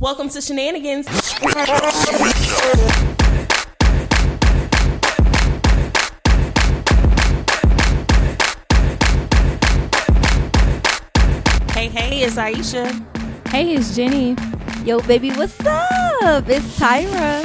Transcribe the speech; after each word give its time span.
Welcome 0.00 0.28
to 0.28 0.40
Shenanigans. 0.40 1.08
Hey, 11.72 11.88
hey, 11.88 12.22
it's 12.22 12.36
Aisha. 12.36 13.48
Hey, 13.48 13.74
it's 13.74 13.96
Jenny. 13.96 14.36
Yo, 14.84 15.00
baby, 15.00 15.32
what's 15.32 15.58
up? 15.66 16.44
It's 16.48 16.78
Tyra. 16.78 17.44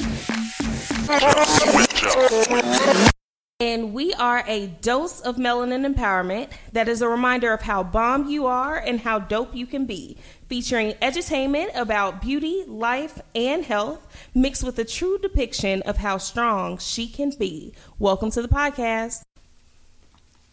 And 3.63 3.93
we 3.93 4.11
are 4.15 4.43
a 4.45 4.67
dose 4.67 5.21
of 5.21 5.37
melanin 5.37 5.89
empowerment 5.89 6.49
that 6.73 6.89
is 6.89 7.01
a 7.01 7.07
reminder 7.07 7.53
of 7.53 7.61
how 7.61 7.81
bomb 7.81 8.27
you 8.27 8.45
are 8.45 8.77
and 8.77 8.99
how 8.99 9.19
dope 9.19 9.55
you 9.55 9.65
can 9.65 9.85
be. 9.85 10.17
Featuring 10.49 10.91
edutainment 11.01 11.73
about 11.73 12.21
beauty, 12.21 12.65
life, 12.67 13.21
and 13.33 13.63
health, 13.63 14.05
mixed 14.35 14.65
with 14.65 14.77
a 14.79 14.83
true 14.83 15.17
depiction 15.17 15.81
of 15.83 15.95
how 15.95 16.17
strong 16.17 16.77
she 16.77 17.07
can 17.07 17.29
be. 17.39 17.73
Welcome 17.99 18.31
to 18.31 18.41
the 18.41 18.49
podcast. 18.49 19.21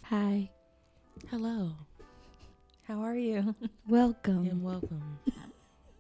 Hi. 0.04 0.48
Hello, 1.32 1.72
how 2.86 3.00
are 3.00 3.16
you? 3.16 3.56
Welcome. 3.88 4.46
And 4.46 4.62
welcome 4.62 5.18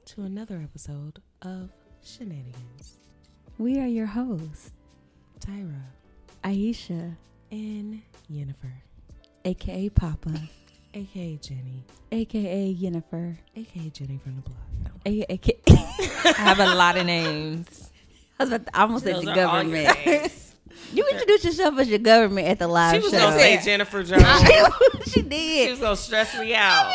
to 0.06 0.22
another 0.22 0.60
episode 0.62 1.20
of 1.42 1.70
Shenanigans. 2.04 2.98
We 3.58 3.80
are 3.80 3.88
your 3.88 4.06
hosts, 4.06 4.70
Tyra 5.40 5.82
Aisha, 6.44 7.16
and 7.50 8.02
Yennefer, 8.32 8.72
aka 9.44 9.88
Papa, 9.90 10.30
aka 10.94 11.36
Jenny, 11.36 11.84
aka 12.12 12.74
Yennefer, 12.74 13.36
aka 13.56 13.90
Jenny 13.90 14.18
from 14.22 14.36
the 14.36 14.42
block. 14.42 14.92
aka. 15.06 15.56
I 16.24 16.32
have 16.42 16.60
a 16.60 16.74
lot 16.74 16.96
of 16.96 17.06
names. 17.06 17.90
I 18.38 18.44
was 18.44 18.52
about 18.52 18.66
to, 18.66 18.76
I 18.76 18.82
almost 18.82 19.04
said 19.04 19.16
Those 19.16 19.24
the 19.26 19.30
are 19.42 19.46
all 19.46 19.62
your 19.62 19.84
government. 19.84 20.32
Names. 20.70 20.92
You 20.94 21.06
introduced 21.12 21.44
yourself 21.44 21.78
as 21.78 21.88
your 21.88 21.98
government 21.98 22.48
at 22.48 22.58
the 22.58 22.68
live 22.68 22.94
show. 22.94 23.00
She 23.00 23.04
was 23.04 23.12
show. 23.12 23.18
gonna 23.28 23.38
say 23.38 23.60
Jennifer 23.64 24.02
Jones. 24.02 24.24
she 25.12 25.22
did. 25.22 25.64
she 25.66 25.70
was 25.70 25.80
gonna 25.80 25.96
stress 25.96 26.38
me 26.38 26.54
out. 26.54 26.92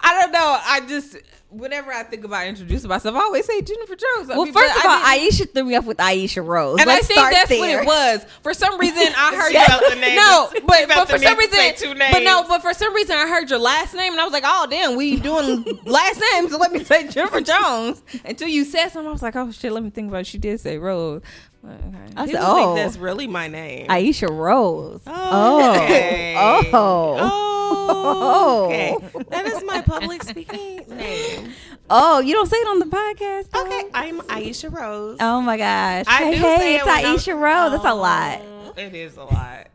I 0.00 0.20
don't 0.20 0.32
know. 0.32 0.58
I 0.64 0.80
just 0.86 1.16
whenever 1.50 1.92
I 1.92 2.02
think 2.02 2.24
about 2.24 2.46
introducing 2.48 2.88
myself, 2.88 3.14
I 3.14 3.20
always 3.20 3.46
say 3.46 3.60
Jennifer 3.62 3.94
Jones. 3.94 4.28
I 4.28 4.34
Well, 4.36 4.44
mean, 4.44 4.52
first 4.52 4.76
of 4.76 4.84
all, 4.86 4.98
Aisha 5.02 5.52
threw 5.54 5.62
me 5.62 5.76
off 5.76 5.84
with 5.84 5.98
Aisha 5.98 6.44
Rose. 6.44 6.80
and 6.80 6.86
Let's 6.88 7.04
I 7.04 7.06
think 7.06 7.18
start 7.20 7.32
that's 7.32 7.48
there. 7.48 7.60
what 7.60 7.70
it 7.70 7.86
was. 7.86 8.26
For 8.42 8.52
some 8.54 8.76
reason, 8.80 9.12
I 9.16 9.36
heard 9.36 9.52
She 9.52 9.58
felt 9.64 9.98
name. 10.00 10.16
no, 10.16 10.48
but, 10.66 10.88
felt 10.88 10.88
but 10.88 11.08
for 11.10 11.18
some 11.18 11.38
need 11.38 11.50
say 11.52 11.70
reason, 11.70 11.90
two 11.94 11.98
but 12.12 12.24
no, 12.24 12.44
but 12.48 12.60
for 12.60 12.74
some 12.74 12.92
reason, 12.92 13.16
I 13.16 13.28
heard 13.28 13.50
your 13.50 13.60
last 13.60 13.94
name, 13.94 14.12
and 14.12 14.20
I 14.20 14.24
was 14.24 14.32
like, 14.32 14.42
oh 14.44 14.66
damn, 14.68 14.96
we 14.96 15.20
doing 15.20 15.64
last 15.84 16.20
names, 16.34 16.50
so 16.50 16.58
let 16.58 16.72
me 16.72 16.82
say 16.82 17.06
Jennifer 17.06 17.40
Jones. 17.40 18.02
Until 18.24 18.48
you 18.48 18.64
said 18.64 18.88
something, 18.88 19.08
I 19.08 19.12
was 19.12 19.22
like, 19.22 19.36
oh 19.36 19.52
shit, 19.52 19.70
let 19.70 19.84
me 19.84 19.90
think 19.90 20.08
about. 20.08 20.22
it. 20.22 20.26
She 20.26 20.38
did 20.38 20.58
say 20.60 20.76
Rose. 20.78 21.22
Okay. 21.64 21.98
I 22.16 22.26
People 22.26 22.40
said, 22.40 22.42
oh, 22.42 22.74
think 22.74 22.76
that's 22.76 22.96
really 22.96 23.26
my 23.26 23.48
name. 23.48 23.88
Aisha 23.88 24.28
Rose. 24.30 25.00
Oh, 25.06 25.12
oh. 25.14 25.82
okay. 25.82 26.36
Oh. 26.38 27.16
Oh, 27.20 28.64
okay. 28.66 28.96
That 29.28 29.46
is 29.46 29.64
my 29.64 29.80
public 29.80 30.22
speaking 30.22 30.82
name. 30.88 31.50
Oh, 31.90 32.20
you 32.20 32.34
don't 32.34 32.46
say 32.46 32.56
it 32.56 32.68
on 32.68 32.78
the 32.78 32.86
podcast? 32.86 33.50
though? 33.50 33.64
Okay, 33.64 33.84
I'm 33.94 34.20
Aisha 34.22 34.72
Rose. 34.72 35.18
Oh 35.20 35.40
my 35.40 35.56
gosh. 35.56 36.04
I 36.06 36.24
hey, 36.24 36.34
do 36.36 36.42
hey, 36.42 36.56
say 36.58 36.74
it's 36.76 36.82
it 36.82 36.86
when 36.86 37.04
I'm- 37.04 37.16
Aisha 37.16 37.40
Rose. 37.40 37.72
That's 37.72 37.84
a 37.84 37.90
oh, 37.90 37.96
lot. 37.96 38.40
Oh, 38.42 38.74
It 38.76 38.94
is 38.94 39.16
a 39.16 39.24
lot. 39.24 39.68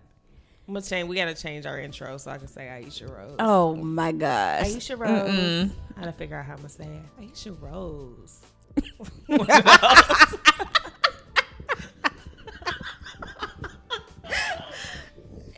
I'm 0.67 0.73
gonna 0.75 0.85
change. 0.85 1.09
We 1.09 1.15
gotta 1.15 1.33
change 1.33 1.65
our 1.65 1.79
intro 1.79 2.17
so 2.17 2.29
I 2.29 2.37
can 2.37 2.47
say 2.47 2.67
Aisha 2.67 3.09
Rose. 3.09 3.35
Oh 3.39 3.75
my 3.75 4.11
gosh. 4.11 4.67
Aisha 4.67 4.99
Rose. 4.99 5.71
I 5.97 5.99
gotta 5.99 6.11
figure 6.13 6.37
out 6.37 6.45
how 6.45 6.53
I'm 6.53 6.57
gonna 6.57 6.69
say 6.69 6.85
it. 6.85 7.33
Aisha 7.33 7.55
Rose. 7.59 8.41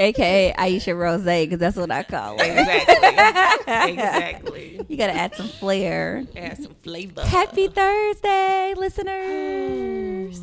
AKA 0.01 0.53
Aisha 0.57 0.97
Rose, 0.97 1.23
because 1.23 1.59
that's 1.59 1.77
what 1.77 1.91
I 1.91 2.03
call 2.03 2.37
her. 2.37 2.43
exactly. 2.43 3.67
exactly. 3.93 4.85
You 4.87 4.97
gotta 4.97 5.13
add 5.13 5.35
some 5.35 5.47
flair. 5.47 6.25
Add 6.35 6.61
some 6.63 6.75
flavor. 6.83 7.21
Happy 7.21 7.67
Thursday, 7.67 8.73
listeners. 8.75 10.41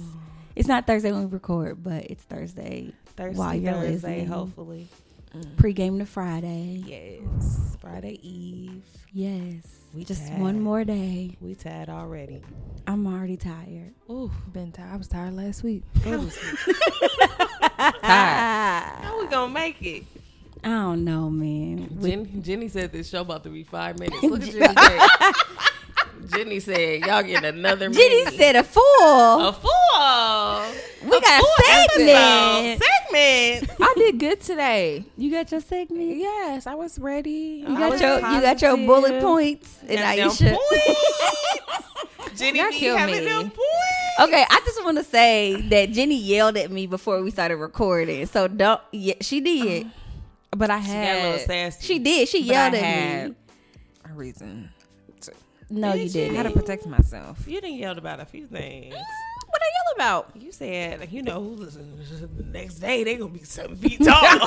It's 0.56 0.69
not 0.69 0.86
Thursday 0.86 1.12
when 1.12 1.24
we 1.24 1.26
record, 1.30 1.82
but 1.82 2.04
it's 2.04 2.24
Thursday. 2.24 2.92
Thursday, 3.16 3.38
while 3.38 3.54
you're 3.54 3.72
Thursday, 3.74 3.92
listening. 3.94 4.26
hopefully. 4.26 4.88
Mm. 5.34 5.56
Pre-game 5.56 5.98
to 5.98 6.06
Friday. 6.06 6.82
Yes. 6.86 7.76
Friday 7.80 8.19
Eve. 8.22 8.82
Yes. 9.12 9.77
We 9.94 10.04
Just 10.04 10.28
tired. 10.28 10.41
one 10.41 10.60
more 10.60 10.84
day. 10.84 11.37
We 11.41 11.54
tired 11.54 11.88
already. 11.88 12.43
I'm 12.87 13.06
already 13.06 13.37
tired. 13.37 13.94
Ooh, 14.10 14.31
been 14.53 14.71
tired. 14.71 14.93
I 14.93 14.97
was 14.97 15.09
tired 15.09 15.34
last 15.34 15.62
week. 15.62 15.82
How, 16.04 16.25
Ah, 17.81 18.99
how 19.03 19.21
we 19.21 19.26
gonna 19.28 19.53
make 19.53 19.81
it? 19.82 20.04
I 20.65 20.69
don't 20.69 21.04
know, 21.04 21.31
man. 21.31 21.88
We- 22.00 22.41
Jenny 22.41 22.69
said 22.69 22.93
this 22.93 23.09
show 23.09 23.21
about 23.22 23.44
to 23.44 23.49
be 23.50 23.62
five 23.65 23.99
minutes. 23.99 24.22
Look 24.25 24.43
at 24.43 24.50
Jenny. 24.50 24.75
Day. 24.75 24.99
Jenny 26.30 26.60
said, 26.60 27.00
"Y'all 27.06 27.22
getting 27.22 27.44
another 27.44 27.88
Jenny 27.90 28.24
minute." 28.24 28.34
said 28.34 28.56
a 28.56 28.62
fool. 28.64 28.82
a 28.84 29.52
full. 29.52 31.10
we 31.10 31.20
got 31.20 31.42
a 31.42 31.46
segment. 31.64 32.82
Segment. 32.82 33.80
I 33.80 33.94
did 33.96 34.18
good 34.18 34.40
today. 34.40 35.04
You 35.16 35.30
got 35.30 35.50
your 35.50 35.60
segment. 35.60 36.16
Yes, 36.16 36.66
I 36.66 36.74
was 36.74 36.98
ready. 36.98 37.64
You 37.66 37.74
I 37.74 37.78
got 37.78 37.90
was 37.92 38.00
your 38.00 38.16
you 38.16 38.40
got 38.40 38.62
your 38.62 38.76
bullet 38.76 39.20
points, 39.22 39.78
and 39.88 39.98
Goddamn 39.98 40.28
Aisha. 40.30 40.56
points. 40.56 41.84
Jenny 42.38 42.58
Y'all 42.60 42.70
be 42.70 42.76
kill 42.78 42.96
having 42.96 43.16
me. 43.16 43.24
them 43.24 43.42
points. 43.50 44.20
Okay, 44.20 44.44
I 44.48 44.60
just 44.64 44.84
want 44.84 44.98
to 44.98 45.04
say 45.04 45.60
that 45.70 45.90
Jenny 45.90 46.16
yelled 46.20 46.56
at 46.56 46.70
me 46.70 46.86
before 46.86 47.22
we 47.22 47.30
started 47.30 47.56
recording. 47.56 48.26
So 48.26 48.46
don't. 48.48 48.80
Yeah, 48.92 49.14
she 49.20 49.40
did. 49.40 49.86
Oh. 49.86 49.90
But 50.56 50.70
I 50.70 50.80
She 50.80 50.86
got 50.88 50.92
a 50.92 50.96
had 50.96 51.22
little 51.32 51.46
sassy. 51.46 51.86
She 51.86 51.98
did. 51.98 52.28
She 52.28 52.42
but 52.46 52.50
I 52.50 52.52
yelled 52.62 52.74
at 52.74 52.82
had 52.82 53.28
me. 53.30 53.34
a 54.04 54.12
reason. 54.14 54.70
To, 55.68 55.74
No, 55.74 55.92
Did 55.92 55.98
you 55.98 56.04
you? 56.04 56.10
didn't. 56.10 56.34
I 56.34 56.36
had 56.42 56.52
to 56.52 56.58
protect 56.58 56.86
myself. 56.86 57.46
You 57.46 57.60
didn't 57.60 57.76
yell 57.78 57.96
about 57.98 58.20
a 58.20 58.24
few 58.24 58.46
things. 58.46 58.94
Mm, 58.94 58.98
what 59.46 59.62
I 59.62 59.66
yell 59.66 59.94
about? 59.96 60.30
You 60.34 60.52
said, 60.52 61.00
like, 61.00 61.12
you 61.12 61.22
know, 61.22 61.42
who 61.42 61.50
listen, 61.56 61.96
the 62.36 62.44
next 62.44 62.76
day 62.76 63.04
they 63.04 63.16
gonna 63.16 63.30
be 63.32 63.44
seven 63.44 63.76
feet 63.76 63.98
tall. 64.02 64.22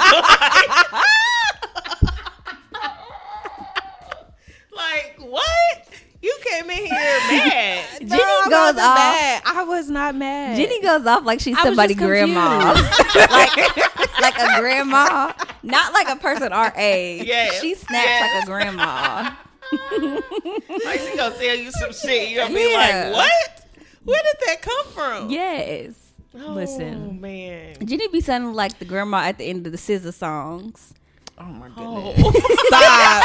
like 4.75 5.15
what? 5.19 5.87
You 6.21 6.37
came 6.45 6.69
in 6.69 6.77
here 6.77 6.89
mad. 6.89 7.85
Jenny 7.99 8.09
No, 8.09 8.17
I 8.23 8.43
goes 8.45 8.51
wasn't 8.75 8.79
off. 8.85 8.95
mad. 8.95 9.41
I 9.45 9.63
was 9.63 9.89
not 9.89 10.15
mad. 10.15 10.55
Jenny 10.57 10.81
goes 10.81 11.05
off 11.07 11.25
like 11.25 11.39
she's 11.39 11.55
I 11.57 11.61
was 11.61 11.67
somebody 11.69 11.95
grandma, 11.95 12.73
like 13.15 13.55
like 14.21 14.37
a 14.37 14.59
grandma, 14.59 15.33
not 15.63 15.93
like 15.93 16.09
a 16.09 16.15
person 16.17 16.53
our 16.53 16.71
age. 16.75 17.25
Yes, 17.25 17.59
she 17.59 17.73
snaps 17.73 18.05
yes. 18.05 18.33
like 18.35 18.43
a 18.43 18.45
grandma. 18.45 19.31
Like 20.85 20.99
she 20.99 21.15
gonna 21.15 21.35
tell 21.35 21.55
you 21.55 21.71
some 21.71 21.93
shit. 21.93 22.29
You 22.29 22.37
gonna 22.37 22.53
be 22.53 22.71
Yeah. 22.71 23.09
like, 23.11 23.15
what? 23.15 23.65
Where 24.03 24.21
did 24.23 24.35
that 24.47 24.61
come 24.61 24.85
from? 24.87 25.29
Yes. 25.29 25.93
Listen. 26.33 26.49
Oh, 26.49 26.53
Listen. 26.53 27.21
man. 27.21 27.75
Jenny 27.85 28.07
be 28.07 28.21
sounding 28.21 28.53
like 28.53 28.79
the 28.79 28.85
grandma 28.85 29.17
at 29.19 29.37
the 29.37 29.45
end 29.45 29.65
of 29.65 29.71
the 29.71 29.77
scissor 29.77 30.11
songs. 30.11 30.93
Oh 31.37 31.45
my 31.45 31.69
Oh. 31.77 32.13
Stop. 32.67 33.23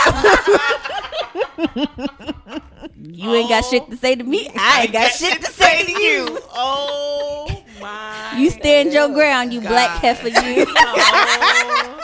You 2.99 3.35
ain't 3.35 3.49
got 3.49 3.65
shit 3.65 3.89
to 3.91 3.97
say 3.97 4.15
to 4.15 4.25
me. 4.25 4.49
I 4.57 4.83
ain't 4.85 4.93
got, 4.93 5.11
shit 5.13 5.41
to 5.43 5.53
say 5.53 5.85
to 5.85 5.93
you. 6.03 6.39
Oh 6.53 7.63
my. 7.81 8.33
You 8.37 8.51
stand 8.51 8.93
your 8.93 9.09
ground, 9.11 9.53
you 9.53 9.61
black 9.61 10.01
heifer. 10.01 10.29
You. 10.29 10.67
Oh. 10.69 12.03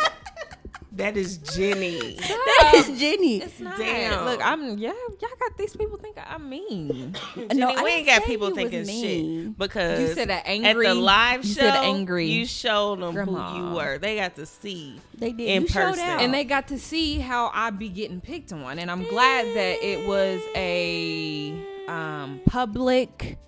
That 0.97 1.17
is 1.17 1.39
Jenny. 1.39 2.17
that 2.17 2.73
is 2.75 2.99
Jenny. 3.01 3.39
It's 3.43 3.61
not. 3.61 3.79
Damn. 3.79 4.25
Look, 4.25 4.41
I'm 4.45 4.77
yeah. 4.79 4.93
Y'all 5.21 5.31
got 5.41 5.57
these 5.57 5.75
people 5.77 5.97
think 5.99 6.17
I'm 6.25 6.49
mean. 6.49 7.15
Jenny, 7.35 7.55
No, 7.55 7.69
we 7.69 7.75
didn't 7.75 7.89
ain't 7.89 8.07
got 8.07 8.25
people 8.25 8.51
thinking 8.55 8.85
shit 8.87 9.57
because 9.59 10.01
You 10.01 10.15
said 10.15 10.29
that 10.29 10.43
angry- 10.47 10.87
at 10.87 10.95
the 10.95 11.01
live 11.01 11.45
you 11.45 11.55
show. 11.55 11.61
said 11.61 11.77
angry 11.77 12.27
You 12.27 12.47
showed 12.47 13.01
them 13.01 13.15
grandma. 13.15 13.51
who 13.53 13.59
you 13.69 13.75
were. 13.75 13.99
They 13.99 14.17
got 14.17 14.37
to 14.37 14.47
see. 14.47 15.01
They 15.17 15.33
did. 15.33 15.49
In 15.49 15.63
you 15.63 15.69
person. 15.69 16.01
out. 16.05 16.21
and 16.21 16.33
they 16.35 16.45
got 16.45 16.69
to 16.69 16.79
see 16.79 17.19
how 17.19 17.51
I 17.55 17.71
be 17.71 17.89
getting 17.89 18.21
picked 18.21 18.53
on, 18.53 18.79
and 18.79 18.91
I'm 18.91 19.05
glad 19.05 19.47
that 19.57 19.85
it 19.85 20.07
was 20.07 20.41
a 20.55 21.55
um 21.89 22.41
public. 22.47 23.39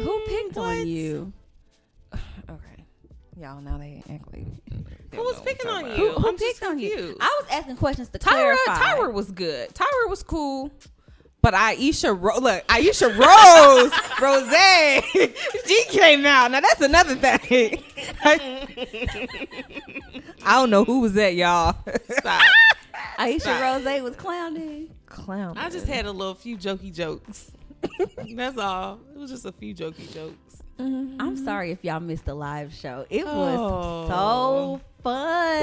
Who 0.00 0.20
picked 0.26 0.56
What? 0.56 0.66
on 0.80 0.86
you? 0.86 1.32
Okay, 3.36 3.44
y'all 3.44 3.60
now 3.60 3.76
they 3.78 4.02
act 4.10 4.32
like 4.32 4.46
they 5.10 5.16
Who 5.16 5.22
was 5.22 5.40
picking 5.40 5.70
on 5.70 5.84
you? 5.86 6.10
about. 6.10 6.22
Who 6.22 6.28
I'm 6.28 6.36
picked 6.36 6.62
on 6.62 6.78
you? 6.78 7.16
I 7.20 7.40
was 7.42 7.50
asking 7.50 7.76
questions 7.76 8.08
to 8.10 8.18
Tyra, 8.18 8.56
clarify. 8.56 8.82
Tyra 8.82 9.12
was 9.12 9.30
good. 9.30 9.70
Tyra 9.74 10.08
was 10.08 10.22
cool. 10.22 10.70
But 11.42 11.54
Aisha, 11.54 12.16
Ro- 12.18 12.38
look, 12.38 12.66
Aisha 12.66 13.08
Rose, 13.08 13.92
Rose, 14.20 14.50
she 15.66 15.84
came 15.90 16.24
out. 16.26 16.50
Now 16.50 16.60
that's 16.60 16.80
another 16.80 17.14
thing. 17.14 17.84
I 20.44 20.52
don't 20.54 20.70
know 20.70 20.84
who 20.84 21.00
was 21.00 21.12
that, 21.12 21.34
y'all. 21.34 21.76
Stop. 22.10 22.42
Aisha 23.18 23.40
Stop. 23.42 23.84
Rose 23.84 24.02
was 24.02 24.16
clowning. 24.16 24.90
Clown. 25.06 25.56
I 25.56 25.70
just 25.70 25.86
had 25.86 26.06
a 26.06 26.10
little 26.10 26.34
few 26.34 26.56
jokey 26.56 26.92
jokes. 26.92 27.52
That's 28.34 28.58
all. 28.58 28.98
It 29.14 29.18
was 29.18 29.30
just 29.30 29.44
a 29.44 29.52
few 29.52 29.74
jokey 29.74 30.12
jokes. 30.12 30.62
I'm 30.78 31.36
sorry 31.36 31.70
if 31.72 31.84
y'all 31.84 32.00
missed 32.00 32.24
the 32.26 32.34
live 32.34 32.72
show. 32.74 33.06
It 33.10 33.24
Oh. 33.26 33.36
was 33.38 34.08
so 34.08 34.80
fun. 35.02 35.62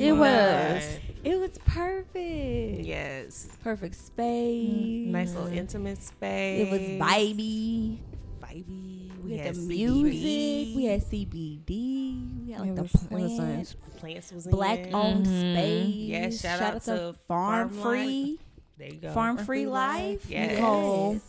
It 0.00 0.12
was. 0.12 0.84
fun. 0.84 1.00
It 1.24 1.38
was 1.40 1.58
perfect. 1.66 2.84
Yes. 2.86 3.48
Perfect 3.62 3.94
space. 3.94 5.06
Nice 5.08 5.34
little 5.34 5.52
intimate 5.52 6.02
space. 6.02 6.66
It 6.66 6.70
was 6.70 6.80
vibey. 6.80 7.98
Vibey. 8.42 9.10
We, 9.24 9.32
We 9.32 9.36
had 9.36 9.46
had 9.48 9.54
the 9.56 9.60
CBD. 9.60 10.02
music. 10.02 10.76
We 10.76 10.84
had 10.86 11.02
CBD. 11.02 12.46
We 12.46 12.52
had 12.52 12.60
like 12.60 12.70
It 12.70 12.76
the 12.76 12.82
was- 12.82 12.94
it 12.94 13.10
was 13.10 13.36
plants. 13.36 13.76
Plants 13.98 14.32
was 14.32 14.46
in 14.46 14.50
Black 14.52 14.78
it. 14.78 14.94
owned 14.94 15.26
Mhm. 15.26 15.54
space. 15.54 15.94
Yeah, 15.94 16.30
shout 16.30 16.62
out 16.62 16.82
to 16.84 17.14
Farm 17.26 17.68
Farm 17.70 17.82
Free. 17.82 18.38
There 18.78 18.88
you 18.88 18.94
go. 18.94 19.12
Farm 19.12 19.36
Farm 19.36 19.46
Free 19.46 19.64
Free 19.64 19.66
Life. 19.66 20.02
Life. 20.24 20.30
Yes. 20.30 20.50
Nicole. 20.52 21.20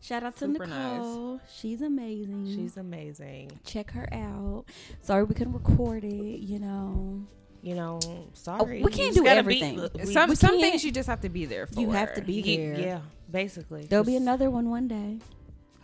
Shout 0.00 0.22
out 0.22 0.36
to 0.36 0.46
Super 0.46 0.66
nice. 0.66 0.98
Nicole. 0.98 1.40
She's 1.56 1.82
amazing. 1.82 2.46
She's 2.54 2.76
amazing. 2.76 3.50
check 3.64 3.90
her 3.92 4.08
out. 4.12 4.64
Sorry 5.02 5.24
we 5.24 5.34
couldn't 5.34 5.54
record 5.54 6.04
it, 6.04 6.40
you 6.40 6.58
know. 6.58 7.26
You 7.60 7.74
know, 7.74 7.98
sorry. 8.34 8.80
Oh, 8.80 8.84
we 8.84 8.92
can't 8.92 9.14
do 9.14 9.26
everything. 9.26 9.76
Be, 9.76 9.88
we, 10.04 10.12
some 10.12 10.30
we 10.30 10.36
some 10.36 10.60
things 10.60 10.84
you 10.84 10.92
just 10.92 11.08
have 11.08 11.20
to 11.22 11.28
be 11.28 11.44
there 11.44 11.66
for. 11.66 11.80
You 11.80 11.90
have 11.90 12.14
to 12.14 12.22
be 12.22 12.34
Ye- 12.34 12.56
there. 12.56 12.78
Yeah, 12.80 13.00
basically. 13.30 13.84
There'll 13.86 14.04
be 14.04 14.14
another 14.16 14.48
one 14.48 14.70
one 14.70 14.86
day. 14.86 15.18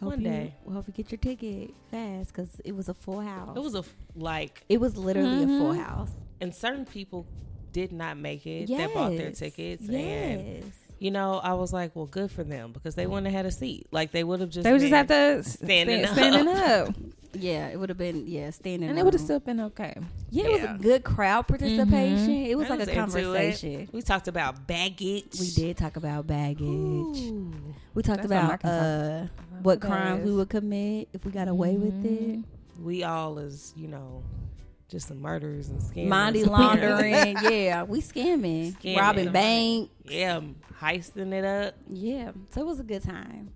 Hope 0.01 0.11
One 0.11 0.21
you, 0.21 0.29
day. 0.29 0.55
we 0.65 0.75
hope 0.75 0.87
you 0.87 0.93
get 0.93 1.11
your 1.11 1.19
ticket 1.19 1.73
fast 1.91 2.29
because 2.33 2.61
it 2.65 2.75
was 2.77 2.89
a 2.89 2.95
full 2.95 3.21
house. 3.21 3.57
It 3.57 3.61
was 3.63 3.75
a 3.75 3.85
like, 4.17 4.63
It 4.69 4.81
was 4.81 4.97
literally 4.97 5.43
a 5.45 5.47
full 5.47 5.73
Mhm. 5.73 5.83
house. 5.85 6.11
and 6.41 6.55
certain 6.55 6.85
people 6.85 7.27
did 7.73 7.91
not 7.93 8.17
make 8.19 8.47
it 8.47 8.69
Yes. 8.69 8.79
that 8.81 8.95
bought 8.95 9.17
their 9.17 9.31
tickets, 9.33 9.83
Yes. 9.85 10.41
and 10.41 10.73
you 10.99 11.11
know, 11.11 11.35
I 11.43 11.55
was 11.55 11.73
like, 11.73 11.95
well, 11.95 12.07
good 12.07 12.31
for 12.31 12.45
them 12.45 12.73
because 12.73 12.95
they 12.95 13.07
wouldn't 13.07 13.27
have 13.27 13.35
had 13.35 13.47
a 13.47 13.51
seat. 13.51 13.87
Like 13.91 14.13
they 14.13 14.25
would 14.25 14.41
have 14.41 14.51
just 14.51 14.65
They 14.65 14.73
would 14.73 14.81
just 14.81 14.93
have 14.93 15.09
to 15.09 15.43
standing 15.45 16.07
stand, 16.07 16.17
standing 16.17 16.49
up. 16.49 16.89
up, 16.89 16.95
Yeah, 17.37 17.67
it 17.69 17.81
would 17.81 17.89
have 17.89 17.99
been 17.99 18.29
yeah 18.29 18.51
standing. 18.51 18.89
Up. 18.89 18.91
And 18.91 18.99
it 18.99 19.05
would 19.05 19.13
have 19.15 19.21
still 19.21 19.41
been 19.41 19.59
okay. 19.61 19.95
yeah, 20.31 20.45
it 20.45 20.53
was 20.53 20.63
a 20.63 20.79
good 20.81 21.03
crowd 21.03 21.49
participation. 21.49 22.29
Mhm. 22.29 22.47
It 22.47 22.55
was 22.57 22.71
I 22.71 22.77
like 22.77 22.89
a 22.89 22.95
conversation. 22.95 23.89
We 23.93 24.03
talked 24.03 24.29
about 24.29 24.69
baggage. 24.69 25.39
We 25.41 25.51
did 25.51 25.77
talk 25.77 25.97
about 25.97 26.29
baggage. 26.29 26.63
Ooh. 26.63 27.53
We 27.93 28.03
talked 28.05 28.23
That's 28.23 28.29
something 28.29 28.39
I 28.39 28.45
about 28.45 28.61
can 28.61 28.71
talk 28.71 29.31
uh, 29.53 29.59
what 29.63 29.77
about. 29.79 29.89
crimes 29.91 30.25
we 30.25 30.33
would 30.33 30.49
commit 30.49 31.09
if 31.13 31.25
we 31.25 31.33
got 31.33 31.49
away 31.49 31.77
with 31.77 32.05
it. 32.05 32.39
Mhm. 32.39 32.45
We 32.83 33.03
all 33.03 33.39
as 33.41 33.73
you 33.77 33.89
know, 33.89 34.23
just 34.89 35.09
some 35.09 35.21
murderers 35.21 35.69
and 35.69 35.81
scammers. 35.81 36.09
Money 36.09 36.45
laundering, 36.45 37.37
yeah, 37.43 37.83
we 37.85 38.01
scamming, 38.01 38.75
Scamming. 38.77 38.99
robbing 38.99 39.33
bank, 39.33 39.91
Yeah, 40.05 40.41
heisting 40.81 41.33
it 41.33 41.45
up. 41.45 41.75
yeah. 41.89 42.33
So 42.51 42.61
it 42.61 42.67
was 42.67 42.81
a 42.81 42.85
good 42.85 43.03
time. 43.03 43.51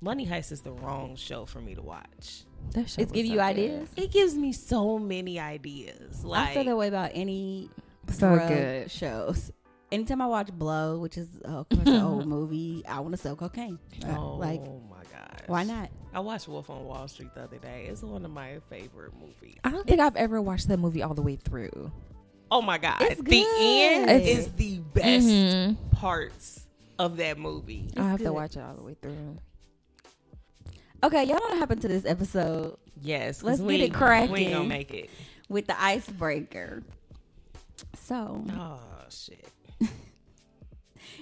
Money 0.00 0.26
Heist 0.26 0.50
is 0.50 0.62
the 0.62 0.72
wrong 0.72 1.14
show 1.14 1.46
for 1.46 1.60
me 1.60 1.74
to 1.76 1.82
watch. 1.82 2.42
That 2.72 2.88
shit 2.90 2.98
It's 3.04 3.12
was 3.12 3.12
giving 3.12 3.30
so 3.30 3.34
you 3.34 3.38
good. 3.38 3.44
ideas. 3.44 3.88
It 3.96 4.10
gives 4.10 4.34
me 4.34 4.52
so 4.52 4.98
many 4.98 5.38
ideas. 5.38 6.24
Like 6.24 6.50
I 6.50 6.54
feel 6.54 6.64
that 6.64 6.76
way 6.76 6.88
about 6.88 7.10
any 7.14 7.70
So 8.08 8.34
drug 8.34 8.48
good. 8.48 8.90
shows. 8.90 9.52
Anytime 9.92 10.22
I 10.22 10.26
watch 10.26 10.50
Blow, 10.52 10.98
which 10.98 11.16
is 11.18 11.28
uh, 11.44 11.58
of 11.58 11.68
course 11.68 11.86
an 11.86 12.02
old 12.02 12.26
movie, 12.36 12.82
I 12.88 12.98
want 13.00 13.12
to 13.12 13.18
sell 13.18 13.36
cocaine. 13.36 13.78
Uh, 14.04 14.16
oh 14.18 14.36
like, 14.36 14.60
my 14.62 15.02
gosh, 15.12 15.40
why 15.46 15.62
not? 15.64 15.90
I 16.14 16.20
watched 16.20 16.48
Wolf 16.48 16.68
on 16.70 16.84
Wall 16.84 17.06
Street 17.08 17.34
the 17.34 17.42
other 17.42 17.58
day. 17.58 17.86
It's 17.90 18.02
one 18.02 18.24
of 18.24 18.30
my 18.30 18.58
favorite 18.70 19.12
movies. 19.14 19.56
I 19.64 19.70
don't 19.70 19.86
think 19.86 20.00
I've 20.00 20.16
ever 20.16 20.40
watched 20.42 20.68
that 20.68 20.78
movie 20.78 21.02
all 21.02 21.14
the 21.14 21.22
way 21.22 21.36
through. 21.36 21.92
Oh 22.50 22.62
my 22.62 22.78
god, 22.78 23.02
It's 23.02 23.20
the 23.20 23.42
good. 23.42 23.56
end 23.60 24.10
It's- 24.10 24.38
is 24.46 24.52
the 24.54 24.78
best 24.78 25.26
Mhm. 25.26 25.76
parts 25.92 26.66
of 26.98 27.16
that 27.18 27.38
movie. 27.38 27.90
I 27.96 28.08
have 28.08 28.18
good. 28.18 28.24
to 28.24 28.32
watch 28.32 28.56
it 28.56 28.60
all 28.60 28.74
the 28.74 28.82
way 28.82 28.96
through. 29.00 29.36
Okay, 31.04 31.24
y'all 31.24 31.34
know 31.36 31.48
what 31.48 31.58
happened 31.58 31.82
to 31.82 31.88
this 31.88 32.04
episode 32.06 32.78
Yes, 33.04 33.42
Let's 33.42 33.58
we, 33.60 33.74
get 33.78 33.80
it 33.80 33.84
ain't- 33.86 33.94
cracking. 33.94 34.32
We 34.32 34.40
ain't 34.40 34.52
gonna 34.54 34.68
make 34.68 34.94
it. 34.94 35.10
with 35.48 35.66
the 35.66 35.82
icebreaker. 35.82 36.82
So, 37.96 38.44
Oh 38.50 38.78
shit. 39.10 39.48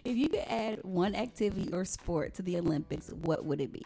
If 0.05 0.17
you 0.17 0.29
could 0.29 0.44
add 0.49 0.81
one 0.82 1.14
activity 1.14 1.70
or 1.73 1.85
sport 1.85 2.35
to 2.35 2.43
the 2.43 2.58
Olympics, 2.58 3.11
what 3.11 3.44
would 3.44 3.61
it 3.61 3.73
be? 3.73 3.82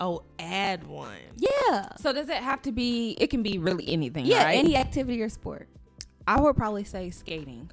Oh, 0.00 0.22
add 0.38 0.86
one. 0.86 1.16
Yeah. 1.36 1.88
So 1.98 2.12
does 2.12 2.28
it 2.28 2.36
have 2.38 2.62
to 2.62 2.72
be? 2.72 3.16
It 3.20 3.30
can 3.30 3.42
be 3.42 3.58
really 3.58 3.88
anything. 3.88 4.26
Yeah, 4.26 4.44
right? 4.44 4.58
any 4.58 4.76
activity 4.76 5.22
or 5.22 5.28
sport. 5.28 5.68
I 6.26 6.40
would 6.40 6.56
probably 6.56 6.84
say 6.84 7.10
skating. 7.10 7.70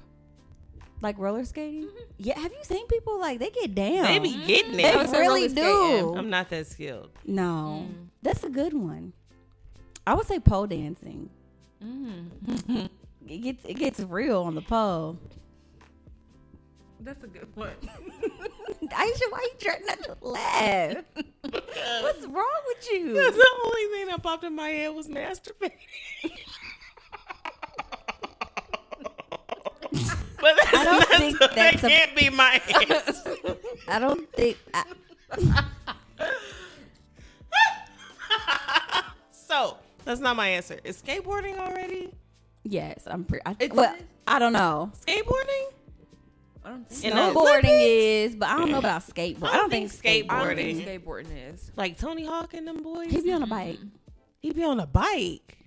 Like 1.02 1.18
roller 1.18 1.44
skating? 1.44 1.88
Yeah, 2.18 2.38
have 2.38 2.52
you 2.52 2.62
seen 2.62 2.86
people 2.86 3.18
like 3.18 3.38
they 3.38 3.50
get 3.50 3.74
down? 3.74 4.04
They 4.04 4.18
be 4.18 4.44
getting 4.46 4.76
They 4.76 4.84
it. 4.84 4.94
I 4.94 4.98
would 4.98 5.08
say 5.08 5.20
really 5.20 5.48
roller 5.48 5.54
do. 5.54 5.88
skating. 5.96 6.18
I'm 6.18 6.30
not 6.30 6.50
that 6.50 6.66
skilled. 6.66 7.10
No. 7.24 7.86
Mm. 7.88 8.06
That's 8.22 8.44
a 8.44 8.50
good 8.50 8.74
one. 8.74 9.12
I 10.06 10.14
would 10.14 10.26
say 10.26 10.38
pole 10.38 10.66
dancing. 10.66 11.30
Mm. 11.82 12.88
It 13.26 13.38
gets 13.38 13.64
it 13.64 13.74
gets 13.74 14.00
real 14.00 14.42
on 14.42 14.54
the 14.54 14.60
pole. 14.62 15.18
That's 17.02 17.24
a 17.24 17.28
good 17.28 17.48
one. 17.56 17.70
Aisha, 18.82 19.22
why 19.30 19.48
you 19.52 19.58
trying 19.58 19.86
not 19.86 20.02
to 20.04 20.16
laugh? 20.20 20.96
What's 22.02 22.26
wrong 22.26 22.60
with 22.66 22.88
you? 22.92 23.14
the 23.14 23.50
only 23.64 23.84
thing 23.96 24.06
that 24.08 24.22
popped 24.22 24.44
in 24.44 24.54
my 24.54 24.68
head 24.68 24.94
was 24.94 25.08
masturbating. 25.08 25.72
but 30.40 30.56
that's 30.56 30.74
I 30.74 30.84
don't 30.84 31.08
think 31.08 31.38
that 31.38 31.54
that's 31.54 31.84
a- 31.84 31.88
can't 31.88 32.16
be 32.16 32.28
my 32.30 32.60
answer. 32.90 33.36
I 33.88 33.98
don't 33.98 34.30
think 34.32 34.58
I, 34.74 34.84
so 39.32 39.76
that's 40.04 40.20
not 40.20 40.36
my 40.36 40.48
answer. 40.48 40.78
Is 40.84 41.00
skateboarding 41.02 41.58
already? 41.58 42.12
yes, 42.62 43.04
I'm 43.06 43.24
pretty. 43.24 43.42
I, 43.46 43.56
well, 43.72 43.96
I 44.26 44.38
don't 44.38 44.52
know. 44.52 44.92
Skateboarding? 45.06 45.72
I 46.64 46.70
don't 46.70 46.88
think 46.88 47.14
Snowboarding 47.14 47.64
is, 47.64 48.36
but 48.36 48.48
I 48.48 48.58
don't 48.58 48.70
know 48.70 48.78
about 48.78 49.02
skateboard. 49.02 49.48
I 49.48 49.56
don't 49.56 49.70
think 49.70 49.90
think 49.90 50.30
I 50.30 50.44
don't 50.44 50.56
think 50.56 50.86
skateboarding 50.86 51.54
is. 51.54 51.72
Like 51.76 51.98
Tony 51.98 52.24
Hawk 52.24 52.54
and 52.54 52.68
them 52.68 52.82
boys? 52.82 53.10
He'd 53.10 53.24
be 53.24 53.32
on 53.32 53.42
a 53.42 53.46
bike. 53.46 53.78
He'd 54.40 54.56
be 54.56 54.64
on 54.64 54.78
a 54.80 54.86
bike. 54.86 55.58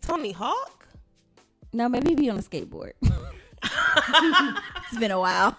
Tony 0.00 0.32
Hawk? 0.32 0.88
No, 1.72 1.88
maybe 1.88 2.10
he'd 2.10 2.18
be 2.18 2.28
on 2.28 2.38
a 2.38 2.42
skateboard. 2.42 2.92
it's 3.62 4.98
been 4.98 5.10
a 5.12 5.20
while. 5.20 5.56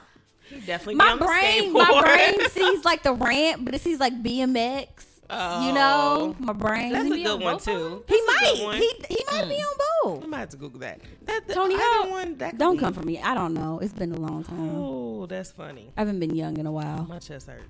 He 0.50 0.60
definitely 0.60 0.96
My 0.96 1.06
be 1.06 1.12
on 1.12 1.20
the 1.20 1.26
brain, 1.26 1.74
my 1.74 1.86
skateboard. 1.86 2.02
brain 2.02 2.50
sees 2.52 2.86
like 2.86 3.04
the 3.04 3.14
ramp, 3.14 3.64
but 3.64 3.74
it 3.74 3.82
sees 3.82 4.00
like 4.00 4.22
BMX. 4.22 5.06
Oh. 5.36 5.68
You 5.68 5.74
know, 5.74 6.36
my 6.40 6.54
brain. 6.54 6.92
That's 6.94 7.06
a 7.10 7.10
good 7.24 7.42
one 7.42 7.60
too. 7.60 7.72
of 7.72 7.80
them. 7.92 8.04
That's 8.08 8.20
He 8.20 8.66
might. 8.66 8.76
He 8.78 9.16
he 9.16 9.24
might 9.32 9.50
be 9.50 9.56
on 9.56 9.76
both. 10.04 10.24
I 10.24 10.28
might 10.28 10.40
have 10.40 10.50
to 10.50 10.58
Google 10.58 10.80
that. 10.82 11.00
that 11.26 11.48
the, 11.48 11.54
Tony 11.54 11.76
either 11.76 11.84
Hawk. 11.84 12.10
One, 12.12 12.38
that 12.38 12.58
Don't 12.58 12.76
be- 12.76 12.80
come 12.82 12.94
for 12.94 13.02
me. 13.04 13.20
I 13.20 13.34
don't 13.34 13.54
know. 13.54 13.80
It's 13.80 13.94
been 13.94 14.12
a 14.14 14.20
long 14.20 14.44
time. 14.44 14.76
Oh, 14.76 15.26
that's 15.26 15.52
funny. 15.52 15.92
I 15.98 16.02
haven't 16.02 16.20
been 16.20 16.36
young 16.36 16.58
in 16.58 16.66
a 16.66 16.72
while. 16.72 17.06
My 17.10 17.20
chest 17.20 17.48
hurt. 17.48 17.64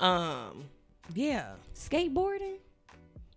Um, 0.00 0.64
yeah. 1.14 1.52
Skateboarding? 1.74 2.56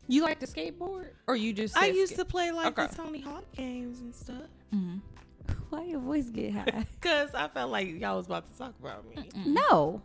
You 0.07 0.23
like 0.23 0.39
to 0.39 0.47
skateboard, 0.47 1.07
or 1.27 1.35
you 1.35 1.53
just? 1.53 1.77
I 1.77 1.87
used 1.87 2.13
skate- 2.13 2.19
to 2.19 2.25
play 2.25 2.51
like 2.51 2.77
Okay. 2.77 2.87
the 2.87 2.95
Tony 2.95 3.21
Hawk 3.21 3.45
games 3.55 3.99
and 4.01 4.13
stuff. 4.13 4.43
Mhm. 4.73 4.99
Why 5.69 5.83
your 5.85 5.99
voice 6.01 6.29
get 6.29 6.53
high? 6.53 6.85
Cause 7.01 7.33
I 7.33 7.47
felt 7.47 7.71
like 7.71 7.87
y'all 7.99 8.17
was 8.17 8.25
about 8.25 8.51
to 8.51 8.57
talk 8.57 8.73
about 8.79 9.05
me. 9.09 9.29
no, 9.45 10.01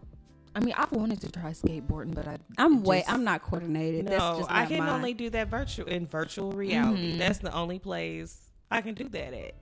I 0.57 0.61
mean, 0.61 0.75
I've 0.77 0.91
wanted 0.91 1.21
to 1.21 1.31
try 1.31 1.51
skateboarding, 1.51 2.15
but 2.15 2.27
I 2.27 2.39
I'm 2.57 2.83
way. 2.83 3.05
I'm 3.07 3.25
not 3.25 3.43
coordinated. 3.43 4.07
That's 4.07 4.19
No, 4.19 4.39
just 4.39 4.51
I 4.51 4.65
can 4.65 4.79
mine. 4.79 4.89
only 4.89 5.13
do 5.13 5.29
that 5.31 5.49
virtual 5.49 5.87
in 5.87 6.07
virtual 6.07 6.51
reality. 6.53 7.13
Mhm. 7.15 7.19
That's 7.19 7.39
the 7.41 7.53
only 7.53 7.79
place 7.79 8.51
I 8.71 8.81
can 8.81 8.95
do 8.95 9.07
that 9.11 9.35
at. 9.35 9.55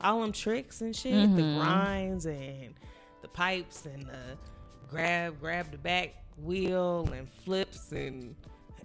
All 0.00 0.20
them 0.20 0.30
tricks 0.32 0.82
and 0.82 0.94
shit, 0.94 1.34
the 1.34 1.42
Mhm. 1.42 1.58
grinds 1.58 2.26
and 2.26 2.74
the 3.22 3.28
pipes 3.28 3.86
and 3.86 4.06
the 4.06 4.38
grab 4.88 5.40
grab 5.40 5.72
the 5.72 5.78
back 5.78 6.14
wheel 6.38 7.08
and 7.12 7.28
flips 7.44 7.90
and 7.90 8.36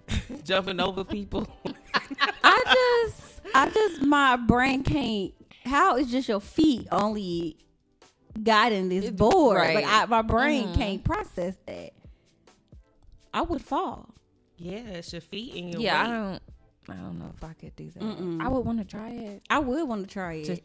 jumping 0.44 0.80
over 0.80 1.04
people. 1.04 1.46
I 2.42 3.06
just, 3.08 3.40
I 3.54 3.70
just, 3.70 4.02
my 4.02 4.34
brain 4.34 4.82
can't. 4.82 5.32
How 5.64 5.96
is 5.96 6.10
just 6.10 6.28
your 6.28 6.40
feet 6.40 6.88
only 6.90 7.56
guiding 8.40 8.88
this 8.88 9.10
board? 9.10 9.56
right. 9.58 9.74
Like 9.74 9.84
I, 9.86 10.06
my 10.06 10.22
brain 10.22 10.68
Mhm. 10.68 10.74
can't 10.76 11.04
process 11.04 11.54
that. 11.66 11.92
I 13.34 13.42
would 13.42 13.62
fall. 13.62 14.08
yeah, 14.58 14.78
it's 14.78 15.12
your 15.12 15.22
feet 15.22 15.54
and 15.54 15.72
your 15.72 15.82
yeah, 15.82 16.02
I 16.02 16.06
don't. 16.06 16.42
I 16.88 16.94
don't 17.00 17.18
know 17.18 17.32
if 17.36 17.42
I 17.44 17.52
could 17.54 17.74
do 17.76 17.90
that. 17.90 18.02
Mm-mm. 18.02 18.42
I 18.42 18.48
would 18.48 18.64
want 18.66 18.78
to 18.80 18.84
try 18.84 19.08
it 19.10 19.42
I 19.48 19.58
would 19.60 19.88
want 19.88 20.02
to 20.06 20.12
try 20.12 20.34
it. 20.34 20.44
Just- 20.46 20.62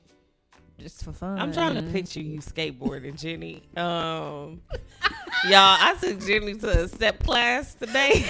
just 0.79 1.03
for 1.03 1.11
fun. 1.11 1.39
I'm 1.39 1.51
trying 1.51 1.73
to 1.73 1.81
picture 1.91 2.19
you 2.21 2.39
skateboarding, 2.39 3.19
Jenny. 3.19 3.63
Um, 3.75 4.61
y'all, 5.45 5.75
I 5.79 5.95
took 5.99 6.19
Jenny 6.23 6.53
to 6.53 6.83
a 6.83 6.87
step 6.87 7.17
class 7.23 7.73
today, 7.73 8.23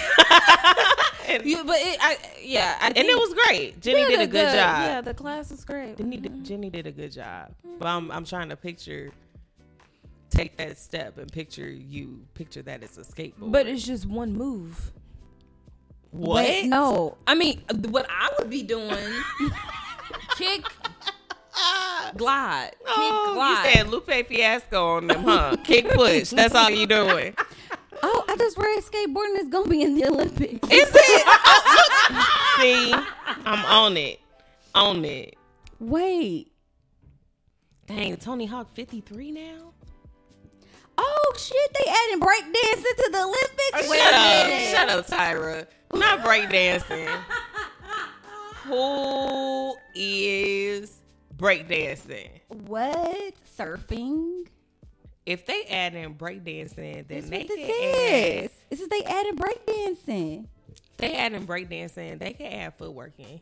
and, 1.27 1.43
You, 1.45 1.65
but 1.65 1.75
it, 1.77 1.97
I, 2.01 2.17
yeah, 2.41 2.77
I 2.79 2.87
and 2.87 2.97
it 2.99 3.17
was 3.17 3.33
great. 3.33 3.81
Jenny 3.81 4.05
did 4.05 4.21
a 4.21 4.27
good, 4.27 4.45
job. 4.45 4.53
Yeah, 4.53 5.01
the 5.01 5.13
class 5.13 5.51
was 5.51 5.65
great. 5.65 5.97
Jenny 5.97 6.15
did, 6.17 6.45
Jenny 6.45 6.69
did 6.69 6.87
a 6.87 6.91
good 6.93 7.11
job. 7.11 7.51
But 7.79 7.89
I'm 7.89 8.09
I'm 8.11 8.23
trying 8.23 8.47
to 8.47 8.55
picture 8.55 9.11
take 10.37 10.57
that 10.57 10.77
step 10.77 11.17
and 11.17 11.31
picture 11.31 11.67
you 11.69 12.21
picture 12.33 12.61
that 12.63 12.83
as 12.83 12.97
a 12.97 13.01
skateboard. 13.01 13.51
But 13.51 13.67
it's 13.67 13.85
just 13.85 14.05
one 14.05 14.33
move. 14.33 14.91
what? 16.11 16.35
Wait, 16.45 16.65
no. 16.67 17.17
I 17.25 17.35
mean, 17.35 17.61
uh, 17.69 17.75
what 17.89 18.05
I 18.09 18.29
would 18.37 18.49
be 18.49 18.63
doing, 18.63 18.95
kick, 20.37 20.63
glide, 22.15 22.71
kick, 22.71 22.79
Oh, 22.87 23.31
glide. 23.35 23.65
you 23.65 23.73
said 23.73 23.87
Lupe 23.89 24.27
Fiasco 24.27 24.85
on 24.97 25.07
them, 25.07 25.23
huh? 25.23 25.55
Kick 25.63 25.89
push. 25.89 26.29
That's 26.29 26.55
all 26.55 26.69
you 26.69 26.85
doing. 26.87 27.35
Oh, 28.03 28.25
I 28.27 28.35
just 28.37 28.57
read 28.57 28.83
skateboarding 28.83 29.39
is 29.39 29.47
gonna 29.49 29.67
be 29.69 29.81
in 29.81 29.95
the 29.95 30.05
Olympics. 30.07 30.67
Is 30.71 30.89
it? 30.93 31.27
Oh, 32.09 32.13
look. 32.13 32.61
See, 32.61 32.93
I'm 33.45 33.65
on 33.65 33.97
it. 33.97 34.19
On 34.73 35.03
it. 35.03 35.35
Wait. 35.79 36.51
Dang, 37.85 38.15
Tony 38.17 38.45
Hawk 38.45 38.73
53 38.73 39.31
now? 39.31 39.73
Oh 40.97 41.33
shit, 41.37 41.73
they 41.73 41.89
adding 41.91 42.19
breakdancing 42.19 42.95
to 42.97 43.09
the 43.11 43.21
Olympics. 43.21 43.73
Oh, 43.75 43.89
Wait 43.89 43.99
Shut 43.99 44.13
up. 44.13 44.47
minute. 44.47 44.69
Shut 44.71 44.89
up, 44.89 45.07
Tyra. 45.07 45.67
Not 45.93 46.19
breakdancing. 46.21 47.07
Who 48.63 49.75
is 49.95 51.01
breakdancing? 51.37 52.29
What? 52.49 53.33
Surfing? 53.57 54.47
If 55.25 55.45
they 55.45 55.63
add 55.65 55.93
in 55.95 56.15
breakdancing, 56.15 56.75
then 56.75 57.05
That's 57.07 57.29
they 57.29 57.37
what 57.39 57.47
this 57.47 57.57
can 57.57 57.69
add, 57.69 58.43
is. 58.45 58.51
This 58.69 58.81
is 58.81 58.87
they 58.87 59.03
adding 59.03 59.35
breakdancing. 59.35 60.45
they 60.97 61.15
add 61.15 61.33
in 61.33 61.45
breakdancing, 61.45 62.19
they 62.19 62.33
can 62.33 62.47
add 62.51 62.73
footwork 62.77 63.13
in. 63.19 63.39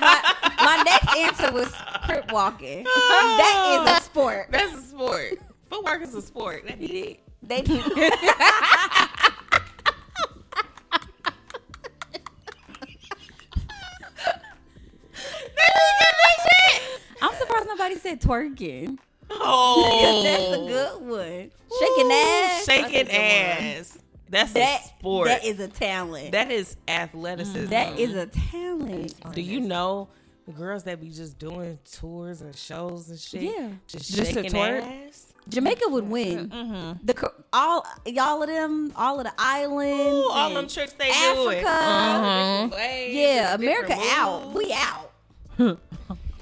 My, 0.00 0.34
my 0.58 0.82
next 0.84 1.16
answer 1.16 1.52
was 1.52 1.72
crip 2.04 2.30
walking. 2.32 2.84
that 2.84 3.84
is 3.86 3.98
a 3.98 4.02
sport. 4.04 4.48
That's 4.50 4.74
a 4.74 4.82
sport. 4.82 5.38
Footwork 5.70 6.02
is 6.02 6.14
a 6.14 6.22
sport. 6.22 6.66
Be 6.78 6.84
it. 7.00 7.20
They 7.42 7.62
I'm 17.20 17.34
surprised 17.36 17.66
nobody 17.66 17.96
said 17.96 18.20
twerking. 18.20 18.98
Oh, 19.30 20.22
That's 20.24 20.56
a 20.56 20.66
good 20.66 21.08
one. 21.08 21.50
Shaking 21.78 22.12
ass. 22.12 22.64
Shaking 22.64 22.92
That's 22.92 22.94
a 22.94 22.94
good 22.94 23.08
one. 23.08 23.76
ass. 23.80 23.98
That's 24.30 24.52
That 24.52 24.80
a 24.84 24.88
sport. 24.88 25.28
that 25.28 25.44
is 25.44 25.58
a 25.60 25.68
talent. 25.68 26.32
that 26.32 26.50
is 26.50 26.76
athleticism. 26.86 27.66
Mm. 27.66 27.68
that 27.70 27.98
is 27.98 28.14
a 28.14 28.26
talent. 28.26 29.14
Oh, 29.24 29.32
Do 29.32 29.40
you 29.40 29.60
know 29.60 30.08
the 30.46 30.52
girls 30.52 30.84
that 30.84 31.00
be 31.00 31.10
just 31.10 31.38
doing 31.38 31.78
tours 31.90 32.40
and 32.42 32.54
shows 32.54 33.08
and 33.10 33.18
shit? 33.18 33.42
Yeah. 33.42 33.70
just, 33.86 34.14
Just 34.14 34.32
to 34.34 34.42
shaking 34.42 34.52
twerk? 34.52 35.06
ass. 35.08 35.32
Jamaica 35.48 35.88
would 35.88 36.08
win. 36.08 36.50
Mm-hmm. 36.50 36.74
Mm-hmm. 36.74 37.06
The 37.06 37.32
all 37.54 37.86
y'all 38.04 38.42
of 38.42 38.48
them, 38.50 38.92
all 38.96 39.18
of 39.18 39.24
the 39.24 39.32
islands, 39.38 40.04
Ooh, 40.12 40.30
all 40.30 40.50
them 40.52 40.68
tricks 40.68 40.92
they 40.92 41.08
Africa. 41.10 41.34
doing. 41.34 41.64
All 41.66 42.68
the 42.68 42.76
different 42.76 43.12
Yeah, 43.14 43.54
America 43.54 43.94
out. 43.98 44.52
We 44.52 44.72
out. 44.74 45.10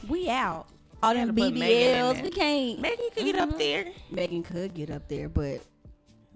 we 0.09 0.29
out. 0.29 0.67
All 1.03 1.13
Gotta 1.15 1.27
them 1.27 1.37
put 1.37 1.55
Megan 1.55 1.63
in 1.63 2.17
BBLs. 2.17 2.23
We 2.23 2.31
can't. 2.31 2.81
Megan 2.81 3.07
could 3.15 3.25
get 3.25 3.37
up 3.39 3.59
there. 3.59 3.87
Megan 4.11 4.43
could 4.43 4.75
get 4.75 4.91
up 4.91 5.09
there, 5.09 5.29
but 5.29 5.61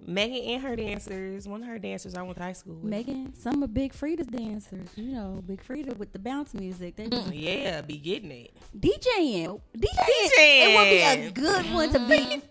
Megan 0.07 0.42
and 0.42 0.62
her 0.62 0.76
dancers. 0.76 1.47
One 1.47 1.62
of 1.62 1.69
her 1.69 1.78
dancers 1.78 2.14
I 2.14 2.23
went 2.23 2.37
to 2.38 2.42
high 2.42 2.52
school 2.52 2.75
with. 2.76 2.90
Megan, 2.90 3.35
some 3.35 3.62
of 3.62 3.73
Big 3.75 3.92
Freedia's 3.92 4.26
dancers, 4.26 4.88
you 4.97 5.12
know, 5.12 5.42
Big 5.47 5.62
Freedia 5.64 5.97
with 5.97 6.12
the 6.12 6.19
bounce 6.19 6.54
music. 6.54 6.97
They 6.97 7.09
be 7.09 7.16
Yeah, 7.33 7.80
be 7.83 7.97
getting 7.99 8.30
it. 8.30 8.52
DJing. 8.78 9.61
DJing. 9.76 10.38
It 10.38 10.76
would 10.76 10.90
be 10.90 11.00
a 11.02 11.30
good 11.30 11.73
one 11.73 11.90
to 11.90 11.99
be. 12.09 12.42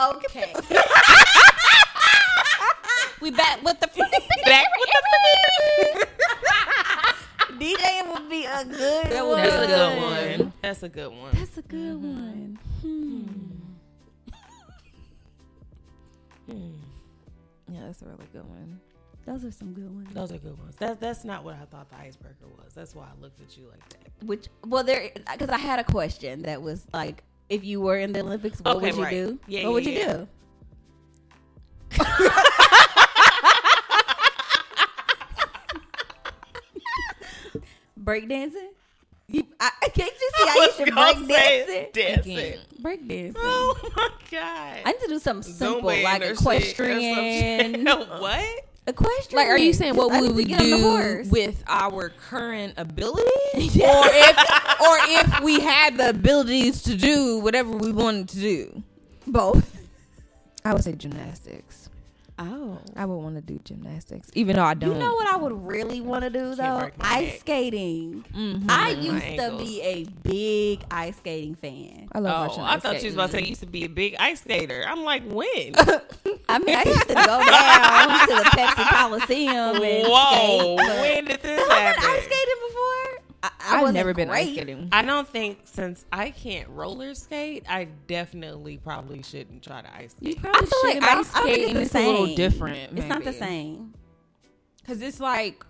Okay. 0.00 0.54
we 3.20 3.30
back 3.30 3.62
with 3.62 3.80
the 3.80 3.86
Back 4.44 4.66
with 4.78 4.90
the 4.90 4.98
DJing 7.58 8.12
would 8.12 8.28
be 8.30 8.44
a 8.44 8.64
good 8.64 9.06
That 9.06 9.26
one. 9.26 9.42
would 9.42 9.42
be 9.42 9.50
That's 9.50 9.62
a 9.62 9.68
good 9.68 9.92
one. 10.00 10.52
That's 10.62 10.82
a 10.82 10.88
good 10.88 11.12
one. 11.12 11.30
That's 11.32 11.58
a 11.58 11.62
good 11.62 11.96
mm-hmm. 11.96 12.06
one. 12.06 12.58
Hmm. 16.46 16.52
hmm. 16.52 16.87
Yeah, 17.70 17.80
that's 17.86 18.02
a 18.02 18.06
really 18.06 18.26
good 18.32 18.48
one. 18.48 18.80
Those 19.26 19.44
are 19.44 19.50
some 19.52 19.74
good 19.74 19.94
ones. 19.94 20.08
Those 20.14 20.32
are 20.32 20.38
good 20.38 20.58
ones. 20.58 20.74
That's 20.78 20.98
that's 20.98 21.24
not 21.24 21.44
what 21.44 21.54
I 21.54 21.64
thought 21.66 21.90
the 21.90 21.96
icebreaker 21.96 22.46
was. 22.56 22.72
That's 22.74 22.94
why 22.94 23.04
I 23.04 23.20
looked 23.20 23.40
at 23.42 23.56
you 23.58 23.68
like 23.68 23.86
that. 23.90 24.26
Which, 24.26 24.48
well, 24.66 24.82
there, 24.82 25.10
because 25.14 25.50
I 25.50 25.58
had 25.58 25.78
a 25.78 25.84
question 25.84 26.42
that 26.42 26.62
was 26.62 26.86
like, 26.94 27.22
if 27.50 27.62
you 27.64 27.80
were 27.80 27.98
in 27.98 28.12
the 28.12 28.20
Olympics, 28.20 28.60
what 28.60 28.76
Okay, 28.76 28.86
would 28.86 28.96
you 28.96 29.02
right. 29.02 29.10
do? 29.10 29.38
Yeah, 29.46 29.64
what 29.64 29.74
would 29.74 29.86
yeah, 29.86 29.92
you 29.92 29.98
yeah. 29.98 30.16
do? 30.16 30.28
Breakdancing? 38.02 38.68
You, 39.30 39.44
I, 39.60 39.70
I 39.82 39.88
can't 39.90 40.10
you 40.18 40.30
see 40.38 40.46
how 40.48 40.54
you 40.54 40.60
was 40.60 40.74
should 40.76 40.94
gonna 40.94 41.14
break 41.26 41.30
say 41.30 41.90
dancing? 41.92 42.26
dancing. 42.32 42.58
Oh 43.36 43.76
my 43.94 44.08
god. 44.30 44.78
I 44.86 44.92
need 44.92 45.00
to 45.00 45.08
do 45.08 45.18
something 45.18 45.52
simple 45.52 45.90
Zumba 45.90 46.02
like 46.02 46.22
or 46.22 46.24
shit 46.28 46.30
or 46.80 46.84
equestrian. 46.88 47.84
something. 47.86 48.08
what? 48.20 48.64
Equestrian. 48.86 49.36
Like, 49.44 49.48
are 49.48 49.58
you 49.58 49.74
saying 49.74 49.96
what 49.96 50.10
would 50.10 50.34
we 50.34 50.44
need 50.44 50.56
to 50.56 50.56
would 50.56 50.58
get 50.58 50.60
on 50.62 50.70
the 50.70 50.76
do 51.24 51.30
with 51.30 51.62
our 51.68 52.08
current 52.08 52.72
ability, 52.78 53.28
Yeah. 53.54 54.00
or 54.00 54.06
if, 54.06 54.80
or 54.80 54.96
if 55.36 55.40
we 55.42 55.60
had 55.60 55.98
the 55.98 56.08
abilities 56.08 56.82
to 56.84 56.96
do 56.96 57.38
whatever 57.40 57.70
we 57.70 57.92
wanted 57.92 58.30
to 58.30 58.36
do? 58.40 58.82
both? 59.26 59.76
I 60.64 60.72
would 60.72 60.84
say 60.84 60.94
gymnastics. 60.94 61.87
Oh. 62.40 62.78
I 62.94 63.04
would 63.04 63.16
want 63.16 63.34
to 63.34 63.40
do 63.42 63.58
gymnastics, 63.64 64.30
even 64.34 64.56
though 64.56 64.64
I 64.64 64.74
don't. 64.74 64.92
You 64.92 64.98
know 64.98 65.12
what 65.14 65.26
I 65.32 65.36
would 65.36 65.66
really 65.66 66.00
want 66.00 66.22
to 66.22 66.30
do 66.30 66.54
though? 66.54 66.88
Ice 67.00 67.32
neck. 67.32 67.40
skating. 67.40 68.24
Mhm. 68.34 68.64
I 68.68 68.94
my 68.94 69.00
used 69.00 69.38
to 69.38 69.56
be 69.58 69.82
a 69.82 70.04
big 70.22 70.84
ice 70.90 71.16
skating 71.16 71.56
fan. 71.56 72.08
I 72.12 72.18
love 72.20 72.48
watching 72.48 72.62
Oh, 72.62 72.66
I 72.66 72.74
ice 72.76 72.82
thought 72.82 72.98
you 73.02 73.06
was 73.06 73.14
about 73.14 73.26
to 73.26 73.32
say 73.32 73.38
skating. 73.38 73.44
you 73.46 73.50
used 73.50 73.60
to 73.62 73.66
be 73.66 73.84
a 73.84 73.88
big 73.88 74.14
ice 74.20 74.40
skater. 74.40 74.84
I'm 74.86 75.02
like, 75.04 75.24
when? 75.30 75.74
I 76.48 76.58
mean, 76.60 76.76
I 76.76 76.84
used 76.84 77.08
to 77.08 77.14
go 77.14 77.24
down 77.44 78.28
to 78.28 78.34
the 78.36 78.50
Pepsi 78.56 78.88
Coliseum 78.88 79.82
and 79.82 80.06
Whoa, 80.08 80.76
skate. 80.76 80.76
but- 80.76 81.00
when 81.00 81.24
did 81.24 81.42
this 81.42 81.58
Have 81.60 81.70
I 81.70 81.74
been 81.74 82.02
happen? 82.02 82.04
ice 82.10 82.24
skating 82.24 82.60
before? 82.68 83.27
I, 83.42 83.50
I 83.60 83.76
I've 83.76 83.80
wasn't 83.82 83.94
never 83.94 84.14
been 84.14 84.30
ice 84.30 84.52
skating. 84.52 84.88
I 84.90 85.02
don't 85.02 85.28
think 85.28 85.60
since 85.64 86.04
I 86.12 86.30
can't 86.30 86.68
roller 86.70 87.14
skate, 87.14 87.64
I 87.68 87.84
definitely 88.08 88.78
probably 88.78 89.22
shouldn't 89.22 89.62
try 89.62 89.80
to 89.82 89.96
ice 89.96 90.12
skate. 90.12 90.22
You 90.26 90.32
skate. 90.32 90.42
probably 90.42 90.60
I 90.60 90.70
feel 90.70 90.80
should. 90.80 90.94
like 91.02 91.02
I 91.10 91.14
don't- 91.14 91.18
ice 91.26 91.34
I 91.34 91.40
skating 91.42 91.76
it's 91.76 91.80
is 91.86 91.90
the 91.92 91.98
a 91.98 92.06
little 92.06 92.26
same. 92.26 92.36
different. 92.36 92.98
It's 92.98 93.06
not 93.08 93.18
the 93.20 93.24
maybe. 93.26 93.38
same. 93.38 93.94
Cause 94.86 95.00
it's 95.02 95.20
like 95.20 95.64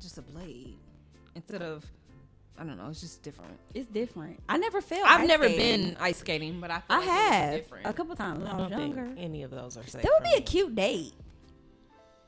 just 0.00 0.18
a 0.18 0.22
blade 0.22 0.76
instead 1.34 1.62
of 1.62 1.84
I 2.58 2.62
don't 2.64 2.78
know. 2.78 2.88
It's 2.88 3.00
just 3.00 3.22
different. 3.22 3.58
It's 3.74 3.88
different. 3.88 4.40
I 4.48 4.56
never 4.58 4.80
felt. 4.80 5.04
I've 5.06 5.22
ice 5.22 5.28
never 5.28 5.44
skating. 5.48 5.88
been 5.88 5.96
ice 6.00 6.18
skating, 6.18 6.60
but 6.60 6.70
I 6.70 6.74
feel 6.78 6.84
I 6.88 6.96
like 6.98 7.04
it 7.06 7.08
was 7.10 7.18
have 7.18 7.54
different. 7.54 7.86
a 7.86 7.92
couple 7.92 8.16
times 8.16 8.38
when 8.38 8.48
I 8.48 8.52
I 8.52 8.56
was 8.60 8.70
don't 8.70 8.78
think 8.80 8.96
younger. 8.96 9.20
any 9.20 9.42
of 9.42 9.50
those 9.50 9.76
are 9.76 9.82
safe. 9.86 10.02
That 10.02 10.10
would 10.20 10.28
for 10.28 10.36
be 10.36 10.38
a 10.38 10.40
cute 10.40 10.74
date. 10.74 11.14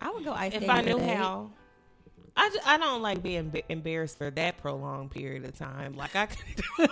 I 0.00 0.10
would 0.10 0.24
go 0.24 0.32
ice 0.32 0.52
if 0.52 0.62
skating. 0.62 0.68
If 0.68 0.70
I 0.70 0.82
for 0.82 0.88
knew 0.88 0.96
a 0.96 1.00
date. 1.00 1.16
how. 1.16 1.50
I, 2.36 2.50
ju- 2.50 2.58
I 2.66 2.76
don't 2.78 3.00
like 3.02 3.22
being 3.22 3.52
embarrassed 3.68 4.18
for 4.18 4.30
that 4.30 4.58
prolonged 4.58 5.10
period 5.10 5.44
of 5.44 5.56
time. 5.58 5.94
Like 5.96 6.14
I 6.14 6.26
could, 6.26 6.38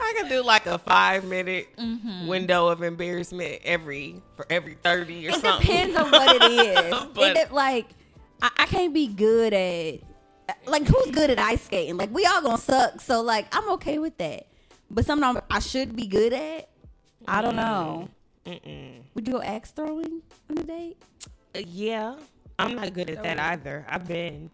I 0.00 0.14
could 0.18 0.28
do 0.28 0.42
like 0.42 0.66
a 0.66 0.78
five 0.78 1.24
minute 1.24 1.68
window 2.26 2.68
of 2.68 2.82
embarrassment 2.82 3.60
every 3.64 4.20
for 4.36 4.46
every 4.50 4.74
thirty 4.82 5.26
or 5.28 5.30
It 5.30 5.36
something. 5.36 5.70
It 5.70 5.86
depends 5.86 5.96
on 5.96 6.10
what 6.10 6.36
it 6.36 6.42
is. 6.84 6.94
But- 7.14 7.36
it, 7.36 7.52
like 7.52 7.86
I, 8.42 8.50
I 8.58 8.66
can't 8.66 8.92
be 8.92 9.06
good 9.06 9.52
at 9.52 10.00
like 10.66 10.86
who's 10.86 11.10
good 11.12 11.30
at 11.30 11.38
ice 11.38 11.62
skating? 11.62 11.96
Like 11.96 12.12
we 12.12 12.26
all 12.26 12.42
gonna 12.42 12.58
suck. 12.58 13.00
So 13.00 13.22
like 13.22 13.46
I'm 13.56 13.68
okay 13.74 13.98
with 13.98 14.18
that. 14.18 14.46
But 14.90 15.06
something 15.06 15.40
I 15.50 15.58
should 15.60 15.94
be 15.96 16.06
good 16.06 16.32
at. 16.32 16.68
I 17.26 17.40
don't 17.40 17.56
know. 17.56 18.08
Mm-mm. 18.44 19.02
Would 19.14 19.28
you 19.28 19.34
go 19.34 19.42
axe 19.42 19.70
throwing 19.70 20.22
on 20.50 20.58
a 20.58 20.64
date? 20.64 20.96
Uh, 21.54 21.60
yeah, 21.66 22.16
I'm 22.64 22.74
not 22.76 22.92
good 22.94 23.10
at 23.10 23.22
that 23.22 23.38
either. 23.38 23.84
I've 23.88 24.06
been. 24.06 24.50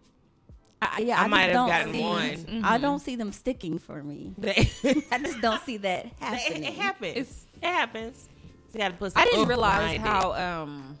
I, 0.81 1.01
yeah, 1.01 1.19
I 1.19 1.25
I, 1.25 1.27
might 1.27 1.41
have 1.49 1.67
gotten 1.67 1.93
see, 1.93 2.01
one. 2.01 2.29
Mm-hmm. 2.29 2.61
I 2.63 2.77
don't 2.77 2.99
see 2.99 3.17
them 3.17 3.33
sticking 3.33 3.79
for 3.79 4.01
me. 4.01 4.33
I 4.43 5.19
just 5.21 5.41
don't 5.41 5.61
see 5.63 5.75
that 5.77 6.05
happening. 6.19 6.63
it 6.63 6.73
happens. 6.73 7.17
It's- 7.17 7.45
it 7.61 7.67
happens. 7.67 8.29
You 8.73 8.79
gotta 8.79 8.93
put 8.93 9.11
some 9.11 9.21
I 9.21 9.25
didn't 9.25 9.47
realize 9.47 9.97
behind 9.97 10.05
it. 10.05 10.07
how 10.07 10.33
um 10.33 10.97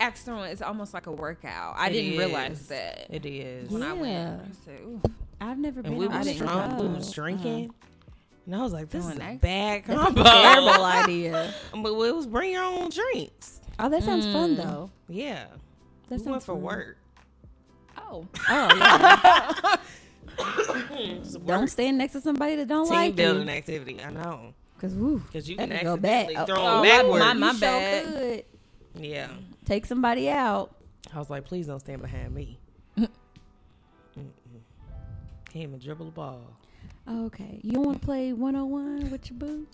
axe 0.00 0.22
throwing 0.22 0.50
is 0.50 0.60
almost 0.62 0.92
like 0.94 1.06
a 1.06 1.12
workout. 1.12 1.74
I 1.76 1.88
It 1.88 1.92
didn't 1.92 2.12
is. 2.14 2.18
realize 2.18 2.66
that 2.68 3.06
it 3.10 3.24
is. 3.24 3.70
when 3.70 3.82
I 3.84 3.94
Yeah. 3.94 4.00
went. 4.00 4.40
I 4.42 4.64
said, 4.64 5.12
I've 5.40 5.58
never 5.58 5.82
been. 5.82 5.96
we 5.96 6.06
on 6.08 6.18
was 6.18 6.36
drunk, 6.36 6.80
we 6.80 6.88
was 6.88 7.12
drinking. 7.12 7.66
Uh-huh. 7.70 7.88
And 8.46 8.56
I 8.56 8.62
was 8.62 8.72
like, 8.72 8.88
this 8.90 9.04
Doing 9.04 9.18
is 9.18 9.18
a 9.18 9.20
that? 9.20 9.40
bad 9.40 9.84
That's 9.86 10.00
a 10.00 10.04
combo. 10.04 10.22
terrible 10.24 10.84
idea. 10.84 11.54
But 11.72 11.92
it 11.92 12.14
was 12.16 12.26
bring 12.26 12.50
your 12.50 12.64
own 12.64 12.90
drinks. 12.90 13.60
Oh, 13.78 13.88
that 13.88 14.02
sounds 14.02 14.26
fun 14.26 14.56
mm. 14.56 14.56
though. 14.56 14.90
Yeah. 15.08 15.44
That 16.18 16.24
we 16.26 16.30
went 16.32 16.42
for 16.42 16.54
fun. 16.54 16.62
work. 16.62 16.96
Oh, 17.98 18.26
Oh, 18.48 19.78
yeah. 20.98 21.18
Don't 21.46 21.68
stand 21.68 21.98
next 21.98 22.12
to 22.14 22.20
somebody 22.20 22.56
that 22.56 22.68
don't 22.68 22.84
team 22.86 22.94
like 22.94 23.16
building 23.16 23.48
you. 23.48 23.54
activity. 23.54 23.98
I 24.02 24.10
know 24.10 24.54
Cause 24.80 24.94
woo, 24.94 25.18
because 25.20 25.48
you 25.48 25.56
that 25.56 25.70
can 25.70 25.84
go 25.84 25.96
back. 25.96 26.28
Oh, 26.36 26.44
throw 26.46 26.56
oh, 26.58 26.82
them 26.82 26.82
backwards. 26.82 27.24
my- 27.24 27.32
my 27.34 27.52
you 27.52 27.60
bad. 27.60 28.04
Sure 28.04 28.12
could. 28.12 28.44
yeah, 29.04 29.28
Take 29.64 29.86
somebody 29.86 30.28
out. 30.28 30.74
I 31.14 31.18
was 31.18 31.30
like, 31.30 31.44
please 31.44 31.66
don't 31.68 31.78
stand 31.80 32.02
behind 32.02 32.34
me. 32.34 32.58
Mm-mm. 32.98 33.08
Can't 35.50 35.64
even 35.64 35.78
dribble 35.78 36.06
the 36.06 36.12
ball, 36.12 36.40
Okay, 37.08 37.60
you 37.62 37.72
don't 37.72 37.84
want 37.86 38.00
to 38.00 38.04
play 38.04 38.32
one 38.32 38.56
on 38.56 38.70
one 38.70 39.10
with 39.10 39.28
your 39.30 39.38
boo. 39.38 39.66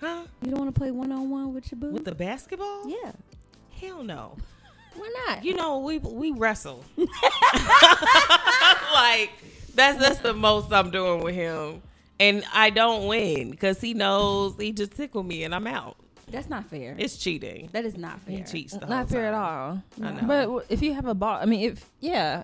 huh? 0.00 0.24
You 0.42 0.50
don't 0.50 0.60
want 0.60 0.74
to 0.74 0.78
play 0.78 0.90
one 0.90 1.12
on 1.12 1.30
one 1.30 1.54
with 1.54 1.70
your 1.70 1.78
boo. 1.80 1.90
With 1.92 2.04
the 2.04 2.14
basketball? 2.14 2.88
yeah. 2.88 3.12
Hell 3.80 4.02
no. 4.02 4.36
Why 4.96 5.12
not? 5.28 5.44
You 5.44 5.54
know, 5.54 5.78
we 5.80 5.98
we 5.98 6.32
wrestle. 6.32 6.84
like 8.92 9.30
that's 9.74 9.98
that's 9.98 10.18
the 10.20 10.32
most 10.34 10.72
I'm 10.72 10.90
doing 10.90 11.22
with 11.22 11.34
him, 11.34 11.82
and 12.20 12.44
I 12.52 12.70
don't 12.70 13.06
win 13.06 13.50
because 13.50 13.80
he 13.80 13.94
knows 13.94 14.54
he 14.58 14.72
just 14.72 14.92
tickled 14.92 15.26
me 15.26 15.44
and 15.44 15.54
I'm 15.54 15.66
out. 15.66 15.96
That's 16.28 16.48
not 16.48 16.68
fair. 16.68 16.96
It's 16.98 17.16
cheating. 17.16 17.68
that 17.72 17.84
is 17.84 17.96
not 17.96 18.18
He 18.26 18.38
fair. 18.38 18.46
cheats 18.46 18.72
the 18.72 18.80
whole 18.86 18.88
not 18.96 19.08
fair 19.08 19.26
at 19.26 19.30
time. 19.32 19.82
all. 20.02 20.06
I 20.08 20.12
know. 20.12 20.26
But 20.58 20.66
if 20.72 20.82
you 20.82 20.92
have 20.94 21.06
a 21.06 21.14
ball, 21.14 21.38
I 21.40 21.44
mean, 21.46 21.70
if 21.70 21.88
yeah, 22.00 22.42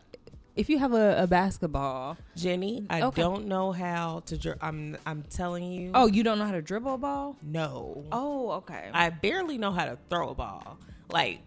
if 0.55 0.69
you 0.71 0.79
have 0.79 0.93
a, 0.93 1.23
a 1.25 1.27
basketball, 1.27 2.17
Jenny, 2.37 2.87
I 2.91 3.03
Okay. 3.03 3.21
don't 3.23 3.47
know 3.49 3.73
how 3.73 4.23
to. 4.27 4.39
Dri- 4.39 4.55
I'm 4.61 4.97
I'm 5.05 5.23
telling 5.25 5.65
you. 5.73 5.91
oh, 5.95 6.07
you 6.07 6.23
don't 6.23 6.39
know 6.39 6.45
how 6.47 6.53
to 6.53 6.63
dribble 6.63 6.95
a 6.95 6.99
ball? 6.99 7.37
no. 7.43 8.05
Oh, 8.13 8.51
okay. 8.53 8.89
I 8.93 9.11
barely 9.11 9.59
know 9.59 9.73
how 9.73 9.87
to 9.87 9.99
throw 10.09 10.29
a 10.29 10.35
ball. 10.35 10.79
Like, 11.11 11.41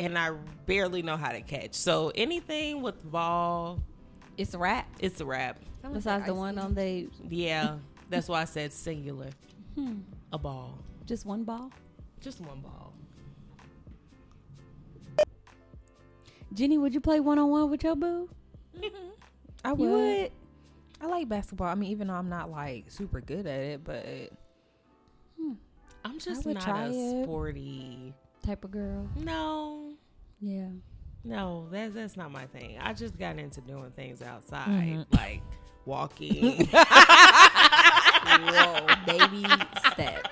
and 0.00 0.18
I 0.18 0.30
barely 0.66 1.02
know 1.02 1.16
how 1.16 1.30
to 1.32 1.40
catch. 1.42 1.74
So 1.74 2.10
anything 2.14 2.82
with 2.82 3.08
ball, 3.10 3.80
It's 4.36 4.54
a 4.54 4.58
wrap. 4.58 4.88
it's 4.98 5.20
a 5.20 5.24
wrap. 5.26 5.58
Besides 5.92 6.26
the 6.26 6.34
one 6.34 6.58
on 6.58 6.74
the 6.74 7.08
Yeah, 7.28 7.76
that's 8.08 8.28
why 8.28 8.42
I 8.42 8.44
said 8.44 8.72
singular. 8.72 9.28
Hmm. 9.74 10.00
A 10.32 10.38
ball, 10.38 10.78
just 11.06 11.26
one 11.26 11.44
ball. 11.44 11.70
just 12.20 12.40
one 12.40 12.60
ball. 12.60 12.92
Jenny, 16.52 16.78
would 16.78 16.92
you 16.94 17.00
play 17.00 17.20
one 17.20 17.38
on 17.38 17.48
one 17.48 17.70
with 17.70 17.84
your 17.84 17.94
boo? 17.96 18.28
Mm-hmm. 18.76 19.08
I 19.64 19.68
You 19.70 19.74
would. 19.76 19.90
would. 19.90 20.32
I 21.00 21.06
like 21.06 21.28
basketball. 21.28 21.68
I 21.68 21.74
mean, 21.74 21.90
even 21.92 22.08
though 22.08 22.14
I'm 22.14 22.28
not 22.28 22.50
like 22.50 22.90
super 22.90 23.20
good 23.20 23.46
at 23.46 23.60
it, 23.60 23.84
but 23.84 24.04
hmm. 25.40 25.52
I'm 26.04 26.18
just 26.18 26.44
not 26.44 26.60
try 26.62 26.86
a 26.86 26.90
it. 26.90 27.24
sporty. 27.24 28.14
Type 28.44 28.64
of 28.64 28.70
girl. 28.70 29.06
No, 29.16 29.92
Yeah. 30.40 30.68
no, 31.24 31.68
that's 31.70 31.94
that's 31.94 32.16
not 32.16 32.30
my 32.32 32.46
thing. 32.46 32.78
I 32.80 32.92
just 32.94 33.18
got 33.18 33.38
into 33.38 33.60
doing 33.60 33.90
things 33.92 34.22
outside, 34.22 34.66
Mhm. 34.68 35.06
like 35.14 35.42
walking, 35.84 36.66
Whoa, 38.40 38.86
baby 39.06 39.44
steps. 39.92 40.30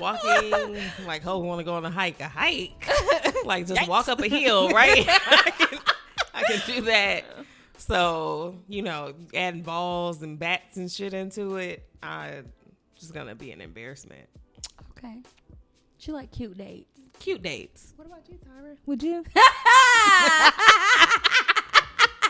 walking. 0.00 0.80
Like, 1.06 1.26
oh, 1.26 1.38
want 1.38 1.58
to 1.60 1.64
go 1.64 1.74
on 1.74 1.84
a 1.84 1.90
hike? 1.90 2.20
A 2.20 2.28
hike? 2.28 2.88
like, 3.44 3.66
just 3.66 3.88
walk 3.88 4.08
up 4.08 4.20
a 4.20 4.28
hill, 4.28 4.68
right? 4.70 5.04
I, 5.08 5.50
can, 5.56 5.78
I 6.34 6.42
can 6.44 6.60
do 6.74 6.80
that. 6.82 7.24
So, 7.78 8.56
you 8.68 8.82
know, 8.82 9.14
adding 9.34 9.62
balls 9.62 10.22
and 10.22 10.38
bats 10.38 10.76
and 10.76 10.90
shit 10.90 11.12
into 11.14 11.56
it, 11.56 11.82
I 12.02 12.42
just 12.96 13.12
gonna 13.12 13.34
be 13.34 13.50
an 13.50 13.60
embarrassment. 13.60 14.28
Okay. 14.96 15.16
She 16.04 16.12
like 16.12 16.30
cute 16.30 16.58
dates. 16.58 17.00
Cute 17.18 17.42
dates. 17.42 17.94
what 17.96 18.04
about 18.06 18.28
you, 18.28 18.34
Tyra? 18.36 18.76
Would 18.84 19.02
you? 19.02 19.24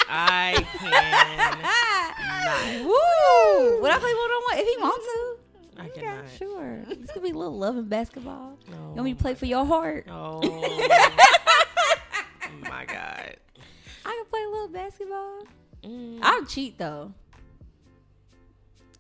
I 0.09 0.65
can. 0.79 2.85
Woo! 2.87 3.81
Would 3.83 3.91
I 3.91 3.99
play 3.99 4.15
one 4.15 4.31
on 4.31 4.43
one 4.45 4.59
if 4.59 4.69
he 4.69 4.77
wants 4.81 5.05
to? 5.05 5.37
I 5.77 5.87
Okay, 5.89 6.03
cannot. 6.03 6.25
sure. 6.39 6.85
This 7.01 7.11
could 7.11 7.25
be 7.25 7.31
a 7.31 7.35
little 7.35 7.59
love 7.59 7.77
and 7.77 7.89
basketball. 7.91 8.57
No. 8.71 8.77
You 8.77 8.83
want 8.95 9.05
me 9.07 9.15
to 9.15 9.21
play 9.21 9.35
for 9.35 9.47
your 9.47 9.65
heart? 9.67 10.07
Oh 10.09 10.41
my 12.71 12.85
god. 12.85 13.37
I 14.07 14.11
can 14.11 14.25
play 14.31 14.45
a 14.45 14.49
little 14.51 14.69
basketball. 14.69 15.43
Mm. 15.83 16.21
I'll 16.23 16.45
cheat 16.45 16.79
though. 16.79 17.13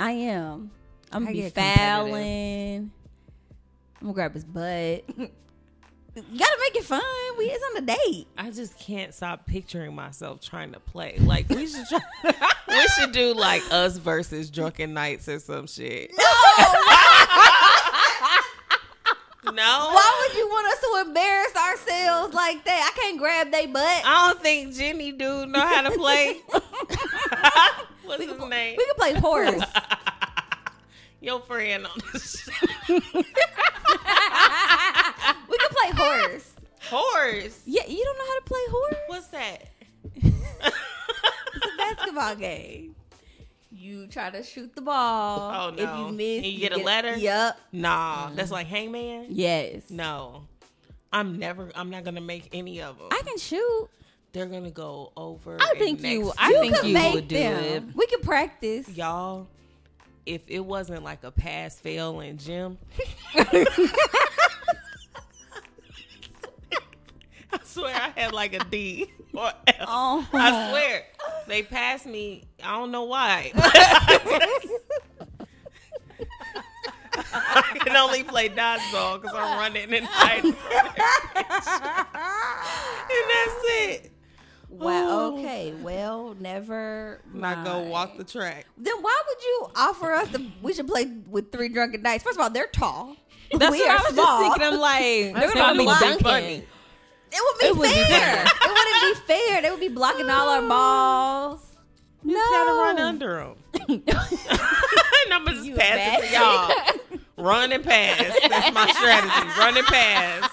I 0.00 0.10
am. 0.10 0.72
I'm 1.12 1.22
gonna 1.22 1.32
be 1.32 1.42
get 1.42 1.54
fouling. 1.54 2.90
I'm 4.04 4.08
gonna 4.10 4.14
grab 4.16 4.34
his 4.34 4.44
butt. 4.44 5.04
you 5.16 6.38
gotta 6.38 6.58
make 6.60 6.76
it 6.76 6.84
fun. 6.84 7.00
We 7.38 7.46
it's 7.46 7.64
on 7.70 7.82
a 7.82 7.86
date. 7.86 8.26
I 8.36 8.50
just 8.50 8.78
can't 8.78 9.14
stop 9.14 9.46
picturing 9.46 9.94
myself 9.94 10.42
trying 10.42 10.72
to 10.72 10.80
play. 10.80 11.16
Like 11.20 11.48
we 11.48 11.66
should 11.66 11.86
try, 11.86 12.02
we 12.68 12.86
should 12.88 13.12
do 13.12 13.32
like 13.32 13.62
us 13.70 13.96
versus 13.96 14.50
drunken 14.50 14.92
nights 14.92 15.26
or 15.26 15.38
some 15.38 15.66
shit. 15.66 16.10
No. 16.18 16.24
No. 19.52 19.90
Why 19.92 20.26
would 20.26 20.38
you 20.38 20.48
want 20.48 20.66
us 20.66 20.80
to 20.80 21.06
embarrass 21.06 21.54
ourselves 21.54 22.34
like 22.34 22.64
that? 22.64 22.90
I 22.92 22.98
can't 22.98 23.18
grab 23.18 23.52
they 23.52 23.66
butt. 23.66 23.82
I 23.84 24.28
don't 24.28 24.42
think 24.42 24.74
Jenny 24.74 25.12
do 25.12 25.44
know 25.44 25.60
how 25.60 25.82
to 25.82 25.90
play. 25.90 26.40
What's 28.04 28.24
his 28.24 28.38
name? 28.48 28.76
We 28.78 28.84
can 28.86 28.94
play 28.96 29.12
horse. 29.14 29.62
Your 31.24 31.40
friend 31.40 31.86
on 31.86 31.98
the 32.12 32.18
show. 32.20 32.52
we 35.48 35.58
can 35.58 35.68
play 35.70 35.90
horse. 35.96 36.52
Horse. 36.90 37.62
Yeah, 37.64 37.86
you 37.88 38.04
don't 38.04 38.18
know 38.18 38.24
how 38.26 38.38
to 38.40 38.44
play 38.44 38.60
horse? 38.68 38.94
What's 39.06 39.26
that? 39.28 39.68
It's 40.16 41.66
a 41.66 41.76
basketball 41.78 42.34
game. 42.36 42.94
You 43.70 44.06
try 44.06 44.28
to 44.30 44.42
shoot 44.42 44.74
the 44.74 44.82
ball. 44.82 45.50
Oh, 45.54 45.68
If 45.74 45.76
no. 45.84 46.06
you 46.08 46.12
miss, 46.12 46.44
And 46.44 46.52
you 46.52 46.58
get 46.60 46.72
a 46.74 46.82
letter? 46.82 47.16
Yep. 47.16 47.58
Nah, 47.72 48.26
mm-hmm. 48.26 48.36
that's 48.36 48.50
like 48.50 48.66
hangman. 48.66 49.26
Yes. 49.30 49.84
No, 49.90 50.46
I'm 51.12 51.38
never. 51.38 51.70
I'm 51.74 51.88
not 51.90 52.04
gonna 52.04 52.20
make 52.20 52.50
any 52.52 52.82
of 52.82 52.98
them. 52.98 53.08
I 53.10 53.22
can 53.24 53.38
shoot. 53.38 53.88
They're 54.32 54.46
gonna 54.46 54.70
go 54.70 55.12
over. 55.16 55.56
I 55.60 55.70
and 55.70 55.78
think 55.78 56.02
you- 56.02 56.32
I 56.36 56.50
you 56.50 56.60
think 56.60 56.74
could 56.76 56.86
you 56.88 56.94
make 56.94 57.14
would 57.14 57.28
do 57.28 57.36
them. 57.38 57.88
it. 57.90 57.96
We 57.96 58.06
can 58.08 58.20
practice. 58.20 58.88
y'all. 58.90 59.46
If 60.26 60.42
it 60.48 60.60
wasn't 60.60 61.04
like 61.04 61.22
a 61.24 61.30
pass 61.30 61.78
fail 61.78 62.20
in 62.20 62.38
gym, 62.38 62.78
I 63.34 63.66
swear 67.64 67.94
I 67.94 68.12
had 68.18 68.32
like 68.32 68.54
a 68.54 68.64
D 68.64 69.12
or 69.34 69.52
F. 69.66 69.76
Oh. 69.80 70.26
I 70.32 70.70
swear 70.70 71.04
they 71.46 71.62
passed 71.62 72.06
me. 72.06 72.44
I 72.62 72.78
don't 72.78 72.90
know 72.90 73.04
why. 73.04 73.52
I 77.16 77.78
can 77.80 77.96
only 77.96 78.22
play 78.24 78.48
dodgeball 78.48 79.20
because 79.22 79.36
I'm 79.36 79.58
running 79.58 79.92
and 79.92 80.06
hiding, 80.06 80.52
and 80.52 80.56
that's 83.30 83.60
it. 83.64 84.10
Wow. 84.78 85.06
Oh. 85.08 85.38
Okay. 85.38 85.72
Well, 85.82 86.36
never. 86.40 87.20
Not 87.32 87.64
go 87.64 87.78
mind. 87.80 87.90
walk 87.90 88.16
the 88.18 88.24
track. 88.24 88.66
Then 88.76 88.94
why 89.00 89.22
would 89.28 89.42
you 89.42 89.66
offer 89.76 90.12
us 90.12 90.28
the? 90.28 90.50
We 90.62 90.72
should 90.74 90.86
play 90.88 91.06
with 91.30 91.52
three 91.52 91.68
drunken 91.68 92.02
knights. 92.02 92.22
First 92.24 92.38
of 92.38 92.42
all, 92.42 92.50
they're 92.50 92.66
tall. 92.66 93.16
That's 93.52 93.70
we 93.70 93.80
what 93.80 93.88
are 93.90 93.92
I 93.92 94.02
was 94.02 94.12
small. 94.14 94.26
just 94.26 94.56
thinking. 94.58 94.74
I'm 94.74 94.80
like, 94.80 95.34
they're 95.34 95.54
gonna 95.54 95.78
be 95.78 95.84
not 95.84 96.00
dunking. 96.00 96.24
funny. 96.24 96.64
It 97.36 97.40
would 97.42 97.58
be 97.60 97.66
It 97.66 97.76
would 97.76 97.88
be 97.88 97.94
fair. 97.94 98.44
it 98.44 98.50
wouldn't 98.68 99.02
be 99.28 99.34
fair. 99.34 99.62
They 99.62 99.70
would 99.70 99.80
be 99.80 99.88
blocking 99.88 100.30
all 100.30 100.48
our 100.48 100.62
balls. 100.62 101.60
You 102.24 102.32
no. 102.32 102.38
just 102.38 102.52
gotta 102.52 102.72
run 102.72 102.98
under 102.98 103.36
them. 103.36 103.56
and 103.88 104.02
I'm 105.32 105.44
gonna 105.44 105.56
just 105.62 105.76
pass 105.78 106.22
it 106.22 106.28
to 106.28 106.32
y'all. 106.32 107.20
Run 107.36 107.72
and 107.72 107.82
pass. 107.84 108.32
That's 108.48 108.72
my 108.72 108.86
strategy. 108.92 109.58
Run 109.58 109.76
and 109.76 109.86
pass. 109.86 110.50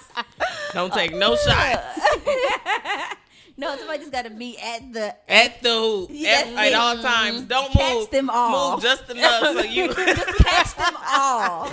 Don't 0.74 0.92
take 0.92 1.14
no 1.14 1.36
shots 1.36 2.00
no, 3.62 3.76
somebody 3.78 3.98
just 4.00 4.12
got 4.12 4.24
to 4.24 4.30
be 4.30 4.58
at 4.58 4.92
the. 4.92 5.14
at 5.32 5.62
the 5.62 5.70
hoop 5.70 6.10
at, 6.26 6.46
at 6.48 6.74
all 6.74 6.98
times. 7.02 7.42
Don't 7.42 7.70
Catch 7.72 7.94
move. 7.94 8.10
them 8.10 8.30
all. 8.30 8.72
Move 8.72 8.82
just 8.82 9.08
enough 9.10 9.42
so 9.42 9.62
you. 9.62 9.88
just 9.94 10.38
catch 10.38 10.74
them 10.76 10.94
all. 11.08 11.68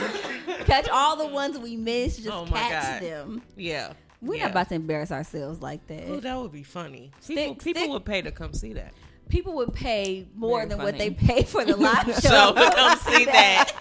catch 0.65 0.87
all 0.89 1.15
the 1.17 1.27
ones 1.27 1.57
we 1.57 1.75
missed. 1.75 2.17
Just 2.23 2.29
Oh 2.29 2.45
my 2.45 2.57
catch 2.59 3.01
God. 3.01 3.01
them. 3.09 3.41
yeah. 3.57 3.93
We're 4.21 4.35
yeah. 4.35 4.43
not 4.43 4.51
about 4.51 4.69
to 4.69 4.75
embarrass 4.75 5.11
ourselves 5.11 5.61
like 5.61 5.85
that. 5.87 6.03
Oh, 6.09 6.19
that 6.19 6.37
would 6.37 6.51
be 6.51 6.63
funny. 6.63 7.11
Stick- 7.21 7.35
People, 7.37 7.55
people 7.55 7.81
stick- 7.81 7.89
would 7.91 8.05
pay 8.05 8.21
to 8.21 8.31
come 8.31 8.53
see 8.53 8.73
that. 8.73 8.93
People 9.29 9.53
would 9.57 9.73
pay 9.73 10.27
more 10.35 10.59
Very 10.59 10.69
than 10.69 10.77
what 10.79 10.97
they 10.97 11.11
pay 11.11 11.43
for 11.43 11.63
the 11.63 11.77
live 11.77 12.05
show. 12.05 12.19
So 12.19 12.53
to 12.53 12.71
come 12.75 12.97
see 12.99 13.25
that. 13.25 13.71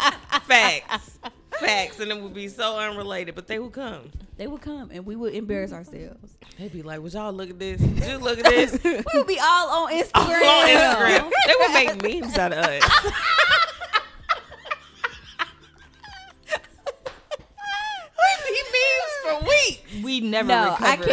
Facts. 0.47 1.19
Facts. 1.61 1.99
And 2.01 2.11
it 2.11 2.21
would 2.21 2.35
be 2.35 2.49
so 2.49 2.77
unrelated, 2.79 3.35
but 3.35 3.47
they 3.47 3.59
would 3.59 3.73
come. 3.73 4.11
They 4.37 4.47
would 4.47 4.61
come 4.63 4.91
and 4.93 5.05
we 5.05 5.17
would 5.17 5.35
embarrass 5.35 5.73
ourselves. 5.73 6.37
They'd 6.59 6.73
be 6.73 6.83
like, 6.83 7.01
Would 7.01 7.13
y'all 7.15 7.33
look 7.33 7.51
at 7.51 7.59
this? 7.59 7.81
Would 7.81 8.05
you 8.05 8.19
look 8.23 8.39
at 8.39 8.45
this? 8.45 8.79
we 8.85 9.03
would 9.15 9.27
be 9.27 9.41
all 9.41 9.85
on 9.87 9.93
Instagram. 9.93 10.43
All 10.43 10.61
on 10.63 10.69
Instagram. 10.69 11.33
They 11.47 11.55
would 11.59 11.73
make 11.73 12.03
memes 12.23 12.39
out 12.39 12.53
of 12.53 12.59
us. 12.59 13.13
we 18.19 18.53
need 18.53 18.67
memes 18.75 19.15
for 19.25 19.37
weeks. 19.49 20.05
We 20.05 20.21
never 20.21 20.49
No, 20.49 20.77
I 20.79 20.97
can't. 20.97 21.09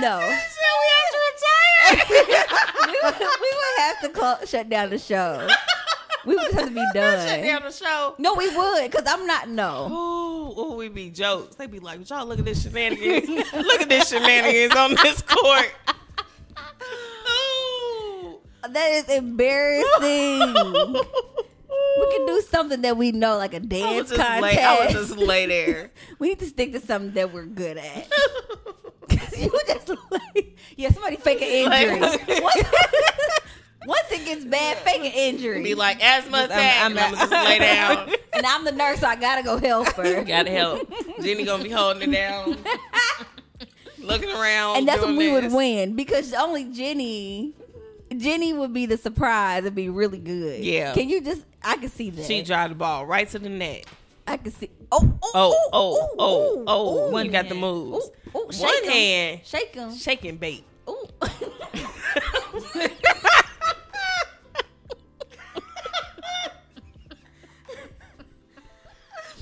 no. 0.00 0.20
So 0.20 0.68
we 0.80 0.86
have 0.94 1.08
to 1.12 1.18
retire. 1.30 1.92
we, 2.86 2.98
would, 3.04 3.18
we 3.20 3.50
would 3.52 3.78
have 3.78 3.98
to 4.02 4.08
call, 4.10 4.36
shut 4.46 4.68
down 4.68 4.90
the 4.90 4.98
show. 4.98 5.46
We 6.26 6.34
would 6.36 6.52
have 6.52 6.64
to 6.68 6.70
be 6.74 6.84
done. 6.94 7.42
down 7.42 7.62
the 7.62 7.70
show. 7.72 8.14
No, 8.18 8.34
we 8.34 8.48
would, 8.54 8.90
cause 8.92 9.02
I'm 9.06 9.26
not. 9.26 9.48
No, 9.48 9.88
Ooh, 9.90 10.60
ooh, 10.60 10.74
we 10.76 10.88
be 10.88 11.10
jokes. 11.10 11.56
They'd 11.56 11.70
be 11.70 11.80
like, 11.80 12.08
y'all 12.08 12.26
look 12.26 12.38
at 12.38 12.44
this 12.44 12.62
shenanigans. 12.62 13.28
look 13.52 13.80
at 13.82 13.88
this 13.88 14.08
shenanigans 14.08 14.74
on 14.74 14.94
this 15.02 15.22
court. 15.22 15.72
Ooh. 18.26 18.38
that 18.68 18.90
is 18.92 19.08
embarrassing. 19.08 19.84
we 20.94 22.16
can 22.16 22.26
do 22.26 22.42
something 22.48 22.82
that 22.82 22.96
we 22.96 23.12
know, 23.12 23.36
like 23.36 23.52
a 23.54 23.56
I 23.56 23.60
dance 23.60 24.08
just 24.10 24.20
contest. 24.20 24.42
lay. 24.42 24.58
I 24.62 24.80
would 24.86 24.90
just 24.90 25.16
lay 25.16 25.46
there. 25.46 25.90
we 26.18 26.28
need 26.28 26.38
to 26.40 26.46
stick 26.46 26.72
to 26.72 26.80
something 26.80 27.12
that 27.12 27.32
we're 27.32 27.46
good 27.46 27.76
at. 27.78 28.08
you 29.36 29.50
just 29.66 29.90
like, 30.10 30.56
yeah, 30.76 30.90
somebody 30.90 31.16
fake 31.16 31.42
an 31.42 31.72
injury. 31.72 32.00
Like- 32.00 32.66
once, 33.86 34.02
once 34.10 34.12
it 34.12 34.24
gets 34.24 34.44
bad, 34.44 34.78
fake 34.78 35.00
an 35.00 35.12
injury. 35.12 35.62
Be 35.62 35.74
like 35.74 36.02
asthma 36.04 36.38
I'm- 36.38 36.44
attack. 36.50 36.76
I'm 36.84 36.90
and 36.92 37.00
I'm, 37.00 37.12
gonna 37.14 37.30
just 37.30 37.32
lay 37.44 37.58
down. 37.58 38.10
and 38.32 38.46
I'm 38.46 38.64
the 38.64 38.72
nurse, 38.72 39.00
so 39.00 39.06
I 39.06 39.16
gotta 39.16 39.42
go 39.42 39.58
help 39.58 39.88
her. 39.94 40.24
Gotta 40.24 40.50
help. 40.50 40.92
Jenny 41.22 41.44
gonna 41.44 41.62
be 41.64 41.70
holding 41.70 42.10
it 42.10 42.16
down, 42.16 42.56
looking 43.98 44.30
around. 44.30 44.78
and 44.78 44.88
that's 44.88 45.02
when 45.02 45.16
we 45.16 45.26
this. 45.30 45.44
would 45.44 45.52
win 45.56 45.94
because 45.96 46.32
only 46.34 46.64
Jenny, 46.72 47.52
Jenny 48.16 48.52
would 48.52 48.72
be 48.72 48.86
the 48.86 48.96
surprise 48.96 49.64
and 49.64 49.74
be 49.74 49.88
really 49.88 50.18
good. 50.18 50.60
Yeah. 50.64 50.92
Can 50.94 51.08
you 51.08 51.20
just? 51.20 51.44
I 51.62 51.76
can 51.76 51.88
see 51.88 52.10
that. 52.10 52.24
She 52.26 52.42
drive 52.42 52.70
the 52.70 52.74
ball 52.76 53.06
right 53.06 53.28
to 53.30 53.38
the 53.38 53.48
net. 53.48 53.86
I 54.26 54.36
can 54.38 54.52
see. 54.52 54.70
Oh, 54.90 55.18
oh, 55.22 55.30
Oh, 55.34 55.68
oh, 55.72 55.72
oh, 55.72 56.14
oh, 56.18 56.18
oh! 56.18 56.58
ooh. 56.58 56.64
Oh, 57.14 57.18
you 57.18 57.28
oh. 57.28 57.32
got 57.32 57.44
the 57.48 57.54
hand. 57.54 57.60
moves. 57.60 58.10
Ooh, 58.34 58.38
ooh, 58.38 58.52
shake 58.52 58.62
One 58.62 58.84
'em. 58.84 58.90
hand, 58.90 59.40
Shake 59.44 59.72
them. 59.74 59.94
shaking 59.96 60.36
bait. 60.38 60.64
Ooh. 60.88 61.06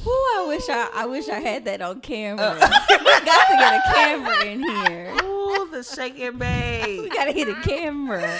Ooh, 0.07 0.11
I 0.11 0.45
wish 0.49 0.69
I, 0.69 0.91
I 0.95 1.07
wish 1.07 1.29
I 1.29 1.38
had 1.38 1.65
that 1.67 1.81
on 1.81 2.01
camera. 2.01 2.59
Uh. 2.61 2.71
we 2.91 3.05
got 3.05 3.47
to 3.49 3.57
get 3.57 3.75
a 3.75 3.95
camera 3.95 4.45
in 4.45 4.62
here. 4.62 5.15
Ooh, 5.25 5.69
the 5.71 5.83
shaking 5.85 6.33
We 6.33 6.38
bait. 6.38 7.11
gotta 7.15 7.33
hit 7.33 7.49
a 7.49 7.55
camera. 7.62 8.38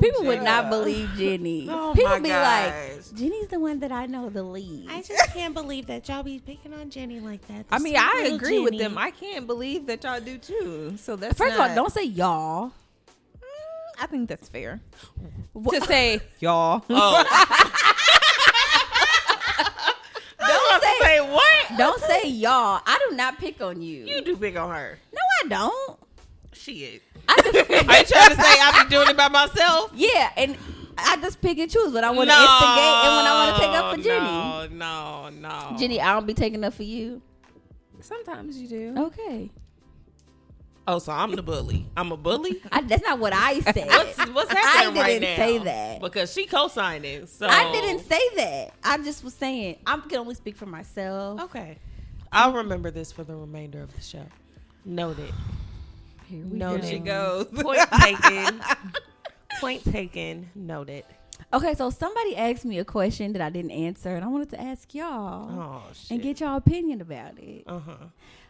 People 0.00 0.24
would 0.24 0.42
not 0.42 0.68
believe 0.68 1.08
Jenny. 1.16 1.66
Oh, 1.70 1.92
People 1.94 2.10
my 2.10 2.18
be 2.20 2.28
gosh. 2.28 2.72
like, 2.96 3.16
Jenny's 3.16 3.48
the 3.48 3.58
one 3.58 3.80
that 3.80 3.90
I 3.90 4.04
know 4.06 4.28
the 4.28 4.42
least. 4.42 4.90
I 4.90 5.00
just 5.02 5.32
can't 5.32 5.54
believe 5.54 5.86
that 5.86 6.06
y'all 6.08 6.22
be 6.22 6.38
picking 6.38 6.74
on 6.74 6.90
Jenny 6.90 7.20
like 7.20 7.46
that. 7.48 7.64
I 7.70 7.78
mean, 7.78 7.96
I 7.98 8.20
little 8.22 8.36
agree 8.36 8.58
with 8.58 8.76
them. 8.78 8.98
I 8.98 9.10
can't 9.10 9.46
believe 9.46 9.86
that 9.86 10.04
y'all 10.04 10.20
do 10.20 10.36
too. 10.38 10.96
So 10.98 11.16
that's 11.16 11.36
First 11.38 11.54
of 11.54 11.60
all, 11.60 11.74
don't 11.74 11.90
say 11.92 12.04
y'all. 12.04 12.68
Mm, 12.68 14.02
I 14.02 14.06
think 14.06 14.28
that's 14.28 14.48
fair 14.48 14.80
What? 15.54 15.80
to 15.80 15.86
say 15.86 16.20
y'all. 16.40 16.84
Oh, 16.90 17.24
don't 20.38 20.82
say- 20.82 20.98
say 21.00 21.20
what? 21.32 21.57
Don't 21.76 22.00
say 22.00 22.28
y'all. 22.28 22.80
I 22.86 23.06
do 23.08 23.16
not 23.16 23.38
pick 23.38 23.60
on 23.60 23.82
you. 23.82 24.04
You 24.06 24.22
do 24.22 24.36
pick 24.36 24.56
on 24.56 24.70
her. 24.74 24.98
no, 25.12 25.20
I 25.44 25.48
don't. 25.48 25.98
She 26.52 26.84
is. 26.84 27.00
I 27.28 27.36
just, 27.42 27.56
Are 27.70 27.98
you 27.98 28.04
trying 28.04 28.30
to 28.30 28.36
say 28.36 28.58
I 28.60 28.84
be 28.84 28.90
doing 28.90 29.08
it 29.08 29.16
by 29.16 29.28
myself? 29.28 29.90
yeah, 29.94 30.30
and 30.36 30.56
I 30.96 31.16
just 31.20 31.40
pick 31.40 31.58
and 31.58 31.70
choose 31.70 31.92
when 31.92 32.04
I 32.04 32.10
want 32.10 32.30
to 32.30 32.36
instigate 32.36 33.04
and 33.04 33.16
when 33.16 33.26
I 33.26 33.44
want 33.44 33.56
to 33.56 33.62
take 33.62 33.70
up 33.76 33.94
for 33.94 34.02
Jenny. 34.02 34.76
No, 34.76 35.28
no, 35.28 35.28
no. 35.30 35.76
Jenny, 35.78 36.00
I 36.00 36.12
don't 36.14 36.26
be 36.26 36.34
taking 36.34 36.64
up 36.64 36.74
for 36.74 36.82
you. 36.84 37.20
Sometimes 38.00 38.56
you 38.58 38.68
do. 38.68 38.94
Okay, 39.06 39.50
Oh, 40.90 40.98
so 40.98 41.12
I'm 41.12 41.32
the 41.36 41.42
bully. 41.42 41.84
I'm 41.96 42.12
a 42.12 42.16
bully. 42.16 42.62
I, 42.72 42.80
that's 42.80 43.02
not 43.02 43.18
what 43.18 43.34
I 43.34 43.60
said. 43.60 43.88
What's 43.88 44.16
what's 44.30 44.50
I 44.50 44.58
happening 44.58 45.20
didn't 45.20 45.36
say 45.36 45.58
that. 45.58 46.00
because 46.00 46.32
she 46.32 46.46
co-signing. 46.46 47.26
So 47.26 47.46
I 47.46 47.70
didn't 47.72 48.06
say 48.06 48.20
that. 48.36 48.72
I 48.82 48.96
just 48.96 49.22
was 49.22 49.34
saying 49.34 49.76
I 49.86 49.98
can 49.98 50.18
only 50.18 50.34
speak 50.34 50.56
for 50.56 50.64
myself. 50.66 51.40
Okay, 51.42 51.76
I'll 52.32 52.54
remember 52.54 52.90
this 52.90 53.12
for 53.12 53.22
the 53.22 53.36
remainder 53.36 53.82
of 53.82 53.94
the 53.94 54.00
show. 54.00 54.24
Noted. 54.86 55.32
Here 56.26 56.42
we 56.44 56.58
Noted. 56.58 56.82
go. 56.82 56.88
She 56.88 56.98
goes. 57.00 57.46
Point 57.62 57.80
taken. 58.00 58.60
Point 59.60 59.84
taken. 59.84 60.50
Noted. 60.54 61.04
Okay, 61.52 61.74
so 61.74 61.90
somebody 61.90 62.34
asked 62.36 62.64
me 62.64 62.78
a 62.78 62.84
question 62.84 63.32
that 63.34 63.42
I 63.42 63.50
didn't 63.50 63.70
answer, 63.72 64.14
and 64.16 64.24
I 64.24 64.28
wanted 64.28 64.50
to 64.50 64.60
ask 64.60 64.94
y'all 64.94 65.50
Oh 65.50 65.82
shit. 65.92 66.10
and 66.12 66.22
get 66.22 66.40
y'all 66.40 66.56
opinion 66.56 67.00
about 67.00 67.38
it. 67.38 67.64
uh 67.66 67.78
huh. 67.78 67.92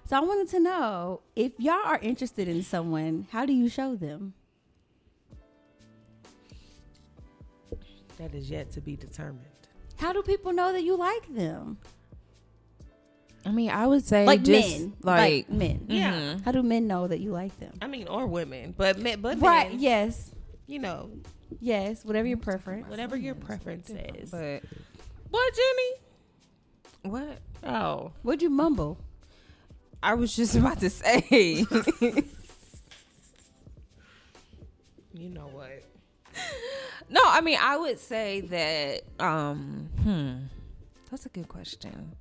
So 0.08 0.16
I 0.16 0.20
wanted 0.20 0.48
to 0.52 0.60
know 0.60 1.20
if 1.36 1.52
y'all 1.58 1.74
are 1.84 1.98
interested 1.98 2.48
in 2.48 2.62
someone, 2.62 3.26
how 3.30 3.44
do 3.44 3.52
you 3.52 3.68
show 3.68 3.94
them? 3.94 4.32
That 8.16 8.34
is 8.34 8.50
yet 8.50 8.70
to 8.72 8.80
be 8.80 8.96
determined. 8.96 9.44
How 9.96 10.14
do 10.14 10.22
people 10.22 10.52
know 10.54 10.72
that 10.72 10.82
you 10.82 10.96
like 10.96 11.34
them? 11.34 11.76
I 13.44 13.50
mean, 13.50 13.68
I 13.68 13.86
would 13.86 14.02
say 14.04 14.24
Like 14.24 14.42
just, 14.42 14.78
men, 14.80 14.92
like, 15.02 15.18
like 15.18 15.50
men. 15.50 15.84
Yeah. 15.88 16.12
mhm. 16.12 16.44
How 16.44 16.52
do 16.52 16.62
men 16.62 16.86
know 16.86 17.06
that 17.06 17.20
you 17.20 17.30
like 17.32 17.58
them? 17.60 17.74
I 17.82 17.86
mean, 17.86 18.08
or 18.08 18.26
women, 18.26 18.74
but 18.76 18.98
men, 18.98 19.20
but 19.20 19.38
Right? 19.40 19.70
men, 19.72 19.78
Yes. 19.80 20.30
you 20.66 20.78
know, 20.78 21.10
Yes. 21.60 22.02
Whatever 22.04 22.28
your 22.28 22.36
preference. 22.38 22.88
whatever 22.88 23.14
your 23.16 23.34
preference 23.34 23.90
is. 23.90 24.30
But 24.30 24.62
What, 25.30 25.54
Jenny? 25.54 27.12
what? 27.12 27.38
Oh, 27.62 28.12
What'd 28.22 28.40
you 28.42 28.50
mumble? 28.50 28.98
I 30.02 30.14
was 30.14 30.34
just 30.34 30.54
about 30.54 30.80
to 30.80 30.90
say. 30.90 31.26
you 35.12 35.28
know 35.28 35.48
what? 35.48 35.82
no, 37.10 37.20
I 37.24 37.40
mean, 37.40 37.58
I 37.60 37.76
would 37.76 37.98
say 37.98 38.42
that. 38.42 39.02
Um, 39.18 39.88
hmm, 40.02 40.34
that's 41.10 41.26
a 41.26 41.30
good 41.30 41.48
question. 41.48 42.12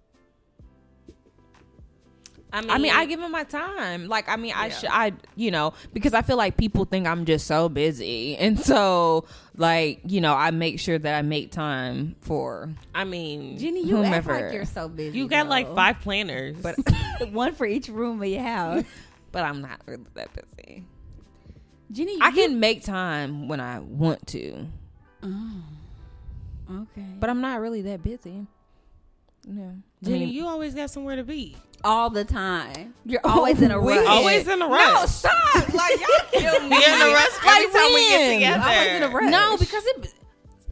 I 2.54 2.62
mean, 2.62 2.70
I 2.72 2.78
mean, 2.78 2.92
I 2.94 3.06
give 3.06 3.20
him 3.20 3.32
my 3.32 3.44
time. 3.44 4.08
Like, 4.08 4.30
I 4.30 4.38
mean, 4.38 4.54
I 4.56 4.68
Yeah. 4.68 4.74
should, 4.74 4.90
I, 4.92 5.12
you 5.36 5.52
know, 5.52 5.74
because 5.94 6.14
I 6.14 6.22
feel 6.22 6.38
like 6.38 6.56
people 6.56 6.86
think 6.86 7.06
I'm 7.06 7.26
just 7.26 7.46
so 7.46 7.68
busy, 7.68 8.38
and 8.40 8.58
so, 8.58 9.26
like, 9.58 10.00
you 10.06 10.22
know, 10.22 10.34
I 10.34 10.52
make 10.52 10.80
sure 10.80 10.98
that 10.98 11.18
I 11.18 11.22
make 11.24 11.52
time 11.52 12.16
for. 12.22 12.70
I 12.96 13.04
mean, 13.04 13.58
Jenny, 13.58 13.84
you 13.86 14.02
act 14.04 14.28
like 14.28 14.54
you're 14.54 14.64
so 14.66 14.88
busy. 14.88 15.18
you 15.18 15.28
got 15.28 15.48
like 15.50 15.74
five 15.76 16.00
planners, 16.00 16.56
But, 16.58 16.76
one 17.32 17.54
for 17.54 17.66
each 17.66 17.90
room 17.90 18.22
of 18.22 18.28
your 18.30 18.42
house. 18.44 18.86
but 19.34 19.44
I'm 19.44 19.62
not 19.62 19.82
really 19.86 20.06
that 20.14 20.30
busy. 20.34 20.86
Jenny, 21.92 22.18
I 22.22 22.30
you- 22.30 22.34
can 22.36 22.60
make 22.62 22.84
time 22.84 23.48
when 23.50 23.60
I 23.60 23.80
want 23.80 24.26
to, 24.28 24.68
oh, 25.24 25.62
Okay. 26.70 27.06
but 27.20 27.30
I'm 27.30 27.42
not 27.42 27.60
really 27.60 27.82
that 27.84 28.04
busy. 28.04 28.46
Yeah, 29.50 29.72
Jenny, 30.04 30.16
I 30.16 30.20
mean, 30.28 30.30
you 30.30 30.46
always 30.48 30.74
got 30.76 30.90
somewhere 30.90 31.16
to 31.18 31.24
be. 31.24 31.56
All 31.84 32.10
the 32.10 32.26
time. 32.26 32.94
You're 33.06 33.22
always 33.24 33.62
in 33.62 33.72
a 33.72 33.80
We- 33.80 33.94
rush. 33.98 34.08
Always 34.08 34.48
in 34.48 34.62
a 34.62 34.68
rush. 34.68 34.94
No, 35.02 35.06
stop! 35.06 35.74
Like 35.74 36.00
y'all 36.00 36.08
kill 36.32 36.62
me. 36.63 36.70
Be 36.70 36.76
in 36.76 37.02
a 37.02 37.13
rush 37.13 37.30
every 37.46 37.66
Like 37.66 37.74
time 37.74 37.94
we 37.94 38.10
get 38.10 38.34
together. 38.34 38.63
Always 38.63 38.88
in 38.92 39.04
a 39.04 39.10
rush. 39.10 39.32
No, 39.32 39.58
because 39.58 39.84
it 39.86 40.13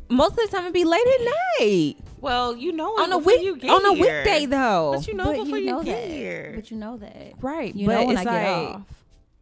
most 0.10 0.32
of 0.32 0.38
the 0.38 0.48
time 0.50 0.66
it 0.66 0.74
be 0.74 0.84
late 0.84 1.02
at 1.20 1.26
night 1.60 1.96
Well, 2.22 2.56
you 2.56 2.72
know 2.72 2.96
on 3.00 3.12
a 3.12 3.18
week 3.18 3.42
you 3.42 3.58
get 3.58 3.72
on 3.72 3.84
a 3.86 3.94
here. 3.96 4.18
weekday 4.24 4.46
though. 4.46 4.94
But 4.96 5.08
you 5.08 5.14
know 5.16 5.24
but 5.26 5.44
before 5.44 5.58
you 5.58 5.78
you, 5.80 5.84
get 5.84 6.02
that. 6.04 6.10
here. 6.12 6.52
But 6.56 6.70
you 6.72 6.78
know 6.78 6.98
that. 6.98 7.34
right? 7.42 7.74
You 7.74 7.88
but 7.88 7.94
know 7.94 8.06
when 8.06 8.18
it's 8.18 8.28
I 8.28 8.32
get 8.44 8.52
like- 8.62 8.76
off. 8.76 8.82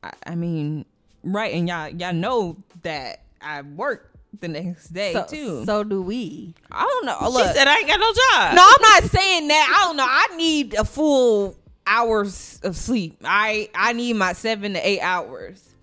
I, 0.04 0.12
I 0.32 0.36
mean, 0.36 0.86
right, 1.24 1.54
and 1.54 1.68
y'all 1.68 1.90
y'all 1.90 2.14
know 2.14 2.58
that 2.84 3.24
I 3.42 3.62
work 3.62 4.10
the 4.40 4.48
next 4.48 4.90
day 4.94 5.14
So, 5.14 5.26
too. 5.26 5.66
so 5.66 5.84
do 5.84 6.02
we. 6.02 6.54
I 6.72 6.82
don't 6.84 7.06
know. 7.06 7.18
she 7.38 7.54
said 7.54 7.68
I 7.68 7.78
ain't 7.80 7.88
got 7.88 8.00
no 8.00 8.12
job. 8.12 8.56
no, 8.56 8.64
I'm 8.66 8.82
not 8.82 9.04
saying 9.12 9.48
that. 9.50 9.76
I 9.80 9.86
don't 9.86 9.98
know. 9.98 10.06
I 10.08 10.36
need 10.36 10.74
a 10.76 10.84
full 10.86 11.56
hours 11.86 12.60
of 12.64 12.76
sleep. 12.76 13.18
I 13.24 13.70
I 13.76 13.94
need 13.94 14.14
my 14.14 14.34
seven 14.34 14.74
to 14.74 14.80
eight 14.88 15.02
hours. 15.02 15.76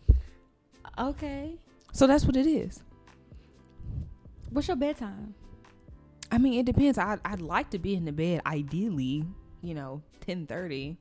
Okay. 0.99 1.55
So 1.93 2.07
that's 2.07 2.25
what 2.25 2.37
it 2.37 2.47
is. 2.47 2.81
What's 4.51 4.69
your 4.69 4.77
bedtime? 4.77 5.35
I 6.33 6.39
mean, 6.39 6.59
it 6.61 6.67
depends. 6.67 6.99
I 6.99 7.19
I'd 7.25 7.41
like 7.41 7.71
to 7.71 7.79
be 7.79 7.95
in 7.95 8.05
the 8.05 8.13
bed 8.13 8.41
ideally, 8.47 9.25
you 9.63 9.75
know, 9.75 10.03
ten 10.21 10.47
thirty, 10.47 10.97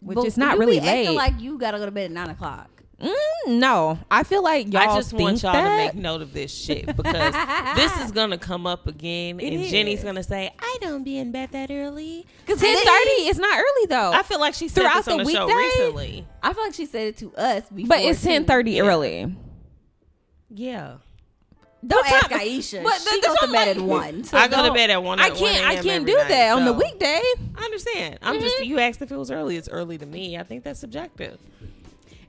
which 0.00 0.16
But 0.16 0.26
is 0.26 0.36
not 0.36 0.54
you 0.54 0.60
really 0.60 0.80
be 0.80 0.86
acting 0.88 1.06
late. 1.08 1.16
like 1.16 1.40
you 1.40 1.58
gotta 1.58 1.78
go 1.78 1.86
to 1.86 1.90
bed 1.92 2.06
at 2.06 2.10
nine 2.12 2.30
o'clock. 2.30 2.75
Mm, 2.98 3.12
no, 3.58 3.98
I 4.10 4.22
feel 4.22 4.42
like 4.42 4.72
y'all 4.72 4.82
I 4.90 4.96
just 4.96 5.10
think 5.10 5.20
want 5.22 5.42
y'all 5.42 5.52
that. 5.52 5.68
to 5.68 5.76
make 5.76 5.94
note 6.02 6.22
of 6.22 6.32
this 6.32 6.50
shit 6.50 6.86
because 6.96 7.34
this 7.76 7.94
is 8.00 8.10
gonna 8.10 8.38
come 8.38 8.66
up 8.66 8.86
again, 8.86 9.38
It 9.40 9.52
and 9.52 9.64
Jenny's 9.64 10.02
gonna 10.02 10.22
say, 10.22 10.50
"I 10.58 10.78
don't 10.80 11.04
be 11.04 11.18
in 11.18 11.30
bed 11.30 11.50
that 11.52 11.70
early." 11.70 12.24
Because 12.46 12.58
ten 12.58 12.74
thirty 12.74 13.28
is 13.28 13.38
not 13.38 13.58
early 13.58 13.86
though. 13.90 14.12
I 14.12 14.22
feel 14.22 14.40
like 14.40 14.54
she 14.54 14.68
said 14.68 14.80
Throughout 14.80 15.04
this 15.04 15.08
on 15.08 15.18
the 15.18 15.24
the, 15.24 15.30
show 15.30 15.46
weekday? 15.46 15.58
recently. 15.60 16.26
I 16.42 16.52
feel 16.54 16.64
like 16.64 16.72
she 16.74 16.86
said 16.86 17.08
it 17.08 17.16
to 17.18 17.34
us 17.36 17.64
before. 17.68 17.88
but 17.88 17.98
it's 18.00 18.22
ten 18.22 18.46
thirty 18.46 18.72
Yeah. 18.72 18.82
early. 18.84 19.36
Yeah, 20.48 20.96
Don't 21.86 22.04
What 22.06 22.14
ask 22.14 22.30
time- 22.30 22.40
Aisha. 22.40 22.82
But 22.82 22.94
she 22.94 23.20
that's 23.20 23.26
goes 23.26 23.36
to 23.40 23.52
bed 23.52 23.68
I'm 23.76 23.82
at 23.82 23.86
one. 23.86 24.24
So 24.24 24.38
I 24.38 24.48
go 24.48 24.64
to 24.66 24.72
bed 24.72 24.90
at 24.90 25.02
one. 25.02 25.20
I 25.20 25.30
can't. 25.30 25.66
I 25.66 25.76
can't 25.82 26.06
do 26.06 26.16
night, 26.16 26.28
that 26.28 26.56
on 26.56 26.64
the 26.64 26.72
weekday. 26.72 27.20
I 27.56 27.62
understand. 27.64 28.18
I'm 28.22 28.40
just 28.40 28.64
you 28.64 28.78
asked 28.78 29.02
if 29.02 29.12
it 29.12 29.16
was 29.16 29.30
early. 29.30 29.56
It's 29.56 29.68
early 29.68 29.98
to 29.98 30.06
me. 30.06 30.38
I 30.38 30.44
think 30.44 30.64
that's 30.64 30.80
subjective. 30.80 31.38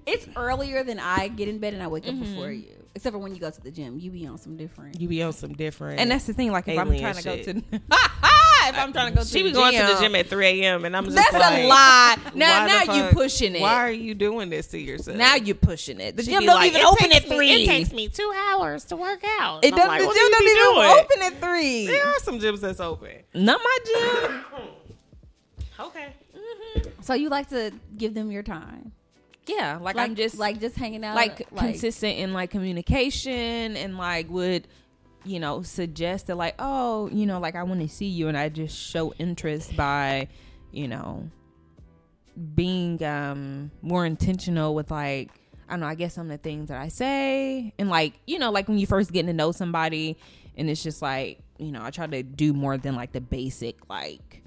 It's 0.08 0.28
earlier 0.36 0.84
than 0.84 1.00
I 1.00 1.28
get 1.28 1.48
in 1.48 1.60
bed 1.60 1.74
and 1.74 1.84
I 1.84 1.88
wake 1.88 2.08
up 2.08 2.14
mm-hmm. 2.14 2.24
before 2.24 2.52
you. 2.52 2.74
Except 2.96 3.14
for 3.14 3.20
when 3.20 3.34
you 3.36 3.40
go 3.40 3.52
to 3.52 3.62
the 3.62 3.70
gym, 3.70 4.00
you 4.00 4.10
be 4.10 4.26
on 4.26 4.40
some 4.40 4.58
different. 4.58 5.00
You 5.00 5.08
be 5.08 5.22
on 5.22 5.32
some 5.34 5.54
different. 5.54 6.00
And 6.00 6.10
that's 6.10 6.26
the 6.26 6.34
thing. 6.34 6.52
Like 6.52 6.68
if 6.68 6.80
I'm 6.80 6.88
trying 6.98 7.14
to 7.14 7.24
go 7.24 7.36
shit. 7.36 7.46
to, 7.46 7.58
if 8.70 8.78
I'm 8.78 8.92
trying 8.92 9.12
to 9.12 9.18
go 9.18 9.24
to, 9.24 9.24
the 9.24 9.24
gym. 9.24 9.26
she 9.26 9.44
the 9.44 9.50
be 9.50 9.54
going 9.54 9.74
to 9.74 9.82
the 9.82 9.94
gym, 9.94 10.14
gym 10.14 10.16
at 10.16 10.28
3 10.28 10.46
a.m. 10.48 10.86
and 10.86 10.98
I'm 10.98 11.06
just 11.06 11.16
That's 11.16 11.34
like, 11.34 11.64
a 11.64 11.68
lie. 11.68 12.18
Now, 12.34 12.66
now 12.66 12.86
the 12.86 12.98
you 12.98 13.04
pushing 13.12 13.56
it. 13.56 13.62
Why 13.62 13.76
are 13.76 13.92
you 13.92 14.16
doing 14.16 14.50
this 14.50 14.68
to 14.68 14.80
yourself? 14.80 15.18
Now 15.18 15.36
you're 15.36 15.56
pushing 15.56 16.00
it. 16.00 16.16
The 16.18 16.24
She 16.24 16.32
gym 16.32 16.40
be 16.40 16.46
don't 16.48 16.56
like, 16.56 16.72
even 16.72 16.86
open 16.86 17.10
takes 17.10 17.16
at 17.18 17.30
me- 17.30 17.36
three. 17.36 17.52
it 17.52 17.66
takes 17.68 17.92
me 17.92 18.08
two 18.10 18.34
hours 18.50 18.86
to 18.86 18.96
work 18.96 19.24
out. 19.40 19.64
It 19.64 19.72
doesn't. 19.72 19.88
like, 19.88 20.02
the 20.02 20.08
what 20.08 20.16
gym 20.16 20.26
do 20.26 20.32
don't 20.32 20.44
even 20.44 20.74
doing? 20.74 21.06
open 21.06 21.22
at 21.22 21.42
three. 21.42 21.88
There 21.88 22.06
are 22.06 22.20
some 22.20 22.40
gyms 22.40 22.62
that's 22.62 22.80
open. 22.80 23.24
Not 23.34 23.60
my 23.64 23.78
gym. 23.86 24.46
Okay. 25.80 26.08
So 27.02 27.14
you 27.14 27.30
like 27.30 27.50
to 27.50 27.72
give 27.98 28.16
them 28.16 28.32
your 28.32 28.42
time, 28.42 28.92
Yeah, 29.48 29.78
like, 29.82 29.96
like 29.96 30.10
I'm 30.10 30.16
just 30.16 30.38
like 30.38 30.60
just 30.60 30.76
hanging 30.76 31.04
out, 31.04 31.16
like, 31.16 31.48
consistent 31.56 32.18
in 32.18 32.34
like 32.34 32.52
communication 32.52 33.78
and 33.78 33.98
like 33.98 34.30
would 34.30 34.68
you 35.26 35.40
know 35.40 35.62
suggest 35.62 36.28
that 36.28 36.36
like 36.36 36.56
oh 36.60 37.10
you 37.12 37.26
know 37.26 37.40
like 37.40 37.56
I 37.56 37.64
want 37.64 37.82
to 37.82 37.90
see 37.90 38.06
you 38.06 38.28
and 38.28 38.38
I 38.38 38.50
just 38.50 38.78
show 38.78 39.14
interest 39.20 39.76
by 39.76 40.28
you 40.72 40.88
know 40.88 41.30
being 42.56 43.04
um 43.04 43.72
more 43.82 44.06
intentional 44.06 44.76
with 44.76 44.92
like 44.92 45.32
I 45.68 45.74
don't 45.74 45.82
know 45.82 45.88
I 45.88 45.96
guess 45.96 46.14
some 46.14 46.28
of 46.28 46.32
the 46.32 46.38
things 46.38 46.70
that 46.70 46.80
I 46.80 46.88
say. 46.88 47.74
And 47.78 47.90
like 47.90 48.14
you 48.26 48.40
know 48.40 48.52
like 48.52 48.68
when 48.68 48.78
you 48.78 48.88
first 48.88 49.12
getting 49.12 49.28
to 49.28 49.34
know 49.34 49.52
somebody 49.52 50.18
and 50.56 50.70
it's 50.70 50.84
just 50.84 51.02
like 51.02 51.40
you 51.58 51.72
know 51.72 51.84
I 51.84 51.90
try 51.90 52.08
to 52.08 52.24
do 52.24 52.54
more 52.54 52.78
than 52.78 52.96
like 52.96 53.12
the 53.12 53.22
basic 53.22 53.90
like 53.90 54.44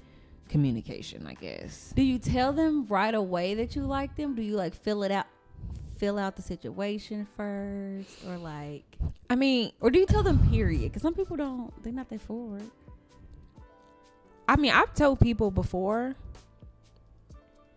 communication 0.51 1.25
I 1.25 1.33
guess 1.33 1.93
Do 1.95 2.03
you 2.03 2.19
tell 2.19 2.53
them 2.53 2.85
right 2.87 3.15
away 3.15 3.55
that 3.55 3.75
you 3.75 3.83
like 3.83 4.15
them? 4.15 4.35
Do 4.35 4.41
you 4.41 4.55
like 4.55 4.75
fill 4.75 5.03
it 5.03 5.11
out, 5.11 5.25
fill 5.97 6.19
out 6.19 6.35
the 6.35 6.41
situation 6.41 7.27
first, 7.37 8.25
or 8.27 8.37
like, 8.37 8.83
I 9.29 9.35
mean 9.35 9.71
or 9.81 9.89
do 9.89 9.99
you 9.99 10.05
tell 10.05 10.23
them 10.23 10.37
period? 10.49 10.83
Because 10.83 11.01
some 11.01 11.13
people 11.13 11.37
don't. 11.37 11.71
They're 11.83 11.93
not 11.93 12.09
that 12.09 12.21
forward. 12.21 12.63
I 14.47 14.57
mean 14.57 14.71
I've 14.71 14.93
told 14.93 15.19
people 15.19 15.49
before 15.49 16.15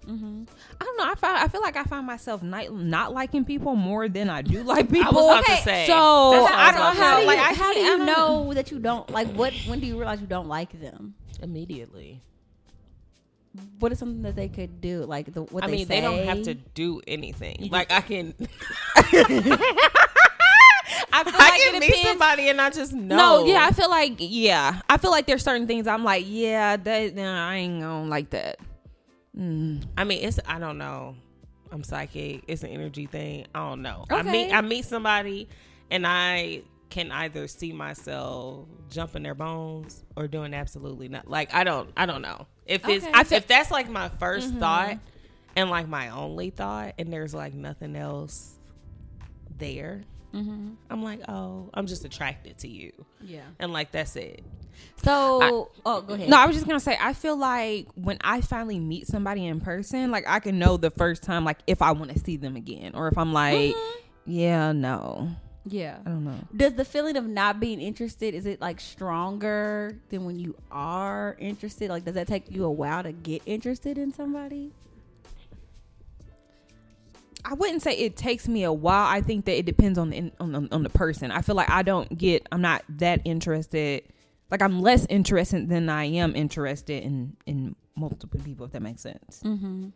Mm-hmm. 0.07 0.43
I 0.81 0.85
don't 0.85 0.97
know. 0.99 1.05
I 1.05 1.15
find 1.15 1.39
I 1.39 1.49
feel 1.49 1.63
like 1.63 1.77
I 1.77 1.85
find 1.85 2.07
myself 2.07 2.43
not 2.43 2.73
not 2.73 3.13
liking 3.13 3.45
people 3.45 3.75
more 3.75 4.09
than 4.09 4.29
I 4.29 4.43
do 4.43 4.63
like 4.63 4.91
people. 4.91 5.19
I 5.19 5.23
was 5.23 5.41
about 5.41 5.57
to 5.57 5.63
say. 5.63 5.87
so 5.87 6.31
That's 6.33 6.43
what 6.43 6.53
I 6.53 6.73
don't 6.73 6.81
know 6.97 7.03
how. 7.03 7.27
Like 7.27 7.39
I 7.39 7.55
how 7.55 7.73
do 7.73 7.81
you 7.81 8.03
I 8.03 8.05
know 8.05 8.55
that 8.55 8.71
you 8.71 8.79
don't 8.79 9.09
like 9.11 9.29
what? 9.29 9.55
When 9.67 9.81
do 9.81 9.87
you 9.87 9.97
realize 9.97 10.21
you 10.21 10.27
don't 10.27 10.49
like 10.49 10.79
them? 10.79 11.15
Immediately. 11.43 12.21
What 13.79 13.93
is 13.93 13.99
something 13.99 14.23
that 14.23 14.35
they 14.35 14.49
could 14.49 14.81
do? 14.81 15.05
Like 15.05 15.33
the 15.33 15.43
what 15.43 15.63
I 15.63 15.67
they 15.67 15.73
mean, 15.73 15.87
say? 15.87 16.01
they 16.01 16.07
don't 16.07 16.27
have 16.27 16.43
to 16.43 16.55
do 16.55 17.01
anything. 17.07 17.57
You 17.61 17.71
like 17.71 17.93
I 17.93 18.01
can, 18.01 18.35
I 18.97 19.03
feel 19.03 19.19
I 21.13 21.23
like 21.23 21.61
can 21.61 21.75
it 21.77 21.81
meet 21.81 21.95
somebody 22.05 22.49
and 22.49 22.61
I 22.61 22.71
just 22.71 22.93
know. 22.93 23.17
No, 23.17 23.47
yeah, 23.47 23.65
I 23.65 23.71
feel 23.73 23.91
like 23.91 24.15
yeah, 24.19 24.81
I 24.89 24.97
feel 24.97 25.13
like 25.13 25.27
there's 25.27 25.45
certain 25.45 25.67
things 25.67 25.87
I'm 25.87 26.03
like, 26.03 26.25
yeah, 26.27 26.77
that 26.77 27.15
nah, 27.15 27.49
I 27.49 27.57
ain't 27.57 27.81
gonna 27.81 28.09
like 28.09 28.31
that. 28.31 28.59
Mm. 29.39 29.85
I 29.97 30.05
mean, 30.05 30.27
it's 30.27 30.41
I 30.47 30.59
don't 30.59 30.79
know. 30.79 31.15
I'm 31.71 31.85
psychic. 31.85 32.45
It's 32.49 32.63
an 32.63 32.71
energy 32.71 33.07
thing. 33.07 33.47
I 33.55 33.69
don't 33.69 33.83
know. 33.83 34.05
I 34.11 34.23
meet 34.23 34.53
I 34.53 34.61
meet 34.63 34.85
somebody, 34.85 35.49
and 35.91 36.07
I 36.07 36.63
can 36.91 37.13
either 37.13 37.47
see 37.49 37.73
myself 37.73 38.67
jumping 38.91 39.23
their 39.23 39.35
bones 39.35 40.05
or 40.17 40.27
doing 40.27 40.55
absolutely 40.55 41.09
not. 41.09 41.29
Like 41.29 41.55
I 41.55 41.63
don't. 41.63 41.91
I 41.97 42.07
don't 42.07 42.23
know 42.23 42.47
if 42.67 42.89
it's 42.89 43.05
Okay. 43.05 43.13
I 43.15 43.21
if 43.37 43.47
that's 43.47 43.71
like 43.71 43.89
my 43.89 44.09
1st 44.09 44.59
thought 44.59 44.99
and 45.57 45.71
like 45.71 45.89
my 45.89 46.09
only 46.11 46.51
thought, 46.51 46.95
and 46.99 47.13
there's 47.13 47.35
like 47.35 47.55
nothing 47.55 47.97
else 47.97 48.59
there. 49.59 50.03
Mm-hmm. 50.35 50.71
I'm 50.91 51.03
like, 51.05 51.21
oh, 51.29 51.71
I'm 51.75 51.87
just 51.87 52.05
attracted 52.05 52.59
to 52.59 52.69
you, 52.69 52.93
Yeah. 53.21 53.43
and 53.61 53.73
like 53.73 53.93
that's 53.93 54.17
it. 54.17 54.43
So, 55.05 55.71
oh, 55.87 56.01
go 56.01 56.15
ahead. 56.15 56.29
No, 56.29 56.37
I 56.37 56.47
was 56.47 56.57
just 56.57 56.67
gonna 56.67 56.81
say 56.81 56.99
I 57.01 57.13
feel 57.13 57.37
like 57.37 57.87
when 57.95 58.19
I 58.23 58.41
finally 58.41 58.81
meet 58.81 59.07
somebody 59.07 59.47
in 59.47 59.61
person, 59.61 60.11
like 60.11 60.25
I 60.27 60.41
can 60.41 60.59
know 60.59 60.77
the 60.77 60.91
first 60.91 61.23
time, 61.23 61.45
like 61.45 61.59
if 61.69 61.83
I 61.83 61.93
want 61.93 62.13
to 62.13 62.19
see 62.19 62.37
them 62.37 62.57
again, 62.57 62.93
or 62.97 63.07
if 63.07 63.17
I'm 63.17 63.33
like, 63.33 63.77
yeah, 64.27 64.73
no, 64.73 65.31
yeah. 65.67 65.99
I 66.05 66.11
don't 66.11 66.25
know. 66.25 66.39
Does 66.55 66.75
the 66.75 66.85
feeling 66.85 67.17
of 67.17 67.27
not 67.27 67.61
being 67.61 67.81
interested 67.81 68.35
is 68.35 68.47
it 68.47 68.61
like 68.61 68.81
stronger 68.81 69.97
than 70.11 70.25
when 70.25 70.39
you 70.39 70.55
are 70.71 71.37
interested? 71.39 71.89
Like, 71.89 72.05
does 72.05 72.15
that 72.15 72.27
take 72.27 72.51
you 72.51 72.65
a 72.65 72.71
while 72.71 73.03
to 73.03 73.13
get 73.13 73.43
interested 73.47 73.99
in 73.99 74.13
somebody? 74.13 74.73
I 77.45 77.55
wouldn't 77.55 77.83
say 77.83 77.93
it 77.93 78.17
takes 78.17 78.49
me 78.49 78.65
a 78.65 78.73
while. 78.73 79.07
I 79.07 79.21
think 79.21 79.45
that 79.45 79.59
it 79.59 79.67
depends 79.67 79.99
on 79.99 80.11
the 80.11 80.33
on 80.41 80.53
the, 80.53 80.69
on 80.73 80.83
the 80.83 80.91
person. 80.91 81.31
I 81.31 81.43
feel 81.43 81.55
like 81.55 81.71
I 81.71 81.83
don't 81.83 82.17
get. 82.17 82.47
I'm 82.51 82.63
not 82.63 82.83
that 82.89 83.21
interested. 83.25 84.05
Like 84.51 84.63
I'm 84.63 84.81
less 84.81 85.07
interested 85.11 85.69
than 85.69 85.89
I 85.89 86.05
am 86.05 86.35
interested 86.37 87.03
in 87.03 87.37
in 87.45 87.77
multiple 87.97 88.41
people. 88.41 88.65
If 88.67 88.73
that 88.73 88.83
makes 88.83 89.03
sense. 89.03 89.43
Mm-hmm. 89.45 89.89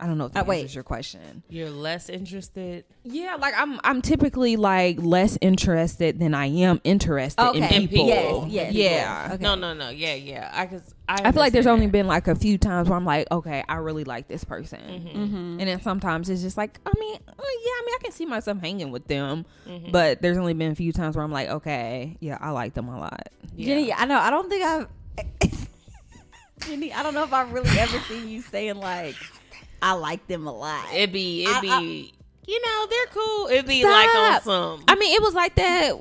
I 0.00 0.06
don't 0.06 0.18
know 0.18 0.26
if 0.26 0.32
that 0.32 0.42
Uh, 0.44 0.46
wait. 0.46 0.74
your 0.74 0.84
question. 0.84 1.42
You're 1.48 1.70
less 1.70 2.08
interested. 2.08 2.84
Yeah, 3.04 3.36
like 3.40 3.54
I'm 3.56 3.78
I'm 3.84 4.02
typically 4.02 4.56
like 4.56 4.98
less 5.00 5.38
interested 5.40 6.18
than 6.18 6.34
I 6.34 6.46
am 6.46 6.80
interested 6.84 7.40
in 7.54 7.62
Okay. 7.64 7.76
In 7.76 7.88
people. 7.88 8.06
people. 8.06 8.46
Yes, 8.48 8.72
yes, 8.74 8.92
yeah. 8.92 9.30
Okay. 9.34 9.42
No, 9.42 9.54
no, 9.54 9.72
no. 9.74 9.88
Yeah, 9.90 10.14
yeah. 10.14 10.50
I 10.52 10.66
cause 10.66 10.94
I, 11.08 11.20
I 11.24 11.32
feel 11.32 11.40
like 11.40 11.52
there's 11.52 11.66
understand 11.66 11.68
only 11.74 11.86
been 11.86 12.06
like 12.06 12.28
a 12.28 12.34
few 12.34 12.58
times 12.58 12.88
where 12.88 12.96
I'm 12.96 13.04
like, 13.04 13.30
okay, 13.30 13.62
I 13.68 13.76
really 13.76 14.04
like 14.04 14.26
this 14.28 14.42
person. 14.44 14.80
Mm-hmm. 14.80 15.60
And 15.60 15.68
then 15.68 15.80
sometimes 15.82 16.28
it's 16.30 16.42
just 16.42 16.56
like, 16.56 16.80
I 16.86 16.92
mean, 16.98 17.14
uh, 17.28 17.32
yeah, 17.36 17.70
I 17.70 17.82
mean, 17.86 17.94
I 17.94 17.98
can 18.02 18.12
see 18.12 18.26
myself 18.26 18.58
hanging 18.60 18.90
with 18.90 19.06
them, 19.06 19.44
Mm-hmm. 19.68 19.90
but 19.92 20.20
there's 20.22 20.38
only 20.38 20.54
been 20.54 20.72
a 20.72 20.74
few 20.74 20.92
times 20.92 21.16
where 21.16 21.24
I'm 21.24 21.32
like, 21.32 21.48
okay, 21.48 22.16
yeah, 22.20 22.38
I 22.40 22.50
like 22.50 22.74
them 22.74 22.88
a 22.88 22.98
lot. 22.98 23.28
Yeah. 23.56 23.66
Jenny, 23.74 23.92
I 23.92 24.04
know. 24.06 24.18
I 24.18 24.30
don't 24.30 24.48
think 24.50 24.64
I've. 24.64 24.88
Jenny, 26.66 26.92
I 26.92 27.02
don't 27.02 27.14
know 27.14 27.24
if 27.24 27.32
I've 27.32 27.52
really 27.52 27.68
ever 27.78 27.98
seen 28.08 28.28
you 28.28 28.40
saying 28.40 28.76
like, 28.76 29.16
"I 29.84 29.92
like 29.92 30.26
them 30.26 30.46
a 30.46 30.52
lot." 30.52 30.92
It'd 30.94 31.12
be, 31.12 31.44
it'd 31.44 31.56
I- 31.56 31.60
be, 31.60 31.70
I- 31.70 32.10
you 32.46 32.60
know, 32.62 32.86
they're 32.90 33.06
cool. 33.06 33.46
It'd 33.48 33.66
be 33.66 33.84
like 33.84 34.14
on 34.14 34.40
some. 34.42 34.84
I 34.88 34.96
mean, 34.96 35.14
it 35.14 35.22
was 35.22 35.34
like 35.34 35.54
that. 35.56 35.92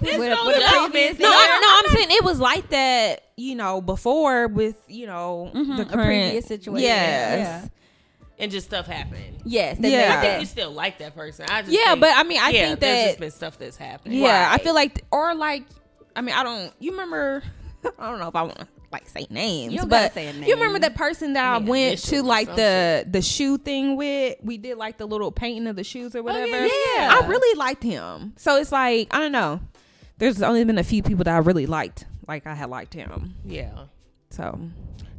It's 0.00 0.18
with- 0.18 0.28
no 0.30 0.46
with 0.46 0.56
the 0.56 0.60
judgment. 0.60 1.20
No, 1.20 1.28
Yeah. 1.30 1.36
I, 1.36 1.60
no, 1.60 1.88
I'm 1.88 1.96
saying 1.96 2.08
it 2.18 2.24
was 2.24 2.40
like 2.40 2.68
that, 2.70 3.22
you 3.36 3.54
know, 3.54 3.80
before 3.80 4.48
with, 4.48 4.76
you 4.88 5.06
know, 5.06 5.50
Mhm, 5.54 5.76
the 5.76 5.82
a 5.82 5.86
current 5.86 6.06
previous 6.06 6.46
situation. 6.46 6.84
Yes. 6.88 7.68
and 8.38 8.50
just 8.50 8.66
stuff 8.66 8.86
happened. 8.86 9.38
Yes. 9.44 9.76
Yeah. 9.80 9.88
I 9.88 10.10
think 10.10 10.22
that. 10.22 10.40
you 10.40 10.46
still 10.46 10.72
like 10.72 10.98
that 10.98 11.14
person. 11.14 11.46
I 11.48 11.62
just 11.62 11.72
Yeah, 11.72 11.90
think- 11.90 12.00
but 12.00 12.16
I 12.16 12.24
mean, 12.24 12.40
I 12.40 12.50
yeah, 12.50 12.66
think 12.68 12.80
there's 12.80 12.98
that 12.98 13.06
just 13.10 13.20
been 13.20 13.30
stuff 13.30 13.58
that's 13.58 13.76
happened. 13.76 14.14
Yeah, 14.16 14.48
I 14.52 14.58
feel 14.58 14.74
like, 14.74 15.04
or 15.12 15.34
like, 15.36 15.62
I 16.16 16.20
mean, 16.22 16.34
I 16.34 16.42
don't. 16.42 16.72
You 16.80 16.90
remember? 16.92 17.42
I 17.98 18.10
don't 18.10 18.18
know 18.18 18.28
if 18.28 18.34
I 18.36 18.42
want 18.42 18.58
to 18.58 18.66
like 18.94 19.08
say 19.08 19.26
names, 19.30 19.74
You 19.74 19.86
but 19.86 20.14
say 20.14 20.28
a 20.28 20.32
you 20.32 20.54
remember 20.54 20.78
that 20.80 20.94
person 20.94 21.32
that 21.34 21.44
I 21.44 21.58
Yeah, 21.58 21.68
went 21.68 21.98
to 22.04 22.22
like 22.22 22.48
the 22.54 23.04
the 23.08 23.20
shoe 23.22 23.58
thing 23.58 23.96
with? 23.96 24.36
We 24.42 24.56
did 24.58 24.78
like 24.78 24.98
the 24.98 25.06
little 25.06 25.30
painting 25.32 25.66
of 25.66 25.76
the 25.76 25.84
shoes 25.84 26.14
or 26.16 26.22
whatever. 26.22 26.46
yeah. 26.66 27.18
I 27.20 27.26
really 27.26 27.58
liked 27.58 27.82
him. 27.82 28.32
So 28.36 28.56
it's 28.56 28.72
like 28.72 29.12
I 29.14 29.18
don't 29.18 29.32
know. 29.32 29.60
There's 30.18 30.40
only 30.42 30.64
been 30.64 30.78
a 30.78 30.84
few 30.84 31.02
people 31.02 31.24
that 31.24 31.34
I 31.34 31.38
really 31.38 31.66
liked. 31.66 32.06
Like 32.28 32.46
I 32.46 32.54
had 32.54 32.70
liked 32.70 32.94
him. 32.94 33.34
Yeah, 33.44 33.86
So 34.30 34.58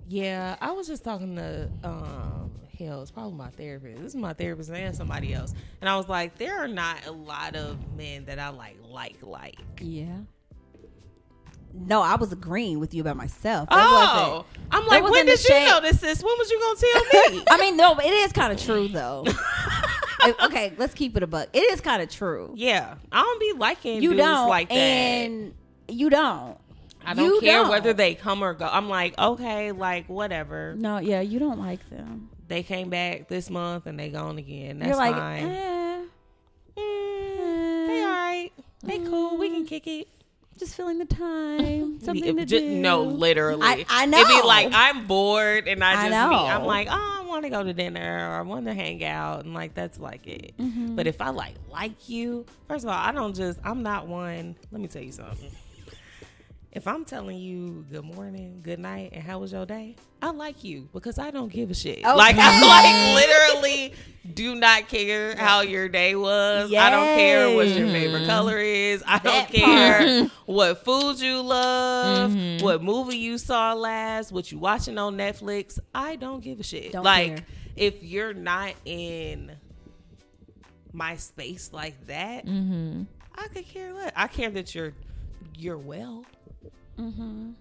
yeah. 0.07 0.55
I 0.61 0.71
was 0.71 0.87
just 0.87 1.03
talking 1.03 1.35
to 1.35 1.69
um, 1.83 2.51
hell. 2.79 3.01
It's 3.01 3.11
probably 3.11 3.33
my 3.37 3.49
therapist. 3.49 4.01
This 4.01 4.11
is 4.13 4.15
my 4.15 4.33
therapist 4.33 4.69
and 4.71 4.95
somebody 4.95 5.33
else, 5.33 5.53
and 5.81 5.89
I 5.89 5.97
was 5.97 6.07
like, 6.07 6.37
there 6.37 6.57
are 6.63 6.67
not 6.67 7.05
a 7.05 7.11
lot 7.11 7.55
of 7.55 7.77
men 7.95 8.25
that 8.25 8.39
I 8.39 8.49
like, 8.49 8.77
like, 8.83 9.17
like. 9.21 9.57
Yeah. 9.81 10.17
No, 11.77 12.01
I 12.01 12.15
was 12.15 12.31
agreeing 12.31 12.79
with 12.79 12.93
you 12.93 13.01
about 13.01 13.17
myself. 13.17 13.69
That 13.69 13.77
Oh, 13.79 14.45
I'm 14.71 14.87
like, 14.87 15.03
when 15.03 15.25
did 15.25 15.31
you 15.43 15.49
shade. 15.49 15.67
notice 15.67 15.97
this? 15.97 16.23
When 16.23 16.33
was 16.37 16.49
you 16.49 16.59
gonna 16.59 16.79
tell 16.79 17.31
me? 17.37 17.43
I 17.49 17.57
mean, 17.57 17.75
no, 17.77 17.97
it 17.99 18.05
is 18.11 18.31
kind 18.31 18.51
of 18.53 18.59
true 18.61 18.87
though. 18.87 19.25
Okay, 20.41 20.73
let's 20.79 20.95
keep 20.95 21.15
it 21.15 21.21
a 21.21 21.27
buck. 21.27 21.49
It 21.53 21.59
is 21.71 21.81
kind 21.81 22.01
of 22.01 22.09
true. 22.09 22.51
yeah, 22.55 22.95
I 23.11 23.21
don't 23.21 23.39
be 23.39 23.53
liking 23.59 24.01
You 24.01 24.15
don't, 24.15 24.49
like 24.49 24.69
that. 24.69 24.73
and 24.75 25.53
you 25.87 26.09
don't. 26.09 26.57
I 27.05 27.13
don't 27.13 27.25
you 27.25 27.39
care 27.41 27.59
don't. 27.61 27.69
whether 27.69 27.93
they 27.93 28.15
come 28.15 28.41
or 28.43 28.55
go. 28.55 28.65
I'm 28.65 28.89
like, 28.89 29.15
okay, 29.19 29.71
like 29.71 30.07
whatever. 30.09 30.73
No, 30.75 30.97
yeah, 30.97 31.21
you 31.21 31.37
don't 31.37 31.59
like 31.59 31.87
them. 31.91 32.31
They 32.47 32.63
came 32.63 32.89
back 32.89 33.27
this 33.27 33.51
month 33.51 33.85
and 33.85 33.99
they 33.99 34.09
gone 34.09 34.39
again. 34.39 34.79
That's 34.79 34.87
You're 34.89 34.97
like, 34.97 35.15
fine. 35.15 35.45
eh, 35.45 36.01
Mm, 36.77 37.87
they 37.87 38.01
all 38.03 38.09
right. 38.09 38.51
They 38.83 38.97
cool. 38.99 39.37
We 39.37 39.49
can 39.49 39.65
kick 39.65 39.85
it. 39.85 40.07
Just 40.57 40.75
filling 40.75 40.99
the 40.99 41.05
time. 41.05 41.99
Something 42.03 42.37
It- 42.39 42.41
to 42.41 42.45
ju- 42.45 42.59
do. 42.59 42.75
No, 42.79 43.03
literally. 43.03 43.61
I- 43.63 43.85
I 43.89 44.03
It'd 44.05 44.27
be 44.27 44.41
like 44.47 44.69
I'm 44.73 45.05
bored 45.07 45.67
and 45.67 45.83
I 45.83 45.91
I 45.91 45.95
just 45.95 46.11
know. 46.11 46.29
be, 46.29 46.35
I'm 46.35 46.63
like, 46.65 46.87
oh, 46.89 47.21
I 47.23 47.25
want 47.27 47.43
to 47.43 47.49
go 47.49 47.63
to 47.63 47.73
dinner 47.73 48.29
or 48.29 48.35
I 48.35 48.41
want 48.41 48.65
to 48.67 48.73
hang 48.73 49.03
out 49.03 49.43
and 49.45 49.53
like 49.53 49.73
that's 49.73 49.99
like 49.99 50.25
it. 50.27 50.53
Mm-hmm. 50.57 50.95
But 50.95 51.07
if 51.07 51.21
I 51.21 51.29
like 51.29 51.55
like 51.71 52.07
you, 52.09 52.45
first 52.67 52.85
of 52.85 52.89
all, 52.89 52.97
I 52.97 53.11
don't 53.11 53.35
just. 53.35 53.59
I'm 53.63 53.83
not 53.83 54.07
one. 54.07 54.55
Let 54.71 54.81
me 54.81 54.87
tell 54.87 55.01
you 55.03 55.11
something. 55.11 55.51
If 56.75 56.87
I'm 56.87 57.05
telling 57.05 57.37
you 57.39 57.85
good 57.89 58.03
morning, 58.03 58.59
good 58.61 58.79
night, 58.79 59.11
and 59.13 59.23
how 59.23 59.39
was 59.39 59.53
your 59.53 59.65
day, 59.65 59.95
I 60.21 60.31
like 60.31 60.63
you 60.63 60.87
because 60.93 61.17
I 61.17 61.31
don't 61.31 61.51
give 61.51 61.71
a 61.71 61.73
shit. 61.73 62.03
Like 62.03 62.35
I 62.37 62.61
like 63.15 63.53
literally 63.63 63.93
do 64.33 64.55
not 64.55 64.87
care 64.89 65.35
how 65.37 65.61
your 65.61 65.87
day 65.87 66.15
was. 66.15 66.73
I 66.73 66.89
don't 66.89 67.15
care 67.17 67.55
what 67.55 67.67
your 67.69 67.87
favorite 67.87 68.27
color 68.27 68.57
is. 68.59 69.01
I 69.07 69.19
don't 69.19 69.23
That 69.33 69.51
care 69.51 70.25
what 70.45 70.83
food 70.83 71.19
you 71.19 71.41
love, 71.41 72.31
Mm-hmm. 72.31 72.63
what 72.63 72.83
movie 72.83 73.17
you 73.17 73.37
saw 73.37 73.73
last, 73.73 74.31
what 74.33 74.51
you 74.51 74.59
watching 74.59 74.97
on 74.97 75.15
Netflix. 75.17 75.79
I 75.93 76.17
don't 76.17 76.43
give 76.43 76.59
a 76.59 76.63
shit. 76.63 76.91
Don't 76.91 77.03
like 77.03 77.37
care. 77.37 77.45
if 77.77 78.03
you're 78.03 78.33
not 78.33 78.73
in 78.83 79.51
my 80.91 81.15
space 81.15 81.71
like 81.73 82.07
that, 82.07 82.45
Mm-hmm. 82.45 83.03
I 83.37 83.47
could 83.49 83.67
care 83.67 83.93
less. 83.93 84.11
I 84.15 84.27
care 84.27 84.49
that 84.49 84.73
you're 84.75 84.93
you're 85.57 85.77
well, 85.77 86.25
Mm-hmm. 86.99 87.51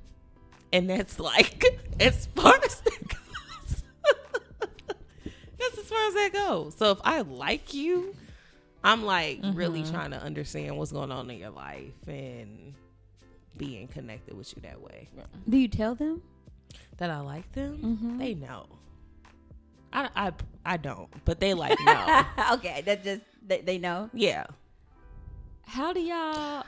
and 0.72 0.90
that's 0.90 1.18
like 1.18 1.64
as 2.00 2.26
far 2.34 2.54
as 2.64 2.80
that 2.80 3.08
goes. 3.08 3.82
that's 5.58 5.78
as 5.78 5.84
far 5.84 6.06
as 6.08 6.14
that 6.14 6.30
goes. 6.32 6.74
So 6.76 6.90
if 6.92 6.98
I 7.04 7.20
like 7.22 7.74
you, 7.74 8.14
I'm 8.82 9.04
like 9.04 9.40
really 9.54 9.82
trying 9.84 10.10
to 10.12 10.20
understand 10.22 10.76
what's 10.76 10.92
going 10.92 11.10
on 11.10 11.30
in 11.30 11.38
your 11.38 11.50
life 11.50 11.92
and 12.06 12.74
being 13.56 13.88
connected 13.88 14.36
with 14.36 14.52
you 14.54 14.62
that 14.62 14.80
way. 14.80 15.08
Do 15.48 15.56
you 15.56 15.68
tell 15.68 15.94
them? 15.94 16.22
That 16.98 17.10
I 17.10 17.20
like 17.20 17.50
them, 17.52 17.78
Mm-hmm. 17.82 18.18
they 18.18 18.34
know. 18.34 18.66
I, 19.92 20.08
I 20.16 20.32
I 20.64 20.76
don't, 20.76 21.08
but 21.24 21.40
they 21.40 21.54
like 21.54 21.78
know. 21.80 22.24
okay, 22.52 22.82
that 22.86 23.02
just 23.04 23.22
they, 23.46 23.60
they 23.62 23.78
know. 23.78 24.10
yeah. 24.12 24.46
How 25.66 25.92
do 25.92 26.00
y'all? 26.00 26.64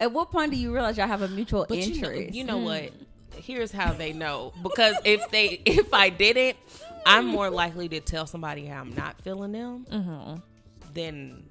At 0.00 0.12
what 0.12 0.30
point 0.30 0.50
do 0.50 0.56
you 0.56 0.72
realize 0.72 0.96
y'all 0.96 1.06
have 1.06 1.22
a 1.22 1.28
mutual 1.28 1.66
But 1.68 1.78
you 1.78 2.00
know, 2.00 2.08
interest? 2.08 2.34
you 2.34 2.44
know 2.44 2.58
hmm. 2.58 2.64
what? 2.64 2.92
Here's 3.36 3.72
how 3.72 3.92
they 3.92 4.12
know. 4.12 4.52
Because 4.62 4.96
if 5.04 5.30
they 5.30 5.60
if 5.66 5.92
I 5.92 6.08
didn't, 6.08 6.56
I'm 7.06 7.26
more 7.26 7.50
likely 7.50 7.88
to 7.90 8.00
tell 8.00 8.26
somebody 8.26 8.66
how 8.66 8.80
I'm 8.80 8.94
not 8.94 9.20
feeling 9.22 9.52
them 9.52 9.86
mm-hmm. 9.90 10.40
than 10.94 11.44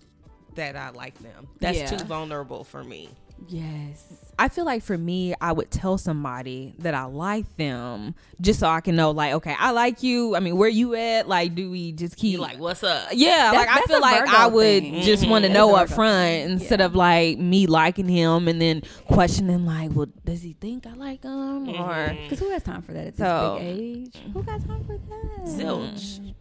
that 0.56 0.76
I 0.76 0.90
like 0.90 1.18
them. 1.20 1.48
That's 1.60 1.78
Yeah. 1.78 1.86
too 1.88 2.04
vulnerable 2.06 2.64
for 2.64 2.84
me. 2.84 3.10
Yes. 3.48 4.20
I 4.40 4.50
feel 4.50 4.66
like 4.66 4.82
for 4.82 4.98
me, 4.98 5.36
I 5.40 5.52
would 5.52 5.70
tell 5.70 6.00
somebody 6.00 6.74
that 6.80 6.96
I 6.96 7.04
like 7.04 7.56
them 7.58 8.16
just 8.42 8.60
so 8.60 8.68
I 8.68 8.82
can 8.82 8.96
know, 8.96 9.12
like, 9.12 9.34
okay, 9.34 9.56
I 9.58 9.70
like 9.72 10.02
you. 10.02 10.36
I 10.36 10.40
mean, 10.40 10.58
where 10.58 10.70
you 10.70 10.96
at? 10.96 11.28
Like, 11.28 11.54
do 11.54 11.70
we 11.70 11.92
just 11.92 12.18
keep 12.18 12.34
You 12.34 12.38
like, 12.40 12.58
what's 12.58 12.84
up? 12.84 13.10
Yeah, 13.14 13.52
That- 13.52 13.54
like 13.54 13.70
I 13.70 13.82
feel 13.84 14.02
like 14.02 14.20
Virgo 14.26 14.32
I 14.36 14.48
would 14.48 14.82
thing. 14.84 15.02
just 15.04 15.22
mm-hmm. 15.24 15.32
want 15.32 15.46
to 15.46 15.50
know 15.50 15.76
That's 15.76 15.92
a 15.92 15.94
up 15.94 15.96
front 15.96 16.26
thing. 16.26 16.50
instead 16.52 16.80
Yeah. 16.80 16.86
of 16.88 16.96
like 16.96 17.38
me 17.38 17.68
liking 17.68 18.10
him 18.10 18.48
and 18.48 18.60
then 18.60 18.82
questioning 19.08 19.66
like, 19.68 19.92
well, 19.94 20.08
does 20.26 20.42
he 20.42 20.54
think 20.54 20.88
I 20.88 20.94
like 20.94 21.22
him 21.24 21.70
or 21.70 21.74
mm-hmm. 21.74 22.24
Because 22.24 22.40
who 22.40 22.50
has 22.50 22.64
time 22.64 22.82
for 22.82 22.94
that 22.94 23.08
at 23.08 23.16
this 23.18 23.28
So- 23.28 23.58
big 23.60 23.68
age? 23.68 24.18
Who 24.34 24.42
got 24.44 24.66
time 24.66 24.84
for 24.86 24.98
that? 24.98 25.46
Zilch. 25.46 26.20
Mm. 26.20 26.34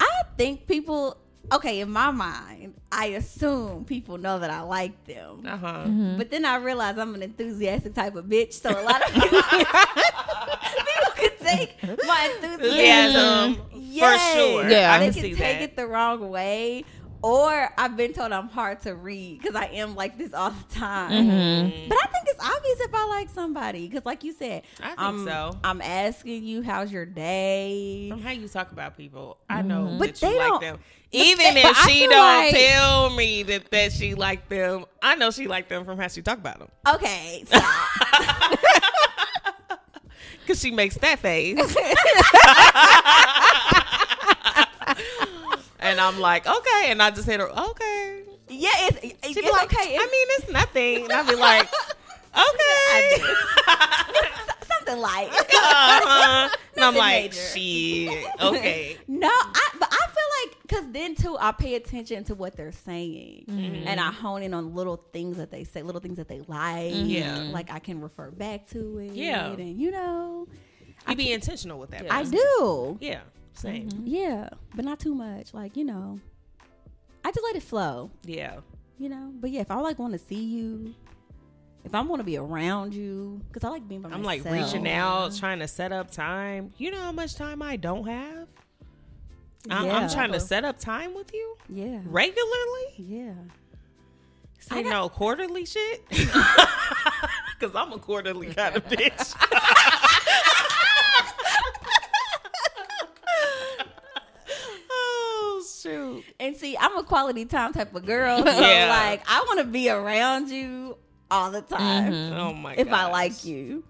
I 0.00 0.22
think 0.36 0.66
people. 0.66 1.16
Okay, 1.52 1.80
in 1.80 1.90
my 1.90 2.10
mind, 2.10 2.74
I 2.90 3.06
assume 3.06 3.84
people 3.84 4.16
know 4.18 4.38
that 4.38 4.50
I 4.50 4.60
like 4.62 5.04
them. 5.04 5.42
Uh 5.46 5.56
huh. 5.56 5.84
But 6.16 6.30
then 6.30 6.44
I 6.44 6.56
realize 6.56 6.96
I'm 6.98 7.14
an 7.14 7.22
enthusiastic 7.22 7.94
type 7.94 8.16
of 8.16 8.24
bitch, 8.26 8.54
so 8.54 8.70
a 8.70 8.82
lot 8.82 9.02
of 9.06 9.12
people, 9.14 9.40
people 9.40 11.12
could 11.16 11.38
take 11.40 11.82
my 12.06 12.32
enthusiasm. 12.42 12.60
Enthusiasm, 12.60 13.66
Yes. 13.74 14.32
for 14.32 14.38
sure. 14.38 14.68
Yeah. 14.70 14.92
I 14.94 14.98
they 14.98 15.04
can 15.06 15.14
can 15.14 15.22
see 15.22 15.28
take 15.34 15.58
that. 15.58 15.62
it 15.62 15.76
the 15.76 15.86
wrong 15.86 16.28
way. 16.30 16.84
Or 17.22 17.70
I've 17.78 17.96
been 17.96 18.12
told 18.12 18.32
I'm 18.32 18.48
hard 18.50 18.82
to 18.82 18.94
read 18.94 19.40
because 19.40 19.56
I 19.56 19.64
am 19.66 19.94
like 19.94 20.18
this 20.18 20.34
all 20.34 20.50
the 20.50 20.74
time. 20.74 21.10
Mm-hmm. 21.10 21.88
But 21.88 21.96
I 22.02 22.06
think 22.08 22.26
it's 22.26 22.44
obvious 22.44 22.80
if 22.80 22.90
I 22.92 23.06
like 23.06 23.30
somebody 23.30 23.88
because, 23.88 24.04
like 24.04 24.24
you 24.24 24.32
said, 24.34 24.60
I 24.78 24.88
think 24.88 25.00
I'm, 25.00 25.24
so. 25.24 25.58
I'm 25.64 25.80
asking 25.80 26.44
you, 26.44 26.60
"How's 26.62 26.92
your 26.92 27.06
day?" 27.06 28.08
From 28.10 28.20
how 28.20 28.30
you 28.32 28.46
talk 28.46 28.72
about 28.72 28.98
people, 28.98 29.38
I 29.48 29.62
know 29.62 29.96
But 29.98 30.16
that 30.16 30.22
you 30.22 30.28
they 30.32 30.38
like 30.38 30.48
don't- 30.48 30.60
them. 30.60 30.78
Even 31.14 31.56
if 31.56 31.76
she 31.78 32.06
don't 32.06 32.18
like- 32.18 32.54
tell 32.54 33.10
me 33.10 33.42
that, 33.44 33.70
that 33.70 33.92
she 33.92 34.14
like 34.14 34.48
them, 34.48 34.84
I 35.02 35.14
know 35.14 35.30
she 35.30 35.46
like 35.46 35.68
them 35.68 35.84
from 35.84 35.98
how 35.98 36.08
she 36.08 36.22
talk 36.22 36.38
about 36.38 36.58
them. 36.58 36.68
Okay. 36.88 37.44
Cause 40.46 40.60
she 40.60 40.70
makes 40.70 40.96
that 40.98 41.18
face. 41.20 41.58
and 45.80 45.98
I'm 46.00 46.20
like, 46.20 46.46
okay. 46.46 46.90
And 46.90 47.02
I 47.02 47.10
just 47.10 47.26
hit 47.26 47.40
her, 47.40 47.48
okay. 47.48 48.22
yeah, 48.50 48.68
it's, 48.74 48.98
it's 49.22 49.50
like, 49.52 49.72
okay. 49.72 49.96
I 49.96 50.00
mean, 50.00 50.26
it's 50.32 50.50
nothing. 50.50 51.04
And 51.04 51.12
I'd 51.12 51.26
be 51.26 51.34
like, 51.34 51.66
okay. 52.36 53.22
Something 54.78 55.00
like. 55.00 55.28
uh-huh. 55.32 56.48
And 56.76 56.84
I'm 56.84 56.96
like, 56.96 57.30
major. 57.32 57.40
shit. 57.54 58.26
Okay. 58.40 58.96
No, 59.06 59.28
I 59.30 59.68
but 59.78 59.88
I 59.92 60.06
feel 60.08 60.48
like 60.48 60.62
because 60.62 60.84
then 60.92 61.14
too, 61.14 61.36
I 61.38 61.52
pay 61.52 61.76
attention 61.76 62.24
to 62.24 62.34
what 62.34 62.56
they're 62.56 62.72
saying, 62.72 63.44
Mm-hmm. 63.48 63.86
and 63.86 64.00
I 64.00 64.10
hone 64.10 64.42
in 64.42 64.52
on 64.54 64.74
little 64.74 64.96
things 65.12 65.36
that 65.36 65.52
they 65.52 65.62
say, 65.62 65.82
little 65.82 66.00
things 66.00 66.16
that 66.16 66.26
they 66.26 66.40
like. 66.48 66.92
Yeah. 66.94 67.48
like 67.52 67.70
I 67.70 67.78
can 67.78 68.00
refer 68.00 68.30
back 68.32 68.66
to 68.70 68.98
it. 68.98 69.12
Yeah. 69.12 69.52
and 69.52 69.80
you 69.80 69.92
know, 69.92 70.48
You 71.08 71.14
be 71.14 71.32
intentional 71.32 71.78
with 71.78 71.90
that. 71.92 72.10
I 72.10 72.24
do. 72.24 72.98
Yeah. 73.00 73.20
Same. 73.52 73.88
Yeah, 74.02 74.48
but 74.74 74.84
not 74.84 74.98
too 74.98 75.14
much. 75.14 75.54
Like 75.54 75.76
you 75.76 75.84
know, 75.84 76.18
I 77.24 77.30
just 77.30 77.44
let 77.44 77.54
it 77.54 77.62
flow. 77.62 78.10
Yeah. 78.24 78.56
You 78.98 79.10
know, 79.10 79.30
but 79.40 79.50
yeah, 79.50 79.60
if 79.60 79.70
I 79.70 79.76
like 79.76 79.98
want 80.00 80.12
to 80.14 80.18
see 80.18 80.42
you, 80.42 80.92
if 81.84 81.94
I 81.94 82.00
want 82.00 82.20
to 82.20 82.24
be 82.24 82.36
around 82.38 82.94
you, 82.94 83.40
because 83.48 83.62
I 83.64 83.68
like 83.70 83.86
being 83.88 84.00
by 84.02 84.08
myself. 84.08 84.20
I'm 84.20 84.24
like 84.24 84.44
reaching 84.44 84.88
out, 84.88 85.34
trying 85.36 85.58
to 85.60 85.68
set 85.68 85.92
up 85.92 86.10
time. 86.10 86.72
You 86.78 86.90
know 86.90 87.00
how 87.00 87.12
much 87.12 87.34
time 87.36 87.62
I 87.62 87.76
don't 87.76 88.06
have? 88.08 88.48
I'm, 89.70 89.90
I'm 89.90 90.08
trying 90.10 90.32
to 90.32 90.40
set 90.40 90.64
up 90.64 90.78
time 90.78 91.14
with 91.14 91.32
you 91.32 91.56
Yeah, 91.70 92.00
regularly. 92.04 92.94
yeah. 92.98 93.32
Say 94.60 94.82
no 94.82 95.08
quarterly 95.08 95.64
shit. 95.66 96.02
Because 97.58 97.76
I'm 97.76 97.92
a 97.92 97.98
quarterly 97.98 98.48
kind 98.52 98.76
of 98.76 98.84
bitch. 98.88 99.32
oh, 104.90 105.64
shoot. 105.80 106.24
And 106.40 106.56
see, 106.56 106.76
I'm 106.76 106.96
a 106.96 107.02
quality 107.02 107.44
time 107.44 107.72
type 107.72 107.94
of 107.94 108.04
girl. 108.04 108.38
So 108.44 108.44
Yeah. 108.60 108.88
like 109.10 109.22
I 109.28 109.40
want 109.46 109.60
to 109.60 109.64
be 109.66 109.88
around 109.88 110.50
you 110.50 110.96
all 111.30 111.50
the 111.50 111.62
time 111.62 112.12
mm-hmm. 112.12 112.36
Oh, 112.38 112.52
my 112.54 112.74
if 112.74 112.92
I 112.92 113.10
like 113.10 113.44
you. 113.44 113.82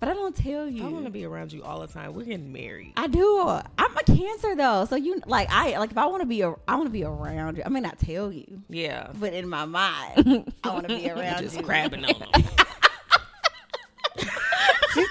But 0.00 0.08
I 0.08 0.14
don't 0.14 0.34
tell 0.34 0.66
you. 0.66 0.86
I 0.86 0.88
want 0.88 1.04
to 1.04 1.10
be 1.10 1.26
around 1.26 1.52
you 1.52 1.62
all 1.62 1.80
the 1.80 1.86
time. 1.86 2.14
We're 2.14 2.24
getting 2.24 2.50
married. 2.54 2.94
I 2.96 3.06
do. 3.06 3.46
I'm 3.76 3.96
a 3.98 4.02
cancer 4.02 4.56
though. 4.56 4.86
So 4.86 4.96
you 4.96 5.20
like 5.26 5.48
I 5.50 5.76
like 5.76 5.90
if 5.90 5.98
I 5.98 6.06
want 6.06 6.22
to 6.22 6.26
be 6.26 6.40
a, 6.40 6.54
I 6.66 6.74
want 6.76 6.86
to 6.86 6.90
be 6.90 7.04
around 7.04 7.58
you. 7.58 7.62
I 7.66 7.68
may 7.68 7.80
not 7.80 7.98
tell 7.98 8.32
you, 8.32 8.62
Yeah. 8.70 9.10
but 9.20 9.34
in 9.34 9.46
my 9.46 9.66
mind, 9.66 10.54
I 10.64 10.68
want 10.70 10.88
to 10.88 10.96
be 10.96 11.10
around 11.10 11.42
Just 11.42 11.58
you. 11.58 11.62
crabbing 11.62 12.06
on 12.06 12.18
them. 12.18 12.30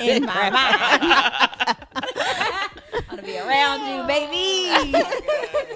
in 0.01 0.25
my 0.25 0.49
mind. 0.49 0.53
I 1.11 1.75
want 3.09 3.19
to 3.19 3.25
be 3.25 3.37
around 3.37 3.85
you, 3.85 4.03
baby. 4.07 4.69
oh, 4.71 4.85
my 4.91 5.01
God. 5.01 5.11
I, 5.11 5.13
I 5.71 5.73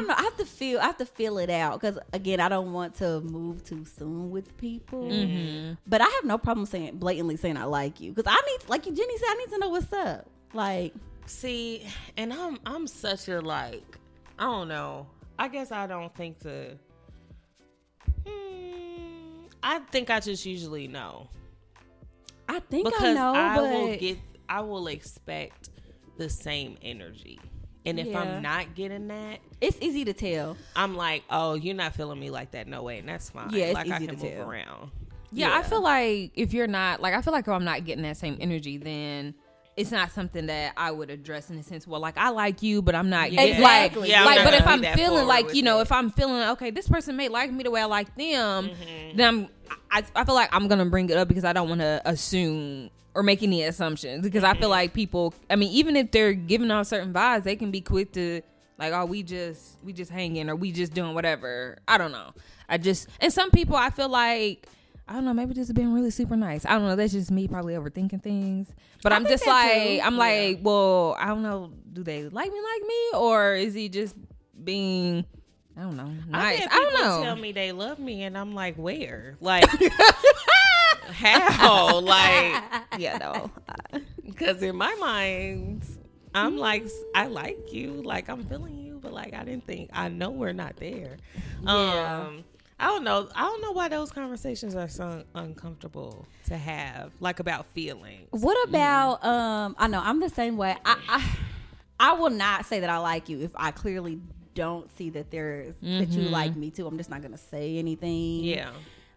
don't 0.00 0.08
know. 0.08 0.14
I 0.16 0.22
have 0.22 0.36
to 0.38 0.44
feel. 0.44 0.80
I 0.80 0.84
have 0.84 0.98
to 0.98 1.06
feel 1.06 1.38
it 1.38 1.50
out 1.50 1.80
because 1.80 1.98
again, 2.12 2.40
I 2.40 2.48
don't 2.48 2.72
want 2.72 2.96
to 2.96 3.20
move 3.20 3.64
too 3.64 3.84
soon 3.84 4.30
with 4.30 4.56
people. 4.56 5.04
Mm-hmm. 5.04 5.74
But 5.86 6.00
I 6.00 6.08
have 6.08 6.24
no 6.24 6.38
problem 6.38 6.66
saying 6.66 6.98
blatantly 6.98 7.36
saying 7.36 7.56
I 7.56 7.64
like 7.64 8.00
you 8.00 8.12
because 8.12 8.30
I 8.32 8.40
need, 8.46 8.68
like 8.68 8.86
you, 8.86 8.92
Jenny 8.92 9.16
said, 9.18 9.26
I 9.28 9.34
need 9.34 9.50
to 9.50 9.58
know 9.58 9.68
what's 9.68 9.92
up. 9.92 10.26
Like, 10.52 10.92
See, 11.26 11.86
and 12.16 12.32
I'm 12.32 12.58
I'm 12.66 12.86
such 12.88 13.28
a 13.28 13.40
like 13.40 13.98
I 14.38 14.44
don't 14.44 14.68
know. 14.68 15.06
I 15.38 15.46
guess 15.46 15.70
I 15.70 15.86
don't 15.86 16.12
think 16.14 16.40
to. 16.40 16.76
Hmm, 18.26 19.44
I 19.62 19.78
think 19.90 20.10
I 20.10 20.18
just 20.18 20.44
usually 20.44 20.88
know 20.88 21.28
I 22.50 22.58
think 22.58 22.86
because 22.86 23.02
I 23.02 23.12
know, 23.14 23.32
I 23.32 23.56
but 23.56 23.62
will 23.62 23.96
get 23.96 24.18
I 24.48 24.60
will 24.62 24.88
expect 24.88 25.70
the 26.18 26.28
same 26.28 26.76
energy, 26.82 27.38
and 27.86 27.98
if 27.98 28.06
Yeah. 28.08 28.20
I'm 28.20 28.42
not 28.42 28.74
getting 28.74 29.08
that, 29.08 29.38
it's 29.60 29.76
easy 29.80 30.04
to 30.04 30.12
tell. 30.12 30.56
I'm 30.76 30.96
like, 30.96 31.24
oh, 31.30 31.54
you're 31.54 31.74
not 31.74 31.94
feeling 31.94 32.18
me 32.20 32.30
like 32.30 32.52
that. 32.52 32.66
No 32.68 32.82
way, 32.82 32.98
and 32.98 33.08
that's 33.08 33.30
fine. 33.30 33.50
Yeah, 33.52 33.66
it's 33.66 33.74
like 33.74 33.90
I 33.90 33.96
easy 33.96 34.06
can 34.06 34.16
to 34.16 34.22
move 34.24 34.32
tell. 34.34 34.50
around. 34.50 34.90
Yeah, 35.32 35.56
I 35.56 35.62
feel 35.62 35.80
like 35.82 36.32
if 36.34 36.52
you're 36.52 36.66
not 36.66 37.00
like 37.00 37.14
I 37.14 37.22
feel 37.22 37.32
like 37.32 37.44
if 37.46 37.52
I'm 37.52 37.64
not 37.64 37.84
getting 37.84 38.02
that 38.02 38.16
same 38.16 38.36
energy, 38.40 38.78
then 38.78 39.34
it's 39.76 39.92
not 39.92 40.10
something 40.10 40.46
that 40.46 40.72
I 40.76 40.90
would 40.90 41.08
address 41.08 41.48
in 41.48 41.56
the 41.56 41.62
sense, 41.62 41.86
well, 41.86 42.00
like 42.00 42.18
I 42.18 42.30
like 42.30 42.62
you, 42.62 42.82
but 42.82 42.94
I'm 42.96 43.08
not 43.08 43.30
Yeah. 43.32 43.42
like, 43.60 43.94
Yeah, 44.08 44.24
like. 44.24 44.44
But 44.44 44.54
if 44.54 44.66
I'm 44.66 44.82
feeling 44.82 45.26
like 45.26 45.54
you 45.54 45.62
know, 45.62 45.80
if 45.80 45.92
I'm 45.92 46.10
feeling 46.10 46.42
okay, 46.50 46.70
this 46.70 46.88
person 46.88 47.16
may 47.16 47.28
like 47.28 47.52
me 47.52 47.62
the 47.62 47.70
way 47.70 47.80
I 47.80 47.84
like 47.86 48.14
them, 48.16 48.70
Mm-hmm. 48.70 49.16
then 49.16 49.28
I'm, 49.28 49.48
I, 49.90 50.02
I 50.16 50.24
feel 50.24 50.34
like 50.34 50.48
I'm 50.52 50.66
gonna 50.68 50.84
bring 50.86 51.08
it 51.08 51.16
up 51.16 51.28
because 51.28 51.44
I 51.44 51.52
don't 51.52 51.68
want 51.68 51.80
to 51.80 52.02
assume 52.04 52.90
or 53.14 53.22
make 53.22 53.42
any 53.42 53.62
assumptions 53.62 54.22
because 54.22 54.44
I 54.44 54.54
feel 54.54 54.68
like 54.68 54.92
people. 54.92 55.34
I 55.48 55.56
mean, 55.56 55.70
even 55.72 55.96
if 55.96 56.10
they're 56.10 56.32
giving 56.32 56.70
off 56.70 56.86
certain 56.86 57.12
vibes, 57.12 57.44
they 57.44 57.56
can 57.56 57.70
be 57.70 57.80
quick 57.80 58.12
to 58.12 58.42
like, 58.78 58.92
oh, 58.92 59.04
we 59.04 59.22
just 59.22 59.76
we 59.84 59.92
just 59.92 60.10
hanging 60.10 60.48
or 60.48 60.56
we 60.56 60.72
just 60.72 60.94
doing 60.94 61.14
whatever. 61.14 61.78
I 61.86 61.98
don't 61.98 62.12
know. 62.12 62.32
I 62.68 62.78
just 62.78 63.08
and 63.20 63.32
some 63.32 63.50
people 63.50 63.76
I 63.76 63.90
feel 63.90 64.08
like 64.08 64.66
I 65.10 65.14
don't 65.14 65.24
know, 65.24 65.34
maybe 65.34 65.54
just 65.54 65.74
being 65.74 65.92
really 65.92 66.12
super 66.12 66.36
nice. 66.36 66.64
I 66.64 66.70
don't 66.70 66.86
know. 66.86 66.94
That's 66.94 67.12
just 67.12 67.32
me 67.32 67.48
probably 67.48 67.74
overthinking 67.74 68.22
things. 68.22 68.68
But 69.02 69.12
I 69.12 69.16
I'm 69.16 69.26
just 69.26 69.44
like, 69.44 69.72
too. 69.72 70.00
I'm 70.04 70.16
like, 70.16 70.60
well, 70.62 71.16
I 71.18 71.26
don't 71.26 71.42
know. 71.42 71.72
Do 71.92 72.04
they 72.04 72.28
like 72.28 72.52
me 72.52 72.58
like 72.60 72.82
me, 72.86 73.18
or 73.18 73.56
is 73.56 73.74
he 73.74 73.88
just 73.88 74.14
being, 74.62 75.24
I 75.76 75.82
don't 75.82 75.96
know, 75.96 76.12
nice? 76.28 76.60
had 76.60 76.68
I 76.70 76.74
don't 76.76 76.94
know. 76.94 77.24
Tell 77.24 77.34
me 77.34 77.50
they 77.50 77.72
love 77.72 77.98
me, 77.98 78.22
and 78.22 78.38
I'm 78.38 78.54
like, 78.54 78.76
where? 78.76 79.36
Like, 79.40 79.68
how? 81.04 82.00
Like, 82.00 82.62
yeah, 82.98 83.18
no. 83.18 83.50
because 84.24 84.62
in 84.62 84.76
my 84.76 84.94
mind, 84.96 85.84
I'm 86.34 86.56
like, 86.56 86.86
I 87.14 87.26
like 87.26 87.72
you, 87.72 88.02
like 88.02 88.28
I'm 88.28 88.44
feeling 88.44 88.76
you, 88.76 88.98
but 89.00 89.12
like 89.12 89.34
I 89.34 89.44
didn't 89.44 89.66
think 89.66 89.90
I 89.92 90.08
know 90.08 90.30
we're 90.30 90.52
not 90.52 90.76
there. 90.76 91.16
Yeah. 91.62 92.24
Um, 92.26 92.44
I 92.78 92.86
don't 92.86 93.04
know. 93.04 93.28
I 93.34 93.42
don't 93.42 93.60
know 93.60 93.72
why 93.72 93.88
those 93.88 94.10
conversations 94.10 94.74
are 94.74 94.88
so 94.88 95.24
uncomfortable 95.34 96.26
to 96.46 96.56
have, 96.56 97.12
like 97.20 97.38
about 97.38 97.66
feelings. 97.74 98.28
What 98.30 98.56
about 98.68 99.22
um 99.24 99.76
I 99.78 99.86
know 99.86 100.00
I'm 100.02 100.20
the 100.20 100.30
same 100.30 100.56
way. 100.56 100.76
I 100.84 100.96
I, 101.08 101.28
I 102.00 102.12
will 102.14 102.30
not 102.30 102.64
say 102.64 102.80
that 102.80 102.88
I 102.88 102.98
like 102.98 103.28
you 103.28 103.40
if 103.42 103.50
I 103.54 103.70
clearly 103.70 104.18
don't 104.54 104.90
see 104.96 105.10
that 105.10 105.30
there's 105.30 105.74
that 105.82 106.08
you 106.08 106.22
like 106.22 106.56
me 106.56 106.70
too. 106.70 106.86
I'm 106.86 106.96
just 106.96 107.10
not 107.10 107.20
gonna 107.22 107.38
say 107.38 107.76
anything. 107.76 108.44
Yeah. 108.44 108.70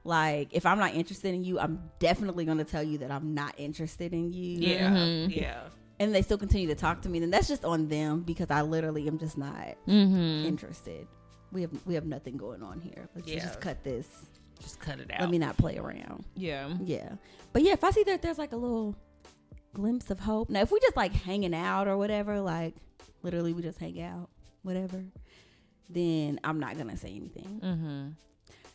Like 0.03 0.49
if 0.51 0.65
I'm 0.65 0.79
not 0.79 0.93
interested 0.93 1.33
in 1.33 1.43
you, 1.43 1.59
I'm 1.59 1.81
definitely 1.99 2.45
gonna 2.45 2.63
tell 2.65 2.83
you 2.83 2.97
that 2.99 3.11
I'm 3.11 3.33
not 3.33 3.55
interested 3.57 4.13
in 4.13 4.33
you. 4.33 4.59
Yeah. 4.59 5.25
Yeah. 5.27 5.61
And 5.99 6.13
they 6.13 6.21
still 6.21 6.37
continue 6.37 6.67
to 6.67 6.75
talk 6.75 7.01
to 7.03 7.09
me, 7.09 7.19
then 7.19 7.29
that's 7.29 7.47
just 7.47 7.63
on 7.63 7.87
them 7.87 8.21
because 8.21 8.47
I 8.51 8.61
literally 8.61 9.07
am 9.07 9.17
just 9.17 9.37
not 9.37 9.75
Mm-hmm. 9.87 10.45
interested. 10.45 11.07
We 11.51 11.61
have 11.61 11.71
we 11.85 11.93
have 11.93 12.05
nothing 12.05 12.35
going 12.35 12.61
on 12.63 12.81
here. 12.81 13.07
Let's 13.15 13.27
Yeah. 13.27 13.39
just 13.39 13.61
cut 13.61 13.83
this. 13.83 14.07
Just 14.61 14.79
cut 14.79 14.99
it 14.99 15.09
out. 15.11 15.21
Let 15.21 15.29
me 15.29 15.37
not 15.37 15.55
play 15.57 15.77
around. 15.77 16.25
Yeah. 16.35 16.73
Yeah. 16.83 17.13
But 17.53 17.61
yeah, 17.63 17.73
if 17.73 17.83
I 17.83 17.91
see 17.91 18.03
that 18.03 18.21
there's 18.21 18.37
like 18.37 18.51
a 18.53 18.57
little 18.57 18.95
glimpse 19.73 20.09
of 20.11 20.19
hope. 20.19 20.49
Now, 20.49 20.61
if 20.61 20.71
we 20.71 20.79
just 20.79 20.95
like 20.97 21.13
hanging 21.13 21.53
out 21.53 21.87
or 21.87 21.97
whatever, 21.97 22.39
like 22.41 22.75
literally 23.23 23.53
we 23.53 23.61
just 23.61 23.79
hang 23.79 24.01
out, 24.01 24.29
whatever, 24.63 25.03
then 25.89 26.39
I'm 26.43 26.59
not 26.59 26.75
going 26.75 26.89
to 26.89 26.97
say 26.97 27.09
anything. 27.15 27.59
Mm-hmm. 27.63 28.07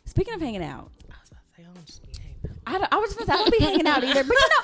Speaking 0.09 0.33
of 0.33 0.41
hanging 0.41 0.63
out, 0.63 0.91
I 1.09 1.15
was 1.21 1.29
about 1.31 1.41
to 1.45 1.55
say, 1.55 1.63
I 1.63 1.73
don't 1.73 1.85
just 1.85 2.01
be 2.01 2.09
hanging 2.19 2.35
out. 2.43 2.57
I, 2.65 2.77
don't, 2.79 2.93
I 2.93 2.97
was 2.97 3.13
just 3.13 3.19
gonna 3.19 3.27
say, 3.27 3.33
I 3.33 3.37
don't 3.49 3.59
be 3.59 3.63
hanging 3.63 3.87
out 3.87 4.03
either. 4.03 4.23
But 4.23 4.33
you 4.33 4.47
know, 4.49 4.59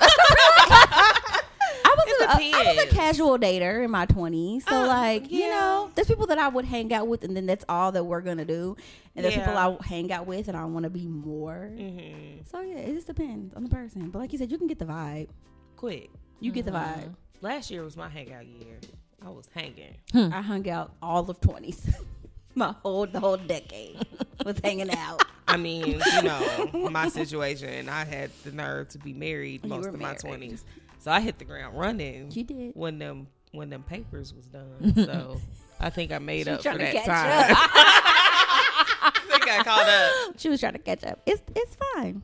I 1.84 1.94
was, 1.96 2.04
It 2.08 2.22
a, 2.22 2.56
I 2.56 2.74
was 2.74 2.92
a 2.92 2.94
casual 2.94 3.38
dater 3.38 3.84
in 3.84 3.90
my 3.90 4.06
20s. 4.06 4.62
So, 4.68 4.74
Uh, 4.82 4.86
like, 4.86 5.30
you 5.30 5.48
know, 5.48 5.90
there's 5.94 6.08
people 6.08 6.26
that 6.26 6.38
I 6.38 6.48
would 6.48 6.64
hang 6.64 6.92
out 6.92 7.06
with, 7.06 7.22
and 7.24 7.36
then 7.36 7.46
that's 7.46 7.64
all 7.68 7.92
that 7.92 8.04
we're 8.04 8.20
going 8.22 8.38
to 8.38 8.44
do. 8.44 8.76
And 9.14 9.24
there's 9.24 9.34
people 9.34 9.52
Yeah. 9.52 9.76
I 9.80 9.86
hang 9.86 10.10
out 10.12 10.26
with, 10.26 10.48
and 10.48 10.56
I 10.56 10.64
want 10.64 10.82
to 10.84 10.90
be 10.90 11.06
more. 11.06 11.70
Mm-hmm. 11.72 12.40
So, 12.50 12.60
yeah, 12.60 12.76
it 12.78 12.94
just 12.94 13.06
depends 13.06 13.54
on 13.54 13.62
the 13.62 13.70
person. 13.70 14.10
But 14.10 14.18
like 14.18 14.32
you 14.32 14.38
said, 14.38 14.50
you 14.50 14.58
can 14.58 14.66
get 14.66 14.78
the 14.78 14.84
vibe. 14.84 15.28
Quick. 15.76 16.10
You 16.40 16.52
get 16.52 16.64
the 16.64 16.72
vibe. 16.72 17.14
Last 17.40 17.70
year 17.70 17.82
was 17.82 17.96
my 17.96 18.08
hangout 18.08 18.46
year. 18.46 18.78
I 19.24 19.30
was 19.30 19.48
hanging. 19.54 19.94
I 20.14 20.42
hung 20.42 20.68
out 20.68 20.92
all 21.02 21.28
of 21.30 21.40
twenties. 21.40 21.88
My 22.58 22.74
whole 22.82 23.06
the 23.06 23.20
whole 23.20 23.36
decade 23.36 23.98
was 24.44 24.58
hanging 24.64 24.90
out. 24.90 25.22
I 25.46 25.56
mean, 25.58 26.00
you 26.14 26.22
know, 26.22 26.70
my 26.90 27.08
situation, 27.08 27.88
I 27.88 28.04
had 28.04 28.30
the 28.44 28.50
nerve 28.52 28.88
to 28.90 28.98
be 28.98 29.12
married 29.12 29.62
You 29.62 29.68
most 29.68 29.88
of 29.88 30.00
my 30.00 30.14
twenties. 30.14 30.64
So 31.00 31.10
I 31.10 31.20
hit 31.20 31.38
the 31.38 31.44
ground 31.44 31.78
running 31.78 32.30
You 32.32 32.44
did. 32.44 32.72
when 32.74 32.98
them 32.98 33.26
when 33.52 33.68
them 33.70 33.82
papers 33.82 34.32
was 34.34 34.46
done. 34.46 34.92
So 34.96 35.40
I 35.78 35.90
think 35.90 36.10
I 36.12 36.18
made 36.18 36.44
She 36.46 36.50
up 36.52 36.62
for 36.62 36.78
that 36.78 36.94
time. 37.04 37.56
I 37.58 39.12
think 39.28 39.50
I 39.50 39.62
caught 39.62 39.88
up. 39.88 40.38
She 40.38 40.48
was 40.48 40.58
trying 40.58 40.72
to 40.72 40.78
catch 40.78 41.04
up. 41.04 41.20
It's 41.26 41.42
it's 41.54 41.76
fine. 41.94 42.22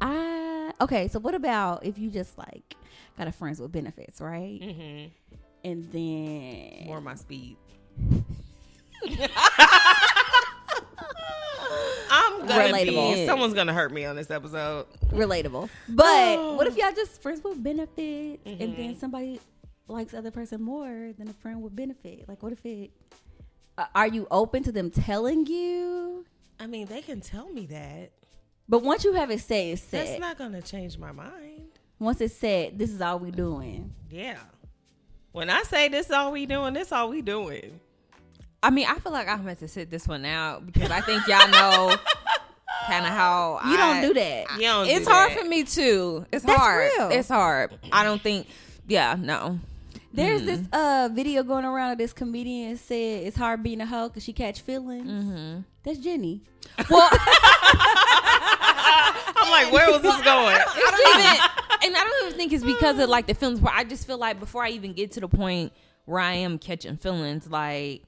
I 0.00 0.72
okay. 0.80 1.08
So 1.08 1.20
what 1.20 1.34
about 1.34 1.84
if 1.86 1.96
you 1.98 2.10
just 2.10 2.36
like 2.36 2.74
got 3.16 3.28
a 3.28 3.32
friends 3.32 3.60
with 3.60 3.70
benefits, 3.72 4.20
right? 4.20 4.60
hmm 4.62 5.06
And 5.64 5.84
then 5.92 6.86
More 6.86 7.00
my 7.00 7.14
speed. 7.14 7.56
I'm 12.10 12.46
gonna 12.46 12.64
Relatable. 12.72 13.14
be. 13.14 13.26
Someone's 13.26 13.54
gonna 13.54 13.72
hurt 13.74 13.92
me 13.92 14.04
on 14.04 14.16
this 14.16 14.30
episode. 14.30 14.86
relatable. 15.10 15.68
But 15.88 16.38
what 16.56 16.66
if 16.66 16.76
y'all 16.76 16.92
just 16.92 17.20
friends 17.22 17.42
with 17.44 17.62
benefits, 17.62 18.40
and 18.46 18.58
Mm-hmm. 18.60 18.76
then 18.76 18.98
somebody 18.98 19.40
likes 19.88 20.12
the 20.12 20.18
other 20.18 20.30
person 20.30 20.62
more 20.62 21.12
than 21.18 21.28
a 21.28 21.32
friend 21.34 21.62
with 21.62 21.74
benefit? 21.76 22.28
Like, 22.28 22.42
what 22.42 22.52
if 22.52 22.64
it? 22.64 22.90
Uh, 23.76 23.84
are 23.94 24.08
you 24.08 24.26
open 24.30 24.62
to 24.64 24.72
them 24.72 24.90
telling 24.90 25.46
you? 25.46 26.24
I 26.58 26.66
mean, 26.66 26.86
they 26.86 27.02
can 27.02 27.20
tell 27.20 27.48
me 27.50 27.66
that. 27.66 28.10
But 28.68 28.82
once 28.82 29.04
you 29.04 29.12
have 29.14 29.30
it 29.30 29.40
said, 29.40 29.74
it's 29.74 29.82
That's 29.86 30.18
not 30.18 30.36
gonna 30.38 30.62
change 30.62 30.98
my 30.98 31.12
mind. 31.12 31.68
Once 31.98 32.20
it's 32.20 32.34
said, 32.34 32.78
this 32.78 32.90
is 32.90 33.00
all 33.00 33.18
we 33.18 33.30
doing. 33.30 33.92
Yeah. 34.10 34.38
When 35.32 35.50
I 35.50 35.62
say 35.62 35.88
this 35.88 36.10
all 36.10 36.32
we 36.32 36.46
doing, 36.46 36.72
this 36.74 36.90
all 36.92 37.08
we 37.10 37.22
doing. 37.22 37.80
I 38.62 38.70
mean, 38.70 38.86
I 38.88 38.98
feel 38.98 39.12
like 39.12 39.28
I'm 39.28 39.44
meant 39.44 39.60
to 39.60 39.68
sit 39.68 39.90
this 39.90 40.08
one 40.08 40.24
out 40.24 40.66
because 40.66 40.90
I 40.90 41.00
think 41.00 41.26
y'all 41.28 41.48
know 41.48 41.96
kind 42.88 43.06
of 43.06 43.12
how 43.12 43.60
You 43.68 43.76
don't 43.76 44.02
do 44.02 44.14
that. 44.14 44.46
You 44.56 44.62
don't 44.62 44.88
It's 44.88 45.06
do 45.06 45.12
hard 45.12 45.30
that. 45.30 45.38
for 45.38 45.44
me 45.44 45.62
too. 45.64 46.26
It's 46.32 46.44
That's 46.44 46.58
hard. 46.58 46.90
real. 46.96 47.08
It's 47.10 47.28
hard. 47.28 47.78
I 47.92 48.02
don't 48.04 48.20
think. 48.22 48.46
Yeah, 48.88 49.16
no. 49.18 49.58
There's 50.12 50.42
this 50.42 50.60
uh 50.72 51.08
video 51.12 51.42
going 51.44 51.64
around 51.64 51.92
of 51.92 51.98
this 51.98 52.12
comedian 52.12 52.76
said 52.78 53.26
it's 53.26 53.36
hard 53.36 53.62
being 53.62 53.80
a 53.80 53.86
hoe 53.86 54.08
because 54.08 54.24
she 54.24 54.32
catch 54.32 54.62
feelings. 54.62 55.08
Mm-hmm. 55.08 55.60
That's 55.84 55.98
Jenny. 55.98 56.40
Well, 56.90 57.08
I'm 58.42 59.50
like, 59.50 59.72
where 59.72 59.90
was 59.90 60.02
this 60.02 60.16
going? 60.22 60.56
I 60.56 60.64
don't 60.64 61.20
even, 61.20 61.88
and 61.90 61.96
I 61.96 62.00
don't 62.04 62.26
even 62.26 62.36
think 62.38 62.52
it's 62.52 62.64
because 62.64 62.98
of 62.98 63.08
like 63.08 63.26
the 63.26 63.34
feelings. 63.34 63.60
But 63.60 63.72
I 63.74 63.84
just 63.84 64.06
feel 64.06 64.18
like 64.18 64.40
before 64.40 64.64
I 64.64 64.70
even 64.70 64.92
get 64.92 65.12
to 65.12 65.20
the 65.20 65.28
point 65.28 65.72
where 66.06 66.20
I 66.20 66.32
am 66.34 66.58
catching 66.58 66.96
feelings, 66.96 67.48
like 67.48 68.02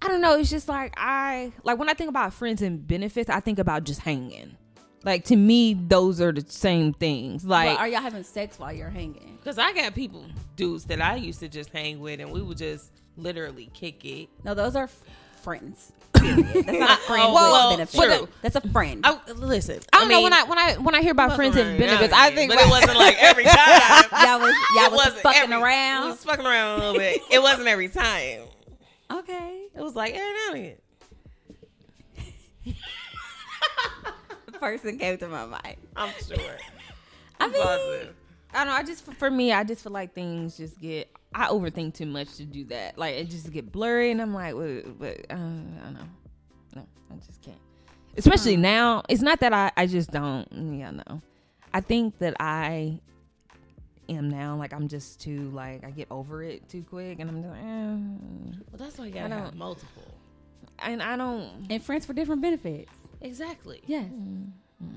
I 0.00 0.08
don't 0.08 0.20
know. 0.20 0.38
It's 0.38 0.50
just 0.50 0.68
like 0.68 0.94
I 0.96 1.52
like 1.64 1.78
when 1.78 1.88
I 1.88 1.94
think 1.94 2.08
about 2.10 2.32
friends 2.32 2.62
and 2.62 2.86
benefits, 2.86 3.28
I 3.30 3.40
think 3.40 3.58
about 3.58 3.84
just 3.84 4.00
hanging. 4.00 4.56
Like 5.04 5.24
to 5.26 5.36
me, 5.36 5.74
those 5.74 6.20
are 6.20 6.32
the 6.32 6.44
same 6.48 6.92
things. 6.92 7.44
Like 7.44 7.76
but 7.76 7.80
are 7.80 7.88
y'all 7.88 8.00
having 8.00 8.24
sex 8.24 8.58
while 8.58 8.72
you're 8.72 8.90
hanging? 8.90 9.36
Because 9.40 9.58
I 9.58 9.72
got 9.72 9.94
people, 9.94 10.24
dudes 10.56 10.84
that 10.86 11.00
I 11.00 11.16
used 11.16 11.40
to 11.40 11.48
just 11.48 11.70
hang 11.70 12.00
with, 12.00 12.20
and 12.20 12.30
we 12.32 12.42
would 12.42 12.58
just 12.58 12.90
literally 13.16 13.70
kick 13.74 14.04
it. 14.04 14.28
No, 14.44 14.54
those 14.54 14.76
are 14.76 14.84
f- 14.84 15.00
friends. 15.42 15.92
Period. 16.18 16.46
That's 16.66 16.78
not 16.78 16.98
a 16.98 17.02
friend 17.02 17.22
Oh, 17.28 17.34
well, 17.34 17.68
with 17.78 17.78
benefits. 17.92 18.16
true. 18.18 18.28
That's 18.42 18.56
a 18.56 18.60
friend. 18.70 19.02
I 19.04 19.18
listen. 19.32 19.80
I 19.92 20.00
don't 20.00 20.08
know 20.08 20.20
when 20.22 20.32
I 20.32 20.42
when 20.44 20.58
I 20.58 20.72
when 20.78 20.94
I 20.94 21.02
hear 21.02 21.12
about 21.12 21.36
friends 21.36 21.56
and 21.56 21.78
benefits, 21.78 22.12
I 22.12 22.30
think 22.34 22.50
but 22.52 22.60
it 22.60 22.68
wasn't 22.68 22.96
like 22.98 23.16
every 23.20 23.44
time. 23.48 24.04
y'all 24.24 24.40
was 24.40 24.54
y'all 24.74 24.90
was 24.90 25.20
fucking 25.22 25.52
every- 25.52 25.62
around. 25.62 26.08
was 26.10 26.24
fucking 26.24 26.44
around 26.46 26.80
a 26.80 26.84
little 26.84 26.98
bit. 26.98 27.20
It 27.30 27.40
wasn't 27.40 27.68
every 27.68 27.88
time. 27.88 28.40
Okay. 29.10 29.66
It 29.74 29.82
was 29.82 29.96
like 29.96 30.14
and 30.14 30.56
again. 30.56 30.76
The 34.46 34.52
person 34.58 34.98
came 34.98 35.16
to 35.18 35.28
my 35.28 35.46
mind. 35.46 35.76
I'm 35.94 36.12
sure. 36.26 36.36
I 37.40 37.48
mean, 37.48 37.62
positive. 37.62 38.14
I 38.52 38.64
don't 38.64 38.66
know. 38.68 38.72
I 38.72 38.82
just 38.82 39.04
for 39.04 39.30
me, 39.30 39.52
I 39.52 39.62
just 39.62 39.82
feel 39.82 39.92
like 39.92 40.14
things 40.14 40.56
just 40.56 40.80
get. 40.80 41.10
I 41.34 41.48
overthink 41.48 41.94
too 41.94 42.06
much 42.06 42.36
to 42.36 42.44
do 42.44 42.64
that. 42.64 42.98
Like 42.98 43.14
it 43.14 43.28
just 43.28 43.52
get 43.52 43.70
blurry, 43.70 44.10
and 44.10 44.20
I'm 44.20 44.34
like, 44.34 44.54
what? 44.54 44.86
what 44.98 45.26
uh, 45.30 45.34
I 45.34 45.36
don't 45.36 45.94
know. 45.94 46.08
No, 46.76 46.86
I 47.10 47.16
just 47.26 47.42
can't. 47.42 47.58
Especially 48.16 48.56
now, 48.56 49.02
it's 49.08 49.22
not 49.22 49.40
that 49.40 49.52
I. 49.52 49.70
I 49.76 49.86
just 49.86 50.10
don't. 50.10 50.48
Yeah, 50.52 50.90
no. 50.90 51.22
I 51.72 51.80
think 51.80 52.18
that 52.18 52.34
I 52.40 53.00
am 54.08 54.28
now. 54.30 54.56
Like 54.56 54.72
I'm 54.72 54.88
just 54.88 55.20
too. 55.20 55.50
Like 55.50 55.84
I 55.84 55.90
get 55.90 56.08
over 56.10 56.42
it 56.42 56.68
too 56.68 56.82
quick, 56.82 57.18
and 57.20 57.28
I'm 57.30 57.42
just. 57.42 57.48
Like, 57.54 57.60
eh. 57.60 58.58
Well, 58.70 58.78
that's 58.78 58.98
why 58.98 59.06
you 59.06 59.12
gotta 59.12 59.28
don't- 59.30 59.38
have 59.44 59.54
multiple. 59.54 60.14
And 60.80 61.02
I 61.02 61.16
don't. 61.16 61.66
and 61.70 61.82
friends 61.82 62.06
for 62.06 62.12
different 62.12 62.40
benefits. 62.42 62.92
Exactly. 63.20 63.80
Yes, 63.86 64.10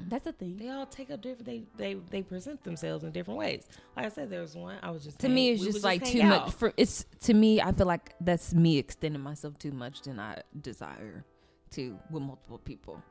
that's 0.10 0.26
the 0.26 0.32
thing. 0.32 0.58
They 0.58 0.70
all 0.70 0.86
take 0.86 1.10
up 1.10 1.22
different. 1.22 1.46
They 1.46 1.64
they 1.76 1.96
they 2.12 2.22
present 2.22 2.64
themselves 2.64 3.04
in 3.04 3.12
different 3.12 3.40
ways. 3.40 3.68
Like 3.98 4.06
I 4.06 4.10
said, 4.10 4.30
there 4.30 4.42
was 4.42 4.56
one. 4.56 4.78
I 4.84 4.92
was 4.92 5.04
just 5.04 5.18
To 5.20 5.28
hang- 5.28 5.34
me, 5.36 5.50
it's 5.52 5.64
just 5.64 5.84
like 5.84 6.04
hang 6.06 6.12
too 6.14 6.22
out. 6.22 6.46
much. 6.48 6.54
For 6.56 6.72
it's 6.78 7.06
to 7.22 7.34
me, 7.34 7.60
I 7.62 7.72
feel 7.72 7.88
like 7.88 8.14
that's 8.22 8.54
me 8.54 8.78
extending 8.78 9.22
myself 9.22 9.58
too 9.58 9.72
much 9.72 10.04
than 10.04 10.20
I 10.20 10.44
desire 10.62 11.26
to 11.72 11.98
with 12.12 12.22
multiple 12.22 12.60
people. 12.60 13.02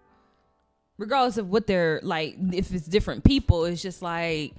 Regardless 0.96 1.38
of 1.38 1.48
what 1.48 1.66
they're 1.66 1.98
like, 2.02 2.36
if 2.52 2.72
it's 2.74 2.86
different 2.86 3.24
people, 3.24 3.64
it's 3.64 3.80
just 3.82 4.02
like 4.02 4.52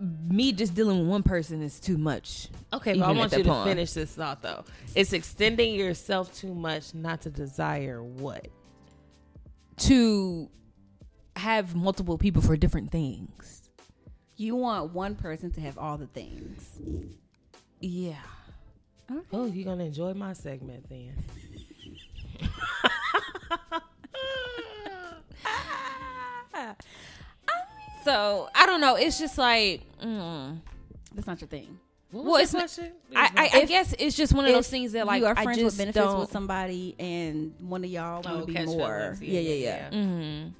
me 0.00 0.52
just 0.52 0.74
dealing 0.74 1.00
with 1.00 1.08
one 1.08 1.22
person 1.22 1.62
is 1.62 1.80
too 1.80 1.98
much. 1.98 2.48
Okay, 2.72 2.98
but 2.98 3.08
I 3.08 3.12
want 3.12 3.30
that 3.32 3.38
you 3.38 3.44
to 3.44 3.64
finish 3.64 3.92
this 3.92 4.12
thought 4.12 4.42
though. 4.42 4.64
It's 4.94 5.12
extending 5.12 5.74
yourself 5.74 6.34
too 6.34 6.54
much 6.54 6.94
not 6.94 7.22
to 7.22 7.30
desire 7.30 8.02
what? 8.02 8.48
to 9.78 10.50
have 11.36 11.74
multiple 11.74 12.18
people 12.18 12.42
for 12.42 12.56
different 12.56 12.90
things. 12.90 13.70
You 14.36 14.56
want 14.56 14.92
one 14.92 15.16
person 15.16 15.50
to 15.52 15.60
have 15.60 15.78
all 15.78 15.98
the 15.98 16.06
things. 16.06 16.80
Yeah. 17.80 18.14
Oh, 19.32 19.46
you're 19.46 19.64
gonna 19.64 19.84
enjoy 19.84 20.14
my 20.14 20.32
segment 20.32 20.88
then. 20.88 21.14
So 28.08 28.48
I 28.54 28.64
don't 28.66 28.80
know. 28.80 28.94
It's 28.96 29.18
just 29.18 29.36
like, 29.36 29.82
mm. 30.02 30.58
That's 31.14 31.26
not 31.26 31.40
your 31.40 31.48
thing. 31.48 31.78
What 32.10 32.24
Well, 32.24 32.32
was 32.34 32.42
it's 32.42 32.52
the 32.52 32.58
not- 32.58 32.62
question? 32.62 32.92
I, 33.14 33.50
I, 33.54 33.58
I 33.60 33.64
guess 33.66 33.94
it's 33.98 34.16
just 34.16 34.32
one 34.32 34.46
of 34.46 34.52
those 34.52 34.68
things 34.68 34.92
that 34.92 35.06
like 35.06 35.20
you 35.20 35.26
are 35.26 35.34
I 35.36 35.42
friends 35.44 35.58
just 35.58 35.76
with 35.76 35.78
benefits 35.78 36.04
don't. 36.06 36.20
with 36.20 36.30
somebody, 36.32 36.94
and 36.98 37.52
one 37.60 37.84
of 37.84 37.90
y'all 37.90 38.22
Oh, 38.24 38.30
want 38.34 38.40
to 38.42 38.46
be 38.46 38.54
catch 38.54 38.66
more. 38.66 39.14
feelings. 39.18 39.22
Yeah, 39.22 39.40
yeah, 39.40 39.88
yeah. 39.90 39.90
Mhm. 39.98 40.52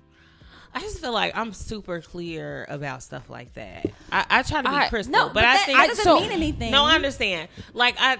I 0.74 0.80
just 0.80 0.98
feel 1.00 1.12
like 1.12 1.34
I'm 1.34 1.54
super 1.54 2.02
clear 2.02 2.66
about 2.68 3.02
stuff 3.02 3.30
like 3.30 3.54
that. 3.54 3.86
I, 4.12 4.26
I 4.28 4.42
try 4.42 4.60
to 4.60 4.68
be 4.68 4.74
I- 4.76 4.88
crystal, 4.90 5.10
No, 5.12 5.26
but, 5.28 5.34
but, 5.34 5.44
I 5.44 5.54
that, 5.54 5.66
think 5.66 5.78
that 5.78 5.86
doesn't 5.88 6.04
so- 6.04 6.20
mean 6.20 6.32
anything. 6.32 6.70
no, 6.70 6.84
I 6.84 6.94
understand. 6.96 7.48
Like 7.72 7.96
I, 7.98 8.18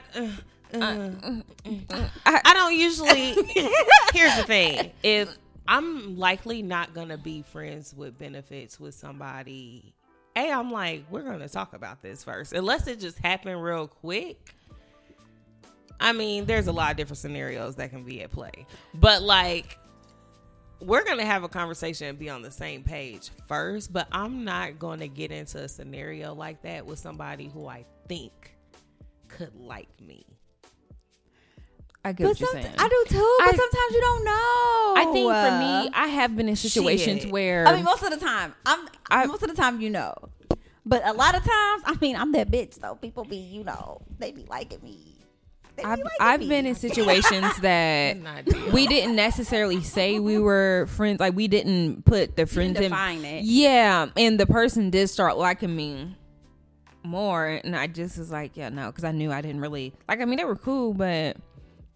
uh, 0.75 0.81
uh, 0.81 1.41
I 2.25 2.53
don't 2.55 2.75
usually. 2.75 3.33
here's 4.15 4.37
the 4.37 4.45
thing: 4.47 4.91
if 5.03 5.29
I'm 5.69 6.17
likely 6.17 6.63
not 6.63 6.95
gonna 6.95 7.19
be 7.19 7.43
friends 7.43 7.95
with 7.95 8.19
benefits 8.19 8.81
with 8.81 8.95
somebody, 8.95 9.95
Hey, 10.35 10.51
I'm 10.51 10.71
like 10.71 11.05
we're 11.11 11.23
gonna 11.23 11.49
talk 11.49 11.75
about 11.75 12.01
this 12.01 12.25
first, 12.25 12.55
unless 12.55 12.87
it 12.87 13.01
just 13.01 13.19
happened 13.19 13.63
real 13.63 13.87
quick. 13.87 14.55
I 16.01 16.13
mean, 16.13 16.47
there's 16.47 16.69
a 16.69 16.73
lot 16.73 16.93
of 16.93 16.97
different 16.97 17.19
scenarios 17.19 17.77
that 17.77 17.91
can 17.91 18.05
be 18.05 18.23
at 18.23 18.31
play, 18.31 18.67
but 18.95 19.23
like 19.23 19.79
we're 20.81 21.05
gonna 21.05 21.27
have 21.27 21.43
a 21.43 21.49
conversation 21.49 22.07
and 22.07 22.19
be 22.19 22.31
on 22.31 22.41
the 22.41 22.51
same 22.51 22.83
page 22.83 23.31
first, 23.47 23.93
but 23.93 24.09
I'm 24.11 24.45
not 24.45 24.79
gonna 24.79 25.09
get 25.09 25.33
into 25.33 25.59
a 25.59 25.69
scenario 25.69 26.35
like 26.35 26.63
that 26.63 26.87
with 26.87 26.99
somebody 26.99 27.49
who 27.49 27.67
I 27.67 27.85
think 28.09 28.57
could 29.29 29.55
like 29.55 29.89
me. 30.01 30.25
I 32.09 32.13
get 32.13 32.25
But 32.25 32.29
what 32.31 32.41
you're 32.41 32.49
some- 32.53 32.63
saying. 32.63 32.75
I 32.79 32.89
do 32.89 33.05
too. 33.09 33.37
But 33.41 33.49
I- 33.55 33.57
sometimes 33.57 33.93
you 33.93 34.01
don't 34.01 34.25
know. 34.25 34.95
I 34.97 35.05
think 35.13 35.27
for 35.31 35.59
me, 35.59 35.91
I 35.95 36.09
have 36.09 36.35
been 36.37 36.49
in 36.49 36.57
situations 36.57 37.23
Shit. 37.23 37.31
where 37.31 37.67
I 37.69 37.75
mean, 37.75 37.85
most 37.85 38.03
of 38.03 38.11
the 38.11 38.17
time, 38.17 38.55
I'm. 38.67 38.89
I- 39.11 39.27
most 39.27 39.43
of 39.43 39.49
the 39.49 39.55
time, 39.55 39.81
you 39.81 39.91
know. 39.91 40.15
But 40.87 41.07
a 41.07 41.13
lot 41.13 41.35
of 41.37 41.43
times, 41.43 41.83
I 41.85 41.97
mean, 42.01 42.17
I'm 42.17 42.33
that 42.33 42.51
bitch. 42.51 42.81
So 42.81 42.95
people 42.95 43.25
be, 43.25 43.37
you 43.37 43.63
know, 43.63 44.01
they 44.19 44.33
be 44.33 44.45
liking 44.49 44.81
me. 44.83 45.17
Be 45.77 45.85
I've, 45.85 45.99
liking 45.99 46.11
I've 46.19 46.41
me. 46.41 46.49
been 46.49 46.67
in 46.67 46.75
situations 46.75 47.57
that 47.61 48.17
we 48.73 48.87
didn't 48.87 49.15
necessarily 49.15 49.83
say 49.83 50.19
we 50.19 50.39
were 50.39 50.87
friends. 50.89 51.21
Like 51.21 51.37
we 51.37 51.47
didn't 51.47 52.05
put 52.07 52.37
the 52.37 52.47
friends 52.47 52.77
in. 52.79 52.85
define 52.85 53.23
it. 53.25 53.45
Yeah, 53.45 54.07
and 54.17 54.41
the 54.41 54.47
person 54.47 54.89
did 54.91 55.09
start 55.09 55.37
liking 55.37 55.77
me 55.77 56.17
more, 57.05 57.47
and 57.47 57.77
I 57.77 57.87
just 57.87 58.19
was 58.19 58.31
like, 58.31 58.57
yeah, 58.57 58.71
no, 58.71 58.87
because 58.87 59.05
I 59.05 59.13
knew 59.13 59.31
I 59.31 59.41
didn't 59.41 59.61
really 59.61 59.93
like. 60.09 60.21
I 60.21 60.25
mean, 60.25 60.39
they 60.39 60.45
were 60.45 60.57
cool, 60.57 60.95
but 60.95 61.37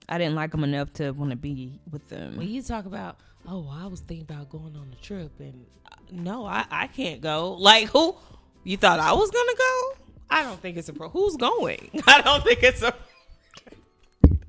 I 0.08 0.18
didn't 0.18 0.34
like 0.34 0.50
them 0.50 0.64
enough 0.64 0.92
to 0.94 1.10
want 1.12 1.30
to 1.30 1.36
be 1.36 1.80
with 1.90 2.08
them. 2.08 2.36
when 2.36 2.48
you 2.48 2.62
talk 2.62 2.86
about, 2.86 3.16
oh, 3.48 3.60
well, 3.60 3.78
I 3.82 3.86
was 3.86 4.00
thinking 4.00 4.26
about 4.28 4.50
going 4.50 4.76
on 4.76 4.88
a 4.92 5.02
trip, 5.02 5.32
and 5.38 5.64
uh, 5.90 5.94
no, 6.10 6.44
I, 6.44 6.64
I 6.70 6.86
can't 6.88 7.20
go. 7.20 7.54
Like, 7.54 7.88
who? 7.88 8.16
You 8.64 8.76
thought 8.76 9.00
I 9.00 9.12
was 9.12 9.30
gonna 9.30 9.54
go? 9.56 9.92
I 10.30 10.42
don't 10.44 10.60
think 10.60 10.76
it's 10.76 10.88
a 10.88 10.92
pro. 10.92 11.08
Who's 11.08 11.36
going? 11.36 11.90
I 12.06 12.20
don't 12.22 12.42
think 12.44 12.62
it's 12.62 12.82
a. 12.82 12.94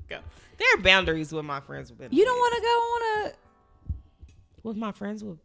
go. 0.08 0.18
There 0.58 0.68
are 0.74 0.82
boundaries 0.82 1.32
with 1.32 1.44
my 1.44 1.60
friends 1.60 1.90
with 1.92 2.12
You 2.12 2.24
don't 2.24 2.38
want 2.38 2.54
to 2.54 2.60
go 2.62 2.68
on 2.68 3.26
a. 3.26 3.32
with 4.62 4.76
my 4.76 4.92
friends 4.92 5.22
with. 5.24 5.38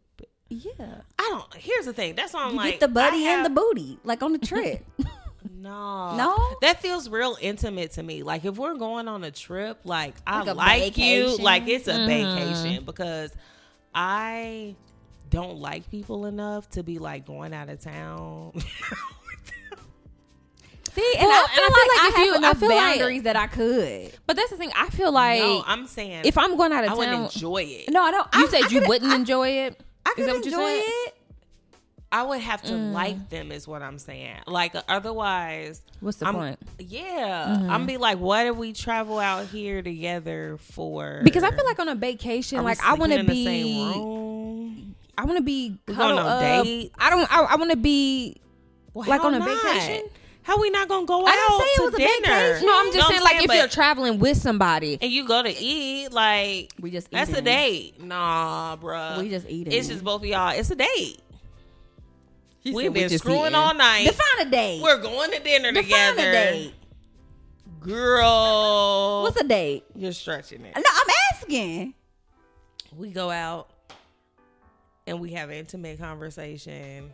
Yeah. 0.48 1.02
I 1.18 1.28
don't. 1.30 1.54
Here's 1.54 1.86
the 1.86 1.92
thing. 1.92 2.14
That's 2.16 2.32
why 2.34 2.44
I'm 2.44 2.52
You 2.52 2.56
like 2.56 2.70
get 2.72 2.80
the 2.80 2.88
buddy 2.88 3.26
I 3.26 3.34
and 3.34 3.44
the 3.44 3.50
booty, 3.50 3.98
like 4.04 4.22
on 4.22 4.32
the 4.32 4.38
trip. 4.46 4.84
No, 5.48 6.16
No? 6.16 6.36
that 6.62 6.80
feels 6.82 7.08
real 7.08 7.36
intimate 7.40 7.92
to 7.92 8.02
me. 8.02 8.22
Like 8.22 8.44
if 8.44 8.56
we're 8.58 8.74
going 8.76 9.08
on 9.08 9.24
a 9.24 9.30
trip, 9.30 9.80
like, 9.84 10.14
I 10.26 10.40
Like 10.40 10.48
a 10.48 10.54
like 10.54 10.98
you, 10.98 11.36
like 11.38 11.68
it's 11.68 11.88
a 11.88 11.92
mm-hmm. 11.92 12.06
vacation 12.06 12.84
because 12.84 13.32
I 13.94 14.74
don't 15.30 15.58
like 15.58 15.90
people 15.90 16.26
enough 16.26 16.68
to 16.70 16.82
be 16.82 16.98
like 16.98 17.26
going 17.26 17.54
out 17.54 17.68
of 17.70 17.80
town. 17.80 18.52
See, 20.92 21.14
and 21.18 21.26
Well, 21.28 21.46
I 21.48 21.54
feel 21.54 21.64
and 21.64 21.72
I 21.72 21.76
feel 21.76 21.88
like, 21.88 21.88
like 21.88 22.00
I 22.00 22.08
if 22.08 22.14
have 22.16 22.26
you- 22.26 22.32
I 22.32 22.36
enough 22.36 22.58
feel 22.58 22.68
like- 22.68 22.98
boundaries 22.98 23.22
that 23.22 23.36
I 23.36 23.46
could. 23.46 24.12
but 24.26 24.34
that's 24.36 24.50
the 24.50 24.56
thing. 24.56 24.72
I 24.76 24.88
feel 24.90 25.12
like 25.12 25.38
no, 25.40 25.62
I'm 25.66 25.86
saying 25.86 26.22
if 26.24 26.36
I'm 26.36 26.56
going 26.56 26.72
out 26.72 26.82
of 26.84 26.88
town, 26.90 26.96
I 26.96 26.98
would 26.98 27.06
town, 27.06 27.24
enjoy 27.26 27.62
it. 27.62 27.90
No, 27.90 28.02
I 28.02 28.10
don't. 28.10 28.26
you 28.34 28.46
I, 28.46 28.48
said 28.48 28.64
I 28.64 28.68
you 28.68 28.82
wouldn't 28.88 29.12
I, 29.12 29.16
enjoy 29.16 29.48
it. 29.50 29.80
I 30.04 30.10
Is 30.10 30.14
could 30.16 30.26
that 30.26 30.34
what 30.34 30.44
you 30.44 30.50
enjoy 30.52 30.80
said? 30.80 30.84
it. 31.06 31.14
I 32.12 32.24
would 32.24 32.40
have 32.40 32.62
to 32.62 32.72
mm. 32.72 32.92
like 32.92 33.28
them, 33.28 33.52
is 33.52 33.68
what 33.68 33.82
I'm 33.82 33.98
saying. 33.98 34.38
Like 34.46 34.74
otherwise, 34.88 35.82
What's 36.00 36.16
the 36.18 36.26
I'm, 36.26 36.34
point? 36.34 36.58
Yeah, 36.78 37.56
mm-hmm. 37.58 37.70
I'm 37.70 37.86
be 37.86 37.98
like, 37.98 38.18
what 38.18 38.46
if 38.46 38.56
we 38.56 38.72
travel 38.72 39.18
out 39.20 39.46
here 39.46 39.80
together 39.80 40.58
for? 40.60 41.20
Because 41.22 41.44
I 41.44 41.50
feel 41.52 41.64
like 41.64 41.78
on 41.78 41.88
a 41.88 41.94
vacation, 41.94 42.58
we 42.58 42.64
like 42.64 42.82
I 42.82 42.94
want 42.94 43.12
to 43.12 43.22
be, 43.22 43.26
the 43.26 43.44
same 43.44 43.92
room? 43.92 44.94
I 45.16 45.24
want 45.24 45.36
to 45.38 45.44
be 45.44 45.78
cuddled 45.86 46.18
up. 46.18 46.40
dates? 46.40 46.92
I 46.98 47.10
don't. 47.10 47.32
I, 47.32 47.42
I 47.42 47.56
want 47.56 47.70
to 47.70 47.76
be 47.76 48.40
Well, 48.92 49.08
like 49.08 49.22
on 49.22 49.34
a 49.34 49.38
not? 49.38 49.48
vacation. 49.48 50.08
How 50.42 50.58
we 50.58 50.70
not 50.70 50.88
gonna 50.88 51.06
go 51.06 51.24
I 51.26 51.30
out 51.30 51.34
didn't 51.36 51.60
say 51.60 51.66
it 51.66 51.76
to 51.76 51.82
was 51.82 51.94
a 51.94 51.98
dinner? 51.98 52.48
vacation. 52.48 52.66
No, 52.66 52.80
I'm 52.80 52.86
just 52.86 52.96
No, 52.98 53.08
saying, 53.08 53.22
like 53.22 53.44
if 53.44 53.54
you're 53.54 53.68
traveling 53.68 54.18
with 54.18 54.36
somebody, 54.38 54.98
and 55.00 55.12
you 55.12 55.28
go 55.28 55.42
to 55.42 55.50
eat, 55.56 56.12
like 56.12 56.72
We 56.80 56.90
just 56.90 57.10
that's 57.10 57.30
a 57.32 57.42
date. 57.42 58.02
Nah, 58.02 58.76
bruh. 58.76 59.18
We 59.18 59.28
just 59.28 59.48
eating. 59.48 59.72
It's 59.72 59.86
just 59.86 60.02
both 60.02 60.22
of 60.22 60.26
y'all. 60.26 60.58
It's 60.58 60.70
a 60.70 60.74
date. 60.74 61.20
She 62.62 62.72
We've 62.72 62.92
we 62.92 63.00
been 63.00 63.18
screwing 63.18 63.54
all 63.54 63.74
night. 63.74 64.04
Define 64.04 64.46
a 64.46 64.50
date. 64.50 64.82
We're 64.82 65.00
going 65.00 65.30
to 65.30 65.40
dinner 65.40 65.72
Define 65.72 66.14
together. 66.14 66.30
a 66.30 66.32
date. 66.32 66.74
Girl, 67.80 69.22
What's 69.22 69.40
a 69.40 69.44
date? 69.44 69.84
you're 69.94 70.12
stretching 70.12 70.64
it. 70.66 70.74
No, 70.76 70.82
I'm 70.86 71.06
asking. 71.34 71.94
We 72.94 73.10
go 73.10 73.30
out 73.30 73.70
and 75.06 75.18
we 75.20 75.30
have 75.32 75.50
intimate 75.50 75.98
conversation. 75.98 77.10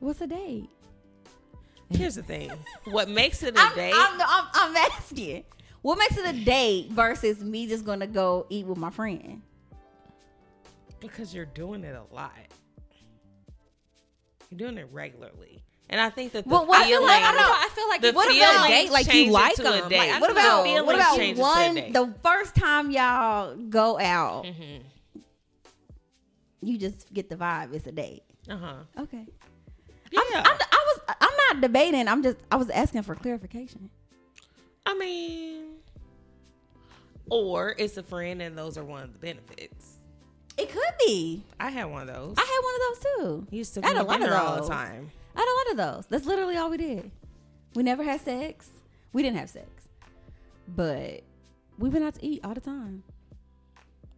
What's 0.00 0.20
a 0.22 0.26
date? 0.26 0.70
Here's 1.90 2.14
the 2.14 2.22
thing: 2.22 2.50
what 2.84 3.10
makes 3.10 3.42
it 3.42 3.56
a 3.56 3.60
I'm, 3.60 3.74
date? 3.74 3.92
I'm, 3.94 4.20
I'm, 4.20 4.44
I'm 4.54 4.76
asking. 4.92 5.44
What 5.82 5.98
makes 5.98 6.16
it 6.16 6.34
a 6.34 6.44
date 6.44 6.90
versus 6.90 7.40
me 7.44 7.66
just 7.66 7.84
gonna 7.84 8.06
go 8.06 8.46
eat 8.48 8.66
with 8.66 8.78
my 8.78 8.90
friend? 8.90 9.42
because 11.00 11.32
you're 11.32 11.44
doing 11.46 11.84
it 11.84 11.94
a 11.94 12.12
lot. 12.14 12.32
You're 14.50 14.58
doing 14.58 14.78
it 14.78 14.88
regularly, 14.92 15.62
and 15.90 16.00
I 16.00 16.08
think 16.10 16.32
that 16.32 16.44
the 16.44 16.50
Well, 16.50 16.66
what- 16.66 16.80
I 16.80 16.84
feel 16.84 17.00
feeling. 17.00 17.06
like- 17.06 17.22
I 17.24 17.32
know, 17.32 17.38
I 17.52 17.68
feel 17.74 17.88
like 17.88 18.00
the 18.00 18.12
what 18.12 18.34
about 18.34 18.68
date 18.68 18.90
like 18.90 19.12
you 19.12 19.30
like 19.30 19.56
them? 19.56 19.88
date. 19.88 19.98
Like, 19.98 20.20
What 20.20 20.30
about 20.30 20.66
what 20.86 20.94
about 20.94 21.16
changes 21.16 21.38
to 21.38 21.44
a 21.44 21.66
one 21.66 21.92
the 21.92 22.14
first 22.22 22.54
time 22.54 22.90
y'all 22.90 23.54
go 23.56 23.98
out? 23.98 24.44
Mhm. 24.44 24.82
You 26.60 26.76
just 26.78 27.12
get 27.12 27.28
the 27.30 27.36
vibe. 27.36 27.72
It's 27.74 27.86
a 27.86 27.92
date. 27.92 28.22
Uh-huh. 28.50 28.74
Okay. 28.98 29.26
Yeah. 30.10 30.20
I'm, 30.20 30.36
I'm, 30.44 30.56
I 30.60 30.84
was. 31.06 31.16
I'm 31.20 31.36
not 31.50 31.60
debating. 31.60 32.08
I'm 32.08 32.22
just. 32.22 32.38
I 32.50 32.56
was 32.56 32.70
asking 32.70 33.02
for 33.02 33.14
clarification. 33.14 33.90
I 34.86 34.94
mean, 34.96 35.64
or 37.30 37.74
it's 37.78 37.96
a 37.98 38.02
friend, 38.02 38.40
and 38.42 38.56
those 38.56 38.78
are 38.78 38.84
one 38.84 39.02
of 39.04 39.12
the 39.12 39.18
benefits. 39.18 39.97
It 40.58 40.70
could 40.70 40.94
be. 41.06 41.44
I 41.60 41.70
had 41.70 41.84
one 41.84 42.08
of 42.08 42.14
those. 42.14 42.34
I 42.36 42.40
had 42.40 42.60
one 42.62 42.74
of 42.74 42.80
those 42.82 43.04
too. 43.04 43.46
He 43.50 43.58
used 43.58 43.74
to 43.74 43.84
I 43.84 43.88
had 43.88 43.96
a 43.96 44.02
lot 44.02 44.20
of 44.20 44.28
those 44.28 44.36
all 44.36 44.62
the 44.62 44.68
time. 44.68 45.10
I 45.36 45.40
had 45.40 45.48
a 45.48 45.56
lot 45.56 45.70
of 45.70 45.76
those. 45.96 46.06
That's 46.08 46.26
literally 46.26 46.56
all 46.56 46.68
we 46.68 46.76
did. 46.76 47.10
We 47.74 47.84
never 47.84 48.02
had 48.02 48.20
sex. 48.20 48.68
We 49.12 49.22
didn't 49.22 49.38
have 49.38 49.50
sex, 49.50 49.68
but 50.66 51.22
we 51.78 51.88
went 51.88 52.04
out 52.04 52.16
to 52.16 52.26
eat 52.26 52.40
all 52.44 52.54
the 52.54 52.60
time. 52.60 53.04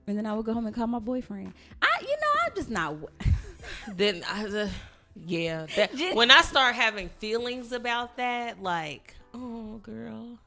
And 0.07 0.17
then 0.17 0.27
I 0.27 0.33
would 0.33 0.47
go 0.47 0.55
home 0.55 0.67
and 0.67 0.75
call 0.75 0.87
my 0.87 0.99
boyfriend. 0.99 1.53
I, 1.81 1.89
you 2.01 2.09
know, 2.09 2.41
I'm 2.47 2.55
just 2.57 2.71
not. 2.71 2.97
Then 3.95 4.25
I, 4.27 4.47
uh, 4.47 4.69
yeah, 5.27 5.67
that, 5.77 5.91
when 6.15 6.31
I 6.31 6.41
start 6.41 6.75
having 6.75 7.09
feelings 7.09 7.73
about 7.73 8.17
that, 8.17 8.63
like, 8.63 9.15
oh 9.35 9.79
girl, 9.83 10.39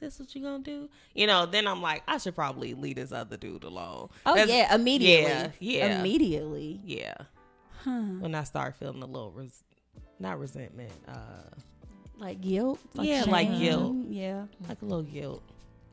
this 0.00 0.18
what 0.18 0.34
you 0.34 0.42
gonna 0.42 0.62
do? 0.62 0.88
You 1.14 1.26
know, 1.26 1.46
then 1.46 1.66
I'm 1.66 1.80
like, 1.82 2.02
I 2.08 2.18
should 2.18 2.34
probably 2.34 2.74
leave 2.74 2.96
this 2.96 3.12
other 3.12 3.36
dude 3.36 3.64
alone. 3.64 4.08
Oh 4.26 4.34
That's- 4.34 4.48
yeah, 4.48 4.74
immediately. 4.74 5.30
Yeah, 5.60 5.86
yeah, 5.88 6.00
immediately. 6.00 6.80
yeah. 6.84 7.14
Huh. 7.84 7.90
When 8.18 8.34
I 8.34 8.44
start 8.44 8.76
feeling 8.76 9.02
a 9.02 9.06
little 9.06 9.30
res- 9.32 9.62
not 10.18 10.38
resentment, 10.38 10.92
uh, 11.08 11.58
Like 12.18 12.40
guilt. 12.40 12.78
Yeah, 12.94 13.24
like 13.26 13.48
guilt. 13.58 13.96
Yeah. 14.08 14.46
like 14.68 14.82
a 14.82 14.84
little 14.84 15.02
guilt. 15.04 15.42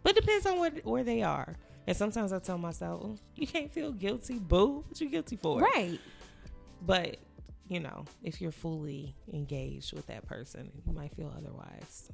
But 0.03 0.17
it 0.17 0.21
depends 0.21 0.45
on 0.45 0.59
where 0.59 0.71
where 0.83 1.03
they 1.03 1.21
are. 1.23 1.55
And 1.85 1.95
sometimes 1.95 2.33
I 2.33 2.39
tell 2.39 2.57
myself, 2.57 3.01
"Oh, 3.03 3.17
you 3.35 3.47
can't 3.47 3.71
feel 3.71 3.93
guilty, 3.93 4.39
boo. 4.39 4.83
What 4.87 4.99
you 4.99 5.09
guilty 5.09 5.37
for? 5.37 5.61
Right. 5.61 5.99
But 6.85 7.17
you 7.69 7.79
know, 7.81 8.05
if 8.23 8.39
you're 8.41 8.51
fully 8.51 9.15
engaged 9.33 9.93
with 9.93 10.07
that 10.07 10.25
person, 10.25 10.71
you 10.85 10.93
might 10.93 11.13
feel 11.15 11.33
otherwise. 11.37 12.09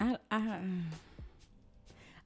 I, 0.00 0.16
I, 0.30 0.60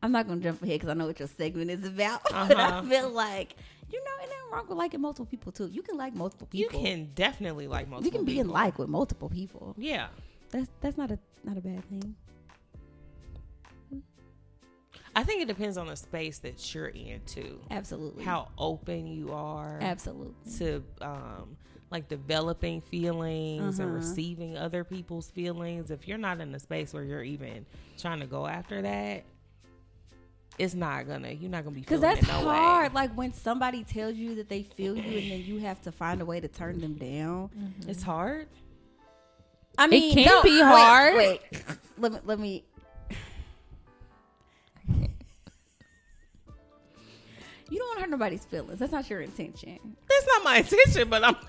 I'm 0.02 0.12
not 0.12 0.26
gonna 0.26 0.40
jump 0.40 0.62
ahead 0.62 0.74
because 0.80 0.88
I 0.88 0.94
know 0.94 1.06
what 1.06 1.18
your 1.18 1.28
segment 1.28 1.70
is 1.70 1.84
about. 1.86 2.22
But 2.30 2.34
I 2.34 2.42
Uh-huh. 2.42 2.82
feel 2.82 3.10
like 3.10 3.56
you 3.90 3.98
know, 4.02 4.24
it 4.24 4.30
ain't 4.30 4.52
wrong 4.52 4.64
with 4.68 4.78
liking 4.78 5.00
multiple 5.00 5.26
people 5.26 5.52
too. 5.52 5.68
You 5.68 5.82
can 5.82 5.96
like 5.96 6.14
multiple 6.14 6.46
people. 6.46 6.80
You 6.80 6.86
can 6.86 7.10
definitely 7.14 7.68
like 7.68 7.88
multiple. 7.88 8.06
You 8.06 8.10
can 8.18 8.24
be 8.24 8.40
in 8.40 8.48
like 8.48 8.78
with 8.78 8.88
multiple 8.88 9.28
people. 9.28 9.74
Yeah, 9.78 10.08
That's 10.50 10.68
that's 10.80 10.96
not 10.96 11.10
a 11.10 11.18
not 11.44 11.56
a 11.56 11.60
bad 11.60 11.84
thing. 11.88 12.16
I 15.14 15.24
think 15.24 15.42
it 15.42 15.48
depends 15.48 15.76
on 15.76 15.86
the 15.88 15.96
space 15.96 16.38
that 16.38 16.74
you're 16.74 16.88
in 16.88 17.20
too. 17.26 17.60
Absolutely. 17.70 18.24
How 18.24 18.48
open 18.56 19.06
you 19.06 19.32
are 19.32 19.78
Absolutely. 19.80 20.34
to 20.58 20.82
um 21.02 21.56
like 21.90 22.08
developing 22.08 22.80
feelings 22.80 23.78
and 23.78 23.88
Uh-huh. 23.88 23.94
receiving 23.98 24.56
other 24.56 24.84
people's 24.84 25.30
feelings. 25.30 25.90
If 25.90 26.08
you're 26.08 26.16
not 26.18 26.40
in 26.40 26.54
a 26.54 26.58
space 26.58 26.94
where 26.94 27.04
you're 27.04 27.22
even 27.22 27.66
trying 27.98 28.20
to 28.20 28.26
go 28.26 28.46
after 28.46 28.80
that, 28.80 29.24
it's 30.58 30.74
not 30.74 31.06
gonna. 31.08 31.30
You're 31.30 31.50
not 31.50 31.64
gonna 31.64 31.74
be 31.74 31.80
Because 31.80 32.00
that's 32.00 32.22
it 32.22 32.28
no 32.28 32.44
hard. 32.44 32.92
Way. 32.92 32.94
Like 32.94 33.12
when 33.16 33.32
somebody 33.32 33.84
tells 33.84 34.14
you 34.14 34.34
that 34.36 34.48
they 34.48 34.62
feel 34.62 34.96
you, 34.96 35.18
and 35.18 35.30
then 35.30 35.42
you 35.42 35.58
have 35.60 35.80
to 35.82 35.92
find 35.92 36.20
a 36.20 36.24
way 36.24 36.40
to 36.40 36.48
turn 36.48 36.80
them 36.80 36.94
down. 36.94 37.50
Mm-hmm. 37.58 37.90
It's 37.90 38.02
hard. 38.02 38.48
I 39.78 39.86
mean, 39.86 40.10
It 40.18 40.24
can 40.24 40.26
no, 40.26 40.42
be 40.42 40.60
wait, 40.60 40.62
hard. 40.62 41.16
Wait, 41.16 41.40
let 41.98 42.12
me 42.12 42.18
let 42.24 42.38
me. 42.38 42.64
You 47.70 47.78
don't 47.78 47.88
want 47.88 47.98
to 48.00 48.02
hurt 48.02 48.10
nobody's 48.10 48.44
feelings. 48.44 48.78
That's 48.78 48.92
not 48.92 49.08
your 49.08 49.22
intention. 49.22 49.78
That's 50.06 50.26
not 50.26 50.44
my 50.44 50.56
intention, 50.58 51.08
but 51.08 51.24
I'm. 51.24 51.36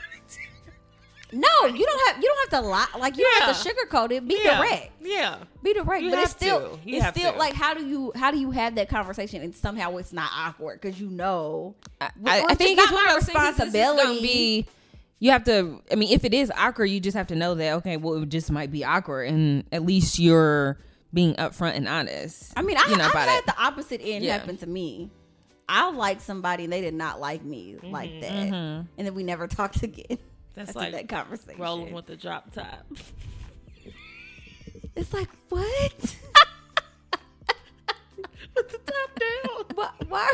No, 1.33 1.65
you 1.65 1.85
don't 1.85 2.07
have. 2.07 2.17
You 2.23 2.29
don't 2.29 2.51
have 2.51 2.61
to 2.61 2.67
lie. 2.67 2.87
Like 2.99 3.17
you 3.17 3.23
don't 3.23 3.43
have 3.43 3.61
to 3.61 3.69
sugarcoat 3.69 4.11
it. 4.11 4.27
Be 4.27 4.39
yeah, 4.43 4.57
direct. 4.61 4.91
Yeah. 5.01 5.37
Be 5.63 5.73
direct. 5.73 6.03
You 6.03 6.11
but 6.11 6.19
it's 6.19 6.31
still. 6.31 6.77
to. 6.77 6.79
You 6.89 6.95
it's 6.97 7.05
have 7.05 7.15
still 7.17 7.33
to. 7.33 7.37
like 7.39 7.53
how 7.53 7.73
do 7.73 7.85
you 7.85 8.11
how 8.15 8.31
do 8.31 8.37
you 8.39 8.51
have 8.51 8.75
that 8.75 8.89
conversation 8.89 9.41
and 9.41 9.55
somehow 9.55 9.97
it's 9.97 10.13
not 10.13 10.29
awkward 10.35 10.79
because 10.81 10.99
you 10.99 11.09
know. 11.09 11.75
I, 11.99 12.09
Well, 12.19 12.45
I 12.49 12.55
think 12.55 12.77
not 12.77 12.83
it's 12.83 12.91
my 12.93 13.05
of 13.09 13.13
those 13.15 13.25
things 13.25 13.39
that's 13.39 13.57
just 13.57 13.73
gonna 13.73 13.87
responsibility. 13.91 14.21
be. 14.21 14.65
You 15.19 15.31
have 15.31 15.43
to. 15.45 15.81
I 15.91 15.95
mean, 15.95 16.11
if 16.11 16.25
it 16.25 16.33
is 16.33 16.51
awkward, 16.57 16.85
you 16.85 16.99
just 16.99 17.15
have 17.15 17.27
to 17.27 17.35
know 17.35 17.55
that. 17.55 17.73
Okay, 17.75 17.97
well, 17.97 18.21
it 18.23 18.29
just 18.29 18.51
might 18.51 18.71
be 18.71 18.83
awkward, 18.83 19.29
and 19.29 19.63
at 19.71 19.83
least 19.85 20.19
you're 20.19 20.77
being 21.13 21.33
upfront 21.35 21.75
and 21.77 21.87
honest. 21.87 22.51
I 22.57 22.61
mean, 22.61 22.75
I, 22.77 22.87
you 22.89 22.97
know 22.97 23.05
I 23.05 23.09
about 23.09 23.27
had 23.29 23.39
it. 23.39 23.45
the 23.45 23.57
opposite 23.61 24.01
end 24.03 24.25
Yeah. 24.25 24.33
happen 24.37 24.57
to 24.57 24.67
me. 24.67 25.09
I 25.69 25.89
liked 25.91 26.21
somebody 26.21 26.65
and 26.65 26.73
they 26.73 26.81
did 26.81 26.93
not 26.93 27.21
like 27.21 27.41
me 27.43 27.75
Mm-hmm. 27.77 27.91
like 27.91 28.19
that, 28.19 28.31
and 28.31 28.87
then 28.97 29.13
we 29.15 29.23
never 29.23 29.47
talked 29.47 29.81
again. 29.81 30.17
That's 30.55 30.69
after 30.69 30.79
like 30.79 30.91
that 30.93 31.09
conversation. 31.09 31.61
rolling 31.61 31.93
with 31.93 32.05
the 32.05 32.15
drop 32.15 32.53
top. 32.53 32.85
It's 34.95 35.11
like 35.13 35.29
what? 35.49 35.61
with 38.55 38.69
the 38.69 38.77
top 38.77 39.19
down. 39.19 39.65
Why? 39.75 39.89
why? 40.07 40.33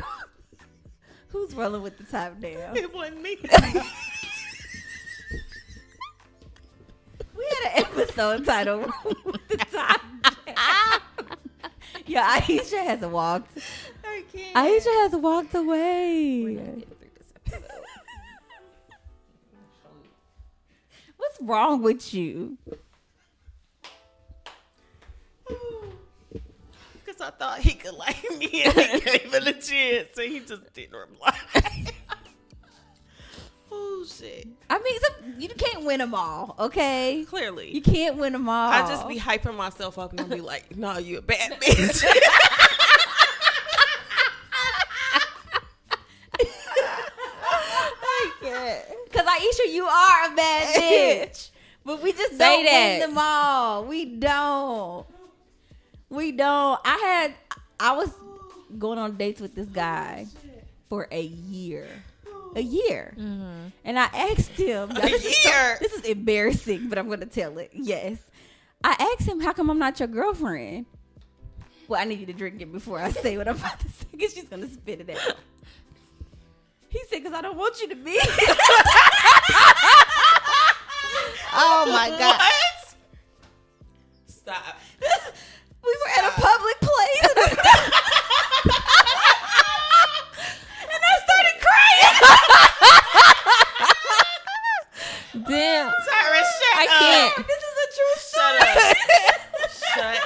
Who's 1.30 1.54
rolling 1.54 1.82
with 1.82 1.98
the 1.98 2.04
top 2.04 2.40
down? 2.42 2.76
It 2.76 2.94
wasn't 2.94 3.22
me. 3.22 3.38
We 7.38 7.46
had 7.46 7.72
an 7.72 7.86
episode 7.86 8.46
titled 8.46 8.92
"With 9.06 9.48
the 9.48 9.58
Top 9.72 10.02
Down." 10.46 11.00
Yeah, 12.06 12.38
Aisha 12.40 12.84
has 12.84 13.00
walked. 13.02 13.58
Aisha 14.56 14.94
has 15.04 15.14
walked 15.14 15.54
away. 15.56 16.84
What's 21.20 21.40
wrong 21.42 21.82
with 21.84 22.14
you? 22.14 22.58
Because 26.94 27.20
I 27.22 27.30
thought 27.32 27.60
he 27.60 27.74
could 27.74 27.94
like 27.96 28.24
me 28.38 28.64
and 28.64 28.74
he 28.74 29.00
gave 29.02 29.34
it 29.34 29.48
a 29.48 29.54
chance, 29.54 30.08
so 30.14 30.22
he 30.22 30.40
just 30.40 30.74
didn't 30.74 30.96
reply. 30.98 31.38
oh 33.72 34.06
shit! 34.08 34.48
I 34.70 34.80
mean, 34.80 35.00
some, 35.02 35.36
you 35.42 35.50
can't 35.50 35.84
win 35.86 36.00
them 36.00 36.16
all, 36.16 36.56
okay? 36.58 37.26
Clearly, 37.28 37.76
You 37.76 37.82
can't 37.82 38.16
win 38.16 38.32
them 38.32 38.48
all. 38.48 38.72
I 38.72 38.88
just 38.88 39.06
be 39.08 39.20
hyping 39.20 39.58
myself 39.58 40.00
up 40.00 40.12
and 40.12 40.22
I'll 40.22 40.28
be 40.28 40.40
like, 40.40 40.78
"No, 40.78 40.98
you 40.98 41.18
a 41.18 41.22
bad 41.22 41.52
bitch." 41.62 42.06
Because 49.06 49.26
Aisha, 49.28 49.72
you 49.74 49.86
are 49.86 50.32
a 50.32 50.36
bad 50.36 50.76
bitch. 51.32 51.50
But 51.86 52.02
we 52.02 52.12
just 52.12 52.32
Say 52.32 52.38
don't 52.38 52.66
that. 52.66 53.00
win 53.00 53.10
them 53.10 53.18
all. 53.18 53.86
We 53.86 54.06
don't. 54.06 55.06
We 56.10 56.32
don't. 56.32 56.80
I 56.86 56.98
had, 56.98 57.34
I 57.80 57.96
was 57.96 58.12
going 58.78 59.00
on 59.00 59.16
dates 59.16 59.40
with 59.42 59.56
this 59.56 59.68
guy 59.68 60.28
for 60.90 61.08
a 61.12 61.22
year. 61.22 61.88
A 62.56 62.62
year. 62.62 63.14
Mm-hmm. 63.18 63.68
And 63.86 64.00
I 64.00 64.06
asked 64.06 64.52
him. 64.52 64.92
A 64.92 64.94
this 65.02 65.24
is 65.26 65.38
so- 65.44 65.50
year? 65.50 65.78
this 65.80 65.94
is 65.94 66.04
embarrassing, 66.06 66.90
but 66.90 66.98
I'm 66.98 67.08
going 67.08 67.20
to 67.20 67.26
tell 67.28 67.58
it. 67.60 67.70
Yes. 67.74 68.18
I 68.84 69.14
asked 69.18 69.28
him, 69.28 69.40
how 69.40 69.54
come 69.54 69.70
I'm 69.70 69.78
not 69.80 70.00
your 70.00 70.08
girlfriend? 70.08 70.86
Well, 71.88 72.00
I 72.00 72.06
need 72.06 72.20
you 72.20 72.26
to 72.28 72.34
drink 72.34 72.62
it 72.62 72.72
before 72.72 73.00
I 73.00 73.12
say 73.12 73.38
what 73.38 73.48
I'm 73.48 73.56
about 73.56 73.80
to 73.82 73.90
say 73.90 74.06
because 74.12 74.34
she's 74.34 74.46
going 74.46 74.62
to 74.62 74.70
spit 74.72 75.02
it 75.02 75.10
out. 75.10 75.36
He 76.90 77.00
said, 77.10 77.20
because 77.24 77.34
I 77.34 77.42
don't 77.42 77.58
want 77.58 77.80
you 77.82 77.88
to 77.90 77.96
be. 77.96 78.20
oh 81.54 81.86
my 81.88 82.10
God. 82.18 82.38
What? 82.40 82.96
Stop. 84.28 84.78
We 85.82 85.90
were 85.92 86.12
at 86.24 86.26
a 86.30 86.32
public 86.42 86.78
place. 86.82 87.30
And 90.92 91.02
I, 91.06 91.20
started 91.26 91.56
crying. 91.66 92.16
Damn. 95.48 95.88
Tyra, 95.88 96.42
shut 96.42 96.76
I 96.76 96.84
up. 96.84 96.90
can't. 97.00 97.34
This 97.48 97.64
is 97.64 97.76
a 97.86 97.88
true 97.96 98.16
Shut 98.18 98.54
story. 98.60 98.92
up. 98.92 98.98
Shut 99.96 100.18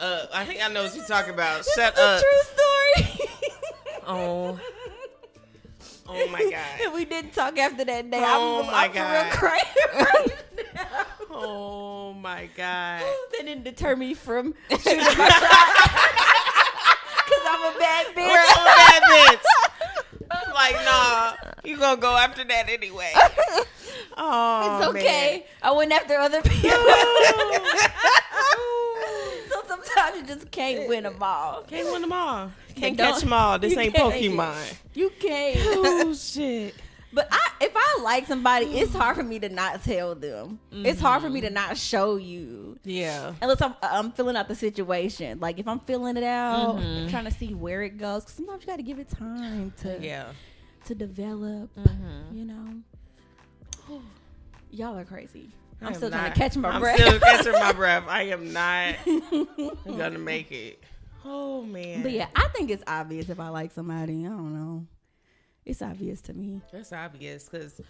up. 0.00 0.28
I 0.34 0.44
think 0.44 0.58
I 0.64 0.68
know 0.68 0.82
what 0.84 0.94
you're 0.96 1.04
talking 1.06 1.32
about. 1.34 1.58
This 1.58 1.72
Shut 1.74 1.92
is 1.94 2.00
a 2.00 2.02
up. 2.02 2.20
true 2.20 2.42
story. 2.54 3.28
Oh. 4.06 4.58
Oh 6.06 6.28
my 6.28 6.42
god. 6.42 6.80
And 6.82 6.92
we 6.94 7.04
didn't 7.04 7.32
talk 7.32 7.58
after 7.58 7.84
that 7.84 8.10
day. 8.10 8.22
Oh 8.22 8.60
I'm, 8.60 8.66
my 8.66 8.72
I'm 8.84 8.90
for 8.92 8.98
real 8.98 9.22
God. 9.22 9.32
crying 9.32 9.64
right 9.94 10.44
now. 10.74 11.06
Oh 11.30 12.12
my 12.14 12.48
god. 12.56 13.02
That 13.34 13.46
didn't 13.46 13.64
deter 13.64 13.96
me 13.96 14.14
from 14.14 14.54
shooting 14.70 14.98
my 14.98 15.04
shot. 15.04 16.00
Because 17.24 17.46
I'm 17.48 17.74
a 17.74 17.78
bad 17.78 18.06
bitch. 18.08 18.28
That 18.28 19.00
bitch. 19.10 19.40
I'm 20.54 20.72
like, 20.72 20.84
nah, 20.84 21.32
you 21.64 21.76
gonna 21.78 22.00
go 22.00 22.16
after 22.16 22.44
that 22.44 22.68
anyway. 22.68 23.12
Oh, 24.16 24.78
It's 24.78 24.88
okay. 24.90 25.44
I 25.60 25.72
went 25.72 25.90
after 25.92 26.14
other 26.14 26.40
people. 26.44 26.70
so 29.50 29.62
sometimes 29.66 30.16
you 30.16 30.22
just 30.26 30.50
can't 30.52 30.88
win 30.88 31.02
them 31.02 31.16
all. 31.20 31.62
Can't 31.62 31.90
win 31.92 32.02
them 32.02 32.12
all. 32.12 32.52
Can't 32.76 32.96
catch 32.96 33.20
them 33.20 33.32
all. 33.32 33.58
This 33.58 33.76
ain't 33.76 33.94
can't. 33.94 34.14
Pokemon. 34.14 34.74
You 34.94 35.10
can't. 35.18 35.58
Oh 35.64 36.14
shit. 36.18 36.74
But 37.14 37.28
I, 37.30 37.50
if 37.60 37.72
I 37.74 38.00
like 38.02 38.26
somebody, 38.26 38.66
it's 38.66 38.92
hard 38.92 39.16
for 39.16 39.22
me 39.22 39.38
to 39.38 39.48
not 39.48 39.82
tell 39.84 40.14
them. 40.14 40.58
It's 40.72 41.00
hard 41.00 41.22
for 41.22 41.30
me 41.30 41.40
to 41.42 41.50
not 41.50 41.76
show 41.78 42.16
you. 42.16 42.78
Yeah. 42.84 43.34
Unless 43.40 43.62
I'm, 43.62 43.74
I'm 43.82 44.10
filling 44.12 44.36
out 44.36 44.48
the 44.48 44.54
situation. 44.54 45.38
Like 45.40 45.58
if 45.58 45.68
I'm 45.68 45.78
filling 45.80 46.16
it 46.16 46.24
out, 46.24 46.76
mm-hmm. 46.76 47.08
trying 47.08 47.24
to 47.26 47.30
see 47.30 47.54
where 47.54 47.82
it 47.82 47.96
goes. 47.98 48.24
'cause 48.24 48.34
sometimes 48.34 48.62
you 48.62 48.66
got 48.66 48.76
to 48.76 48.82
give 48.82 48.98
it 48.98 49.08
time 49.08 49.72
to 49.82 49.98
Yeah. 50.00 50.32
to 50.86 50.94
develop. 50.94 51.74
Mm-hmm. 51.76 52.36
You 52.36 52.44
know. 52.44 54.02
Y'all 54.70 54.98
are 54.98 55.04
crazy. 55.04 55.50
I 55.80 55.86
I'm 55.88 55.94
still 55.94 56.10
trying 56.10 56.32
to 56.32 56.38
catch 56.38 56.56
my 56.56 56.78
breath. 56.78 56.98
I'm 57.00 57.06
breath. 57.18 57.18
still 57.18 57.20
catching 57.20 57.52
my 57.52 57.72
breath. 57.80 58.04
I 58.08 58.22
am 58.24 58.52
not 58.52 58.94
gonna 59.86 60.18
make 60.18 60.50
it. 60.50 60.82
Oh 61.24 61.62
man. 61.62 62.02
But 62.02 62.12
yeah, 62.12 62.26
I 62.34 62.48
think 62.48 62.70
it's 62.70 62.82
obvious 62.86 63.28
if 63.28 63.38
I 63.40 63.48
like 63.50 63.72
somebody. 63.72 64.24
I 64.26 64.28
don't 64.30 64.54
know. 64.54 64.86
It's 65.66 65.80
obvious 65.82 66.20
to 66.22 66.34
me. 66.34 66.60
That's 66.72 66.92
obvious 66.92 67.48
because 67.48 67.80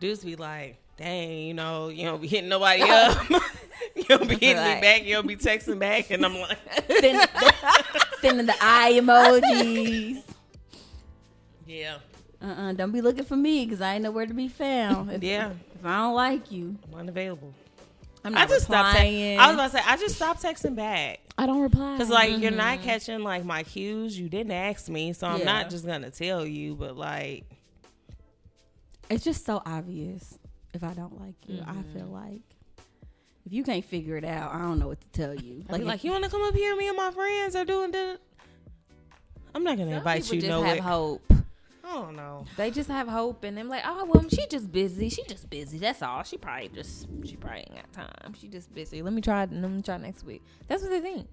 dudes 0.00 0.24
be 0.24 0.36
like, 0.36 0.78
dang, 0.96 1.38
you 1.46 1.54
know, 1.54 1.88
you 1.88 2.04
don't 2.04 2.20
be 2.20 2.28
hitting 2.28 2.48
nobody 2.48 2.82
up. 2.88 3.28
you 3.96 4.04
don't 4.04 4.26
be 4.28 4.34
hitting 4.36 4.56
Right. 4.56 4.76
me 4.76 4.80
back. 4.80 5.04
You 5.04 5.14
don't 5.16 5.26
be 5.26 5.36
texting 5.36 5.78
back. 5.78 6.10
And 6.10 6.24
I'm 6.24 6.38
like, 6.40 6.58
Send, 7.00 7.28
sending 8.20 8.46
the 8.46 8.54
eye 8.60 8.92
emojis. 8.94 10.22
yeah. 11.66 11.98
Uh-uh, 12.42 12.72
don't 12.72 12.90
be 12.90 13.02
looking 13.02 13.24
for 13.24 13.36
me 13.36 13.66
because 13.66 13.82
I 13.82 13.94
ain't 13.94 14.02
nowhere 14.04 14.24
to 14.24 14.32
be 14.32 14.48
found. 14.48 15.12
If, 15.12 15.22
Yeah. 15.22 15.50
if 15.74 15.84
I 15.84 15.98
don't 15.98 16.14
like 16.14 16.50
you, 16.50 16.76
I'm 16.90 17.00
Unavailable. 17.00 17.52
I'm 18.24 18.34
I 18.36 18.40
not 18.40 18.48
just 18.50 18.66
stopped. 18.66 18.98
Te- 18.98 19.36
I 19.36 19.46
was 19.46 19.54
about 19.54 19.70
to 19.72 19.76
say 19.78 19.82
I 19.86 19.96
just 19.96 20.16
stopped 20.16 20.42
texting 20.42 20.74
back 20.74 21.20
I 21.38 21.46
don't 21.46 21.60
reply 21.60 21.94
because 21.94 22.10
like 22.10 22.38
you're 22.38 22.50
not 22.50 22.82
catching 22.82 23.20
like 23.22 23.44
my 23.44 23.62
cues. 23.62 24.18
You 24.18 24.28
didn't 24.28 24.52
ask 24.52 24.88
me, 24.90 25.12
so 25.14 25.26
I'm 25.26 25.38
Yeah. 25.38 25.44
not 25.46 25.70
just 25.70 25.86
gonna 25.86 26.10
tell 26.10 26.44
you. 26.44 26.74
But 26.74 26.96
like, 26.98 27.44
it's 29.08 29.24
just 29.24 29.44
so 29.46 29.62
obvious. 29.64 30.38
If 30.74 30.84
I 30.84 30.92
don't 30.94 31.20
like 31.20 31.34
you, 31.46 31.62
I 31.66 31.82
feel 31.94 32.04
Mm-hmm. 32.04 32.12
like 32.12 32.40
if 33.46 33.52
you 33.54 33.64
can't 33.64 33.84
figure 33.84 34.16
it 34.16 34.24
out, 34.24 34.54
I 34.54 34.58
don't 34.58 34.78
know 34.78 34.88
what 34.88 35.00
to 35.00 35.08
tell 35.08 35.34
you. 35.34 35.64
like, 35.68 35.82
like 35.82 36.04
you 36.04 36.10
want 36.12 36.24
to 36.24 36.30
come 36.30 36.42
up 36.42 36.54
here? 36.54 36.76
Me 36.76 36.88
and 36.88 36.96
my 36.96 37.10
friends 37.10 37.56
are 37.56 37.64
doing 37.64 37.90
the. 37.90 38.20
I'm 39.54 39.64
not 39.64 39.78
gonna 39.78 39.96
invite 39.96 40.30
you 40.30 40.40
just 40.40 40.48
nowhere. 40.50 40.76
have 40.76 40.84
hope. 40.84 41.22
I 41.90 41.94
don't 41.94 42.14
know. 42.16 42.44
They 42.56 42.70
just 42.70 42.88
have 42.88 43.08
hope, 43.08 43.42
and 43.42 43.56
they're 43.56 43.64
like, 43.64 43.82
"Oh, 43.84 44.04
well, 44.04 44.24
she 44.28 44.46
just 44.46 44.70
busy. 44.70 45.08
She 45.08 45.24
just 45.24 45.50
busy. 45.50 45.78
That's 45.78 46.02
all. 46.02 46.22
She 46.22 46.36
probably 46.36 46.68
just 46.68 47.08
she 47.24 47.36
probably 47.36 47.60
ain't 47.60 47.74
got 47.74 47.92
time. 47.92 48.34
She 48.40 48.46
just 48.46 48.72
busy. 48.72 49.02
Let 49.02 49.12
me 49.12 49.20
try. 49.20 49.40
Let 49.40 49.70
me 49.70 49.82
try 49.82 49.96
next 49.96 50.24
week. 50.24 50.42
That's 50.68 50.82
what 50.82 50.90
they 50.90 51.00
think. 51.00 51.26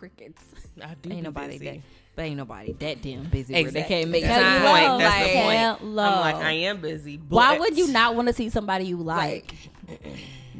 crickets. 0.00 0.42
I 0.82 0.94
do 0.94 1.12
ain't 1.12 1.22
nobody 1.22 1.58
busy. 1.58 1.64
that, 1.70 1.80
but 2.16 2.22
ain't 2.22 2.36
nobody 2.36 2.72
that 2.72 3.02
damn 3.02 3.24
busy. 3.24 3.52
Where 3.52 3.70
they 3.70 3.82
can't 3.82 4.10
make 4.10 4.24
That's 4.24 4.42
time. 4.42 4.62
the 4.62 4.68
point. 4.68 4.98
That's 5.00 5.20
like, 5.20 5.32
the 5.32 5.42
point. 5.42 5.78
Hello. 5.80 6.04
I'm 6.04 6.20
like, 6.20 6.34
I 6.36 6.52
am 6.52 6.80
busy. 6.80 7.16
But 7.18 7.36
Why 7.36 7.58
would 7.58 7.76
you 7.76 7.88
not 7.88 8.14
want 8.14 8.28
to 8.28 8.34
see 8.34 8.48
somebody 8.48 8.86
you 8.86 8.96
like? 8.96 9.54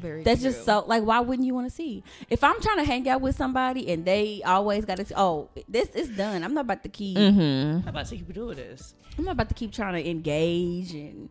Very 0.00 0.22
That's 0.22 0.40
true. 0.40 0.50
just 0.50 0.64
so 0.64 0.84
like 0.86 1.02
why 1.02 1.20
wouldn't 1.20 1.46
you 1.46 1.54
want 1.54 1.68
to 1.68 1.74
see? 1.74 2.02
If 2.28 2.42
I'm 2.42 2.60
trying 2.60 2.78
to 2.78 2.84
hang 2.84 3.08
out 3.08 3.20
with 3.20 3.36
somebody 3.36 3.90
and 3.92 4.04
they 4.04 4.42
always 4.44 4.84
got 4.84 4.96
to 4.96 5.06
oh 5.16 5.50
this 5.68 5.90
is 5.90 6.08
done. 6.08 6.42
I'm 6.42 6.54
not 6.54 6.62
about 6.62 6.82
to 6.84 6.88
keep 6.88 7.16
Mm-hmm. 7.16 7.80
How 7.80 7.90
about 7.90 8.10
you 8.10 8.18
keep 8.18 8.32
doing 8.32 8.56
this? 8.56 8.94
I'm 9.18 9.24
not 9.24 9.32
about 9.32 9.48
to 9.48 9.54
keep 9.54 9.72
trying 9.72 10.02
to 10.02 10.08
engage 10.10 10.92
and 10.92 11.28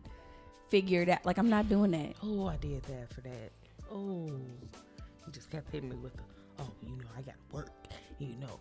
figure 0.68 1.02
it 1.02 1.08
out. 1.08 1.24
Like 1.26 1.38
I'm 1.38 1.50
not 1.50 1.68
doing 1.68 1.90
that. 1.92 2.14
Oh, 2.22 2.46
I 2.46 2.56
did 2.56 2.82
that 2.84 3.12
for 3.12 3.20
that. 3.22 3.50
Oh, 3.92 4.26
you 4.26 5.32
just 5.32 5.50
kept 5.50 5.70
hitting 5.72 5.90
me 5.90 5.96
with 5.96 6.16
the. 6.16 6.22
Oh, 6.60 6.70
you 6.82 6.96
know, 6.96 7.08
I 7.16 7.22
got 7.22 7.34
work. 7.52 7.70
You 8.18 8.36
know, 8.40 8.60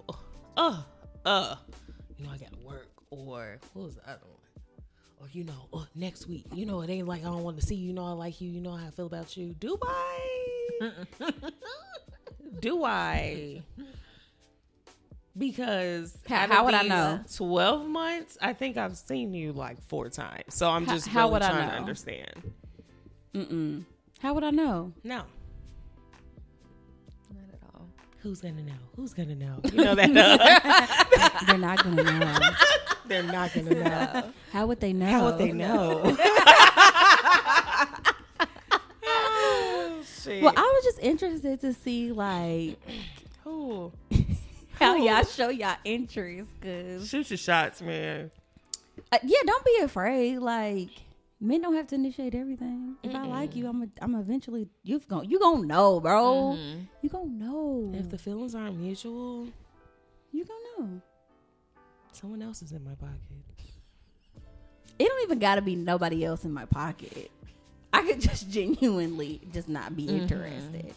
oh 0.58 0.86
uh, 1.26 1.30
uh, 1.30 1.56
you 2.18 2.26
know, 2.26 2.32
I 2.32 2.38
got 2.38 2.50
work. 2.64 2.88
Or 3.12 3.60
what 3.74 3.86
was 3.86 3.96
the 3.96 4.04
other 4.10 4.20
one? 4.22 4.39
Or 5.22 5.28
you 5.32 5.44
know, 5.44 5.68
uh, 5.74 5.84
next 5.96 6.28
week. 6.28 6.46
You 6.54 6.66
know, 6.66 6.82
it 6.82 6.90
ain't 6.90 7.08
like 7.08 7.22
I 7.22 7.26
don't 7.26 7.44
want 7.44 7.60
to 7.60 7.66
see 7.66 7.76
you. 7.76 7.88
You 7.88 7.94
know, 7.94 8.06
I 8.06 8.12
like 8.12 8.40
you. 8.42 8.50
You 8.50 8.62
know 8.62 8.72
how 8.76 8.88
I 8.88 8.92
feel 8.92 9.06
about 9.06 9.36
you. 9.36 9.54
Do 9.60 9.78
I? 9.84 10.92
Do 12.62 12.84
I? 12.84 13.62
Because 15.38 16.18
How- 16.28 16.48
how 16.48 16.66
would 16.66 16.74
I 16.74 16.84
know? 16.84 17.22
Twelve 17.34 17.86
months. 17.88 18.38
I 18.42 18.54
think 18.54 18.78
I've 18.78 18.98
seen 18.98 19.34
you 19.34 19.54
like 19.54 19.82
four 19.88 20.10
times. 20.10 20.44
So 20.56 20.70
I'm 20.70 20.86
How- 20.86 20.94
just 20.94 21.08
how 21.08 21.22
really 21.22 21.32
would 21.34 21.42
I 21.44 21.50
trying 21.50 21.68
to 21.70 21.74
know? 21.76 21.80
understand. 21.80 22.54
Mm-mm. 23.34 23.84
How 24.20 24.34
would 24.34 24.44
I 24.44 24.50
know? 24.50 24.92
No. 25.04 25.18
Not 27.32 27.44
at 27.54 27.60
all. 27.74 27.88
Who's 28.20 28.42
gonna 28.42 28.64
know? 28.64 28.74
Who's 28.96 29.14
gonna 29.14 29.36
know? 29.36 29.60
You 29.72 29.84
know 29.84 29.96
that 29.96 30.10
uh, 31.40 31.46
They're 31.46 31.58
not 31.58 31.84
gonna 31.84 32.04
know. 32.04 32.40
they're 33.10 33.24
not 33.24 33.54
gonna 33.54 33.74
know. 34.24 34.32
How 34.52 34.66
would 34.68 34.80
they 34.80 34.94
know? 34.94 35.06
How 35.08 35.26
would 35.26 35.38
they 35.38 35.52
know? 35.52 36.02
oh. 39.06 40.04
Well, 40.42 40.54
I 40.56 40.62
was 40.62 40.84
just 40.84 41.00
interested 41.00 41.60
to 41.62 41.74
see 41.74 42.12
like 42.12 42.78
Who? 43.44 43.92
how 44.74 44.96
y'all 44.96 45.24
show 45.24 45.50
y'all 45.50 45.76
interest, 45.84 46.50
cause 46.62 47.10
Shoot 47.10 47.30
your 47.32 47.38
shots, 47.38 47.82
man. 47.82 48.32
uh, 49.12 49.18
yeah, 49.24 49.40
don't 49.46 49.66
be 49.66 49.80
afraid. 49.82 50.38
Like 50.40 50.90
men 51.42 51.62
don't 51.62 51.74
have 51.76 51.88
to 51.88 51.96
initiate 51.96 52.36
everything. 52.36 52.96
If 53.04 53.16
I 53.16 53.26
like 53.26 53.56
you, 53.56 53.68
I'm 53.68 53.84
a, 53.84 53.88
I'm 54.02 54.16
eventually 54.16 54.68
you've 54.84 55.08
gonna 55.08 55.28
you 55.28 55.40
gonna 55.40 55.66
know, 55.66 56.00
bro. 56.00 56.58
You 57.02 57.10
gonna 57.10 57.26
know. 57.30 57.92
If 57.96 58.10
the 58.10 58.18
feelings 58.18 58.56
aren't 58.56 58.78
mutual, 58.78 59.48
you 60.32 60.46
gonna 60.46 60.60
know. 60.90 61.02
Someone 62.20 62.42
else 62.42 62.62
is 62.62 62.72
in 62.72 62.84
my 62.84 62.96
pocket. 62.96 63.18
It 64.98 65.08
don't 65.08 65.24
even 65.24 65.40
gotta 65.40 65.62
be 65.62 65.76
nobody 65.76 66.26
else 66.26 66.44
in 66.44 66.52
my 66.52 66.66
pocket. 66.66 67.32
I 67.94 68.04
could 68.04 68.20
just 68.20 68.50
genuinely 68.50 69.42
just 69.54 69.70
not 69.70 69.96
be 69.96 70.06
mm-hmm. 70.06 70.22
interested. 70.22 70.94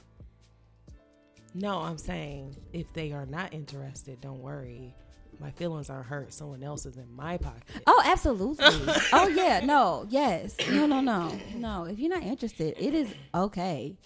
No, 1.55 1.79
I'm 1.79 1.99
saying 1.99 2.57
if 2.73 2.93
they 2.93 3.13
are 3.13 3.27
not 3.27 3.53
interested, 3.53 4.21
don't 4.21 4.41
worry. 4.41 4.95
My 5.39 5.51
feelings 5.51 5.91
aren't 5.91 6.07
hurt. 6.07 6.33
Someone 6.33 6.63
else 6.63 6.87
is 6.87 6.97
in 6.97 7.11
my 7.15 7.37
pocket. 7.37 7.63
Oh, 7.87 8.03
absolutely. 8.05 8.65
oh 9.13 9.29
yeah, 9.29 9.61
no, 9.65 10.07
yes, 10.09 10.57
no, 10.71 10.87
no, 10.87 11.01
no, 11.01 11.33
no. 11.57 11.85
If 11.85 11.99
you're 11.99 12.11
not 12.15 12.23
interested, 12.23 12.75
it 12.79 12.95
is 12.95 13.13
okay. 13.35 13.97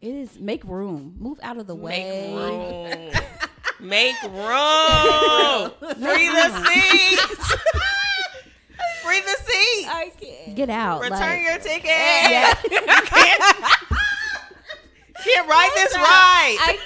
It 0.00 0.14
is 0.14 0.38
make 0.38 0.64
room, 0.64 1.16
move 1.18 1.38
out 1.42 1.56
of 1.56 1.66
the 1.66 1.74
way. 1.74 2.32
Make 2.32 3.14
room. 3.14 3.22
Make 3.80 4.20
room. 4.22 5.70
Free 5.80 6.28
the 6.28 6.64
seats. 6.66 7.56
Free 9.02 9.20
the 9.20 9.36
seats. 9.44 9.88
I 9.88 10.12
can't. 10.20 10.56
Get 10.56 10.70
out. 10.70 11.00
Return 11.02 11.18
like- 11.20 11.42
your 11.44 11.58
ticket. 11.58 11.84
Yeah. 11.84 12.54
you 12.70 12.80
can't, 12.80 13.42
can't 15.22 15.48
ride 15.48 15.70
this 15.74 15.94
ride. 15.96 16.56
I 16.60 16.78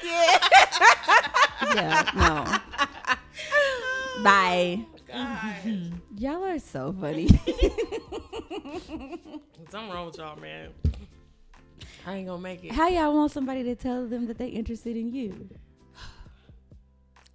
can't. 1.63 1.75
yeah, 1.77 2.11
no. 4.17 4.23
Bye. 4.25 4.85
God. 5.09 5.93
Y'all 6.19 6.45
are 6.45 6.59
so 6.59 6.95
funny. 7.01 7.29
Something 9.71 9.91
wrong 9.91 10.07
with 10.07 10.19
y'all, 10.19 10.39
man. 10.39 10.71
I 12.07 12.15
ain't 12.17 12.27
gonna 12.29 12.41
make 12.41 12.65
it. 12.65 12.73
How 12.73 12.89
y'all 12.89 13.15
want 13.15 13.31
somebody 13.33 13.63
to 13.65 13.75
tell 13.75 14.07
them 14.07 14.27
that 14.27 14.39
they 14.39 14.49
interested 14.49 14.97
in 14.97 15.13
you? 15.13 15.49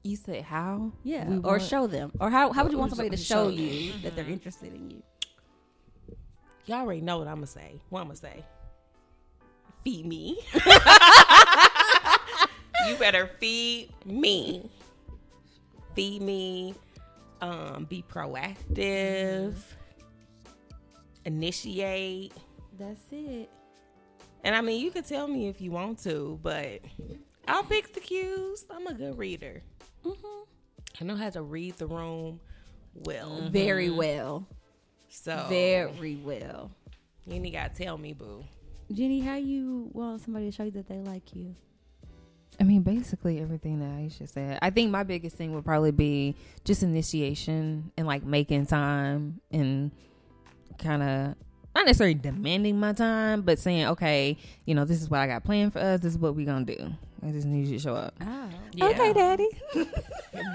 You 0.06 0.16
said 0.18 0.44
how? 0.44 0.92
Yeah, 1.04 1.28
We 1.28 1.38
or 1.38 1.42
want- 1.58 1.64
show 1.64 1.88
them, 1.88 2.12
or 2.20 2.30
how 2.30 2.52
how 2.54 2.62
would 2.62 2.72
you 2.72 2.78
want 2.78 2.92
somebody 2.92 3.10
to 3.10 3.18
show 3.18 3.46
show 3.46 3.50
you 3.50 3.92
that 4.04 4.16
they're 4.16 4.30
interested 4.30 4.72
in 4.72 4.92
you? 4.92 5.02
Y'all 6.68 6.82
already 6.82 7.02
know 7.02 7.18
what 7.18 7.28
I'm 7.28 7.38
gonna 7.38 7.48
say. 7.48 7.82
What 7.90 8.02
I'm 8.02 8.06
gonna 8.06 8.16
say? 8.18 8.46
Feed 9.84 10.06
me. 10.06 10.38
you 12.88 12.96
better 13.00 13.32
feed 13.40 13.90
me. 14.06 14.70
Feed 15.96 16.22
me. 16.22 16.76
Um, 17.42 17.86
be 17.90 18.04
proactive. 18.08 19.56
Initiate. 21.26 22.32
That's 22.78 23.02
it. 23.12 23.50
And 24.44 24.56
I 24.56 24.62
mean, 24.62 24.80
you 24.84 24.92
can 24.92 25.04
tell 25.04 25.28
me 25.28 25.48
if 25.48 25.60
you 25.62 25.72
want 25.72 25.98
to, 26.04 26.40
but 26.44 26.82
I'll 27.48 27.64
pick 27.64 27.94
the 27.94 28.00
cues. 28.00 28.66
I'm 28.70 28.86
a 28.86 28.94
good 28.94 29.18
reader. 29.18 29.64
Hmm 30.06 30.44
I 31.02 31.04
know 31.04 31.16
how 31.16 31.30
to 31.30 31.42
read 31.42 31.78
the 31.78 31.88
room 31.88 32.40
well. 32.94 33.50
Very 33.50 33.90
well, 33.90 34.48
So 35.10 35.46
very 35.50 36.16
well. 36.16 36.72
you 37.26 37.34
ain't 37.34 37.52
gotta 37.54 37.76
tell 37.76 37.98
me, 37.98 38.14
boo. 38.14 38.46
Jenny, 38.92 39.20
how 39.20 39.36
you 39.36 39.90
want 39.94 40.22
somebody 40.22 40.46
to 40.46 40.52
show 40.52 40.64
you 40.64 40.72
that 40.72 40.88
they 40.88 41.00
like 41.00 41.36
you? 41.36 41.56
I 42.60 42.64
mean, 42.64 42.84
basically 42.84 43.42
everything 43.42 43.80
that 43.80 43.90
Aisha 43.90 44.30
said. 44.30 44.60
I 44.62 44.70
think 44.70 44.90
my 44.92 45.04
biggest 45.04 45.36
thing 45.36 45.54
would 45.56 45.66
probably 45.66 45.92
be 45.92 46.36
just 46.64 46.84
initiation 46.84 47.92
and 47.98 48.08
like 48.08 48.24
making 48.24 48.68
time 48.68 49.42
and 49.52 49.92
kind 50.78 51.04
of 51.04 51.36
not 51.76 51.86
necessarily 51.86 52.14
demanding 52.16 52.80
my 52.80 52.94
time, 52.94 53.42
but 53.42 53.60
saying, 53.60 53.86
okay, 53.88 54.38
you 54.66 54.74
know, 54.74 54.86
this 54.86 55.02
is 55.02 55.10
what 55.10 55.20
I 55.20 55.28
got 55.28 55.44
planned 55.44 55.74
for 55.74 55.80
us. 55.80 56.02
This 56.02 56.14
is 56.14 56.18
what 56.18 56.36
we 56.36 56.46
gonna 56.46 56.66
do. 56.66 56.92
I 57.26 57.32
just 57.32 57.46
need 57.48 57.68
you 57.68 57.78
to 57.78 57.84
show 57.84 57.96
up. 57.96 58.14
Oh, 58.22 58.50
Okay, 58.82 59.14
daddy. 59.14 59.48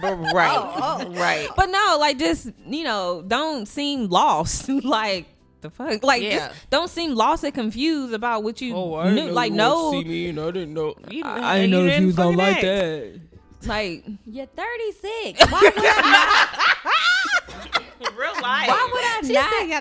But 0.02 0.14
right, 0.34 0.56
oh, 0.58 0.98
oh, 1.06 1.12
right. 1.14 1.48
But 1.56 1.66
no, 1.70 1.96
like 1.98 2.18
just 2.18 2.50
you 2.66 2.84
know, 2.84 3.22
don't 3.26 3.66
seem 3.66 4.08
lost. 4.08 4.68
like 4.84 5.26
the 5.62 5.70
fuck, 5.70 6.02
like 6.04 6.22
Yeah. 6.22 6.48
just 6.48 6.70
don't 6.70 6.88
seem 6.90 7.14
lost 7.14 7.44
and 7.44 7.54
confused 7.54 8.12
about 8.14 8.42
what 8.44 8.60
you 8.60 8.74
Oh, 8.76 8.94
I 8.96 9.08
knew. 9.10 9.14
didn't 9.16 9.28
know 9.28 9.34
like 9.34 9.50
you 9.52 9.56
no, 9.56 9.90
see 9.92 10.04
me, 10.04 10.28
and 10.28 10.38
I 10.40 10.50
didn't 10.50 10.74
know. 10.74 10.94
You, 11.10 11.22
I 11.24 11.56
didn't 11.60 11.70
know 11.70 11.84
if 11.86 12.00
you 12.00 12.06
was 12.06 12.16
gonna 12.16 12.36
like 12.36 12.60
that. 12.60 13.20
like 13.66 14.04
you're 14.26 14.46
36. 14.46 15.40
Why 15.50 15.60
would 15.62 15.72
I 15.76 17.79
Real 18.16 18.32
life. 18.42 18.68
Why 18.68 19.20
would 19.22 19.32
I 19.34 19.80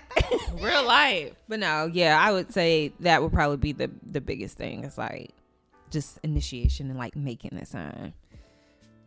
not? 0.51 0.61
Real 0.61 0.85
life. 0.85 1.33
But 1.47 1.59
no, 1.59 1.89
yeah, 1.91 2.17
I 2.19 2.31
would 2.31 2.53
say 2.53 2.91
that 2.99 3.21
would 3.21 3.31
probably 3.31 3.57
be 3.57 3.71
the 3.71 3.89
the 4.05 4.21
biggest 4.21 4.57
thing. 4.57 4.83
It's 4.83 4.97
like 4.97 5.31
just 5.89 6.19
initiation 6.23 6.89
and 6.89 6.99
like 6.99 7.15
making 7.15 7.57
the 7.57 7.65
sign 7.65 8.13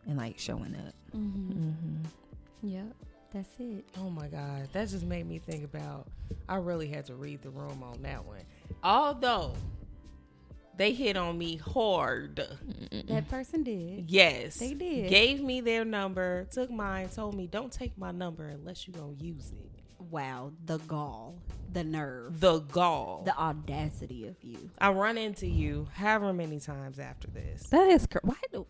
and 0.07 0.17
like 0.17 0.39
showing 0.39 0.75
up. 0.75 0.95
Mm-hmm. 1.17 1.53
Mm-hmm. 1.53 2.69
Yep, 2.69 2.95
that's 3.35 3.49
it. 3.59 3.85
Oh 3.99 4.09
my 4.11 4.29
God. 4.29 4.69
That 4.73 4.89
just 4.89 5.05
made 5.05 5.29
me 5.29 5.39
think 5.39 5.65
about 5.65 6.07
I 6.49 6.57
really 6.57 6.89
had 6.89 7.07
to 7.07 7.15
read 7.15 7.43
the 7.43 7.51
room 7.51 7.83
on 7.83 8.01
that 8.03 8.25
one. 8.25 8.41
Although 8.83 9.53
they 10.77 10.93
hit 10.93 11.16
on 11.16 11.39
me 11.39 11.57
hard. 11.57 12.41
That 13.09 13.29
person 13.29 13.62
did. 13.62 14.11
Yes. 14.11 14.57
They 14.57 14.75
did. 14.75 15.11
Gave 15.11 15.43
me 15.43 15.61
their 15.61 15.85
number, 15.85 16.47
took 16.51 16.70
mine, 16.70 17.09
told 17.09 17.35
me 17.35 17.47
don't 17.47 17.73
take 17.73 17.97
my 17.99 18.11
number 18.11 18.47
unless 18.47 18.87
you 18.87 18.95
gonna 18.95 19.12
use 19.18 19.51
it. 19.53 19.70
Wow, 20.11 20.53
the 20.66 20.79
gall, 20.79 21.37
the 21.73 21.85
nerve, 21.85 22.41
The 22.41 22.59
gall. 22.61 23.23
the 23.25 23.37
audacity 23.39 24.27
of 24.27 24.37
you. 24.43 24.70
I 24.79 24.91
run 24.91 25.16
into 25.16 25.47
you 25.47 25.89
however 25.95 26.33
many 26.33 26.59
times 26.61 26.99
after 26.99 27.29
this. 27.29 27.62
That 27.70 27.89
is 27.89 28.07
cr- 28.07 28.18
why 28.23 28.35
do 28.53 28.66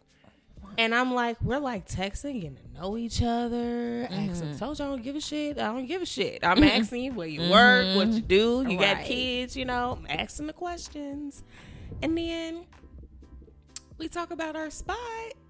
And 0.78 0.94
I'm 0.94 1.12
like, 1.14 1.40
we're 1.42 1.58
like 1.58 1.88
texting, 1.88 2.34
getting 2.40 2.56
to 2.56 2.80
know 2.80 2.96
each 2.96 3.22
other. 3.22 4.06
Mm-hmm. 4.06 4.30
Asking, 4.30 4.58
told 4.58 4.78
you 4.78 4.84
I 4.84 4.88
don't 4.88 5.02
give 5.02 5.16
a 5.16 5.20
shit. 5.20 5.58
I 5.58 5.66
don't 5.72 5.86
give 5.86 6.02
a 6.02 6.06
shit. 6.06 6.40
I'm 6.44 6.62
asking 6.62 7.02
you 7.04 7.12
where 7.12 7.26
you 7.26 7.50
work, 7.50 7.96
what 7.96 8.08
you 8.08 8.20
do. 8.20 8.64
You 8.68 8.78
got 8.78 9.02
kids, 9.04 9.56
you 9.56 9.64
know. 9.64 9.98
I'm 10.00 10.06
asking 10.08 10.46
the 10.46 10.52
questions. 10.52 11.42
And 12.00 12.16
then 12.16 12.64
we 13.98 14.08
talk 14.08 14.30
about 14.30 14.56
our 14.56 14.70
spot. 14.70 14.98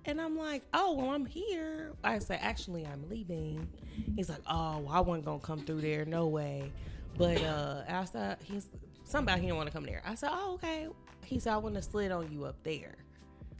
And 0.04 0.20
I'm 0.20 0.36
like, 0.36 0.62
oh, 0.74 0.94
well, 0.94 1.10
I'm 1.10 1.24
here. 1.24 1.92
I 2.02 2.18
say, 2.18 2.36
actually, 2.40 2.84
I'm 2.84 3.08
leaving. 3.08 3.68
He's 4.16 4.28
like, 4.28 4.40
oh, 4.48 4.78
well, 4.78 4.88
I 4.90 5.00
wasn't 5.00 5.24
going 5.24 5.40
to 5.40 5.46
come 5.46 5.60
through 5.60 5.80
there. 5.82 6.04
No 6.04 6.26
way. 6.26 6.72
But 7.16 7.42
uh, 7.42 7.82
I 7.88 8.04
said, 8.04 8.38
he's 8.42 8.68
somebody 9.04 9.40
he 9.40 9.46
didn't 9.46 9.58
want 9.58 9.68
to 9.68 9.72
come 9.72 9.84
there. 9.84 10.02
I 10.04 10.14
said, 10.14 10.30
oh, 10.32 10.54
okay. 10.54 10.88
He 11.24 11.38
said, 11.38 11.52
I 11.52 11.56
wouldn't 11.58 11.76
have 11.76 11.84
slid 11.84 12.10
on 12.10 12.32
you 12.32 12.44
up 12.44 12.56
there. 12.64 12.96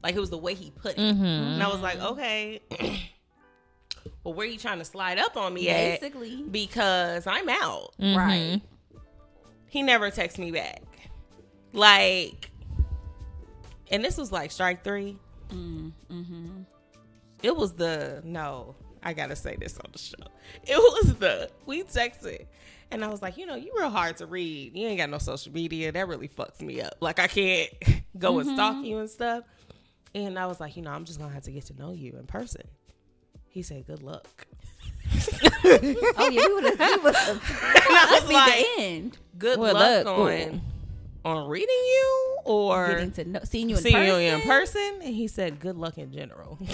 Like 0.02 0.16
it 0.16 0.20
was 0.20 0.30
the 0.30 0.38
way 0.38 0.54
he 0.54 0.70
put 0.70 0.92
it. 0.92 0.98
Mm-hmm. 0.98 1.24
And 1.24 1.62
I 1.62 1.68
was 1.68 1.80
like, 1.80 2.00
okay. 2.00 2.60
well, 4.24 4.34
where 4.34 4.46
are 4.46 4.50
you 4.50 4.58
trying 4.58 4.78
to 4.78 4.84
slide 4.84 5.18
up 5.18 5.36
on 5.36 5.54
me 5.54 5.68
at? 5.68 6.00
Basically. 6.00 6.42
Because 6.42 7.26
I'm 7.26 7.48
out. 7.48 7.94
Mm-hmm. 8.00 8.16
Right. 8.16 8.60
He 9.68 9.82
never 9.82 10.10
texted 10.10 10.38
me 10.38 10.50
back. 10.50 10.82
Like, 11.72 12.50
and 13.92 14.04
this 14.04 14.16
was 14.16 14.32
like 14.32 14.50
strike 14.50 14.82
3 14.82 15.16
mm-hmm. 15.52 16.62
It 17.42 17.56
was 17.56 17.72
the 17.74 18.22
no. 18.24 18.76
I 19.02 19.14
gotta 19.14 19.34
say 19.34 19.56
this 19.56 19.76
on 19.78 19.90
the 19.92 19.98
show. 19.98 20.14
It 20.62 20.76
was 20.76 21.16
the 21.16 21.50
we 21.66 21.82
texted, 21.82 22.46
and 22.92 23.04
I 23.04 23.08
was 23.08 23.20
like, 23.20 23.36
you 23.36 23.46
know, 23.46 23.56
you 23.56 23.72
real 23.76 23.90
hard 23.90 24.16
to 24.18 24.26
read. 24.26 24.76
You 24.76 24.86
ain't 24.86 24.98
got 24.98 25.10
no 25.10 25.18
social 25.18 25.52
media. 25.52 25.90
That 25.90 26.06
really 26.06 26.28
fucks 26.28 26.60
me 26.60 26.80
up. 26.80 26.94
Like 27.00 27.18
I 27.18 27.26
can't 27.26 27.70
go 28.18 28.38
and 28.38 28.48
stalk 28.48 28.76
mm-hmm. 28.76 28.84
you 28.84 28.98
and 28.98 29.10
stuff. 29.10 29.44
And 30.14 30.38
I 30.38 30.46
was 30.46 30.60
like, 30.60 30.76
you 30.76 30.82
know, 30.82 30.92
I'm 30.92 31.04
just 31.04 31.18
gonna 31.18 31.32
have 31.32 31.42
to 31.44 31.50
get 31.50 31.66
to 31.66 31.76
know 31.76 31.92
you 31.92 32.16
in 32.16 32.26
person. 32.26 32.62
He 33.48 33.62
said, 33.62 33.86
good 33.86 34.02
luck. 34.02 34.46
Oh 35.64 36.28
yeah, 36.30 36.46
we 36.46 36.54
would 36.54 36.64
have. 36.64 36.78
We 36.78 37.02
would 37.04 37.14
have. 37.14 37.36
And 37.74 37.96
I 37.96 38.06
That'd 38.10 38.22
was 38.22 38.28
be 38.28 38.34
like, 38.34 38.52
the 38.52 38.82
end. 38.82 39.18
good 39.38 39.58
Well, 39.58 39.74
luck 39.74 40.04
look, 40.04 40.18
on 40.18 40.62
on 41.24 41.48
reading 41.48 41.68
you 41.68 42.36
or 42.44 42.88
Getting 42.88 43.10
to 43.12 43.24
know, 43.24 43.40
seeing 43.44 43.68
you 43.68 43.76
in 43.76 43.82
seeing 43.82 43.94
person. 43.94 44.20
you 44.22 44.28
in 44.34 44.40
person. 44.42 45.00
And 45.04 45.14
he 45.14 45.28
said, 45.28 45.60
good 45.60 45.76
luck 45.76 45.98
in 45.98 46.12
general. 46.12 46.58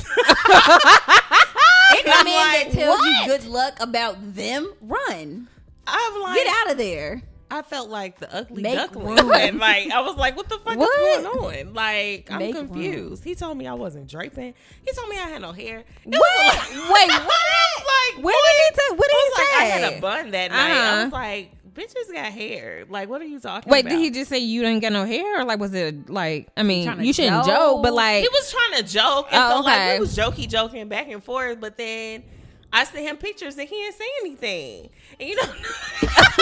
Any 1.90 2.04
man 2.04 2.24
like, 2.26 2.64
that 2.64 2.68
tells 2.72 2.98
what? 2.98 3.26
you 3.26 3.26
good 3.26 3.44
luck 3.46 3.74
about 3.80 4.34
them, 4.34 4.72
run. 4.82 5.48
I'm 5.86 6.20
like, 6.22 6.34
Get 6.36 6.46
out 6.54 6.72
of 6.72 6.78
there. 6.78 7.22
I 7.50 7.62
felt 7.62 7.88
like 7.88 8.18
the 8.18 8.34
ugly 8.34 8.62
Make 8.62 8.74
duckling. 8.76 9.16
room. 9.26 9.58
Like 9.58 9.90
I 9.90 10.00
was 10.02 10.16
like, 10.18 10.36
what 10.36 10.50
the 10.50 10.58
fuck 10.58 10.76
What? 10.76 11.00
is 11.00 11.24
going 11.24 11.66
on? 11.66 11.72
Like 11.74 12.30
I'm 12.30 12.38
Make 12.40 12.54
confused. 12.56 13.24
He 13.24 13.34
told 13.34 13.56
me 13.56 13.66
I 13.66 13.72
wasn't 13.72 14.06
draping. 14.06 14.52
He 14.84 14.92
told 14.92 15.08
me 15.08 15.16
I 15.18 15.28
had 15.30 15.40
no 15.40 15.52
hair. 15.52 15.78
It 15.78 15.86
What? 16.04 16.20
like- 16.54 16.68
Wait, 16.92 17.10
I 17.10 17.24
what? 17.24 18.16
like, 18.16 18.24
Where 18.24 18.34
what? 18.34 18.44
did 18.44 18.62
he 18.64 18.74
tell? 18.76 18.96
What 18.96 19.08
did 19.08 19.16
I 19.16 19.24
he 19.24 19.42
like, 19.42 19.60
I 19.60 19.64
had 19.64 19.92
a 19.94 20.00
bun 20.00 20.30
that 20.32 20.50
night. 20.50 20.60
I 20.70 20.88
Uh-huh. 20.92 21.04
was 21.04 21.12
like, 21.12 21.52
bitches 21.78 22.12
got 22.12 22.32
hair. 22.32 22.84
Like, 22.88 23.08
what 23.08 23.20
are 23.22 23.26
you 23.26 23.38
talking 23.40 23.70
Wait, 23.70 23.80
about? 23.86 23.90
did 23.90 24.00
he 24.00 24.10
just 24.10 24.28
say 24.28 24.38
you 24.38 24.62
didn't 24.62 24.80
get 24.80 24.92
no 24.92 25.04
hair, 25.04 25.40
or 25.40 25.44
like 25.44 25.60
was 25.60 25.72
it 25.74 26.10
like? 26.10 26.48
I 26.56 26.62
mean, 26.62 27.00
you 27.00 27.12
shouldn't 27.12 27.44
joke? 27.44 27.54
joke, 27.54 27.82
but 27.82 27.92
like, 27.94 28.22
He 28.22 28.28
was 28.28 28.50
trying 28.50 28.82
to 28.82 28.88
joke, 28.88 29.28
and 29.32 29.42
Oh, 29.42 29.56
so 29.58 29.60
like 29.62 29.74
okay. 29.76 29.94
we 29.94 30.00
was 30.00 30.16
jokey 30.16 30.48
joking 30.48 30.88
back 30.88 31.08
and 31.08 31.22
forth. 31.22 31.60
But 31.60 31.76
then 31.76 32.24
I 32.72 32.84
sent 32.84 33.06
him 33.06 33.16
pictures, 33.16 33.56
and 33.56 33.68
he 33.68 33.74
didn't 33.76 33.94
say 33.96 34.04
anything. 34.22 34.90
And 35.20 35.28
you 35.28 35.36
know, 35.36 35.42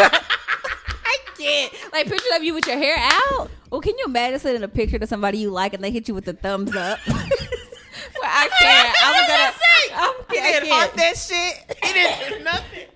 I 0.01 1.19
can't. 1.37 1.73
Like 1.93 2.09
pictures 2.09 2.33
of 2.35 2.43
you 2.43 2.55
with 2.55 2.67
your 2.67 2.79
hair 2.79 2.97
out. 2.99 3.51
Well, 3.71 3.81
can 3.81 3.97
you 3.99 4.05
imagine 4.07 4.39
sending 4.41 4.63
a 4.63 4.69
picture 4.69 4.99
to 4.99 5.07
somebody 5.07 5.39
you 5.39 5.51
like 5.51 5.75
and 5.75 5.83
they 5.85 5.91
hit 5.91 6.09
you 6.09 6.15
with 6.15 6.25
the 6.25 6.33
thumbs 6.33 6.75
up? 6.75 6.99
well, 7.09 7.17
I 8.25 8.49
can't. 8.59 8.97
I 9.05 9.13
was 9.13 9.29
gonna. 9.29 9.53
Say, 9.53 9.95
I'm, 9.95 10.15
he 10.31 10.39
I 10.41 10.53
didn't 10.61 10.69
heart 10.71 10.95
can't. 10.95 10.97
that 10.97 11.17
shit. 11.17 11.77
He 11.85 11.93
didn't 11.93 12.39
do 12.39 12.45
nothing. 12.45 12.89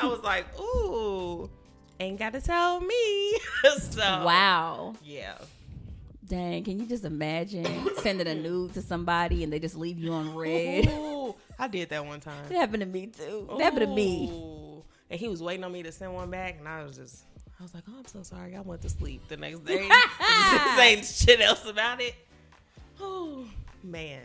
I 0.00 0.06
was 0.06 0.20
like, 0.22 0.46
ooh, 0.60 1.50
ain't 2.00 2.18
got 2.18 2.32
to 2.32 2.40
tell 2.40 2.80
me. 2.80 3.38
so 3.78 4.00
wow. 4.00 4.94
yeah. 5.04 5.34
Dang, 6.26 6.62
can 6.62 6.78
you 6.78 6.86
just 6.86 7.04
imagine 7.04 7.66
sending 7.98 8.28
a 8.28 8.34
nude 8.34 8.74
to 8.74 8.82
somebody 8.82 9.42
and 9.42 9.52
they 9.52 9.58
just 9.58 9.76
leave 9.76 9.98
you 9.98 10.12
on 10.12 10.34
read? 10.34 10.88
Ooh, 10.88 11.34
I 11.58 11.66
did 11.66 11.88
that 11.90 12.06
one 12.06 12.20
time. 12.20 12.44
It 12.48 12.56
happened 12.56 12.82
to 12.82 12.86
me 12.86 13.06
too. 13.06 13.48
It 13.52 13.60
happened 13.60 13.82
to 13.82 13.94
me. 13.94 14.82
And 15.10 15.18
he 15.18 15.28
was 15.28 15.42
waiting 15.42 15.64
on 15.64 15.72
me 15.72 15.82
to 15.82 15.90
send 15.90 16.14
one 16.14 16.30
back, 16.30 16.56
and 16.60 16.68
I 16.68 16.84
was 16.84 16.96
just, 16.96 17.24
I 17.58 17.64
was 17.64 17.74
like, 17.74 17.82
oh, 17.88 17.98
I'm 17.98 18.06
so 18.06 18.22
sorry. 18.22 18.54
I 18.54 18.60
went 18.60 18.80
to 18.82 18.88
sleep 18.88 19.26
the 19.26 19.36
next 19.36 19.64
day. 19.64 19.88
saying 20.76 21.02
shit 21.02 21.40
else 21.40 21.66
about 21.66 22.00
it. 22.00 22.14
Oh 23.00 23.44
man, 23.82 24.20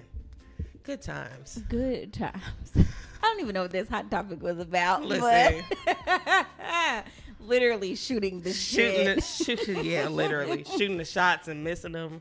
good 0.83 1.01
times. 1.01 1.59
Good 1.69 2.13
times. 2.13 2.43
I 2.75 2.83
don't 3.23 3.39
even 3.39 3.55
know 3.55 3.63
what 3.63 3.71
this 3.71 3.89
hot 3.89 4.11
topic 4.11 4.43
was 4.43 4.59
about. 4.59 5.03
Listen. 5.03 5.63
but 5.85 7.05
literally 7.45 7.95
shooting 7.95 8.41
the 8.41 8.53
Shooting, 8.53 9.21
shit, 9.21 9.65
the, 9.65 9.83
yeah, 9.83 10.07
literally 10.09 10.63
shooting 10.63 10.97
the 10.97 11.05
shots 11.05 11.47
and 11.47 11.63
missing 11.63 11.93
them. 11.93 12.19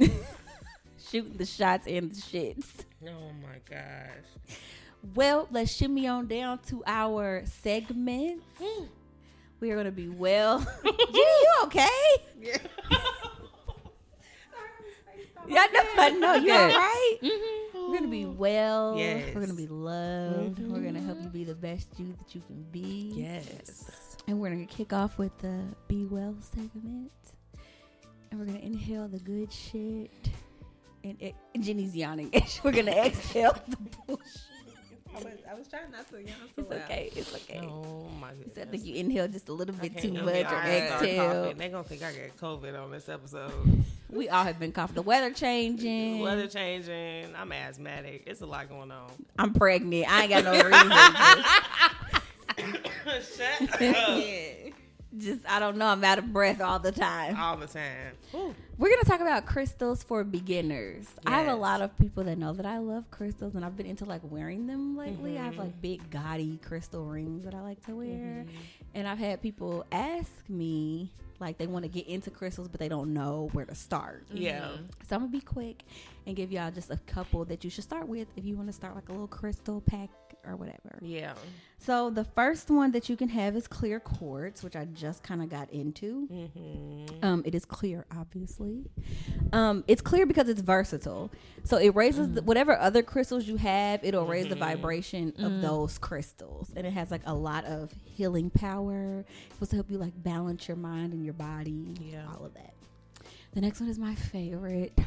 shooting 1.11 1.37
the 1.37 1.47
shots 1.47 1.87
and 1.87 2.11
the 2.11 2.20
shits. 2.20 2.66
Oh 3.07 3.31
my 3.43 3.59
gosh. 3.68 4.57
Well, 5.14 5.49
let's 5.51 5.72
shimmy 5.72 6.07
on 6.09 6.27
down 6.27 6.61
to 6.68 6.83
our 6.87 7.45
segment. 7.47 8.43
We 9.61 9.70
are 9.70 9.77
gonna 9.77 9.91
be 9.91 10.09
well. 10.09 10.61
Gee, 10.85 11.18
you 11.18 11.55
okay? 11.64 11.89
Yeah. 12.41 12.59
Yeah, 15.47 15.66
no, 15.75 15.83
I 15.99 16.11
know 16.11 16.35
you 16.35 16.53
all 16.53 16.68
Good. 16.68 16.75
right. 16.75 17.16
Mm-hmm. 17.22 17.91
We're 17.91 17.99
gonna 17.99 18.09
be 18.09 18.25
well. 18.25 18.95
Yes. 18.97 19.35
We're 19.35 19.43
gonna 19.43 19.55
be 19.55 19.66
loved. 19.66 20.59
We're 20.59 20.81
gonna 20.81 20.99
mm-hmm. 20.99 21.07
help 21.07 21.22
you 21.22 21.29
be 21.29 21.45
the 21.45 21.55
best 21.55 21.89
you 21.99 22.14
that 22.18 22.35
you 22.35 22.41
can 22.47 22.62
be. 22.72 23.12
Yes. 23.14 23.91
And 24.27 24.41
we're 24.41 24.51
gonna 24.51 24.66
kick 24.66 24.93
off 24.93 25.18
with 25.18 25.37
the 25.39 25.61
Be 25.89 26.07
Well 26.07 26.35
segment. 26.41 27.11
And 28.31 28.41
we're 28.41 28.47
gonna 28.47 28.59
inhale 28.59 29.07
the 29.09 29.18
good 29.18 29.53
shit. 29.53 30.11
And 31.03 31.20
it, 31.20 31.35
Jenny's 31.61 31.95
yawning. 31.95 32.33
we're 32.64 32.72
gonna 32.72 32.91
exhale 33.07 33.57
the 33.68 33.77
bullshit. 34.07 35.45
I 35.49 35.55
was 35.55 35.68
trying 35.68 35.93
not 35.93 36.09
to 36.11 36.16
yawn 36.16 36.35
It's 36.57 36.70
okay. 36.72 37.11
It's 37.14 37.33
okay. 37.35 37.61
Oh 37.62 38.09
my 38.20 38.31
I 38.31 38.35
goodness. 38.35 38.68
think 38.70 38.85
you 38.85 38.95
inhale 38.97 39.29
just 39.29 39.49
a 39.49 39.53
little 39.53 39.75
bit 39.75 39.97
too 39.99 40.12
much 40.12 40.22
even- 40.22 40.47
or 40.47 40.59
exhale. 40.62 41.43
coughing. 41.45 41.59
They 41.59 41.68
gonna 41.68 41.85
think 41.85 42.03
I 42.03 42.12
got 42.12 42.37
COVID 42.39 42.83
on 42.83 42.91
this 42.91 43.09
episode. 43.09 43.53
We 44.11 44.29
all 44.29 44.45
have 44.45 44.61
been 44.61 44.70
coughing. 44.70 44.95
The 44.95 45.03
weather 45.03 45.33
changing. 45.33 46.20
Weather 46.20 46.47
changing. 46.47 47.35
I'm 47.37 47.51
asthmatic. 47.51 48.22
It's 48.29 48.43
a 48.43 48.47
lot 48.47 48.68
going 48.68 48.93
on. 48.93 49.11
I'm 49.37 49.53
pregnant. 49.53 50.07
I 50.09 50.22
ain't 50.22 50.31
got 50.31 50.45
no 50.45 50.53
reason. 50.53 50.93
Shut 53.37 53.83
up. 53.97 54.23
just, 55.17 55.41
I 55.49 55.59
don't 55.59 55.77
know. 55.77 55.87
I'm 55.87 56.03
out 56.05 56.19
of 56.19 56.33
breath 56.33 56.61
all 56.61 56.79
the 56.79 56.93
time. 56.93 57.37
All 57.37 57.57
the 57.57 57.67
time. 57.67 58.12
Ooh. 58.35 58.55
We're 58.77 58.91
gonna 58.91 59.05
talk 59.05 59.21
about 59.21 59.47
crystals 59.47 60.03
for 60.03 60.25
beginners. 60.25 61.07
I 61.25 61.39
have 61.39 61.47
a 61.47 61.55
lot 61.55 61.81
of 61.81 61.97
people 61.97 62.25
that 62.25 62.39
know 62.39 62.53
that 62.55 62.67
I 62.67 62.79
love 62.79 63.09
crystals, 63.11 63.55
and 63.55 63.65
I've 63.65 63.77
been 63.77 63.87
into 63.87 64.05
like 64.05 64.23
wearing 64.25 64.67
them 64.67 64.97
lately. 64.97 65.39
I 65.39 65.45
have 65.45 65.53
mm-hmm. 65.53 65.62
like 65.62 65.81
big 65.81 66.11
gaudy 66.11 66.59
crystal 66.59 67.05
rings 67.05 67.45
that 67.45 67.55
I 67.55 67.61
like 67.61 67.85
to 67.87 67.95
wear, 67.95 68.07
mm-hmm. 68.07 68.57
and 68.95 69.07
I've 69.07 69.19
had 69.19 69.41
people 69.41 69.85
ask 69.93 70.33
me 70.49 71.12
like 71.39 71.59
they 71.59 71.67
want 71.67 71.85
to 71.85 71.89
get 71.89 72.09
into 72.09 72.31
crystals, 72.31 72.69
but 72.69 72.81
they 72.81 72.89
don't 72.89 73.12
know 73.12 73.49
where 73.53 73.65
to 73.65 73.75
start. 73.75 74.27
Yeah. 74.33 74.71
So 75.09 75.17
I'm 75.17 75.23
gonna 75.23 75.33
be 75.33 75.41
quick 75.41 75.85
and 76.27 76.35
give 76.35 76.51
y'all 76.51 76.71
just 76.71 76.91
a 76.91 76.97
couple 77.07 77.45
that 77.47 77.62
you 77.62 77.71
should 77.71 77.85
start 77.85 78.09
with 78.09 78.29
if 78.37 78.45
you 78.45 78.57
want 78.57 78.69
to 78.69 78.73
start 78.73 78.95
like 78.95 79.09
a 79.09 79.12
little 79.12 79.29
crystal 79.29 79.81
pack 79.83 80.09
or 80.47 80.57
whatever. 80.57 80.99
Yeah. 81.01 81.34
So 81.78 82.09
the 82.09 82.24
first 82.24 82.70
one 82.70 82.92
that 82.92 83.09
you 83.09 83.16
can 83.16 83.28
have 83.28 83.55
is 83.57 83.66
clear 83.66 84.01
quartz, 84.01 84.62
which 84.62 84.74
I 84.74 84.86
just 84.86 85.22
kind 85.22 85.42
of 85.42 85.51
got 85.51 85.70
into. 85.70 86.26
Mm-hmm. 86.32 87.24
Um, 87.24 87.42
it 87.45 87.55
is 87.55 87.64
clear, 87.64 88.07
obviously. 88.16 88.84
Um, 89.53 89.84
it's 89.86 90.01
clear 90.01 90.24
because 90.24 90.49
it's 90.49 90.62
versatile. 90.62 91.30
So 91.64 91.76
it 91.76 91.95
raises 91.95 92.32
the, 92.32 92.42
whatever 92.42 92.78
other 92.78 93.03
crystals 93.03 93.47
you 93.47 93.57
have. 93.57 94.01
It'll 94.03 94.24
raise 94.26 94.49
the 94.49 94.57
vibration 94.57 95.34
of 95.38 95.61
those 95.61 95.99
crystals, 95.99 96.72
and 96.74 96.86
it 96.86 96.92
has 96.92 97.11
like 97.11 97.22
a 97.26 97.34
lot 97.34 97.64
of 97.66 97.92
healing 98.05 98.51
power. 98.51 99.24
It's 99.47 99.55
supposed 99.55 99.70
to 99.72 99.76
help 99.76 99.90
you 99.90 99.99
like 99.99 100.12
balance 100.22 100.66
your 100.68 100.76
mind 100.78 101.12
and 101.12 101.24
your 101.24 101.34
body. 101.34 101.95
Yeah. 102.01 102.24
all 102.32 102.47
of 102.47 102.55
that. 102.55 102.74
The 103.53 103.61
next 103.61 103.80
one 103.80 103.88
is 103.88 103.99
my 103.99 104.14
favorite. 104.14 104.99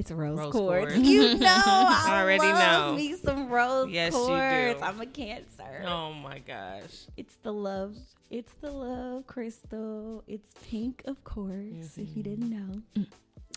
It's 0.00 0.10
rose, 0.10 0.38
Rose 0.38 0.52
quartz. 0.52 0.94
quartz. 0.94 1.06
You 1.06 1.34
know, 1.38 1.46
I 1.46 2.20
already 2.22 2.46
love 2.46 2.92
know. 2.92 2.96
me 2.96 3.14
some 3.16 3.50
rose 3.50 3.90
Yes, 3.90 4.14
you 4.14 4.18
quartz. 4.18 4.80
do. 4.80 4.86
I'm 4.86 4.98
a 4.98 5.04
cancer. 5.04 5.84
Oh 5.86 6.14
my 6.14 6.38
gosh. 6.38 7.04
It's 7.18 7.36
the 7.42 7.52
love. 7.52 7.96
It's 8.30 8.50
the 8.62 8.70
love 8.70 9.26
crystal. 9.26 10.24
It's 10.26 10.48
pink, 10.70 11.02
of 11.04 11.22
course, 11.24 11.98
if 11.98 11.98
you 11.98 12.04
mm-hmm. 12.06 12.20
didn't 12.22 12.50
know. 12.50 13.04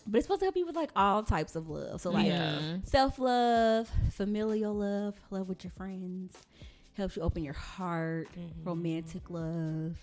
But 0.05 0.17
it's 0.17 0.25
supposed 0.25 0.41
to 0.41 0.47
help 0.47 0.57
you 0.57 0.65
with 0.65 0.75
like 0.75 0.89
all 0.97 1.23
types 1.23 1.55
of 1.55 1.69
love. 1.69 2.01
So 2.01 2.11
like 2.11 2.25
Yeah. 2.25 2.79
self 2.83 3.19
love, 3.19 3.89
familial 4.11 4.73
love, 4.73 5.15
love 5.29 5.47
with 5.47 5.63
your 5.63 5.71
friends. 5.71 6.35
Helps 6.97 7.15
you 7.15 7.21
open 7.21 7.41
your 7.45 7.53
heart, 7.53 8.27
mm-hmm. 8.37 8.67
romantic 8.67 9.29
love. 9.29 9.95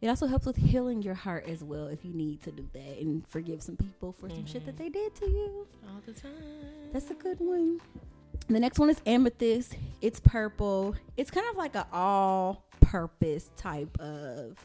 It 0.00 0.08
also 0.08 0.26
helps 0.26 0.46
with 0.46 0.56
healing 0.56 1.02
your 1.02 1.14
heart 1.14 1.46
as 1.46 1.62
well 1.62 1.86
if 1.86 2.04
you 2.04 2.14
need 2.14 2.42
to 2.44 2.50
do 2.50 2.66
that 2.72 2.98
and 3.00 3.26
forgive 3.28 3.62
some 3.62 3.76
people 3.76 4.12
for 4.12 4.30
some 4.30 4.46
shit 4.46 4.64
that 4.64 4.76
mm-hmm. 4.76 4.84
they 4.84 4.88
did 4.88 5.14
to 5.16 5.26
you. 5.26 5.66
All 5.88 6.00
the 6.06 6.12
time. 6.12 6.32
That's 6.92 7.10
a 7.10 7.14
good 7.14 7.38
one. 7.38 7.80
The 8.48 8.58
next 8.58 8.78
one 8.78 8.88
is 8.88 9.00
amethyst. 9.04 9.76
It's 10.00 10.18
purple. 10.18 10.94
It's 11.16 11.30
kind 11.30 11.46
of 11.50 11.56
like 11.56 11.74
an 11.76 11.84
all 11.92 12.64
purpose 12.80 13.50
type 13.56 14.00
of 14.00 14.56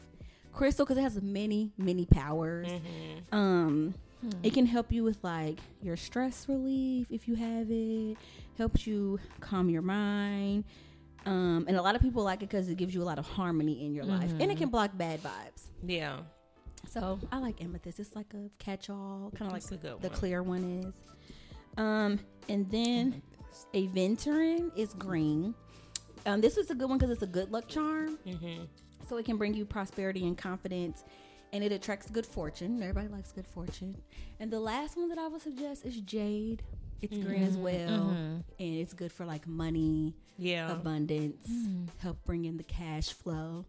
crystal 0.52 0.86
because 0.86 0.98
it 0.98 1.02
has 1.02 1.20
many, 1.20 1.70
many 1.76 2.06
powers. 2.06 2.66
Mm-hmm. 2.66 3.34
Um, 3.34 3.94
hmm. 4.22 4.30
it 4.42 4.54
can 4.54 4.64
help 4.64 4.90
you 4.90 5.04
with 5.04 5.22
like 5.22 5.58
your 5.82 5.96
stress 5.96 6.48
relief 6.48 7.08
if 7.10 7.28
you 7.28 7.34
have 7.34 7.70
it, 7.70 8.16
helps 8.56 8.86
you 8.86 9.20
calm 9.40 9.68
your 9.68 9.82
mind. 9.82 10.64
Um, 11.26 11.64
and 11.68 11.76
a 11.76 11.82
lot 11.82 11.96
of 11.96 12.02
people 12.02 12.22
like 12.22 12.42
it 12.42 12.48
because 12.48 12.68
it 12.68 12.76
gives 12.76 12.94
you 12.94 13.02
a 13.02 13.04
lot 13.04 13.18
of 13.18 13.26
harmony 13.26 13.84
in 13.84 13.94
your 13.94 14.04
life 14.04 14.30
and 14.40 14.50
it 14.50 14.56
can 14.56 14.68
block 14.68 14.96
bad 14.96 15.20
vibes. 15.22 15.64
Yeah. 15.84 16.18
So 16.88 17.18
I 17.32 17.38
like 17.38 17.60
amethyst. 17.60 17.98
It's 17.98 18.14
like 18.14 18.32
a 18.32 18.48
catch-all, 18.58 19.32
kind 19.34 19.50
of 19.50 19.52
like 19.52 19.80
the 19.82 19.96
one. 19.96 20.10
clear 20.10 20.42
one 20.42 20.84
is. 20.84 20.94
Um, 21.76 22.20
and 22.48 22.70
then 22.70 23.22
Aventurine 23.74 24.70
is 24.76 24.94
green. 24.94 25.54
Um, 26.26 26.40
this 26.40 26.56
is 26.56 26.70
a 26.70 26.74
good 26.74 26.88
one 26.88 26.98
because 26.98 27.10
it's 27.10 27.22
a 27.22 27.26
good 27.26 27.50
luck 27.50 27.68
charm. 27.68 28.18
Mm-hmm. 28.26 28.64
So 29.08 29.16
it 29.16 29.24
can 29.24 29.36
bring 29.36 29.54
you 29.54 29.64
prosperity 29.64 30.26
and 30.26 30.36
confidence, 30.38 31.04
and 31.52 31.62
it 31.62 31.72
attracts 31.72 32.10
good 32.10 32.26
fortune. 32.26 32.82
Everybody 32.82 33.08
likes 33.08 33.32
good 33.32 33.46
fortune. 33.46 33.96
And 34.40 34.50
the 34.50 34.60
last 34.60 34.96
one 34.96 35.08
that 35.08 35.18
I 35.18 35.28
would 35.28 35.42
suggest 35.42 35.84
is 35.84 36.00
jade. 36.00 36.62
It's 37.02 37.18
green 37.18 37.42
as 37.42 37.56
well, 37.56 38.10
and 38.10 38.44
it's 38.58 38.94
good 38.94 39.12
for 39.12 39.26
like 39.26 39.46
money, 39.46 40.14
Yeah. 40.38 40.70
abundance, 40.72 41.48
help 41.98 42.24
bring 42.24 42.44
in 42.44 42.56
the 42.56 42.62
cash 42.64 43.10
flow. 43.12 43.64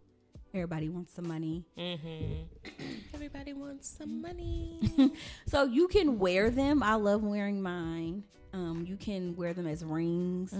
Everybody 0.54 0.88
wants 0.88 1.14
some 1.14 1.28
money. 1.28 1.64
Mm-hmm. 1.76 2.42
Everybody 3.14 3.52
wants 3.52 3.88
some 3.98 4.20
money. 4.22 4.80
So 5.46 5.64
you 5.64 5.88
can 5.88 6.18
wear 6.18 6.50
them. 6.50 6.82
I 6.82 6.94
love 6.94 7.22
wearing 7.22 7.62
mine. 7.62 8.22
Um, 8.52 8.84
you 8.86 8.96
can 8.96 9.34
wear 9.36 9.52
them 9.54 9.66
as 9.66 9.82
rings. 9.84 10.54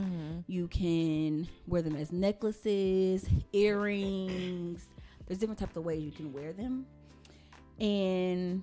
You 0.46 0.68
can 0.68 1.48
wear 1.66 1.82
them 1.82 1.96
as 1.96 2.10
necklaces, 2.12 3.26
earrings. 3.52 4.84
There's 5.26 5.38
different 5.38 5.58
types 5.58 5.76
of 5.76 5.84
ways 5.84 6.02
you 6.02 6.10
can 6.10 6.32
wear 6.32 6.52
them, 6.52 6.86
and 7.80 8.62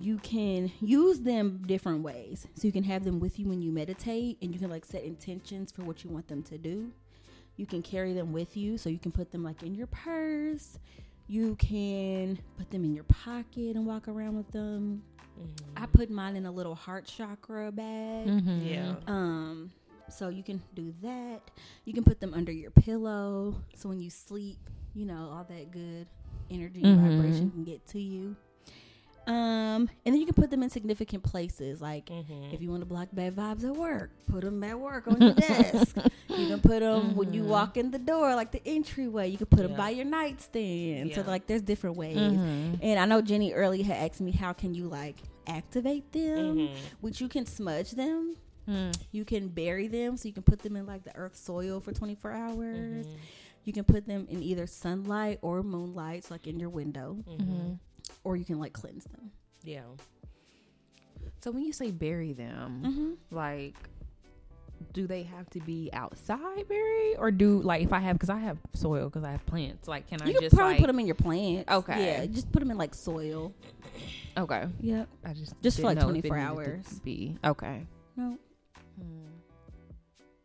you 0.00 0.18
can 0.18 0.70
use 0.80 1.20
them 1.20 1.62
different 1.66 2.02
ways. 2.02 2.46
So 2.54 2.66
you 2.66 2.72
can 2.72 2.84
have 2.84 3.04
them 3.04 3.20
with 3.20 3.38
you 3.38 3.48
when 3.48 3.60
you 3.60 3.72
meditate, 3.72 4.38
and 4.42 4.52
you 4.52 4.58
can 4.58 4.70
like 4.70 4.84
set 4.84 5.04
intentions 5.04 5.72
for 5.72 5.82
what 5.82 6.04
you 6.04 6.10
want 6.10 6.28
them 6.28 6.42
to 6.44 6.58
do. 6.58 6.92
You 7.56 7.66
can 7.66 7.82
carry 7.82 8.12
them 8.12 8.32
with 8.32 8.56
you, 8.56 8.78
so 8.78 8.88
you 8.88 8.98
can 8.98 9.12
put 9.12 9.30
them 9.30 9.42
like 9.42 9.62
in 9.62 9.74
your 9.74 9.86
purse. 9.86 10.78
You 11.28 11.56
can 11.56 12.38
put 12.56 12.70
them 12.70 12.84
in 12.84 12.94
your 12.94 13.04
pocket 13.04 13.76
and 13.76 13.86
walk 13.86 14.08
around 14.08 14.36
with 14.36 14.50
them. 14.52 15.02
Mm-hmm. 15.38 15.82
I 15.82 15.86
put 15.86 16.10
mine 16.10 16.36
in 16.36 16.46
a 16.46 16.50
little 16.50 16.74
heart 16.74 17.06
chakra 17.06 17.72
bag. 17.72 18.26
Mm-hmm. 18.26 18.66
Yeah. 18.66 18.94
Um, 19.06 19.72
so 20.08 20.28
you 20.28 20.42
can 20.42 20.62
do 20.74 20.94
that. 21.02 21.40
You 21.84 21.92
can 21.92 22.04
put 22.04 22.20
them 22.20 22.32
under 22.32 22.52
your 22.52 22.70
pillow, 22.70 23.56
so 23.74 23.88
when 23.88 24.00
you 24.00 24.10
sleep, 24.10 24.58
you 24.94 25.04
know 25.04 25.30
all 25.32 25.46
that 25.48 25.70
good 25.70 26.06
energy 26.50 26.82
and 26.82 26.98
mm-hmm. 26.98 27.16
vibration 27.16 27.50
can 27.50 27.64
get 27.64 27.84
to 27.88 28.00
you. 28.00 28.36
Um, 29.26 29.88
and 30.04 30.14
then 30.14 30.16
you 30.16 30.24
can 30.26 30.34
put 30.34 30.50
them 30.50 30.62
in 30.62 30.70
significant 30.70 31.22
places, 31.24 31.80
like 31.80 32.06
Mm-hmm. 32.06 32.54
if 32.54 32.62
you 32.62 32.70
want 32.70 32.82
to 32.82 32.86
block 32.86 33.08
bad 33.12 33.34
vibes 33.34 33.64
at 33.64 33.74
work, 33.74 34.10
put 34.26 34.42
them 34.42 34.62
at 34.62 34.78
work 34.78 35.08
on 35.08 35.20
your 35.20 35.34
desk. 35.34 35.96
You 36.28 36.48
can 36.48 36.60
put 36.60 36.80
them 36.80 37.16
when 37.16 37.32
you 37.32 37.44
walk 37.44 37.76
in 37.76 37.90
the 37.90 37.98
door, 37.98 38.34
like 38.36 38.52
the 38.52 38.62
entryway. 38.66 39.28
You 39.28 39.36
can 39.38 39.46
put 39.48 39.62
them 39.66 39.74
by 39.76 39.90
your 39.90 40.04
nightstand. 40.04 41.12
So 41.14 41.22
like, 41.26 41.46
there's 41.46 41.62
different 41.62 41.96
ways. 41.96 42.16
Mm-hmm. 42.16 42.74
And 42.82 42.98
I 43.00 43.04
know 43.06 43.20
Jenny 43.20 43.52
early 43.52 43.82
had 43.82 44.10
asked 44.10 44.20
me 44.20 44.32
how 44.32 44.52
can 44.52 44.74
you 44.74 44.86
like 44.88 45.16
activate 45.48 46.10
them, 46.12 46.56
Mhm. 46.58 46.76
which 47.00 47.20
you 47.20 47.28
can 47.28 47.46
smudge 47.46 47.92
them. 47.92 48.36
Mm. 48.68 48.92
You 49.12 49.24
can 49.24 49.46
bury 49.48 49.86
them, 49.86 50.16
so 50.16 50.26
you 50.26 50.34
can 50.34 50.42
put 50.42 50.58
them 50.60 50.74
in 50.74 50.86
like 50.86 51.04
the 51.04 51.14
earth 51.16 51.36
soil 51.36 51.78
for 51.80 51.92
24 51.92 52.32
hours. 52.32 53.06
Mm-hmm. 53.06 53.16
You 53.64 53.72
can 53.72 53.84
put 53.84 54.06
them 54.06 54.26
in 54.28 54.42
either 54.42 54.66
sunlight 54.66 55.38
or 55.42 55.62
moonlight, 55.62 56.24
so 56.24 56.34
like 56.34 56.46
in 56.48 56.58
your 56.58 56.68
window, 56.70 57.16
Mm-hmm. 57.28 57.74
Or 58.26 58.36
you 58.36 58.44
can 58.44 58.58
like 58.58 58.72
cleanse 58.72 59.04
them. 59.04 59.30
Yeah. 59.62 59.82
So 61.40 61.52
when 61.52 61.62
you 61.64 61.72
say 61.72 61.92
bury 61.92 62.32
them, 62.32 62.82
Mm-hmm. 62.84 63.34
like, 63.36 63.76
do 64.92 65.06
they 65.06 65.22
have 65.22 65.48
to 65.50 65.60
be 65.60 65.88
outside 65.92 66.66
buried, 66.68 67.16
or 67.18 67.30
do 67.30 67.60
like 67.62 67.82
if 67.82 67.92
I 67.92 68.00
have 68.00 68.16
because 68.16 68.30
I 68.30 68.38
have 68.38 68.58
soil 68.74 69.04
because 69.08 69.22
I 69.24 69.30
have 69.30 69.46
plants, 69.46 69.86
like 69.86 70.08
can 70.08 70.20
I 70.20 70.26
You 70.26 70.32
can 70.34 70.42
just 70.42 70.56
probably 70.56 70.72
like 70.74 70.80
put 70.80 70.88
them 70.88 70.98
in 70.98 71.06
your 71.06 71.14
plants. 71.14 71.70
Okay. 71.70 72.04
Yeah, 72.04 72.26
just 72.26 72.50
put 72.50 72.58
them 72.60 72.70
in 72.72 72.76
like 72.78 72.94
soil. 72.94 73.54
okay? 74.36 74.64
Yep. 74.80 75.08
I 75.24 75.32
just 75.34 75.54
Just 75.62 75.76
for, 75.78 75.84
like, 75.86 75.98
know 75.98 76.10
if 76.10 76.16
it 76.24 76.28
24 76.28 76.38
hours. 76.38 76.84
Be 77.04 77.36
okay. 77.44 77.86
No. 78.16 78.36
hmm. 78.98 79.28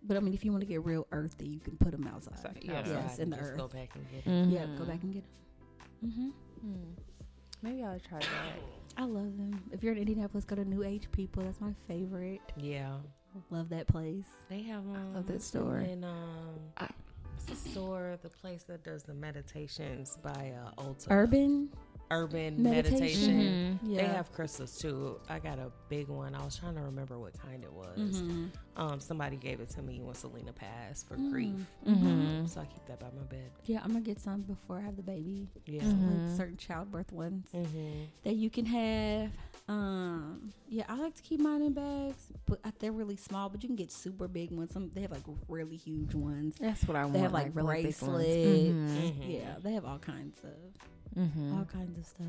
But 0.03 0.17
I 0.17 0.19
mean, 0.19 0.33
if 0.33 0.45
you 0.45 0.51
want 0.51 0.61
to 0.61 0.67
get 0.67 0.83
real 0.85 1.07
earthy, 1.11 1.47
you 1.47 1.59
can 1.59 1.77
put 1.77 1.91
them 1.91 2.07
outside. 2.07 2.37
So, 2.41 2.49
Yeah. 2.61 2.83
yeah. 2.85 2.93
Yes, 3.03 3.17
in 3.19 3.29
the 3.31 3.37
just 3.37 3.51
earth. 3.51 3.57
Go 3.57 3.67
back 3.67 3.89
and 3.95 4.05
get. 4.11 4.25
Mhm. 4.25 4.51
Yeah, 4.51 4.65
go 4.77 4.85
back 4.85 5.01
and 5.03 5.13
get 5.13 5.23
them. 5.23 6.09
Mm-hmm. 6.11 6.29
Hmm. 6.67 6.91
Maybe 7.61 7.83
I'll 7.83 7.99
try 7.99 8.19
that. 8.19 8.27
I 8.97 9.05
love 9.05 9.37
them. 9.37 9.61
If 9.71 9.83
you're 9.83 9.93
in 9.93 9.99
Indianapolis, 9.99 10.43
go 10.43 10.55
to 10.55 10.65
New 10.65 10.83
Age 10.83 11.07
People. 11.11 11.43
That's 11.43 11.61
my 11.61 11.73
favorite. 11.87 12.41
Yeah. 12.57 12.95
Love 13.49 13.69
that 13.69 13.87
place. 13.87 14.25
They 14.49 14.61
have 14.63 14.79
um, 14.79 15.13
love 15.13 15.27
that 15.27 15.41
store. 15.41 15.77
And 15.77 16.03
um, 16.03 16.59
what's 16.77 17.45
the 17.63 17.69
store? 17.69 18.17
The 18.21 18.29
place 18.29 18.63
that 18.63 18.83
does 18.83 19.03
the 19.03 19.13
meditations 19.13 20.17
by 20.21 20.53
uh, 20.65 20.81
Ulta. 20.81 21.07
Urban. 21.09 21.69
Urban 22.11 22.61
Meditation. 22.61 22.99
meditation. 22.99 23.79
Mhm. 23.83 23.89
Yeah. 23.91 24.01
They 24.01 24.07
have 24.13 24.31
crystals 24.33 24.77
too. 24.77 25.19
I 25.29 25.39
got 25.39 25.57
a 25.59 25.71
big 25.89 26.09
one. 26.09 26.35
I 26.35 26.43
was 26.43 26.55
trying 26.57 26.75
to 26.75 26.81
remember 26.81 27.17
what 27.17 27.33
kind 27.41 27.63
it 27.63 27.71
was. 27.73 27.97
Mhm. 28.21 28.49
Um, 28.75 28.99
somebody 28.99 29.37
gave 29.37 29.59
it 29.61 29.69
to 29.71 29.81
me 29.81 30.01
when 30.01 30.13
Selena 30.15 30.51
passed 30.53 31.07
for 31.07 31.15
Mm. 31.17 31.31
grief. 31.31 31.55
Mhm. 31.87 32.47
So 32.49 32.61
I 32.61 32.65
keep 32.65 32.85
that 32.87 32.99
by 32.99 33.07
my 33.15 33.23
bed. 33.23 33.49
Yeah, 33.65 33.81
I'm 33.83 33.89
gonna 33.93 34.01
get 34.01 34.19
some 34.19 34.41
before 34.41 34.77
I 34.77 34.81
have 34.81 34.97
the 34.97 35.03
baby. 35.03 35.47
Yeah. 35.65 35.81
Mhm. 35.83 36.27
Like 36.29 36.37
certain 36.37 36.57
childbirth 36.57 37.11
ones 37.11 37.47
Mm-hmm. 37.53 38.03
that 38.23 38.35
you 38.35 38.49
can 38.49 38.65
have. 38.65 39.31
Um, 39.71 40.51
yeah, 40.67 40.83
I 40.89 40.95
like 40.95 41.15
to 41.15 41.21
keep 41.23 41.39
mine 41.39 41.61
in 41.61 41.73
bags, 41.73 42.25
but 42.45 42.59
they're 42.79 42.91
really 42.91 43.15
small. 43.15 43.47
But 43.49 43.63
you 43.63 43.69
can 43.69 43.75
get 43.77 43.91
super 43.91 44.27
big 44.27 44.51
ones. 44.51 44.71
Some 44.73 44.89
they 44.89 45.01
have 45.01 45.11
like 45.11 45.23
really 45.47 45.77
huge 45.77 46.13
ones. 46.13 46.55
That's 46.59 46.85
what 46.87 46.97
I 46.97 47.01
want. 47.03 47.13
They 47.13 47.19
have 47.19 47.31
like, 47.31 47.51
really 47.53 47.83
big 47.83 47.85
ones. 47.85 47.99
bracelets. 47.99 48.27
Mhm. 48.35 49.13
Mhm. 49.13 49.33
Yeah, 49.33 49.55
they 49.63 49.73
have 49.73 49.85
all 49.85 49.99
kinds 49.99 50.37
of 50.43 51.19
Mhm. 51.21 51.57
all 51.57 51.65
kinds 51.65 51.97
of 51.97 52.05
stuff. 52.05 52.25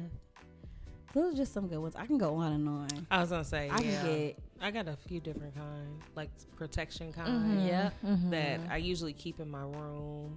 Those 1.14 1.34
are 1.34 1.36
just 1.36 1.53
some 1.53 1.68
good 1.68 1.78
ones. 1.78 1.95
I 1.97 2.07
can 2.07 2.16
go 2.16 2.36
on 2.36 2.53
and 2.53 2.68
on. 2.68 2.88
I 3.11 3.20
was 3.20 3.30
gonna 3.30 3.45
say, 3.45 3.68
I 3.68 3.80
yeah. 3.80 4.03
can 4.03 4.07
get 4.07 4.38
I 4.61 4.70
got 4.70 4.86
a 4.88 4.97
few 4.97 5.18
different 5.20 5.55
kind, 5.57 6.01
like 6.14 6.30
protection 6.57 7.12
kind 7.12 7.28
Mhm. 7.61 7.66
Yeah. 7.66 7.90
That 8.30 8.61
I 8.70 8.76
usually 8.76 9.12
keep 9.12 9.40
in 9.40 9.51
my 9.51 9.62
room. 9.62 10.36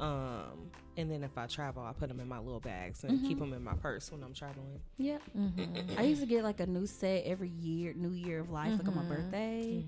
Um, 0.00 0.70
and 0.96 1.10
then 1.10 1.22
if 1.24 1.36
I 1.38 1.46
travel, 1.46 1.82
I 1.82 1.92
put 1.92 2.08
them 2.08 2.20
in 2.20 2.28
my 2.28 2.38
little 2.38 2.60
bags 2.60 3.04
and 3.04 3.20
keep 3.26 3.38
them 3.38 3.52
in 3.52 3.62
my 3.64 3.74
purse 3.74 4.10
when 4.12 4.22
I'm 4.22 4.34
traveling. 4.34 4.80
yeah. 4.98 5.18
Mhm. 5.36 5.98
I 5.98 6.02
used 6.02 6.20
to 6.20 6.26
get 6.26 6.42
like 6.44 6.60
a 6.60 6.66
new 6.66 6.86
set 6.86 7.24
every 7.24 7.48
year, 7.50 7.92
New 7.96 8.12
Year 8.12 8.40
of 8.40 8.50
Life, 8.50 8.78
like 8.78 8.88
on 8.88 8.94
my 8.94 9.02
Mhm. 9.02 9.08
birthday, 9.08 9.84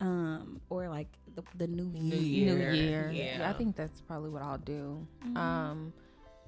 um, 0.00 0.60
or 0.70 0.88
like 0.88 1.08
the, 1.34 1.42
the 1.56 1.66
New 1.66 1.90
Year. 1.94 2.20
New 2.54 2.54
New 2.54 2.60
Year. 2.60 2.74
Year. 2.74 3.10
Yeah. 3.12 3.48
I 3.48 3.52
think 3.52 3.76
that's 3.76 4.00
probably 4.02 4.30
what 4.30 4.42
I'll 4.42 4.58
do. 4.58 5.06
Mhm. 5.24 5.36
Um, 5.36 5.92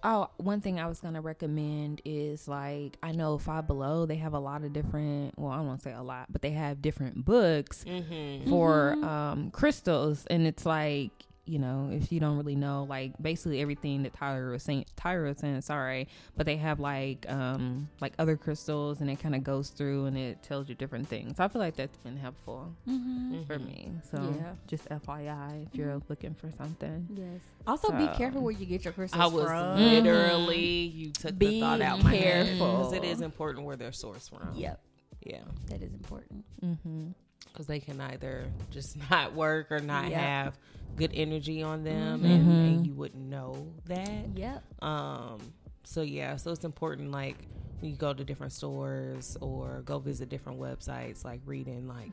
oh, 0.03 0.29
one 0.39 0.61
thing 0.61 0.79
I 0.81 0.87
was 0.87 1.01
gonna 1.01 1.21
recommend 1.21 2.01
is 2.05 2.49
like 2.49 2.97
I 3.03 3.13
know 3.13 3.39
Five 3.39 3.67
Below. 3.67 4.07
They 4.07 4.17
have 4.17 4.35
a 4.35 4.39
lot 4.41 4.65
of 4.65 4.73
different. 4.73 5.39
Well, 5.39 5.51
I 5.53 5.57
don't 5.59 5.67
want 5.67 5.81
to 5.81 5.85
say 5.85 5.93
a 5.95 6.03
lot, 6.03 6.27
but 6.33 6.43
they 6.43 6.51
have 6.51 6.83
different 6.83 7.25
books 7.25 7.85
Mm-hmm. 7.85 8.51
for 8.51 8.93
um 9.05 9.51
crystals, 9.53 10.27
and 10.27 10.47
it's 10.47 10.67
like 10.67 11.13
you 11.47 11.59
know 11.59 11.91
if 11.93 12.11
you 12.11 12.21
don't 12.21 12.39
really 12.39 12.57
know 12.57 12.87
like 12.89 13.13
basically 13.21 13.61
everything 13.61 14.03
that 14.05 14.15
Tyra 14.15 14.51
was 14.53 14.63
saying. 14.63 14.87
Tyra 14.97 15.29
was 15.29 15.39
saying 15.39 15.61
sorry, 15.61 16.09
but 16.37 16.47
they 16.47 16.57
have 16.57 16.81
like 16.81 17.27
um 17.31 17.89
like 18.01 18.15
other 18.19 18.37
crystals, 18.37 19.01
and 19.01 19.11
it 19.11 19.21
kind 19.21 19.35
of 19.35 19.45
goes 19.45 19.69
through 19.71 20.07
and 20.07 20.17
it 20.17 20.43
tells 20.43 20.69
you 20.69 20.75
different 20.75 21.07
things. 21.09 21.39
I 21.41 21.49
feel 21.49 21.61
like 21.61 21.77
that's 21.77 21.97
been 21.99 22.17
helpful 22.17 22.73
Mhm. 22.89 23.47
for 23.47 23.59
me. 23.59 23.93
So 24.11 24.17
Yeah. 24.37 24.53
just 24.67 24.89
FYI 24.89 25.67
if 25.71 25.75
you're 25.75 26.01
looking 26.09 26.35
for 26.35 26.51
something. 26.53 27.09
Yes. 27.15 27.41
Also, 27.67 27.93
be 27.93 28.07
careful 28.09 28.41
where 28.43 28.53
you 28.53 28.67
get 28.67 28.85
your 28.85 28.93
crystals 28.93 29.21
I 29.23 29.27
was 29.27 29.45
from. 29.47 29.79
literally 29.79 30.87
you 30.87 31.11
took 31.13 31.39
Be 31.39 31.47
the 31.47 31.61
thought 31.61 31.81
out 31.83 32.03
my 32.03 32.11
head 32.15 32.47
careful. 32.47 32.79
because 32.79 32.93
it 32.95 33.05
is 33.05 33.21
important 33.21 33.67
where 33.67 33.77
they're 33.77 33.91
sourced 33.91 34.29
from. 34.31 34.51
Yep, 34.55 34.81
yeah, 35.27 35.43
that 35.69 35.83
is 35.83 35.93
important. 35.95 36.45
Mm-hmm. 36.63 37.09
Because 37.53 37.67
they 37.67 37.81
can 37.81 38.01
either 38.01 38.47
just 38.71 38.97
not 39.11 39.35
work 39.35 39.71
or 39.71 39.81
not 39.81 40.11
Yep. 40.11 40.21
have 40.21 40.59
good 40.97 41.11
energy 41.15 41.63
on 41.63 41.83
them, 41.85 42.21
Mhm. 42.21 42.25
and, 42.35 42.49
and 42.67 42.87
you 42.87 42.95
wouldn't 42.95 43.25
know 43.25 43.73
that. 43.87 44.37
Yep. 44.37 44.63
Um, 44.83 45.41
so 45.85 46.03
yeah, 46.03 46.37
so 46.37 46.51
it's 46.53 46.65
important 46.65 47.11
like 47.11 47.37
when 47.81 47.91
you 47.91 47.97
go 47.97 48.15
to 48.15 48.25
different 48.25 48.53
stores 48.53 49.37
or 49.41 49.83
go 49.85 49.99
visit 49.99 50.29
different 50.29 50.59
websites, 50.61 51.25
like 51.25 51.41
reading 51.47 51.87
like 51.89 52.13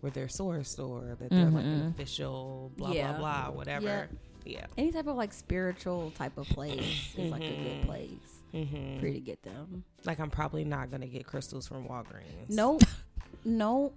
where 0.00 0.10
they're 0.12 0.26
sourced 0.26 0.78
or 0.78 1.16
that 1.18 1.30
they're 1.30 1.50
like 1.50 1.64
an 1.64 1.86
official 1.88 2.72
blah 2.76 2.90
Yeah. 2.92 3.12
blah 3.12 3.18
blah 3.46 3.56
whatever. 3.56 3.86
Yeah. 3.86 4.06
Yeah. 4.44 4.66
Any 4.76 4.90
type 4.90 5.06
of 5.06 5.16
like 5.16 5.32
spiritual 5.32 6.10
type 6.12 6.36
of 6.36 6.48
place 6.48 7.14
is 7.16 7.30
like 7.30 7.42
a 7.44 7.48
good 7.48 7.82
Mhm. 7.82 7.84
place 7.86 8.10
hmm 8.52 8.98
for 9.00 9.06
you 9.06 9.14
to 9.14 9.20
get 9.20 9.42
them. 9.42 9.84
Like 10.04 10.18
I'm 10.20 10.30
probably 10.30 10.64
not 10.64 10.90
gonna 10.90 11.06
get 11.06 11.26
crystals 11.26 11.66
from 11.68 11.86
Walgreens. 11.88 12.48
Nope. 12.50 12.82
nope. 13.44 13.96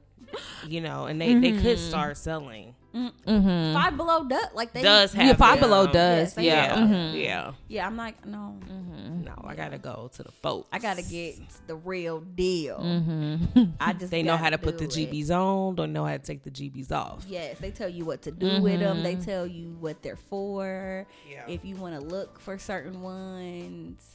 You 0.68 0.82
know, 0.82 1.06
and 1.06 1.20
they 1.22 1.34
they 1.36 1.52
could 1.54 1.78
Mhm. 1.78 1.90
start 1.90 2.18
selling. 2.18 2.76
Mm-hmm. 2.96 3.74
Five 3.74 3.98
below 3.98 4.24
does 4.24 4.48
like 4.54 4.72
they 4.72 4.82
Does 4.82 5.12
have 5.12 5.28
Yeah, 5.28 5.34
Five 5.34 5.60
them. 5.60 5.70
Below 5.70 5.88
does. 5.88 6.34
they 6.34 6.46
yeah. 6.46 6.80
yeah, 6.80 6.86
Mhm. 6.88 7.22
yeah. 7.24 7.52
Yeah, 7.68 7.88
I'm 7.88 7.98
like 7.98 8.26
no. 8.26 8.56
Mm-hmm. 8.66 9.24
No, 9.26 9.34
I 9.44 9.54
gotta 9.54 9.78
go 9.78 10.10
to 10.14 10.24
the 10.24 10.32
folks. 10.32 10.70
I 10.72 10.80
gotta 10.80 11.02
get 11.02 11.36
the 11.68 11.76
real 11.76 12.22
deal. 12.22 12.80
Mm-hmm. 12.80 13.64
I 13.82 13.92
just 14.00 14.12
They 14.12 14.24
know 14.24 14.38
how 14.38 14.50
to 14.50 14.58
put 14.58 14.78
the 14.78 14.88
do 14.88 15.02
it. 15.02 15.12
GBs 15.12 15.30
on, 15.30 15.76
don't 15.76 15.92
know 15.92 16.06
how 16.06 16.14
to 16.14 16.20
take 16.20 16.44
the 16.44 16.52
GBs 16.52 16.94
off. 16.94 17.26
Yes, 17.28 17.58
they 17.60 17.72
tell 17.72 17.90
you 17.90 18.06
what 18.06 18.22
to 18.22 18.32
do 18.32 18.62
with 18.62 18.80
them. 18.80 19.04
They 19.04 19.16
tell 19.16 19.46
you 19.46 19.76
what 19.82 20.02
they're 20.02 20.16
for. 20.16 21.06
Yeah. 21.30 21.44
If 21.50 21.66
you 21.66 21.76
want 21.76 21.96
to 21.96 22.02
look 22.02 22.40
for 22.40 22.58
certain 22.58 23.02
ones, 23.02 24.15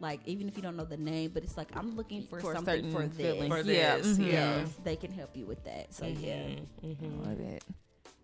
like 0.00 0.20
even 0.26 0.48
if 0.48 0.56
you 0.56 0.62
don't 0.62 0.76
know 0.76 0.84
the 0.84 0.96
name, 0.96 1.30
but 1.34 1.42
it's 1.44 1.56
like 1.56 1.68
I'm 1.76 1.96
looking 1.96 2.22
for, 2.22 2.40
For 2.40 2.54
something 2.54 2.90
for 2.90 3.06
this. 3.06 3.16
feelings. 3.16 3.54
For 3.54 3.60
Yeah, 3.70 3.96
this, 3.98 4.18
yeah. 4.18 4.58
Yes, 4.58 4.74
they 4.84 4.96
can 4.96 5.12
help 5.12 5.36
you 5.36 5.46
with 5.46 5.62
that. 5.64 5.92
So 5.94 6.06
yeah, 6.06 6.56
Mhm. 6.82 7.26
Love 7.26 7.40
it. 7.40 7.62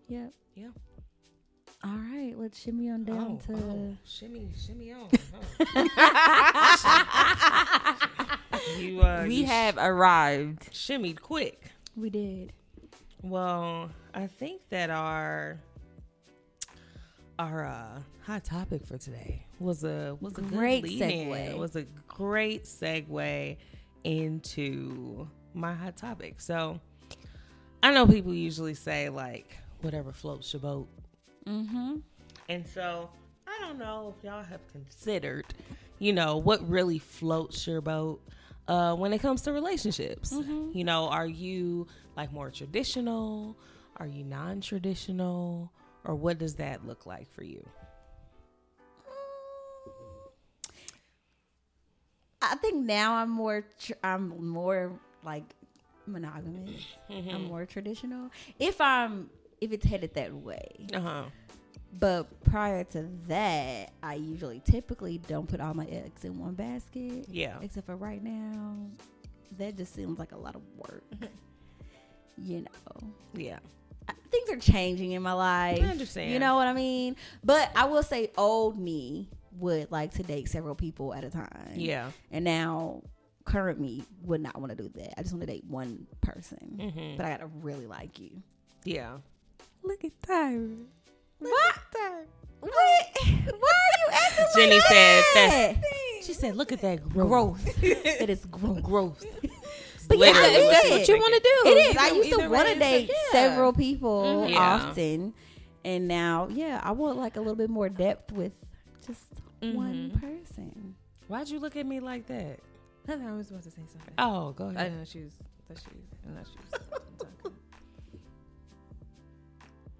yep. 0.07 0.33
Yeah. 0.55 0.69
All 1.83 1.91
right, 1.91 2.33
let's 2.35 2.59
shimmy 2.59 2.89
on 2.89 3.03
down 3.03 3.39
Oh, 3.49 3.53
to. 3.53 3.59
oh, 3.63 3.97
shimmy, 4.03 4.49
shimmy 4.57 4.91
on. 4.93 5.09
huh? 5.69 5.87
you, 8.79 8.99
uh, 9.01 9.25
We 9.27 9.35
you 9.35 9.45
have 9.45 9.77
arrived. 9.77 10.71
shimmied 10.73 11.21
quick. 11.21 11.71
We 11.95 12.09
did. 12.09 12.53
Well, 13.21 13.91
I 14.13 14.25
think 14.27 14.61
that 14.69 14.89
our 14.89 15.59
our 17.39 17.65
uh, 17.65 17.99
hot 18.25 18.43
topic 18.43 18.85
for 18.85 18.97
today 18.97 19.45
was 19.59 19.83
a 19.83 20.17
was 20.19 20.37
a 20.37 20.41
Great 20.41 20.83
good 20.83 20.91
segue. 20.99 21.49
It 21.51 21.57
was 21.57 21.75
a 21.75 21.83
great 22.07 22.63
segue 22.65 23.57
into 24.03 25.27
my 25.53 25.73
hot 25.73 25.95
topic. 25.97 26.39
So 26.41 26.79
I 27.83 27.91
know 27.93 28.07
people 28.07 28.33
usually 28.33 28.73
say 28.73 29.09
like 29.09 29.55
whatever 29.81 30.11
floats 30.11 30.51
your 30.53 30.61
boat, 30.61 30.87
Mm-hmm. 31.47 31.97
and 32.49 32.67
so 32.67 33.09
I 33.47 33.57
don't 33.65 33.77
know 33.79 34.13
if 34.17 34.23
y'all 34.25 34.43
have 34.43 34.67
considered, 34.71 35.45
you 35.99 36.11
know, 36.13 36.37
what 36.37 36.67
really 36.67 36.99
floats 36.99 37.65
your 37.67 37.79
boat 37.81 38.21
uh, 38.67 38.93
when 38.95 39.13
it 39.13 39.19
comes 39.19 39.43
to 39.43 39.53
relationships. 39.53 40.33
You 40.73 40.83
know, 40.83 41.07
are 41.07 41.27
you 41.27 41.87
like 42.17 42.33
more 42.33 42.49
traditional? 42.51 43.55
Are 43.97 44.07
you 44.07 44.23
non 44.25 44.59
traditional? 44.61 45.71
Or 46.07 46.15
what 46.15 46.37
does 46.39 46.55
that 46.55 46.87
look 46.87 47.05
like 47.05 47.29
for 47.33 47.43
you? 47.43 47.63
I 52.41 52.55
think 52.55 52.85
now 52.85 53.15
I'm 53.15 53.29
more. 53.29 53.65
Tr- 53.79 53.93
I'm 54.03 54.47
more 54.51 54.91
like 55.23 55.43
monogamous. 56.05 56.85
Mm-hmm. 57.09 57.29
I'm 57.29 57.45
more 57.45 57.65
traditional. 57.65 58.29
If 58.59 58.79
I'm, 58.79 59.29
if 59.59 59.71
it's 59.73 59.85
headed 59.85 60.13
that 60.15 60.33
way. 60.33 60.87
Uh 60.93 60.99
huh. 61.01 61.23
But 61.99 62.43
prior 62.43 62.83
to 62.85 63.07
that, 63.27 63.91
I 64.03 64.15
usually 64.15 64.61
typically 64.63 65.17
don't 65.17 65.47
put 65.47 65.59
all 65.59 65.73
my 65.73 65.85
eggs 65.87 66.23
in 66.25 66.37
one 66.39 66.53
basket. 66.53 67.25
Yeah. 67.29 67.57
Except 67.61 67.85
for 67.87 67.95
right 67.95 68.23
now, 68.23 68.77
that 69.57 69.75
just 69.77 69.93
seems 69.95 70.19
like 70.19 70.31
a 70.31 70.37
lot 70.37 70.55
of 70.55 70.61
work. 70.77 71.03
you 72.37 72.61
know, 72.61 73.09
Yeah. 73.33 73.59
I- 74.07 74.13
things 74.31 74.49
are 74.49 74.57
changing 74.57 75.11
in 75.11 75.21
my 75.21 75.33
life. 75.33 75.83
I 75.83 75.87
understand. 75.87 76.31
You 76.31 76.39
know 76.39 76.55
what 76.55 76.67
I 76.67 76.73
mean? 76.73 77.15
But 77.43 77.71
I 77.75 77.85
will 77.85 78.03
say, 78.03 78.31
old 78.37 78.77
me 78.79 79.29
would 79.53 79.91
like 79.91 80.13
to 80.13 80.23
date 80.23 80.49
several 80.49 80.75
people 80.75 81.13
at 81.13 81.23
a 81.23 81.29
time. 81.29 81.73
Yeah. 81.75 82.11
And 82.31 82.45
now, 82.45 83.01
current 83.45 83.79
me 83.79 84.03
would 84.23 84.41
not 84.41 84.59
want 84.59 84.75
to 84.75 84.75
do 84.75 84.89
that. 84.95 85.19
I 85.19 85.23
just 85.23 85.33
want 85.33 85.47
to 85.47 85.53
date 85.53 85.63
one 85.67 86.05
person. 86.21 86.77
Mm-hmm. 86.79 87.17
But 87.17 87.25
I 87.25 87.29
gotta 87.29 87.47
really 87.61 87.87
like 87.87 88.19
you. 88.19 88.43
Yeah. 88.83 89.17
Look 89.83 90.03
at 90.03 90.11
Tyra. 90.21 90.77
What? 91.39 91.53
What? 92.59 92.71
Why 92.71 93.31
are 93.31 93.49
you 93.53 94.11
acting 94.11 94.45
Jenny 94.55 94.75
like 94.75 94.83
said 94.87 95.23
that? 95.35 95.75
She 96.23 96.33
said, 96.33 96.55
"Look 96.55 96.71
at 96.71 96.81
that 96.81 97.07
growth. 97.07 97.29
growth. 97.29 97.83
it 97.83 98.29
is 98.29 98.45
growth. 98.45 98.83
Growth." 98.83 99.25
But 100.07 100.17
yeah, 100.19 100.25
Literally 100.27 100.55
it 100.55 100.65
what 100.67 100.85
she 100.85 100.93
is. 101.01 101.07
you 101.09 101.17
want 101.17 101.33
to 101.33 101.39
do? 101.39 101.69
It 101.69 101.77
is. 101.89 101.97
I 101.97 102.09
used 102.11 102.39
to 102.39 102.47
want 102.47 102.67
to 102.69 102.79
date 102.79 103.09
yeah. 103.09 103.31
several 103.31 103.73
people 103.73 104.23
Mhm. 104.47 104.51
Yeah. 104.51 104.59
often, 104.59 105.33
and 105.83 106.07
now, 106.07 106.47
yeah, 106.49 106.79
I 106.83 106.91
want 106.91 107.17
like 107.17 107.35
a 107.35 107.39
little 107.39 107.55
bit 107.55 107.69
more 107.69 107.89
depth 107.89 108.31
with 108.31 108.53
just 109.05 109.25
one 109.61 110.11
Mhm. 110.15 110.21
person. 110.21 110.95
Why'd 111.27 111.49
you 111.49 111.59
look 111.59 111.75
at 111.75 111.85
me 111.85 111.99
like 111.99 112.27
that? 112.27 112.59
I 113.09 113.15
was 113.33 113.49
about 113.51 113.63
to 113.63 113.71
say 113.71 113.81
something. 113.91 114.13
Oh, 114.17 114.51
go 114.51 114.65
I 114.67 114.71
ahead. 114.71 114.83
didn't 114.85 114.97
know 114.99 115.05
she 115.05 115.19
was. 115.23 115.33
I 115.69 115.73
she 115.75 115.85
was. 115.95 116.05
I 116.13 116.27
didn't 116.27 116.35
know 116.35 116.43
she 116.51 116.59
was. 116.59 116.81
talking. 117.19 117.57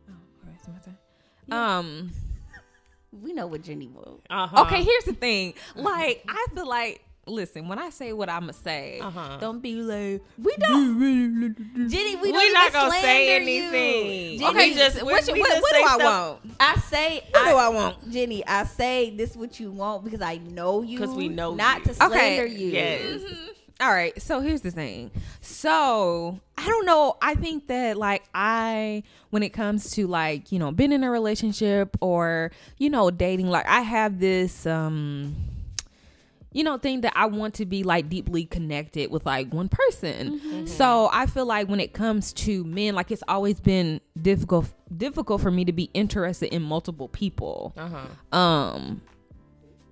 oh, 0.10 0.14
all 0.14 0.46
right, 0.46 0.56
it's 0.58 0.68
my 0.68 0.74
turn. 0.80 0.98
Um. 1.52 2.12
We 3.22 3.32
know 3.34 3.48
what 3.48 3.64
Jenny 3.64 3.88
will. 3.88 4.20
Uh-huh. 4.30 4.64
Okay, 4.64 4.84
here's 4.84 5.06
the 5.06 5.14
thing. 5.14 5.54
Like, 5.76 6.24
I 6.28 6.46
feel 6.54 6.68
like, 6.68 7.04
listen, 7.28 7.68
when 7.68 7.78
I 7.80 7.90
say 7.90 8.14
what 8.14 8.30
I'm 8.30 8.42
gonna 8.42 8.54
say, 8.54 9.00
Uh-huh. 9.02 9.38
don't 9.40 9.60
be 9.62 9.76
like, 9.82 10.22
We 10.38 10.56
don't, 10.58 11.56
Jenny. 11.90 12.16
We 12.16 12.22
We 12.22 12.32
don't 12.32 12.50
are 12.50 12.54
not 12.54 12.74
gonna 12.74 12.92
say 12.92 13.02
slander 13.02 13.34
anything. 13.44 14.32
You. 14.34 14.40
Jenny, 14.40 14.50
Okay, 14.58 14.74
just- 14.74 15.04
what, 15.04 15.22
we- 15.24 15.28
you- 15.28 15.34
we 15.34 15.40
what, 15.42 15.50
just 15.50 15.62
what 15.62 15.72
say 15.72 15.80
do 15.82 15.86
I 15.88 15.96
stuff- 15.96 16.40
want? 16.44 16.56
I 16.60 16.76
say, 16.80 17.24
What 17.32 17.46
do 17.50 17.56
I, 17.56 17.66
I 17.66 17.70
want? 17.70 18.12
Jenny, 18.12 18.46
I 18.48 18.64
say 18.66 19.10
this 19.16 19.36
what 19.36 19.60
you 19.60 19.72
want 19.72 20.04
because 20.04 20.22
I 20.22 20.38
know 20.38 20.82
you. 20.82 21.00
Because 21.00 21.16
we 21.16 21.28
know 21.30 21.54
not 21.56 21.80
you. 21.86 21.94
to 21.94 22.06
Okay, 22.06 22.38
slander 22.38 22.46
you. 22.48 22.68
Yes. 22.68 23.22
All 23.80 23.92
right, 23.92 24.20
so 24.20 24.40
here's 24.40 24.62
the 24.62 24.72
thing. 24.72 25.12
So 25.42 26.40
I 26.58 26.66
don't 26.66 26.86
know. 26.88 27.16
I 27.22 27.36
think 27.36 27.68
that 27.68 27.96
like 27.96 28.24
I, 28.34 29.04
when 29.30 29.44
it 29.44 29.50
comes 29.50 29.92
to 29.92 30.08
like 30.08 30.52
you 30.52 30.58
know 30.58 30.72
being 30.72 30.92
in 30.92 31.04
a 31.04 31.12
relationship 31.12 31.96
or 32.02 32.52
you 32.80 32.90
know 32.90 33.12
dating, 33.12 33.48
like 33.50 33.68
I 33.68 33.82
have 33.82 34.20
this 34.20 34.66
um, 34.66 35.36
you 36.54 36.64
know 36.64 36.78
thing 36.78 37.02
that 37.02 37.14
I 37.16 37.26
want 37.28 37.54
to 37.56 37.66
be 37.66 37.84
like 37.84 38.10
deeply 38.10 38.46
connected 38.46 39.12
with 39.12 39.26
like 39.26 39.54
one 39.54 39.70
person. 39.70 40.66
So 40.68 41.10
I 41.12 41.26
feel 41.26 41.46
like 41.46 41.68
when 41.68 41.80
it 41.80 41.94
comes 41.94 42.34
to 42.34 42.64
men, 42.64 42.96
like 42.96 43.12
it's 43.12 43.24
always 43.28 43.60
been 43.60 44.02
difficult 44.22 44.72
difficult 44.96 45.42
for 45.42 45.52
me 45.52 45.66
to 45.66 45.74
be 45.74 45.90
interested 45.94 46.54
in 46.54 46.62
multiple 46.62 47.10
people. 47.10 47.74
Uh 47.78 47.90
huh. 47.90 48.38
um 48.38 49.02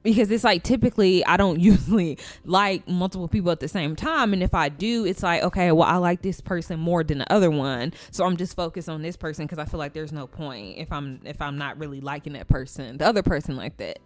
because 0.03 0.29
it's 0.29 0.43
like 0.43 0.61
typically 0.61 1.25
I 1.25 1.35
don't 1.35 1.59
usually 1.71 2.19
like 2.43 2.87
multiple 2.87 3.27
people 3.27 3.49
at 3.51 3.59
the 3.59 3.67
same 3.67 3.95
time. 3.95 4.33
And 4.33 4.43
if 4.43 4.53
I 4.53 4.69
do 4.69 5.03
it's 5.05 5.23
like 5.23 5.43
okay 5.43 5.71
well 5.71 5.87
I 5.87 5.97
like 5.97 6.21
this 6.21 6.41
person 6.41 6.79
more 6.79 7.03
than 7.03 7.17
the 7.17 7.33
other 7.33 7.49
one. 7.51 7.91
So 8.11 8.23
I'm 8.25 8.37
just 8.37 8.55
focused 8.55 8.87
on 8.87 9.01
this 9.01 9.17
person 9.17 9.45
because 9.45 9.59
I 9.59 9.65
feel 9.65 9.79
like 9.79 9.93
there's 9.93 10.13
no 10.13 10.27
point 10.27 10.77
if 10.77 10.91
I'm 10.91 11.19
if 11.25 11.41
I'm 11.41 11.57
not 11.57 11.77
really 11.79 12.01
liking 12.01 12.33
that 12.33 12.47
person 12.47 12.97
the 12.97 13.05
other 13.07 13.23
person 13.23 13.57
like 13.57 13.77
that. 13.77 13.99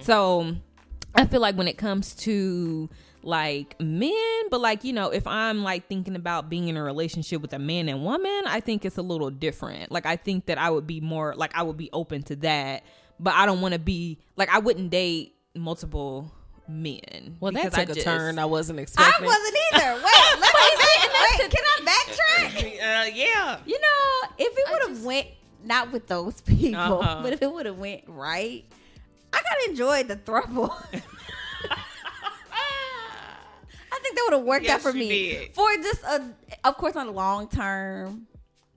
So 0.00 0.56
I 1.14 1.26
feel 1.26 1.40
like 1.40 1.56
when 1.56 1.68
it 1.68 1.76
comes 1.78 2.14
to 2.16 2.88
like 3.22 3.78
men, 3.80 4.48
but 4.50 4.60
like, 4.60 4.82
you 4.84 4.92
know, 4.92 5.10
if 5.10 5.26
I'm 5.26 5.62
like 5.62 5.88
thinking 5.88 6.16
about 6.16 6.48
being 6.50 6.68
in 6.68 6.76
a 6.76 6.82
relationship 6.82 7.40
with 7.42 7.52
a 7.52 7.58
man 7.58 7.88
and 7.88 8.04
woman, 8.04 8.42
I 8.46 8.60
think 8.60 8.84
it's 8.84 8.96
a 8.98 9.02
little 9.02 9.30
different. 9.30 9.92
Like, 9.92 10.06
I 10.06 10.16
think 10.16 10.46
that 10.46 10.58
I 10.58 10.70
would 10.70 10.86
be 10.86 11.00
more, 11.00 11.34
like, 11.36 11.56
I 11.56 11.62
would 11.62 11.76
be 11.76 11.88
open 11.92 12.22
to 12.24 12.36
that, 12.36 12.82
but 13.20 13.34
I 13.34 13.46
don't 13.46 13.60
want 13.60 13.74
to 13.74 13.78
be, 13.78 14.18
like, 14.36 14.48
I 14.52 14.58
wouldn't 14.58 14.90
date 14.90 15.36
multiple 15.54 16.32
men. 16.66 17.36
Well, 17.40 17.52
that 17.52 17.72
took 17.72 17.90
a 17.90 17.94
just- 17.94 18.04
turn 18.06 18.38
I 18.38 18.44
wasn't 18.46 18.80
expecting. 18.80 19.22
I 19.22 19.26
wasn't 19.26 19.56
either. 19.74 19.94
Wait, 19.94 20.40
let 20.40 20.54
me 20.54 21.40
wait. 21.40 21.50
Can 21.50 21.62
I 21.64 21.80
backtrack? 21.84 22.72
Uh, 22.82 23.04
yeah. 23.14 23.58
You 23.64 23.78
know, 23.80 24.28
if 24.38 24.52
it 24.58 24.66
would 24.70 24.88
have 24.96 25.04
went 25.04 25.28
not 25.64 25.92
with 25.92 26.08
those 26.08 26.40
people, 26.40 26.80
Uh-huh. 27.00 27.20
but 27.22 27.32
if 27.32 27.40
it 27.42 27.52
would 27.52 27.66
have 27.66 27.78
went 27.78 28.02
right, 28.08 28.64
I 29.32 29.40
gotta 29.42 29.70
enjoy 29.70 30.02
the 30.04 30.16
throuple. 30.16 30.70
I 33.94 33.98
think 34.02 34.16
that 34.16 34.24
would 34.30 34.36
have 34.38 34.46
worked 34.46 34.64
Yes, 34.64 34.74
out 34.76 34.80
for 34.82 34.92
me 34.92 35.08
did. 35.32 35.54
for 35.54 35.68
just 35.76 36.02
a, 36.04 36.24
of 36.64 36.76
course, 36.76 36.94
not 36.94 37.06
a 37.06 37.10
long 37.10 37.48
term 37.48 38.26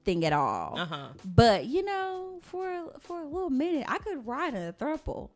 thing 0.03 0.25
at 0.25 0.33
all. 0.33 0.77
Uh 0.77 0.85
huh. 0.85 1.07
But 1.23 1.65
you 1.65 1.83
know, 1.83 2.39
for 2.41 2.91
for 2.99 3.21
a 3.21 3.25
little 3.25 3.49
minute, 3.49 3.85
I 3.87 3.97
could 3.99 4.25
ride 4.27 4.53
in 4.53 4.61
a 4.63 4.73
throuple. 4.73 5.29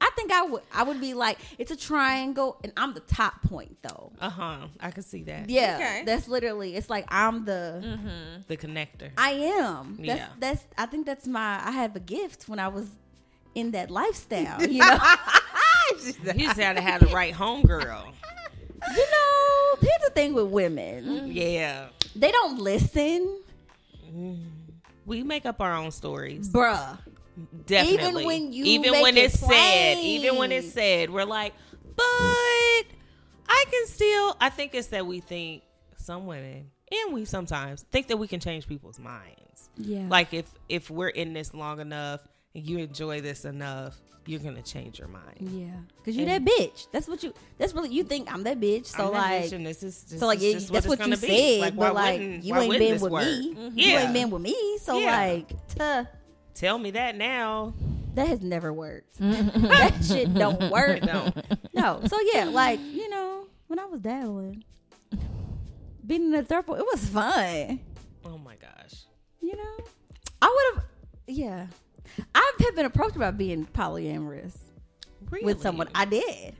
I 0.00 0.10
think 0.16 0.32
I 0.32 0.42
would. 0.42 0.62
I 0.74 0.82
would 0.82 1.00
be 1.00 1.14
like, 1.14 1.38
it's 1.58 1.70
a 1.70 1.76
triangle, 1.76 2.58
and 2.64 2.72
I'm 2.76 2.92
the 2.92 3.00
top 3.00 3.40
point, 3.42 3.76
though. 3.82 4.12
Uh 4.20 4.30
huh. 4.30 4.56
I 4.80 4.90
could 4.90 5.04
see 5.04 5.22
that. 5.24 5.48
Yeah, 5.48 5.76
Okay. 5.80 6.02
that's 6.04 6.26
literally. 6.26 6.74
It's 6.74 6.90
like 6.90 7.04
I'm 7.08 7.44
the. 7.44 8.42
The 8.48 8.56
connector. 8.56 9.10
I 9.16 9.30
am. 9.30 9.96
That's, 9.98 10.06
Yeah. 10.18 10.28
that's. 10.40 10.66
I 10.76 10.86
think 10.86 11.06
that's 11.06 11.28
my. 11.28 11.64
I 11.64 11.70
have 11.70 11.94
a 11.94 12.00
gift 12.00 12.48
when 12.48 12.58
I 12.58 12.66
was 12.66 12.88
in 13.54 13.72
that 13.72 13.90
lifestyle. 13.90 14.60
You 14.70 14.78
know. 14.78 14.98
You 16.34 16.46
just 16.46 16.58
had 16.58 16.76
to 16.76 16.80
have 16.80 17.00
the 17.00 17.08
right 17.14 17.34
homegirl. 17.34 18.06
you 18.06 19.06
know. 19.10 19.76
Here's 19.80 20.00
the 20.04 20.12
thing 20.14 20.32
with 20.32 20.46
women. 20.46 21.30
Yeah. 21.30 21.88
They 22.16 22.30
don't 22.30 22.58
listen, 22.58 23.40
mm-hmm. 24.06 24.42
We 25.04 25.22
make 25.22 25.44
up 25.44 25.60
our 25.60 25.74
own 25.74 25.90
stories. 25.90 26.48
bruh. 26.48 26.98
Definitely. 27.66 27.94
Even 27.94 28.26
when 28.26 28.52
you 28.52 28.64
even 28.64 28.92
make 28.92 29.02
when 29.02 29.16
it 29.16 29.24
it's 29.24 29.40
said, 29.40 29.98
even 29.98 30.36
when 30.36 30.52
it's 30.52 30.72
said, 30.72 31.10
we're 31.10 31.24
like, 31.24 31.54
but 31.96 32.04
I 32.04 32.84
can 33.70 33.86
still. 33.86 34.36
I 34.40 34.50
think 34.50 34.74
it's 34.74 34.88
that 34.88 35.06
we 35.06 35.20
think 35.20 35.62
some 35.96 36.26
women 36.26 36.70
and 36.90 37.14
we 37.14 37.24
sometimes 37.24 37.84
think 37.90 38.08
that 38.08 38.18
we 38.18 38.26
can 38.28 38.40
change 38.40 38.66
people's 38.66 38.98
minds. 38.98 39.70
Yeah. 39.76 40.06
Like 40.08 40.34
if 40.34 40.52
if 40.68 40.90
we're 40.90 41.08
in 41.08 41.32
this 41.32 41.54
long 41.54 41.80
enough 41.80 42.20
and 42.54 42.66
you 42.66 42.78
enjoy 42.78 43.20
this 43.20 43.44
enough, 43.44 43.96
you're 44.26 44.40
gonna 44.40 44.62
change 44.62 44.98
your 44.98 45.08
mind. 45.08 45.36
Yeah, 45.40 45.70
cause 46.04 46.14
you're 46.14 46.26
that 46.26 46.44
bitch. 46.44 46.86
That's 46.92 47.08
what 47.08 47.22
you. 47.22 47.34
That's 47.58 47.72
really 47.74 47.88
you 47.90 48.04
think 48.04 48.32
I'm 48.32 48.44
that 48.44 48.60
bitch. 48.60 48.86
So 48.86 49.06
I'm 49.08 49.12
not 49.12 49.20
like, 49.20 49.42
bitching, 49.44 49.64
this 49.64 49.82
is 49.82 50.04
this 50.04 50.20
so 50.20 50.26
like 50.26 50.38
is 50.38 50.44
yeah, 50.44 50.52
just 50.54 50.72
that's 50.72 50.86
what, 50.86 50.98
what, 51.00 51.08
you 51.08 51.16
be. 51.16 51.60
said. 51.60 51.76
why 51.76 51.88
but 51.88 51.94
like 51.94 52.20
you 52.44 52.54
ain't 52.56 52.78
been 52.78 53.00
with 53.00 53.10
work? 53.12 53.24
me. 53.24 53.54
Mhm. 53.54 53.72
You 53.74 53.96
ain't 53.98 54.12
been 54.12 54.30
with 54.30 54.42
me. 54.42 54.78
So 54.80 54.98
Yeah. 54.98 55.16
like, 55.18 55.68
tuh. 55.76 56.04
Tell 56.54 56.78
me 56.78 56.90
that 56.92 57.16
now. 57.16 57.74
that 58.14 58.28
has 58.28 58.42
never 58.42 58.72
worked. 58.72 59.18
that 59.18 59.94
shit 60.06 60.32
don't 60.34 60.70
work. 60.70 60.98
It 60.98 61.06
don't. 61.06 61.34
No. 61.74 62.00
So 62.06 62.16
yeah, 62.32 62.44
like 62.44 62.78
you 62.92 63.08
know, 63.08 63.46
when 63.66 63.78
I 63.80 63.86
was 63.86 64.00
dabbling, 64.00 64.62
being 66.06 66.24
in 66.26 66.30
the 66.32 66.42
third 66.44 66.60
it 66.68 66.68
was 66.68 67.06
fun. 67.08 67.80
Oh 68.24 68.38
my 68.38 68.54
gosh. 68.56 69.04
You 69.40 69.56
know, 69.56 69.84
I 70.40 70.46
would 70.74 70.76
have. 70.76 70.84
Yeah, 71.26 71.66
I've 72.34 72.76
been 72.76 72.86
approached 72.86 73.16
about 73.16 73.36
being 73.38 73.66
polyamorous 73.66 74.56
Really? 75.30 75.44
with 75.44 75.60
someone. 75.62 75.88
I 75.94 76.04
did. 76.04 76.54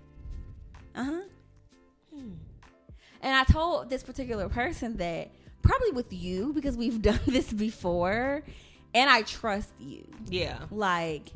Uh 0.95 1.05
huh. 1.05 1.21
And 3.25 3.37
I 3.37 3.45
told 3.45 3.89
this 3.89 4.03
particular 4.03 4.49
person 4.49 4.97
that 4.97 5.31
probably 5.63 5.91
with 5.93 6.13
you 6.13 6.53
because 6.53 6.77
we've 6.77 7.01
done 7.11 7.21
this 7.27 7.53
before, 7.53 8.43
and 8.95 9.09
I 9.11 9.23
trust 9.23 9.71
you. 9.79 10.07
Yeah. 10.29 10.59
Like 10.71 11.31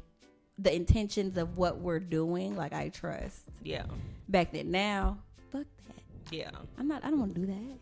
the 0.58 0.74
intentions 0.74 1.36
of 1.36 1.56
what 1.58 1.78
we're 1.78 2.00
doing, 2.00 2.56
like 2.56 2.72
I 2.72 2.88
trust. 2.88 3.40
Yeah. 3.62 3.84
Back 4.28 4.52
then, 4.52 4.70
now, 4.70 5.18
fuck 5.52 5.66
that. 5.88 6.02
Yeah. 6.32 6.50
I'm 6.78 6.88
not. 6.88 7.04
I 7.04 7.10
don't 7.10 7.20
want 7.20 7.34
to 7.34 7.40
do 7.40 7.46
that. 7.46 7.78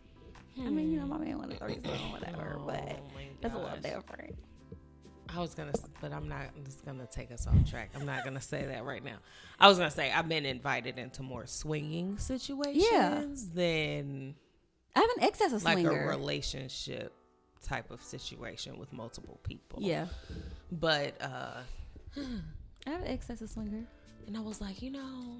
I 0.65 0.69
mean, 0.69 0.91
you 0.91 0.99
know, 0.99 1.05
my 1.07 1.17
man 1.17 1.37
want 1.37 1.51
to 1.51 1.57
throw 1.57 1.67
you 1.67 1.81
something, 1.83 2.11
whatever, 2.11 2.57
but 2.65 2.75
Oh 2.79 3.11
my 3.13 3.27
that's 3.41 3.53
a 3.53 3.57
little 3.57 3.77
different. 3.81 4.35
I 5.35 5.39
was 5.41 5.53
gonna, 5.53 5.71
but 6.01 6.13
I'm 6.13 6.27
not. 6.29 6.41
I'm 6.55 6.63
just 6.63 6.85
gonna 6.85 7.07
take 7.07 7.31
us 7.31 7.45
off 7.47 7.69
track. 7.69 7.89
I'm 7.95 8.05
not 8.05 8.23
gonna 8.23 8.41
say 8.41 8.65
that 8.65 8.83
right 8.85 9.03
now. 9.03 9.17
I 9.59 9.67
was 9.67 9.77
gonna 9.77 9.91
say 9.91 10.11
I've 10.11 10.29
been 10.29 10.45
invited 10.45 10.97
into 10.97 11.23
more 11.23 11.45
swinging 11.45 12.17
situations 12.17 13.49
than 13.49 14.35
I 14.95 14.99
have 14.99 15.09
an 15.17 15.23
excess 15.23 15.51
of 15.53 15.63
like 15.63 15.79
swinger. 15.79 16.05
a 16.05 16.07
relationship 16.07 17.13
type 17.61 17.89
of 17.91 18.01
situation 18.01 18.77
with 18.77 18.93
multiple 18.93 19.39
people. 19.43 19.79
yeah, 19.81 20.05
But 20.71 21.15
uh 21.21 21.61
I 22.87 22.89
have 22.89 23.01
an 23.01 23.07
excess 23.07 23.41
of 23.41 23.49
swinger. 23.49 23.83
and 24.27 24.37
I 24.37 24.39
was 24.39 24.61
like, 24.61 24.81
you 24.81 24.91
know, 24.91 25.37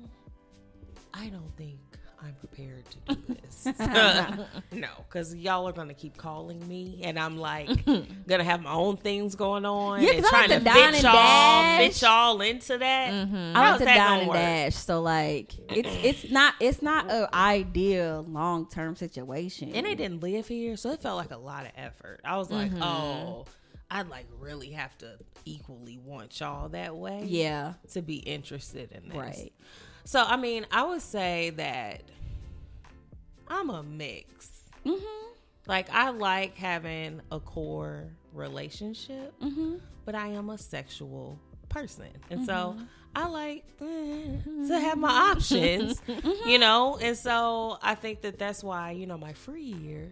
I 1.13 1.27
don't 1.29 1.55
think 1.55 1.79
I'm 2.23 2.33
prepared 2.35 2.83
to 2.89 3.15
do 3.15 3.35
this. 3.35 3.65
no, 4.71 4.87
because 5.07 5.35
y'all 5.35 5.67
are 5.67 5.71
gonna 5.73 5.93
keep 5.93 6.17
calling 6.17 6.65
me, 6.67 7.01
and 7.03 7.19
I'm 7.19 7.37
like 7.37 7.69
gonna 8.27 8.43
have 8.43 8.61
my 8.61 8.71
own 8.71 8.97
things 8.97 9.35
going 9.35 9.65
on 9.65 10.01
Yeah, 10.01 10.11
and 10.13 10.25
I 10.25 10.29
trying 10.29 10.49
like 10.49 10.59
to 10.59 10.65
to 10.65 10.73
fit 10.73 11.03
y'all, 11.03 11.13
dash. 11.13 11.79
fit 11.93 12.01
y'all 12.01 12.41
into 12.41 12.77
that. 12.77 13.13
I 13.13 13.25
How's 13.53 13.79
like 13.79 13.89
to 13.89 13.95
gonna 13.95 14.19
and 14.19 14.27
work? 14.27 14.37
dash, 14.37 14.75
so 14.75 15.01
like 15.01 15.53
it's 15.69 15.89
it's 16.23 16.31
not 16.31 16.53
it's 16.59 16.81
not 16.81 17.09
a 17.11 17.29
ideal 17.35 18.25
long 18.29 18.67
term 18.69 18.95
situation. 18.95 19.71
And 19.73 19.85
they 19.85 19.95
didn't 19.95 20.21
live 20.21 20.47
here, 20.47 20.77
so 20.77 20.91
it 20.91 21.01
felt 21.01 21.17
like 21.17 21.31
a 21.31 21.37
lot 21.37 21.65
of 21.65 21.71
effort. 21.77 22.21
I 22.23 22.37
was 22.37 22.47
Mm-hmm. 22.49 22.75
like, 22.79 22.83
oh, 22.83 23.45
I'd 23.91 24.07
like 24.09 24.25
really 24.39 24.71
have 24.71 24.97
to 24.99 25.17
equally 25.45 25.97
want 25.97 26.39
y'all 26.39 26.69
that 26.69 26.95
way. 26.95 27.23
yeah, 27.25 27.73
To 27.93 28.01
be 28.01 28.15
interested 28.17 28.91
in 28.91 29.09
this. 29.09 29.17
right. 29.17 29.53
So 30.05 30.23
I 30.23 30.37
mean, 30.37 30.65
I 30.71 30.83
would 30.83 31.01
say 31.01 31.49
that 31.51 32.03
I'm 33.47 33.69
a 33.69 33.83
mix. 33.83 34.49
Mm-hmm. 34.85 35.27
Like 35.67 35.89
I 35.91 36.09
like 36.11 36.55
having 36.55 37.21
a 37.31 37.39
core 37.39 38.05
relationship, 38.33 39.33
Mm-hmm. 39.41 39.75
but 40.05 40.13
I 40.15 40.27
am 40.29 40.49
a 40.49 40.57
sexual 40.57 41.39
person, 41.69 42.07
and 42.29 42.45
so 42.45 42.75
Mm-hmm. 42.77 42.83
I 43.17 43.27
like 43.27 43.63
eh, 43.81 44.67
to 44.67 44.79
have 44.79 44.97
my 44.97 45.31
options, 45.31 46.01
Mm-hmm. 46.07 46.49
you 46.49 46.59
know. 46.59 46.97
And 47.01 47.17
so 47.17 47.77
I 47.81 47.95
think 47.95 48.21
that 48.21 48.37
that's 48.37 48.63
why 48.63 48.91
you 48.91 49.07
know 49.07 49.17
my 49.17 49.33
free 49.33 49.63
year 49.63 50.11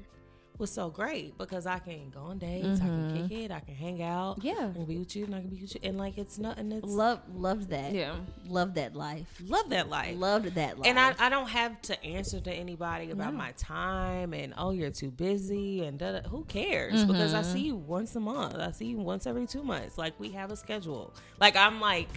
was 0.57 0.71
so 0.71 0.89
great 0.89 1.37
because 1.37 1.65
I 1.65 1.79
can 1.79 2.09
go 2.09 2.21
on 2.21 2.37
dates, 2.37 2.79
I 2.79 2.85
can 2.85 3.27
kick 3.27 3.37
it, 3.37 3.51
I 3.51 3.59
can 3.59 3.75
hang 3.75 4.01
out, 4.01 4.37
Mm-hmm. 4.37 4.47
Yeah. 4.47 4.69
I 4.69 4.73
can 4.73 4.85
be 4.85 4.97
with 4.97 5.15
you, 5.15 5.25
and 5.25 5.35
I 5.35 5.39
can 5.41 5.49
be 5.49 5.61
with 5.61 5.75
you, 5.75 5.81
and 5.83 5.97
like 5.97 6.17
it's 6.17 6.37
nothing. 6.37 6.71
It's 6.71 6.85
Love 6.87 7.19
loved 7.33 7.69
that. 7.69 7.91
Yeah. 7.93 8.15
Loved 8.47 8.75
that 8.75 8.95
life. 8.95 9.27
love 9.45 9.69
that 9.69 9.89
life. 9.89 10.17
Loved 10.17 10.55
that 10.55 10.77
life. 10.77 10.87
And 10.87 10.99
I, 10.99 11.13
I 11.19 11.29
don't 11.29 11.49
have 11.49 11.81
to 11.83 12.03
answer 12.03 12.39
to 12.41 12.51
anybody 12.51 13.11
about 13.11 13.33
my 13.33 13.51
time 13.57 14.33
and 14.33 14.53
oh 14.57 14.71
you're 14.71 14.91
too 14.91 15.11
busy 15.11 15.83
and 15.83 15.97
da, 15.99 16.19
da. 16.19 16.29
who 16.29 16.43
cares 16.45 17.03
because 17.05 17.33
I 17.33 17.41
see 17.41 17.61
you 17.61 17.75
once 17.75 18.15
a 18.15 18.19
month 18.19 18.55
I 18.55 18.71
see 18.71 18.85
you 18.85 18.97
once 18.97 19.25
every 19.27 19.45
two 19.47 19.63
months 19.63 19.97
like 19.97 20.19
we 20.19 20.29
have 20.31 20.51
a 20.51 20.55
schedule 20.55 21.13
like 21.39 21.55
I'm 21.55 21.79
like 21.81 22.09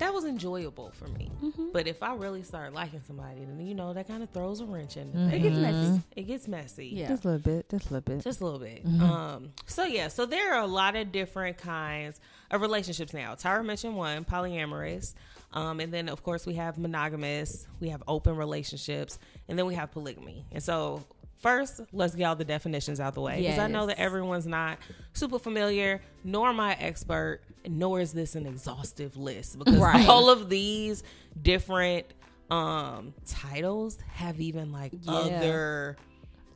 that 0.00 0.12
was 0.12 0.24
enjoyable 0.24 0.90
for 0.94 1.06
me 1.08 1.30
but 1.72 1.86
if 1.86 2.02
I 2.02 2.14
really 2.14 2.42
start 2.42 2.74
liking 2.74 3.00
somebody 3.06 3.44
then 3.44 3.64
you 3.64 3.74
know 3.74 3.92
that 3.92 4.08
kind 4.08 4.22
of 4.22 4.30
throws 4.30 4.60
a 4.60 4.64
wrench 4.66 4.96
in 4.96 5.12
the 5.12 5.34
it 5.36 5.40
gets 5.40 5.56
messy. 5.56 6.00
it 6.16 6.22
gets 6.26 6.48
messy 6.48 6.86
Yeah. 6.88 7.08
Just 7.08 7.24
a 7.24 7.28
little 7.28 7.42
bit. 7.42 7.68
Just 7.70 7.90
a 7.90 7.92
little 7.94 8.14
bit. 8.14 8.24
just 8.24 8.40
a 8.40 8.44
little 8.44 8.58
bit. 8.58 8.84
Um, 9.00 9.52
so 9.66 9.84
yeah, 9.84 10.08
so 10.08 10.26
there 10.26 10.54
are 10.54 10.60
a 10.62 10.66
lot 10.66 10.96
of 10.96 11.12
different 11.12 11.56
kinds 11.58 12.20
of 12.50 12.60
relationships 12.60 13.14
now. 13.14 13.34
Tyra 13.36 13.64
mentioned 13.64 13.96
one, 13.96 14.24
polyamorous. 14.24 15.14
Um, 15.52 15.80
and 15.80 15.92
then 15.92 16.08
of 16.08 16.22
course 16.22 16.46
we 16.46 16.54
have 16.54 16.78
monogamous, 16.78 17.66
we 17.80 17.88
have 17.90 18.02
open 18.08 18.36
relationships, 18.36 19.18
and 19.48 19.58
then 19.58 19.66
we 19.66 19.74
have 19.74 19.90
polygamy. 19.92 20.44
And 20.52 20.62
so 20.62 21.04
first, 21.40 21.80
let's 21.92 22.14
get 22.14 22.24
all 22.24 22.36
the 22.36 22.44
definitions 22.44 23.00
out 23.00 23.14
the 23.14 23.20
way. 23.20 23.40
Because 23.42 23.58
I 23.58 23.66
know 23.66 23.86
that 23.86 23.98
everyone's 23.98 24.46
not 24.46 24.78
super 25.12 25.38
familiar, 25.38 26.00
nor 26.24 26.48
am 26.48 26.60
I 26.60 26.74
expert, 26.74 27.40
nor 27.68 28.00
is 28.00 28.12
this 28.12 28.34
an 28.36 28.46
exhaustive 28.46 29.16
list. 29.16 29.58
Because 29.58 29.76
Right. 29.76 30.08
all 30.08 30.30
of 30.30 30.48
these 30.48 31.02
different 31.40 32.06
um 32.50 33.14
titles 33.26 33.96
have 34.08 34.40
even 34.40 34.72
like 34.72 34.92
Yeah. 35.02 35.12
other 35.12 35.96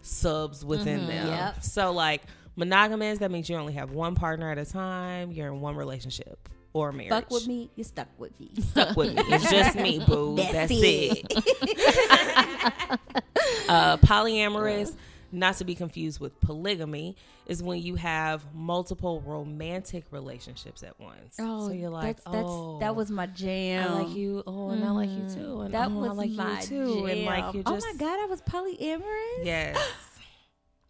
subs 0.03 0.65
within 0.65 1.07
them. 1.07 1.29
Yep. 1.29 1.63
So 1.63 1.93
like 1.93 2.23
monogamous, 2.57 3.19
that 3.21 3.31
means 3.31 3.49
you 3.49 3.57
only 3.57 3.75
have 3.75 3.91
one 3.93 4.15
partner 4.15 4.51
at 4.51 4.59
a 4.59 4.65
time. 4.65 5.31
You're 5.33 5.49
in 5.49 5.61
one 5.61 5.77
relationship 5.77 6.49
or 6.75 6.93
marriage. 6.93 7.11
Fuck 7.11 7.31
with 7.31 7.47
me, 7.47 7.71
you 7.77 7.85
stuck 7.85 8.09
with 8.19 8.39
me. 8.39 8.51
Stuck 8.61 8.95
with 8.97 9.15
me. 9.15 9.23
It's 9.29 9.51
just 9.51 9.77
me, 9.77 9.99
boo. 10.07 10.37
That's 10.37 10.53
That's, 10.53 10.73
it. 10.73 11.27
it. 11.31 13.01
uh, 13.69 13.97
polyamorous, 13.99 14.95
not 15.33 15.57
to 15.57 15.65
be 15.65 15.75
confused 15.75 16.21
with 16.21 16.39
polygamy, 16.41 17.17
is 17.47 17.63
when 17.63 17.81
you 17.81 17.95
have 17.95 18.45
multiple 18.53 19.23
romantic 19.25 20.05
relationships 20.11 20.83
at 20.83 20.99
once. 21.01 21.37
Oh, 21.39 21.69
so 21.69 21.73
you're 21.73 21.91
like, 21.91 22.17
that's, 22.17 22.25
that's 22.25 22.49
oh, 22.49 22.79
that 22.81 22.97
was 22.97 23.11
my 23.11 23.27
jam. 23.27 23.89
I 23.89 24.03
like 24.03 24.17
you. 24.17 24.43
Oh, 24.47 24.71
and 24.71 24.85
I 24.85 24.91
like 24.91 25.11
you 25.11 25.29
too. 25.33 25.61
And 25.63 25.73
That 25.73 25.89
oh, 25.91 26.01
was 26.01 26.11
I 26.11 26.13
like 26.15 26.31
my 26.33 26.61
you 26.61 26.67
too. 26.67 27.07
And 27.07 27.25
like 27.25 27.45
jam. 27.45 27.57
you 27.57 27.63
oh 27.67 27.79
my 27.79 27.95
god, 27.99 28.19
I 28.21 28.27
was 28.27 28.43
polyamorous. 28.43 29.45
yes, 29.45 29.79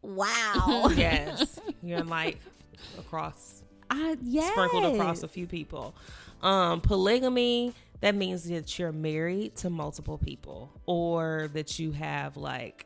Wow. 0.05 0.91
yes. 0.97 1.59
You're 1.83 2.03
like 2.03 2.39
across 2.99 3.63
I 3.91 4.17
yes. 4.23 4.51
sprinkled 4.51 4.95
across 4.95 5.23
a 5.23 5.29
few 5.29 5.47
people. 5.47 5.95
Um, 6.43 6.81
polygamy 6.81 7.75
that 8.05 8.15
means 8.15 8.45
that 8.51 8.79
you're 8.79 8.93
married 8.93 9.57
to 9.57 9.71
multiple 9.71 10.19
people, 10.19 10.71
or 10.85 11.49
that 11.55 11.79
you 11.79 11.93
have 11.93 12.37
like, 12.37 12.85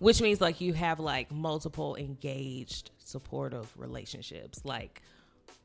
which 0.00 0.20
means 0.20 0.38
like 0.38 0.60
you 0.60 0.74
have 0.74 1.00
like 1.00 1.30
multiple 1.32 1.96
engaged, 1.96 2.90
supportive 2.98 3.72
relationships, 3.74 4.60
like 4.62 5.00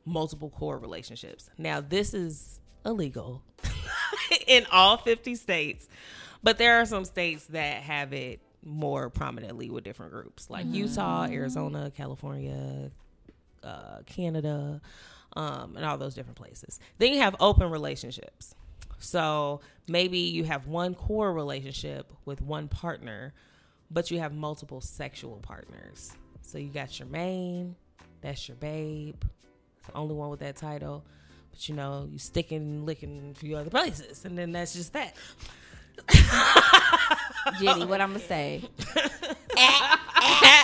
multiple 0.06 0.50
core 0.50 0.78
relationships. 0.78 1.50
Now 1.58 1.82
this 1.82 2.14
is 2.14 2.62
illegal 2.86 3.44
in 4.48 4.66
all 4.72 4.96
50 4.96 5.36
states, 5.36 5.90
but 6.42 6.58
there 6.58 6.80
are 6.80 6.86
some 6.86 7.04
states 7.04 7.48
that 7.48 7.84
have 7.84 8.14
it 8.14 8.40
more 8.64 9.10
prominently 9.10 9.70
with 9.70 9.84
different 9.84 10.14
groups, 10.14 10.50
like 10.50 10.66
Utah, 10.68 11.28
Arizona, 11.30 11.92
California, 11.94 12.92
uh, 13.66 14.02
Canada, 14.06 14.82
um, 15.36 15.74
and 15.76 15.86
all 15.86 15.98
those 15.98 16.16
different 16.16 16.38
places. 16.38 16.80
Then 16.98 17.14
you 17.14 17.20
have 17.20 17.36
open 17.40 17.70
relationships. 17.70 18.56
So 19.00 19.62
maybe 19.88 20.20
you 20.20 20.46
have 20.46 20.68
one 20.68 20.96
core 20.96 21.34
relationship 21.34 22.12
with 22.26 22.42
one 22.42 22.68
partner, 22.68 23.34
but 23.92 24.10
you 24.12 24.20
have 24.20 24.34
multiple 24.34 24.82
sexual 24.82 25.38
partners. 25.42 26.14
So 26.42 26.58
you 26.58 26.70
got 26.70 26.98
your 27.00 27.08
main, 27.10 27.76
that's 28.22 28.48
your 28.48 28.56
babe, 28.56 29.22
it's 29.78 29.88
the 29.88 29.96
only 29.96 30.16
one 30.16 30.30
with 30.30 30.40
that 30.40 30.56
title. 30.56 31.04
But 31.52 31.68
you 31.70 31.76
know, 31.76 32.08
you 32.12 32.18
sticking 32.20 32.58
and 32.58 32.86
licking 32.86 33.34
a 33.36 33.40
few 33.40 33.58
other 33.58 33.70
places, 33.70 34.26
and 34.26 34.38
then 34.38 34.52
that's 34.52 34.74
just 34.74 34.94
that. 34.94 35.16
Jenny, 37.60 37.86
what 37.86 38.02
I'm 38.02 38.14
gonna 38.14 38.20
say? 38.20 38.64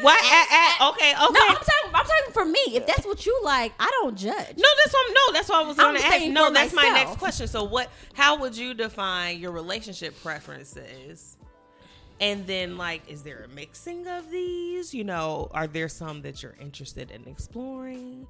What? 0.00 0.20
Ah, 0.20 0.46
ah, 0.50 0.90
okay, 0.90 1.12
okay. 1.12 1.32
No, 1.32 1.40
I'm 1.48 1.56
talking. 1.56 1.90
I'm 1.94 2.04
talking 2.04 2.32
for 2.32 2.44
me. 2.44 2.58
If 2.68 2.86
that's 2.86 3.06
what 3.06 3.24
you 3.24 3.40
like, 3.44 3.72
I 3.78 3.88
don't 4.02 4.16
judge. 4.16 4.56
No, 4.56 4.68
that's 4.82 4.92
what 4.92 5.14
no, 5.14 5.32
that's 5.32 5.48
what 5.48 5.64
I 5.64 5.68
was 5.68 5.76
going 5.76 5.96
to 5.96 6.04
ask. 6.04 6.26
No, 6.26 6.48
for 6.48 6.54
that's 6.54 6.72
my 6.74 6.88
next 6.88 7.18
question. 7.18 7.46
So 7.46 7.64
what 7.64 7.90
how 8.14 8.38
would 8.40 8.56
you 8.56 8.74
define 8.74 9.38
your 9.38 9.52
relationship 9.52 10.20
preferences? 10.22 11.36
And 12.20 12.46
then 12.46 12.76
like 12.76 13.08
is 13.08 13.22
there 13.22 13.44
a 13.44 13.48
mixing 13.48 14.08
of 14.08 14.30
these? 14.30 14.92
You 14.92 15.04
know, 15.04 15.48
are 15.52 15.66
there 15.68 15.88
some 15.88 16.22
that 16.22 16.42
you're 16.42 16.56
interested 16.60 17.10
in 17.12 17.24
exploring 17.28 18.26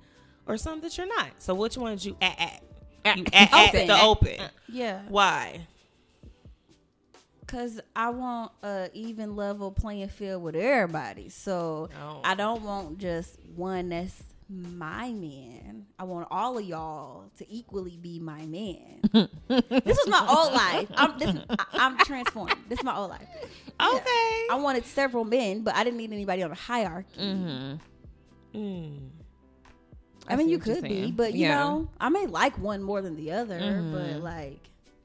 or 0.46 0.58
some 0.58 0.80
that 0.82 0.98
you're 0.98 1.06
not? 1.06 1.30
So 1.38 1.54
which 1.54 1.78
ones 1.78 2.04
you 2.04 2.16
at 2.20 2.38
at? 2.38 3.16
You 3.16 3.24
at, 3.32 3.52
at 3.52 3.68
Open. 3.68 3.86
the 3.86 4.02
open. 4.02 4.50
Yeah, 4.68 5.02
Why? 5.08 5.66
Cause 7.46 7.80
I 7.94 8.10
want 8.10 8.52
a 8.62 8.90
even 8.92 9.36
level 9.36 9.70
playing 9.70 10.08
field 10.08 10.42
with 10.42 10.56
everybody. 10.56 11.28
So 11.28 11.88
Oh. 12.02 12.20
I 12.24 12.34
don't 12.34 12.62
want 12.62 12.98
just 12.98 13.38
one 13.54 13.88
that's 13.90 14.22
my 14.48 15.10
man. 15.10 15.86
I 15.98 16.04
want 16.04 16.28
all 16.30 16.56
of 16.58 16.64
y'all 16.64 17.30
to 17.38 17.52
equally 17.52 17.96
be 17.96 18.18
my 18.20 18.46
man. 18.46 19.00
this 19.12 19.28
was 19.98 20.06
my 20.08 20.24
old 20.28 20.52
life. 20.52 20.88
I'm 20.96 21.18
this, 21.18 21.36
I, 21.58 21.64
I'm 21.72 21.98
transformed. 21.98 22.54
This 22.68 22.78
is 22.78 22.84
my 22.84 22.96
old 22.96 23.10
life. 23.10 23.26
Okay. 23.32 24.46
I 24.50 24.58
wanted 24.60 24.84
several 24.86 25.24
men, 25.24 25.62
but 25.62 25.74
I 25.74 25.82
didn't 25.84 25.98
need 25.98 26.12
anybody 26.12 26.42
on 26.44 26.50
the 26.50 26.56
hierarchy. 26.56 27.18
Mm-hmm. 27.20 28.58
Mm. 28.58 29.08
I, 30.28 30.36
mean, 30.36 30.48
you 30.48 30.58
could 30.58 30.82
be, 30.82 31.10
but 31.12 31.32
you 31.34 31.46
Yeah. 31.46 31.58
know, 31.58 31.88
I 32.00 32.08
may 32.08 32.26
like 32.26 32.58
one 32.58 32.82
more 32.82 33.02
than 33.02 33.16
the 33.16 33.32
other, 33.32 33.58
Mhm. 33.60 33.92
but 33.92 34.22
like, 34.22 34.60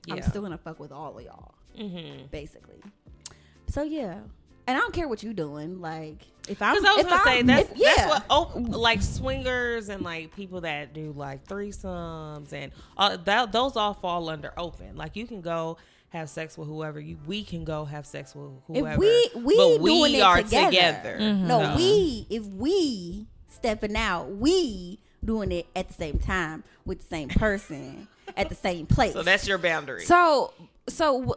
I'm 0.10 0.22
still 0.22 0.42
gonna 0.42 0.58
fuck 0.58 0.80
with 0.80 0.92
all 0.92 1.18
of 1.18 1.24
y'all, 1.24 1.54
Mm-hmm. 1.80 2.26
basically. 2.32 2.82
So 3.68 3.84
yeah, 3.84 4.20
and 4.68 4.78
I 4.78 4.80
don't 4.80 4.94
care 4.94 5.08
what 5.08 5.24
you're 5.24 5.34
doing. 5.34 5.80
Like, 5.82 6.26
if 6.50 6.62
I'm, 6.62 6.70
I 6.86 6.92
was 6.94 7.00
if 7.06 7.10
gonna 7.10 7.16
I'm- 7.16 7.26
say 7.26 7.42
that's 7.44 7.72
if- 7.72 7.78
yeah, 7.78 7.94
that's 7.96 8.10
what 8.10 8.26
op- 8.30 8.54
like 8.56 9.02
swingers 9.02 9.90
and 9.90 10.04
like 10.04 10.36
people 10.36 10.62
that 10.62 10.94
do 10.94 11.14
like 11.16 11.48
threesomes 11.48 12.52
and 12.54 12.72
all 12.98 13.18
that 13.18 13.52
those 13.52 13.76
all 13.76 13.94
fall 13.94 14.30
under 14.30 14.54
open. 14.58 14.96
Like 14.96 15.16
you 15.16 15.26
can 15.26 15.42
go 15.42 15.78
have 16.10 16.30
sex 16.30 16.58
with 16.58 16.68
whoever 16.68 17.00
you. 17.00 17.18
We 17.26 17.44
can 17.44 17.64
go 17.64 17.86
have 17.86 18.06
sex 18.06 18.36
with 18.36 18.52
whoever. 18.68 18.92
if 19.04 19.34
we 19.36 19.42
we 19.42 19.56
but 19.58 19.82
we 19.82 20.10
doing 20.12 20.22
are 20.22 20.38
together. 20.42 20.70
together. 20.72 21.20
No, 21.20 21.62
No. 21.70 21.76
we 21.78 22.28
if 22.30 22.46
we 22.46 23.28
stepping 23.48 23.96
out, 23.96 24.30
we 24.36 25.00
doing 25.24 25.52
it 25.52 25.68
at 25.76 25.88
the 25.88 25.94
same 25.94 26.18
time 26.20 26.64
with 26.86 27.00
the 27.00 27.06
same 27.08 27.30
person 27.30 28.08
at 28.36 28.50
the 28.50 28.56
same 28.56 28.86
place. 28.88 29.14
So 29.14 29.22
that's 29.24 29.48
your 29.48 29.58
boundary. 29.58 30.04
So, 30.04 30.54
so 30.92 31.36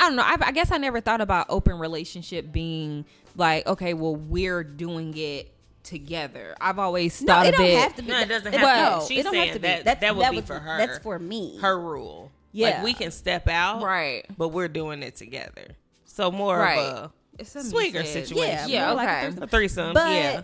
I 0.00 0.08
don't 0.08 0.16
know. 0.16 0.22
I, 0.22 0.36
I 0.40 0.52
guess 0.52 0.70
I 0.72 0.78
never 0.78 1.00
thought 1.00 1.20
about 1.20 1.46
open 1.48 1.78
relationship 1.78 2.50
being 2.52 3.04
like, 3.36 3.66
okay, 3.66 3.94
well, 3.94 4.16
we're 4.16 4.64
doing 4.64 5.16
it 5.16 5.52
together. 5.82 6.54
I've 6.60 6.78
always 6.78 7.20
no, 7.22 7.32
thought 7.32 7.46
it 7.46 7.54
of 7.54 7.58
don't 7.58 7.66
it. 7.66 7.78
have 7.78 7.96
to 7.96 8.02
be. 8.02 8.08
No, 8.08 8.20
it 8.20 8.28
doesn't 8.28 8.54
It- 8.54 8.60
have 8.60 8.68
to 8.76 8.90
no, 8.92 8.98
be. 8.98 9.04
it 9.04 9.08
She's 9.08 9.24
don't 9.24 9.34
have 9.34 9.46
to 9.48 9.52
be. 9.54 9.58
that- 9.68 9.84
That's, 9.84 10.00
that 10.00 10.16
would 10.16 10.30
be 10.30 10.36
was- 10.36 10.44
for 10.46 10.58
her. 10.58 10.78
That's 10.78 10.98
for 10.98 11.18
me. 11.18 11.58
her 11.60 11.78
rule. 11.80 12.30
Yeah. 12.52 12.68
Like 12.76 12.84
we 12.84 12.94
can 12.94 13.10
step 13.10 13.48
out, 13.48 13.82
right. 13.82 14.24
But 14.36 14.48
we're 14.48 14.68
doing 14.68 15.02
it 15.02 15.16
together. 15.16 15.68
So 16.04 16.30
more 16.30 16.58
Right. 16.58 16.78
of 16.78 17.12
It's 17.38 17.48
a 17.50 17.62
something 17.62 17.70
swinger 17.70 18.00
you 18.00 18.06
said. 18.06 18.26
situation. 18.26 18.68
Yeah, 18.68 18.80
Yeah, 18.80 18.86
more 18.88 18.96
like 18.96 19.08
a 19.08 19.12
okay. 19.12 19.22
threesome. 19.26 19.42
A 19.42 19.46
threesome. 19.46 19.94
But 19.94 20.10
yeah. 20.12 20.42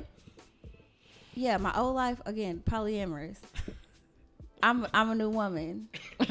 yeah, 1.34 1.56
my 1.58 1.76
old 1.78 1.94
life 1.94 2.20
again, 2.24 2.62
polyamorous. 2.64 3.36
I'm 4.62 4.86
I'm 4.94 5.10
a 5.10 5.14
new 5.14 5.28
woman. 5.30 5.88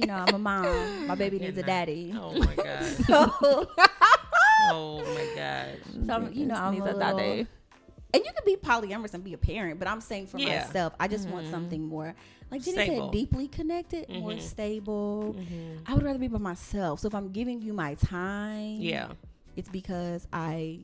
you 0.00 0.06
know, 0.06 0.14
I'm 0.14 0.34
a 0.34 0.38
mom. 0.38 1.06
My 1.06 1.14
baby 1.14 1.38
needs 1.38 1.58
a 1.58 1.62
daddy. 1.62 2.14
Oh 2.16 2.32
my 2.38 2.54
god. 2.54 2.84
So, 3.06 3.68
Oh 4.72 4.98
my 5.14 5.32
god. 5.34 5.78
so 6.06 6.12
I'm- 6.12 6.32
you 6.32 6.46
know, 6.46 6.54
I'm 6.54 6.80
a 6.80 6.84
little, 6.84 6.98
daddy. 7.00 7.46
and 8.12 8.24
you 8.24 8.30
can 8.32 8.44
be 8.44 8.56
polyamorous 8.56 9.14
and 9.14 9.24
be 9.24 9.32
a 9.34 9.38
parent, 9.38 9.78
but 9.78 9.88
I'm 9.88 10.00
saying 10.00 10.26
for 10.26 10.38
Yeah. 10.38 10.66
myself, 10.66 10.92
I 11.00 11.08
just 11.08 11.28
want 11.28 11.48
something 11.50 11.82
more, 11.86 12.14
like 12.50 12.62
Jenny 12.62 12.86
said, 12.98 13.10
deeply 13.10 13.48
connected, 13.48 14.08
more 14.10 14.38
stable. 14.38 15.36
I 15.86 15.94
would 15.94 16.02
rather 16.02 16.18
be 16.18 16.28
by 16.28 16.38
myself. 16.38 17.00
So 17.00 17.08
if 17.08 17.14
I'm 17.14 17.30
giving 17.32 17.62
you 17.62 17.72
my 17.72 17.94
time, 17.94 18.76
Yeah. 18.80 19.12
it's 19.56 19.68
because 19.68 20.26
I 20.32 20.80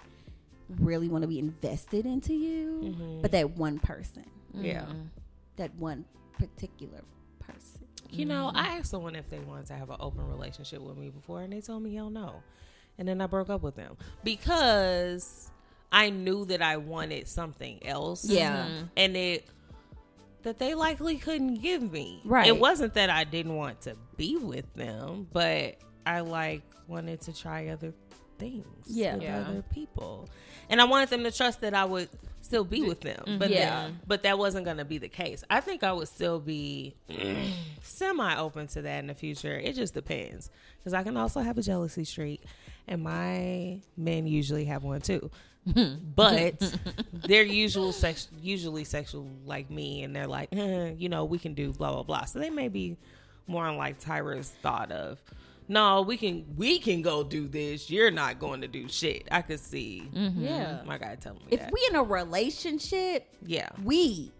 really 0.80 1.08
want 1.08 1.22
to 1.22 1.28
be 1.28 1.38
invested 1.38 2.06
into 2.06 2.32
you. 2.34 2.80
Mm-hmm. 2.82 3.22
But 3.22 3.30
that 3.32 3.50
one 3.56 3.78
person, 3.78 4.24
Yeah. 4.54 4.86
that 5.56 5.74
one 5.76 6.04
particular 6.38 7.02
person. 8.06 8.18
You 8.18 8.26
know, 8.26 8.46
mm-hmm. 8.48 8.56
I 8.56 8.78
asked 8.78 8.90
someone 8.90 9.16
if 9.16 9.28
they 9.28 9.38
wanted 9.38 9.66
to 9.66 9.74
have 9.74 9.90
an 9.90 9.96
open 10.00 10.26
relationship 10.28 10.80
with 10.80 10.96
me 10.96 11.10
before, 11.10 11.42
and 11.42 11.52
they 11.52 11.60
told 11.60 11.82
me 11.82 11.94
hell 11.94 12.10
no. 12.10 12.42
And 12.98 13.06
then 13.06 13.20
I 13.20 13.26
broke 13.26 13.50
up 13.50 13.62
with 13.62 13.76
them 13.76 13.96
because 14.24 15.50
I 15.92 16.10
knew 16.10 16.44
that 16.46 16.62
I 16.62 16.78
wanted 16.78 17.28
something 17.28 17.86
else. 17.86 18.24
Yeah. 18.24 18.66
Mm-hmm. 18.66 18.84
And 18.96 19.16
it 19.16 19.48
that 20.42 20.58
they 20.58 20.74
likely 20.74 21.16
couldn't 21.16 21.56
give 21.56 21.90
me. 21.90 22.20
Right. 22.24 22.46
It 22.46 22.58
wasn't 22.58 22.94
that 22.94 23.10
I 23.10 23.24
didn't 23.24 23.56
want 23.56 23.80
to 23.82 23.96
be 24.16 24.36
with 24.36 24.72
them, 24.74 25.26
but 25.32 25.76
I 26.06 26.20
like 26.20 26.62
wanted 26.86 27.20
to 27.22 27.36
try 27.36 27.68
other 27.68 27.92
things. 28.38 28.64
Yeah. 28.86 29.14
With 29.14 29.24
Yeah. 29.24 29.40
other 29.40 29.62
people. 29.72 30.28
And 30.68 30.80
I 30.80 30.84
wanted 30.84 31.10
them 31.10 31.24
to 31.24 31.32
trust 31.32 31.62
that 31.62 31.74
I 31.74 31.84
would 31.84 32.08
still 32.46 32.64
be 32.64 32.82
with 32.82 33.00
them. 33.00 33.38
But 33.38 33.50
Yeah. 33.50 33.90
but 34.06 34.22
that 34.22 34.38
wasn't 34.38 34.64
gonna 34.64 34.84
be 34.84 34.98
the 34.98 35.08
case. 35.08 35.44
I 35.50 35.60
think 35.60 35.82
I 35.82 35.92
would 35.92 36.08
still 36.08 36.40
be 36.40 36.94
semi 37.82 38.36
open 38.36 38.66
to 38.68 38.82
that 38.82 38.98
in 39.00 39.06
the 39.08 39.14
future. 39.14 39.58
It 39.58 39.74
just 39.74 39.94
depends. 39.94 40.50
Because 40.78 40.94
I 40.94 41.02
can 41.02 41.16
also 41.16 41.40
have 41.40 41.58
a 41.58 41.62
jealousy 41.62 42.04
streak. 42.04 42.42
And 42.88 43.02
my 43.02 43.80
men 43.96 44.26
usually 44.26 44.64
have 44.66 44.84
one 44.84 45.00
too. 45.00 45.30
but 46.14 46.54
they're 47.12 47.42
usual 47.42 47.92
sex 47.92 48.28
usually 48.40 48.84
sexual 48.84 49.28
like 49.44 49.68
me 49.68 50.04
and 50.04 50.14
they're 50.14 50.28
like, 50.28 50.48
eh, 50.52 50.92
you 50.96 51.08
know, 51.08 51.24
we 51.24 51.38
can 51.38 51.54
do 51.54 51.72
blah 51.72 51.92
blah 51.92 52.04
blah. 52.04 52.24
So 52.24 52.38
they 52.38 52.50
may 52.50 52.68
be 52.68 52.96
more 53.48 53.64
on 53.66 53.76
like 53.76 53.98
Tyra's 54.00 54.50
thought 54.62 54.92
of 54.92 55.20
no, 55.68 56.02
we 56.02 56.16
can 56.16 56.44
we 56.56 56.78
can 56.78 57.02
go 57.02 57.22
do 57.24 57.48
this. 57.48 57.90
You're 57.90 58.10
not 58.10 58.38
going 58.38 58.60
to 58.62 58.68
do 58.68 58.88
shit. 58.88 59.26
I 59.30 59.42
could 59.42 59.60
see 59.60 60.08
Yeah. 60.12 60.82
my 60.86 60.98
guy 60.98 61.16
telling 61.16 61.40
me 61.40 61.46
If 61.50 61.60
that. 61.60 61.72
we 61.72 61.86
in 61.90 61.96
a 61.96 62.02
relationship, 62.02 63.26
yeah. 63.44 63.68
we 63.82 64.32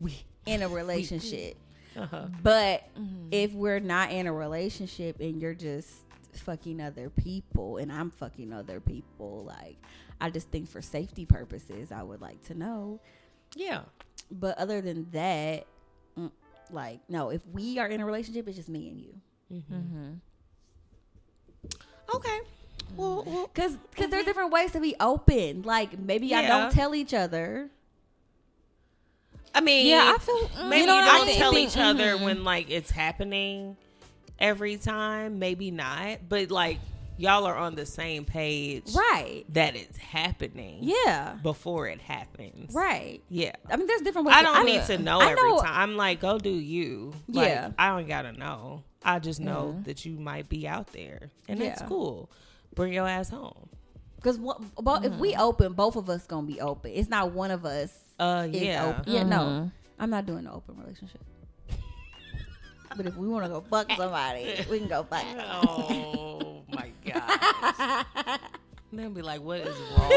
we 0.00 0.14
in 0.46 0.62
a 0.62 0.68
relationship. 0.68 1.56
Uh-huh. 1.96 2.26
But 2.42 2.88
if 3.30 3.52
we're 3.52 3.80
not 3.80 4.10
in 4.12 4.26
a 4.26 4.32
relationship 4.32 5.20
and 5.20 5.40
you're 5.40 5.54
just 5.54 5.90
fucking 6.34 6.80
other 6.80 7.10
people 7.10 7.78
and 7.78 7.90
I'm 7.92 8.10
fucking 8.10 8.52
other 8.52 8.80
people, 8.80 9.44
like 9.44 9.76
I 10.20 10.30
just 10.30 10.48
think 10.50 10.68
for 10.68 10.80
safety 10.82 11.26
purposes, 11.26 11.90
I 11.92 12.02
would 12.02 12.20
like 12.20 12.42
to 12.44 12.54
know. 12.54 13.00
Yeah. 13.54 13.82
But 14.30 14.56
other 14.58 14.80
than 14.80 15.10
that, 15.10 15.66
mm, 16.16 16.30
like 16.70 17.00
no, 17.08 17.30
if 17.30 17.44
we 17.48 17.78
are 17.78 17.86
in 17.88 18.00
a 18.00 18.06
relationship, 18.06 18.46
it's 18.48 18.56
just 18.56 18.68
me 18.68 18.88
and 18.88 19.00
you. 19.00 20.20
Okay. 22.14 22.38
Well, 22.96 23.24
well 23.26 23.46
Cause, 23.54 23.76
cause 23.96 24.08
there's 24.10 24.24
different 24.24 24.50
ways 24.52 24.72
to 24.72 24.80
be 24.80 24.94
open. 25.00 25.62
Like 25.62 25.98
maybe 25.98 26.34
I 26.34 26.42
Yeah. 26.42 26.48
don't 26.48 26.72
tell 26.72 26.94
each 26.94 27.14
other. 27.14 27.70
I 29.54 29.60
mean, 29.60 29.86
Yeah, 29.86 30.14
I 30.14 30.18
feel. 30.18 30.50
maybe 30.68 30.82
you 30.82 30.86
know 30.86 30.94
what 30.96 31.04
I 31.04 31.18
don't 31.18 31.34
tell 31.36 31.58
each 31.58 31.76
other 31.76 32.16
mhm. 32.16 32.22
when 32.24 32.44
like 32.44 32.70
it's 32.70 32.90
happening 32.90 33.76
every 34.38 34.76
time. 34.76 35.38
Maybe 35.38 35.70
not, 35.70 36.20
but 36.28 36.50
like 36.50 36.78
y'all 37.16 37.44
are 37.44 37.56
on 37.56 37.74
the 37.74 37.84
same 37.84 38.24
page 38.24 38.94
Right. 38.94 39.44
that 39.50 39.76
it's 39.76 39.98
happening. 39.98 40.78
Yeah. 40.80 41.36
Before 41.42 41.86
it 41.88 42.00
happens. 42.00 42.72
Right. 42.72 43.20
Yeah. 43.28 43.52
I 43.68 43.76
mean, 43.76 43.86
there's 43.86 44.00
different 44.02 44.26
ways. 44.28 44.36
I 44.38 44.42
don't 44.42 44.64
need 44.64 44.84
to 44.86 44.98
know 44.98 45.20
I 45.20 45.32
every 45.32 45.50
know- 45.50 45.60
time. 45.60 45.72
I'm 45.74 45.96
like, 45.96 46.20
go 46.20 46.38
do 46.38 46.48
you. 46.50 47.12
Like, 47.28 47.48
Yeah. 47.48 47.70
I 47.78 47.88
don't 47.90 48.08
gotta 48.08 48.32
know. 48.32 48.84
I 49.02 49.18
just 49.18 49.40
know 49.40 49.74
Mhm. 49.78 49.84
that 49.84 50.04
you 50.04 50.18
might 50.18 50.48
be 50.48 50.68
out 50.68 50.88
there, 50.92 51.30
and 51.48 51.60
that's 51.60 51.82
cool. 51.82 52.30
Bring 52.74 52.92
your 52.92 53.08
ass 53.08 53.30
home. 53.30 53.68
Because 54.16 54.38
what, 54.38 54.60
but 54.82 55.04
if 55.04 55.12
Mm-hmm. 55.12 55.20
we 55.20 55.34
open, 55.36 55.72
both 55.72 55.96
of 55.96 56.10
us 56.10 56.26
gonna 56.26 56.46
be 56.46 56.60
open. 56.60 56.92
It's 56.94 57.08
not 57.08 57.32
one 57.32 57.50
of 57.50 57.64
us. 57.64 57.92
Uh, 58.18 58.46
yeah. 58.50 58.84
open. 58.98 59.12
Yeah, 59.12 59.22
no, 59.22 59.38
Mhm. 59.38 59.72
I'm 59.98 60.10
not 60.10 60.26
doing 60.26 60.40
an 60.40 60.48
open 60.52 60.76
relationship. 60.78 61.22
but 62.96 63.06
if 63.06 63.16
we 63.16 63.26
want 63.28 63.44
to 63.44 63.48
go 63.48 63.62
fuck 63.62 63.90
somebody, 63.96 64.64
we 64.70 64.78
can 64.78 64.88
go 64.88 65.02
fuck. 65.04 65.24
Oh 65.38 66.62
my 66.68 66.90
god. 67.06 68.36
They'll 68.92 69.08
be 69.10 69.22
like, 69.22 69.40
what 69.40 69.60
is 69.60 69.76
wrong 69.96 70.10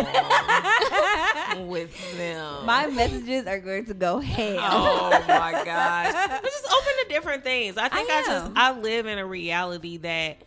with 1.68 2.18
them? 2.18 2.66
My 2.66 2.88
messages 2.88 3.46
are 3.46 3.60
going 3.60 3.86
to 3.86 3.94
go 3.94 4.20
ham. 4.20 4.58
Oh 4.62 5.10
my 5.28 5.52
gosh. 5.64 6.14
But 6.14 6.44
just 6.44 6.66
open 6.66 6.94
to 7.04 7.06
different 7.10 7.44
things. 7.44 7.78
I 7.78 7.88
think 7.90 8.10
I, 8.10 8.20
I 8.20 8.24
just. 8.24 8.52
I 8.56 8.72
live 8.80 9.06
in 9.06 9.20
a 9.20 9.26
reality 9.26 9.98
that 9.98 10.38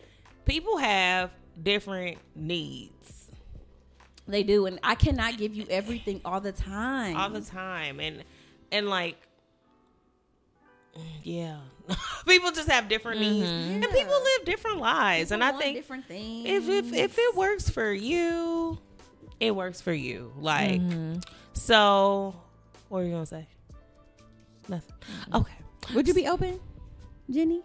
people 0.45 0.77
have 0.77 1.31
different 1.61 2.17
needs 2.35 3.29
They 4.27 4.43
do, 4.43 4.65
and 4.65 4.77
I 4.83 4.95
cannot 4.95 5.37
give 5.37 5.55
you 5.55 5.65
everything 5.69 6.19
all 6.25 6.41
the 6.41 6.51
time. 6.51 7.15
all 7.15 7.29
the 7.29 7.39
time. 7.41 7.99
And 8.01 8.23
and 8.73 8.89
like 8.89 9.15
mm, 10.97 11.01
yeah. 11.23 11.59
people 12.27 12.51
just 12.51 12.69
have 12.69 12.87
different 12.89 13.21
needs. 13.21 13.47
Mm-hmm. 13.47 13.83
And 13.83 13.91
people 13.91 14.13
live 14.13 14.45
different 14.45 14.77
lives. 14.79 15.31
and 15.31 15.43
I 15.43 15.51
want 15.51 15.63
think 15.63 15.77
different 15.77 16.05
things. 16.05 16.45
if 16.47 16.69
if 16.69 16.93
if 16.93 17.17
it 17.17 17.35
works 17.35 17.69
for 17.69 17.91
you, 17.91 18.77
it 19.39 19.55
works 19.55 19.81
for 19.81 19.93
you. 19.93 20.31
Like 20.37 20.81
mm-hmm. 20.81 21.19
so 21.53 22.35
what 22.89 22.99
are 22.99 23.03
you 23.05 23.11
gonna 23.11 23.25
say? 23.25 23.47
Nothing. 24.69 24.95
Okay. 25.33 25.53
would 25.93 26.07
you 26.07 26.13
be 26.13 26.27
open, 26.27 26.59
Jenny? 27.29 27.61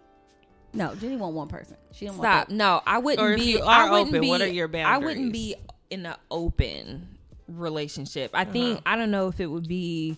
No, 0.74 0.94
Jenny 0.94 1.16
want 1.16 1.34
one 1.34 1.48
person. 1.48 1.76
She 1.92 2.06
don't 2.06 2.14
Stop. 2.14 2.48
want. 2.48 2.50
No, 2.50 2.80
I 2.86 2.98
wouldn't 2.98 3.20
Or 3.20 3.32
if 3.32 3.40
be. 3.40 3.52
you 3.52 3.60
I 3.60 3.90
wouldn't 3.90 4.08
open, 4.08 4.20
be, 4.20 4.28
what 4.28 4.40
are 4.40 4.46
your 4.46 4.68
boundaries? 4.68 4.94
I 4.94 5.04
wouldn't 5.04 5.32
be 5.32 5.54
in 5.90 6.06
an 6.06 6.14
open 6.30 7.08
relationship. 7.48 8.30
I 8.32 8.44
think 8.44 8.78
uh-huh. 8.78 8.82
I 8.86 8.96
don't 8.96 9.10
know 9.10 9.28
if 9.28 9.38
it 9.40 9.46
would 9.46 9.68
be 9.68 10.16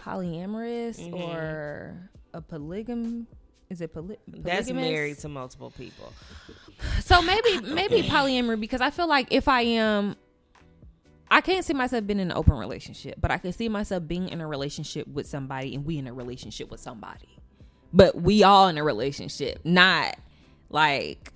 polyamorous 0.00 0.98
Mm-hmm. 0.98 1.14
or 1.14 2.10
a 2.34 2.40
polygam. 2.40 3.26
Is 3.70 3.80
it 3.80 3.92
poly- 3.94 4.18
That's 4.26 4.70
married 4.70 5.18
to 5.20 5.28
multiple 5.28 5.70
people. 5.70 6.12
So 7.04 7.22
maybe 7.22 7.60
maybe 7.60 8.02
polyamory 8.02 8.60
because 8.60 8.80
I 8.80 8.90
feel 8.90 9.08
like 9.08 9.28
if 9.30 9.48
I 9.48 9.62
am, 9.62 10.16
I 11.30 11.40
can't 11.40 11.64
see 11.64 11.72
myself 11.72 12.06
being 12.06 12.20
in 12.20 12.30
an 12.30 12.36
open 12.36 12.54
relationship, 12.54 13.14
but 13.20 13.30
I 13.30 13.38
can 13.38 13.52
see 13.52 13.68
myself 13.70 14.06
being 14.06 14.28
in 14.28 14.40
a 14.42 14.46
relationship 14.46 15.06
with 15.08 15.26
somebody 15.26 15.74
and 15.74 15.86
we 15.86 15.96
in 15.96 16.06
a 16.06 16.12
relationship 16.12 16.70
with 16.70 16.80
somebody. 16.80 17.28
But 17.94 18.20
we 18.20 18.42
all 18.42 18.68
in 18.68 18.76
a 18.78 18.84
relationship, 18.84 19.60
not 19.64 20.16
like 20.68 21.31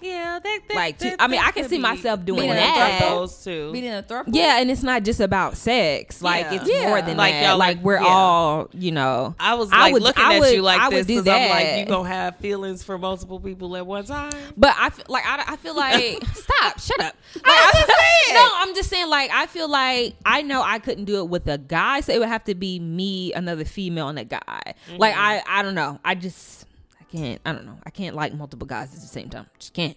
Yeah, 0.00 0.38
that, 0.42 0.60
that 0.68 0.74
Like, 0.74 0.98
to- 0.98 1.04
that- 1.10 1.16
I 1.22 1.26
mean, 1.26 1.40
I 1.40 1.50
can 1.50 1.68
see 1.68 1.76
be 1.76 1.82
myself 1.82 2.24
doing 2.24 2.46
one 2.46 2.56
of 2.56 2.62
that. 2.62 3.00
Those 3.00 3.44
two. 3.44 3.72
Being 3.72 3.88
a 3.92 4.02
throuple. 4.02 4.34
yeah, 4.34 4.58
and 4.60 4.70
it's 4.70 4.82
not 4.82 5.02
just 5.02 5.20
about 5.20 5.56
sex. 5.56 6.22
Like 6.22 6.46
Yeah. 6.46 6.54
it's 6.54 6.68
Yeah. 6.70 6.88
more 6.88 7.02
than 7.02 7.16
Like, 7.16 7.34
that. 7.34 7.44
y'all 7.48 7.58
Like 7.58 7.76
like- 7.76 7.84
we're 7.84 8.00
yeah. 8.00 8.06
all, 8.08 8.68
you 8.72 8.92
know. 8.92 9.34
I 9.38 9.54
was 9.54 9.68
I 9.72 9.92
would- 9.92 10.02
looking 10.02 10.24
I 10.24 10.36
at 10.36 10.52
you 10.54 10.62
like 10.62 10.80
I 10.80 10.88
would 10.88 10.98
this 10.98 11.06
do 11.06 11.22
because 11.22 11.28
I'm 11.42 11.48
like, 11.50 11.78
you 11.78 11.84
gonna 11.86 12.08
have 12.08 12.36
feelings 12.36 12.82
for 12.82 12.98
multiple 12.98 13.38
people 13.40 13.76
at 13.76 13.86
one 13.86 14.04
time. 14.04 14.32
But 14.56 14.74
I 14.78 14.90
feel 14.90 15.04
like 15.08 15.24
I, 15.26 15.44
I 15.52 15.56
feel 15.56 15.76
like 15.76 16.22
stop, 16.34 16.80
shut 16.80 17.00
up. 17.00 17.14
Like, 17.34 17.44
I, 17.46 18.30
no, 18.34 18.48
I'm 18.54 18.74
just 18.74 18.88
saying 18.90 19.08
like 19.08 19.30
I 19.32 19.46
feel 19.46 19.68
like 19.68 20.14
I 20.24 20.42
know 20.42 20.62
I 20.62 20.78
couldn't 20.78 21.04
do 21.04 21.18
it 21.20 21.28
with 21.28 21.46
a 21.48 21.58
guy, 21.58 22.00
so 22.00 22.12
it 22.12 22.18
would 22.18 22.28
have 22.28 22.44
to 22.44 22.54
be 22.54 22.78
me, 22.80 23.32
another 23.32 23.64
female, 23.64 24.08
and 24.08 24.18
a 24.18 24.24
guy. 24.24 24.40
Mm-hmm. 24.88 24.96
Like 24.96 25.14
I, 25.16 25.42
I 25.48 25.62
don't 25.62 25.74
know. 25.74 25.98
I 26.04 26.14
just 26.14 26.58
I 26.60 26.66
can't. 27.10 27.40
I 27.44 27.52
don't 27.52 27.66
know. 27.66 27.78
I 27.84 27.90
can't 27.90 28.14
like 28.14 28.34
multiple 28.34 28.66
guys 28.66 28.94
at 28.94 29.00
the 29.00 29.06
same 29.06 29.28
time. 29.28 29.46
Just 29.58 29.74
can't. 29.74 29.96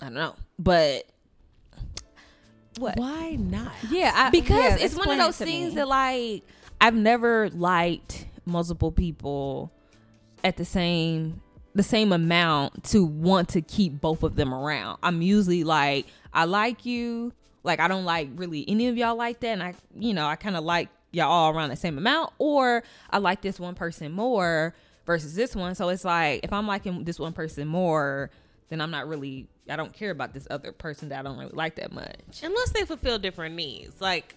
I 0.00 0.06
don't 0.06 0.14
know. 0.14 0.36
But 0.58 1.04
what? 2.78 2.96
Why 2.98 3.36
not? 3.36 3.72
Yeah, 3.90 4.12
I, 4.14 4.30
because 4.30 4.80
yeah, 4.80 4.84
it's 4.84 4.94
one 4.94 5.10
of 5.10 5.18
those 5.18 5.38
things 5.38 5.70
me. 5.70 5.76
that 5.76 5.88
like 5.88 6.42
I've 6.80 6.94
never 6.94 7.50
liked 7.50 8.26
multiple 8.44 8.92
people 8.92 9.72
at 10.42 10.56
the 10.56 10.64
same 10.64 11.40
the 11.74 11.82
same 11.82 12.12
amount 12.12 12.84
to 12.84 13.04
want 13.04 13.48
to 13.50 13.60
keep 13.60 14.00
both 14.00 14.22
of 14.22 14.36
them 14.36 14.52
around. 14.54 14.98
I'm 15.02 15.22
usually 15.22 15.64
like 15.64 16.06
I 16.32 16.44
like 16.44 16.84
you, 16.84 17.32
like 17.62 17.80
I 17.80 17.88
don't 17.88 18.04
like 18.04 18.28
really 18.34 18.64
any 18.68 18.88
of 18.88 18.96
y'all 18.96 19.16
like 19.16 19.40
that 19.40 19.48
and 19.48 19.62
I 19.62 19.74
you 19.96 20.14
know, 20.14 20.26
I 20.26 20.36
kind 20.36 20.56
of 20.56 20.64
like 20.64 20.88
y'all 21.12 21.30
all 21.30 21.54
around 21.54 21.70
the 21.70 21.76
same 21.76 21.96
amount 21.96 22.32
or 22.38 22.82
I 23.10 23.18
like 23.18 23.40
this 23.40 23.60
one 23.60 23.74
person 23.74 24.12
more 24.12 24.74
versus 25.06 25.34
this 25.34 25.54
one. 25.54 25.74
So 25.74 25.88
it's 25.88 26.04
like 26.04 26.40
if 26.44 26.52
I'm 26.52 26.66
liking 26.66 27.04
this 27.04 27.18
one 27.18 27.32
person 27.32 27.68
more, 27.68 28.30
then 28.68 28.80
I'm 28.80 28.90
not 28.90 29.08
really 29.08 29.48
I 29.68 29.76
don't 29.76 29.92
care 29.92 30.10
about 30.10 30.34
this 30.34 30.46
other 30.50 30.72
person 30.72 31.08
that 31.08 31.20
I 31.20 31.22
don't 31.22 31.38
really 31.38 31.52
like 31.54 31.76
that 31.76 31.92
much. 31.92 32.42
Unless 32.42 32.70
they 32.70 32.84
fulfill 32.84 33.18
different 33.18 33.54
needs. 33.54 34.00
Like 34.00 34.34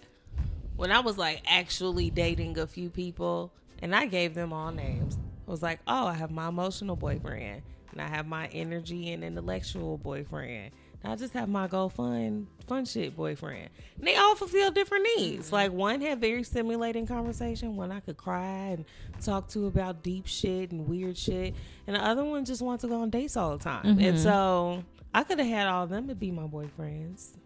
when 0.76 0.92
I 0.92 1.00
was 1.00 1.18
like 1.18 1.42
actually 1.46 2.10
dating 2.10 2.58
a 2.58 2.66
few 2.66 2.88
people 2.88 3.52
and 3.80 3.94
I 3.94 4.06
gave 4.06 4.34
them 4.34 4.52
all 4.52 4.72
names. 4.72 5.18
I 5.46 5.50
was 5.50 5.62
like, 5.62 5.80
oh, 5.86 6.06
I 6.06 6.14
have 6.14 6.30
my 6.30 6.48
emotional 6.48 6.96
boyfriend 6.96 7.62
and 7.92 8.00
I 8.00 8.08
have 8.08 8.26
my 8.26 8.46
energy 8.48 9.12
and 9.12 9.24
intellectual 9.24 9.98
boyfriend. 9.98 10.72
I 11.04 11.14
just 11.14 11.32
have 11.34 11.48
my 11.48 11.68
go 11.68 11.88
fun 11.88 12.48
fun 12.66 12.84
shit 12.84 13.16
boyfriend. 13.16 13.70
And 13.96 14.06
they 14.06 14.16
all 14.16 14.34
fulfill 14.34 14.70
different 14.70 15.06
needs. 15.16 15.46
Mm-hmm. 15.46 15.54
Like 15.54 15.72
one 15.72 16.00
had 16.00 16.20
very 16.20 16.42
stimulating 16.42 17.06
conversation, 17.06 17.76
one 17.76 17.90
I 17.90 18.00
could 18.00 18.16
cry 18.16 18.76
and 18.76 18.84
talk 19.22 19.48
to 19.50 19.66
about 19.66 20.02
deep 20.02 20.26
shit 20.26 20.70
and 20.72 20.86
weird 20.86 21.16
shit. 21.16 21.54
And 21.86 21.96
the 21.96 22.04
other 22.04 22.24
one 22.24 22.44
just 22.44 22.62
wants 22.62 22.82
to 22.82 22.88
go 22.88 23.00
on 23.00 23.10
dates 23.10 23.36
all 23.36 23.56
the 23.56 23.62
time. 23.62 23.86
And 23.86 24.00
mm-hmm. 24.00 24.16
so 24.18 24.84
I 25.14 25.24
could 25.24 25.38
have 25.38 25.48
had 25.48 25.66
all 25.66 25.84
of 25.84 25.90
them 25.90 26.08
to 26.08 26.14
be 26.14 26.30
my 26.30 26.44
boyfriends. 26.44 27.36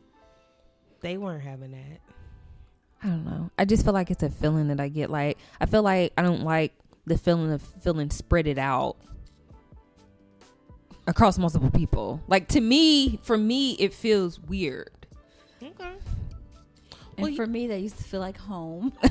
They 1.01 1.17
weren't 1.17 1.43
having 1.43 1.73
that. 1.73 2.01
I 3.03 3.09
don't 3.09 3.25
know. 3.25 3.51
I 3.59 3.65
just 3.65 3.85
feel 3.85 3.93
like 3.93 4.11
it's 4.11 4.23
a 4.23 4.31
feeling 4.31 4.69
that 4.69 4.81
I 4.81 4.89
get. 4.89 5.11
Like 5.11 5.39
I 5.61 5.67
feel 5.67 5.83
like 5.83 6.13
I 6.17 6.23
don't 6.23 6.43
like 6.43 6.73
the 7.07 7.19
feeling 7.19 7.53
of 7.53 7.63
feeling 7.83 8.11
spread 8.11 8.47
it 8.47 8.59
out 8.59 8.97
across 11.13 11.39
multiple 11.39 11.71
people. 11.71 12.21
Like 12.27 12.49
to 12.49 12.61
me, 12.61 13.21
for 13.23 13.37
me, 13.39 13.73
it 13.75 13.93
feels 13.95 14.41
weird. 14.41 14.91
Okay. 15.63 15.85
And 17.19 17.19
Well, 17.19 17.35
for 17.35 17.47
me, 17.47 17.67
that 17.69 17.79
used 17.81 17.99
to 17.99 18.05
feel 18.05 18.21
like 18.21 18.39
home. 18.39 18.93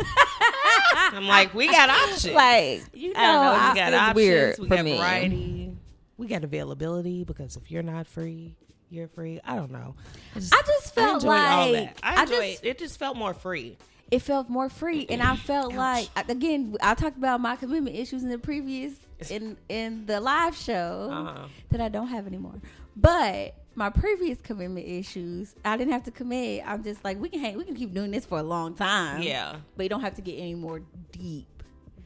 I'm 1.13 1.27
like, 1.27 1.53
we 1.53 1.67
got 1.67 1.89
options. 1.89 2.33
Like 2.33 2.83
you 2.93 3.13
I 3.15 3.27
don't 3.27 3.43
know. 3.45 3.51
we 3.51 3.71
It 3.71 3.75
got 3.75 3.93
options. 3.93 4.15
weird 4.15 4.59
we 4.59 4.67
for 4.67 4.75
got 4.75 4.85
me. 4.85 4.97
variety. 4.97 5.77
We 6.17 6.27
got 6.27 6.43
availability 6.43 7.23
because 7.23 7.55
if 7.55 7.71
you're 7.71 7.83
not 7.83 8.07
free, 8.07 8.55
you're 8.89 9.07
free. 9.07 9.39
I 9.45 9.55
don't 9.55 9.71
know. 9.71 9.95
I 10.35 10.39
just, 10.39 10.53
I 10.53 10.61
just 10.65 10.91
I 10.97 11.01
felt 11.01 11.15
enjoy 11.23 11.33
all 11.35 11.71
like 11.71 11.95
that. 11.95 11.99
I 12.03 12.21
I 12.21 12.25
just- 12.25 12.63
it. 12.63 12.67
It 12.67 12.77
just 12.79 12.97
felt 12.99 13.15
more 13.17 13.33
free. 13.33 13.77
it 14.11 14.19
felt 14.19 14.49
more 14.49 14.67
free 14.69 15.05
and 15.09 15.21
i 15.21 15.35
felt 15.37 15.71
Ouch. 15.73 15.77
like 15.77 16.29
again 16.29 16.75
i 16.81 16.93
talked 16.95 17.17
about 17.17 17.39
my 17.39 17.55
commitment 17.55 17.95
issues 17.95 18.23
in 18.23 18.29
the 18.29 18.37
previous 18.37 18.91
in 19.29 19.57
in 19.69 20.05
the 20.05 20.19
live 20.19 20.55
show 20.55 21.09
Uh-huh. 21.11 21.47
that 21.69 21.81
i 21.81 21.89
don't 21.89 22.07
have 22.07 22.25
anymore 22.27 22.55
but 22.95 23.55
my 23.75 23.89
previous 23.89 24.39
commitment 24.41 24.87
issues 24.87 25.55
i 25.63 25.77
didn't 25.77 25.93
have 25.93 26.03
to 26.03 26.11
commit 26.11 26.63
i'm 26.65 26.83
just 26.83 27.03
like 27.03 27.19
we 27.19 27.29
can 27.29 27.39
hang 27.39 27.57
we 27.57 27.63
can 27.63 27.75
keep 27.75 27.93
doing 27.93 28.11
this 28.11 28.25
for 28.25 28.39
a 28.39 28.43
long 28.43 28.73
time 28.75 29.21
Yeah. 29.21 29.55
but 29.77 29.83
you 29.83 29.89
don't 29.89 30.01
have 30.01 30.15
to 30.15 30.21
get 30.21 30.33
any 30.37 30.55
more 30.55 30.81
deep 31.11 31.47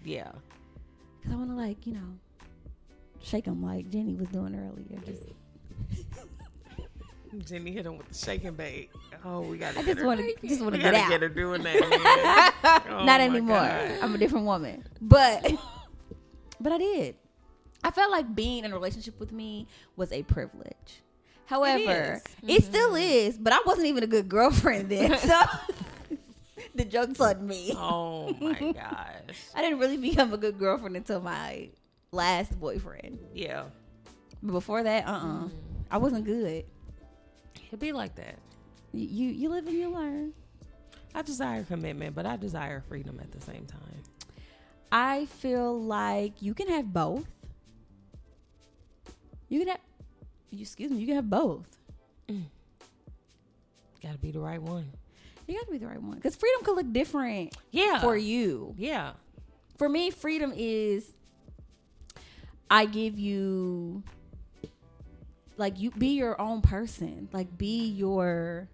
Yeah. 0.03 0.31
because 1.19 1.33
i 1.33 1.35
want 1.37 1.49
to 1.49 1.55
like 1.55 1.85
you 1.87 1.93
know 1.93 2.19
shake 3.21 3.45
them 3.45 3.63
like 3.63 3.89
jenny 3.89 4.13
was 4.15 4.27
doing 4.29 4.53
earlier 4.55 4.99
just 5.05 5.23
Jenny 7.45 7.71
hit 7.71 7.85
him 7.85 7.97
with 7.97 8.07
the 8.07 8.15
shaking 8.15 8.53
bait. 8.53 8.89
Oh, 9.25 9.41
we 9.41 9.57
got 9.57 9.75
i 9.75 9.83
just 9.83 10.01
want 10.05 10.21
to 10.21 10.47
just 10.47 10.61
want 10.61 10.73
to 10.75 10.81
get 10.81 10.93
out 10.93 11.09
get 11.09 11.21
her 11.21 11.27
doing 11.27 11.63
that. 11.63 12.83
Oh, 12.89 13.03
not 13.03 13.19
anymore. 13.19 13.57
God. 13.57 13.91
I'm 14.01 14.15
a 14.15 14.17
different 14.17 14.45
woman. 14.45 14.85
But 15.01 15.51
but 16.65 16.73
I 16.73 16.77
did. 16.79 17.15
I 17.83 17.91
felt 17.91 18.09
like 18.09 18.33
being 18.33 18.65
in 18.65 18.71
a 18.71 18.73
relationship 18.73 19.19
with 19.19 19.31
me 19.31 19.67
was 19.95 20.11
a 20.11 20.23
privilege. 20.23 21.03
However, 21.45 22.23
it 22.41 22.63
still 22.63 22.95
is, 22.95 23.37
but 23.37 23.53
I 23.53 23.59
wasn't 23.67 23.85
even 23.85 24.03
a 24.03 24.07
good 24.07 24.27
girlfriend 24.27 24.89
then. 24.89 25.15
So 25.19 25.39
the 26.75 26.83
joke's 26.85 27.19
on 27.19 27.45
me. 27.45 27.71
Oh 27.77 28.33
my 28.41 28.71
gosh. 28.71 29.37
I 29.55 29.61
didn't 29.61 29.77
really 29.77 29.97
become 29.97 30.33
a 30.33 30.37
good 30.37 30.57
girlfriend 30.57 30.97
until 30.97 31.21
my 31.21 31.69
last 32.11 32.59
boyfriend. 32.59 33.19
Yeah. 33.31 33.65
But 34.41 34.53
before 34.53 34.81
that, 34.81 35.07
uh 35.07 35.11
uh 35.11 35.49
I 35.91 35.99
wasn't 35.99 36.25
good. 36.25 36.65
It'd 37.67 37.79
be 37.79 37.91
like 37.91 38.15
that. 38.15 38.39
You 38.91 39.29
you 39.29 39.49
live 39.49 39.67
and 39.67 39.77
you 39.77 39.89
learn. 39.89 40.33
I 41.13 41.21
desire 41.21 41.63
commitment, 41.63 42.15
but 42.15 42.25
I 42.25 42.37
desire 42.37 42.81
freedom 42.89 43.19
at 43.21 43.31
the 43.31 43.39
same 43.39 43.67
time. 43.67 44.01
I 44.91 45.25
feel 45.25 45.79
like 45.79 46.41
you 46.41 46.53
can 46.53 46.67
have 46.69 46.91
both. 46.91 47.25
You 49.49 49.59
can 49.59 49.67
have 49.69 49.79
you 50.51 50.61
excuse 50.61 50.89
me, 50.91 50.97
you 50.99 51.07
can 51.07 51.15
have 51.15 51.29
both. 51.29 51.67
Mm. 52.29 52.43
Got 54.01 54.13
to 54.13 54.17
be 54.17 54.31
the 54.31 54.39
right 54.39 54.61
one. 54.61 54.85
You 55.47 55.55
got 55.55 55.65
to 55.65 55.71
be 55.71 55.77
the 55.77 55.87
right 55.87 56.01
one 56.01 56.15
because 56.15 56.35
freedom 56.35 56.63
could 56.63 56.75
look 56.75 56.91
different 56.91 57.55
Yeah. 57.71 57.99
for 58.01 58.15
you. 58.17 58.73
Yeah. 58.77 59.11
For 59.77 59.89
me, 59.89 60.09
freedom 60.09 60.53
is 60.55 61.11
I 62.69 62.85
give 62.85 63.19
you 63.19 64.03
like 65.57 65.79
you 65.79 65.91
be 65.91 66.09
your 66.15 66.39
own 66.41 66.61
person, 66.61 67.29
like 67.31 67.57
be 67.57 67.87
your 67.87 68.67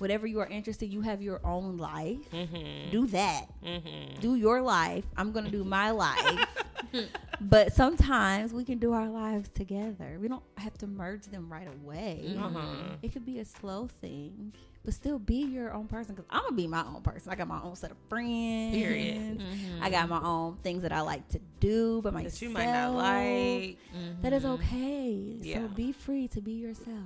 whatever 0.00 0.26
you 0.26 0.40
are 0.40 0.46
interested. 0.46 0.86
You 0.86 1.02
have 1.02 1.20
your 1.20 1.40
own 1.44 1.76
life. 1.76 2.30
Mm-hmm. 2.32 2.90
Do 2.90 3.06
that. 3.08 3.46
Mm-hmm. 3.62 4.20
Do 4.20 4.34
your 4.34 4.62
life. 4.62 5.04
I'm 5.16 5.30
gonna 5.30 5.50
do 5.50 5.62
my 5.62 5.90
life. 6.06 6.46
but 7.40 7.72
sometimes 7.74 8.52
we 8.52 8.64
can 8.64 8.78
do 8.78 8.92
our 8.92 9.08
lives 9.08 9.50
together. 9.50 10.16
We 10.18 10.26
don't 10.28 10.42
have 10.56 10.76
to 10.78 10.86
merge 10.86 11.24
them 11.26 11.52
right 11.52 11.68
away. 11.68 12.34
Uh-huh. 12.36 12.96
It 13.02 13.12
could 13.12 13.26
be 13.26 13.40
a 13.40 13.44
slow 13.44 13.88
thing, 14.00 14.54
but 14.84 14.94
still 14.94 15.18
be 15.18 15.44
your 15.44 15.74
own 15.74 15.86
person. 15.86 16.14
Because 16.14 16.28
I'm 16.30 16.42
gonna 16.44 16.56
be 16.56 16.66
my 16.66 16.82
own 16.82 17.02
person. 17.02 17.30
I 17.30 17.34
got 17.36 17.46
my 17.48 17.60
own 17.62 17.76
set 17.76 17.90
of 17.90 17.98
friends. 18.08 18.74
Period. 18.74 19.42
I 19.82 19.90
got 19.90 20.08
my 20.08 20.20
own 20.22 20.56
things 20.62 20.82
that 20.82 20.92
I 20.92 21.02
like 21.02 21.28
to 21.28 21.40
do, 21.60 22.00
but 22.02 22.14
myself 22.14 22.32
That 22.32 22.42
you 22.42 22.50
might 22.50 22.72
not 22.72 22.94
like. 22.94 23.78
That 24.22 24.32
is 24.32 24.46
okay. 24.46 25.36
Yeah. 25.42 25.56
So 25.58 25.68
be 25.68 25.92
free 25.92 26.26
to 26.28 26.40
be 26.40 26.52
yourself. 26.52 26.96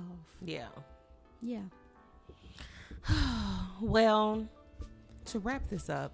Yeah. 0.41 0.67
Yeah. 1.41 1.59
Well, 3.81 4.47
to 5.25 5.39
wrap 5.39 5.67
this 5.67 5.89
up, 5.89 6.13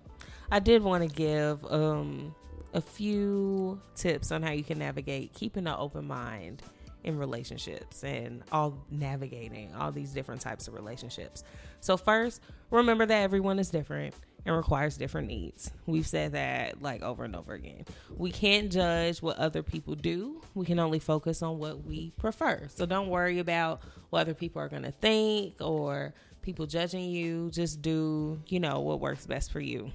I 0.51 0.59
did 0.59 0.81
want 0.81 1.07
to 1.07 1.15
give 1.15 1.63
um, 1.71 2.33
a 2.73 2.81
few 2.81 3.79
tips 3.95 4.31
on 4.31 4.41
how 4.41 4.51
you 4.51 4.63
can 4.63 4.79
navigate 4.79 5.33
keeping 5.33 5.67
an 5.67 5.75
open 5.77 6.07
mind 6.07 6.63
in 7.03 7.17
relationships 7.17 8.03
and 8.03 8.43
all 8.51 8.77
navigating 8.89 9.73
all 9.75 9.91
these 9.91 10.11
different 10.11 10.41
types 10.41 10.67
of 10.67 10.73
relationships. 10.73 11.43
So, 11.79 11.97
first, 11.97 12.41
remember 12.69 13.05
that 13.05 13.21
everyone 13.21 13.59
is 13.59 13.69
different 13.69 14.13
and 14.45 14.55
requires 14.55 14.97
different 14.97 15.27
needs. 15.27 15.71
We've 15.85 16.05
said 16.05 16.33
that 16.33 16.81
like 16.81 17.01
over 17.01 17.23
and 17.23 17.35
over 17.35 17.53
again. 17.53 17.85
We 18.15 18.31
can't 18.31 18.71
judge 18.71 19.21
what 19.21 19.37
other 19.37 19.63
people 19.63 19.95
do, 19.95 20.41
we 20.53 20.65
can 20.65 20.79
only 20.79 20.99
focus 20.99 21.41
on 21.41 21.57
what 21.57 21.85
we 21.85 22.11
prefer. 22.17 22.67
So, 22.69 22.85
don't 22.85 23.07
worry 23.07 23.39
about 23.39 23.81
what 24.09 24.21
other 24.21 24.33
people 24.33 24.61
are 24.61 24.69
going 24.69 24.83
to 24.83 24.91
think 24.91 25.55
or 25.59 26.13
people 26.41 26.65
judging 26.65 27.09
you. 27.09 27.49
Just 27.51 27.81
do, 27.81 28.41
you 28.47 28.59
know, 28.59 28.79
what 28.79 28.99
works 28.99 29.25
best 29.25 29.51
for 29.51 29.59
you. 29.59 29.91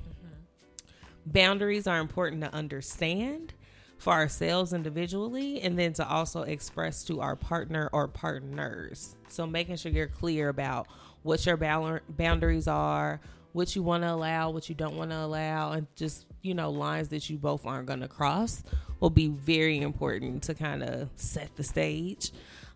Boundaries 1.27 1.86
are 1.86 1.98
important 1.98 2.43
to 2.43 2.55
understand, 2.55 3.52
for 3.98 4.12
ourselves 4.12 4.73
individually 4.73 5.60
and 5.62 5.78
then 5.78 5.93
to 5.94 6.06
also 6.06 6.43
express 6.43 7.02
to 7.05 7.20
our 7.20 7.35
partner 7.35 7.89
or 7.93 8.06
partners. 8.09 9.16
So 9.28 9.47
making 9.47 9.77
sure 9.77 9.90
you're 9.90 10.06
clear 10.06 10.48
about 10.51 10.86
what 11.23 11.44
your 11.47 11.56
boundaries 11.56 12.68
are, 12.68 13.20
what 13.52 13.74
you 13.74 13.82
want 13.82 14.02
to 14.02 14.12
allow, 14.12 14.51
what 14.51 14.68
you 14.68 14.74
don't 14.74 14.97
want 14.97 15.10
to 15.10 15.16
allow, 15.16 15.73
and 15.73 15.86
just, 15.97 16.27
you 16.43 16.55
know, 16.55 16.70
lines 16.70 17.09
that 17.09 17.31
you 17.31 17.39
both 17.39 17.64
aren't 17.64 17.86
going 17.86 18.01
to 18.01 18.09
cross 18.09 18.62
will 19.01 19.10
be 19.10 19.28
very 19.28 19.78
important 19.78 20.43
to 20.44 20.55
kind 20.55 20.82
of 20.82 21.09
set 21.16 21.56
the 21.56 21.64
stage. 21.64 22.32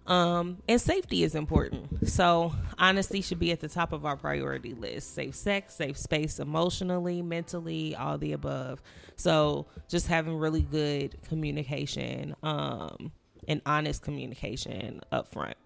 Um, 0.07 0.59
and 0.69 0.81
safety 0.81 1.23
is 1.23 1.35
important. 1.35 2.09
So, 2.09 2.55
honesty 2.79 3.21
should 3.21 3.39
be 3.39 3.53
at 3.53 3.61
the 3.61 3.69
top 3.69 3.93
of 3.93 4.05
our 4.05 4.17
priority 4.17 4.75
list. 4.75 5.15
Safe 5.15 5.35
sex, 5.35 5.75
safe 5.75 5.97
space 5.97 6.39
emotionally, 6.41 7.23
mentally, 7.23 7.95
all 7.95 8.19
the 8.19 8.33
above. 8.33 8.83
So, 9.17 9.67
just 9.89 10.09
having 10.09 10.37
really 10.37 10.63
good 10.63 11.17
communication 11.29 12.35
um, 12.43 13.13
and 13.47 13.61
honest 13.67 14.03
communication 14.03 15.01
up 15.13 15.31
front. 15.31 15.57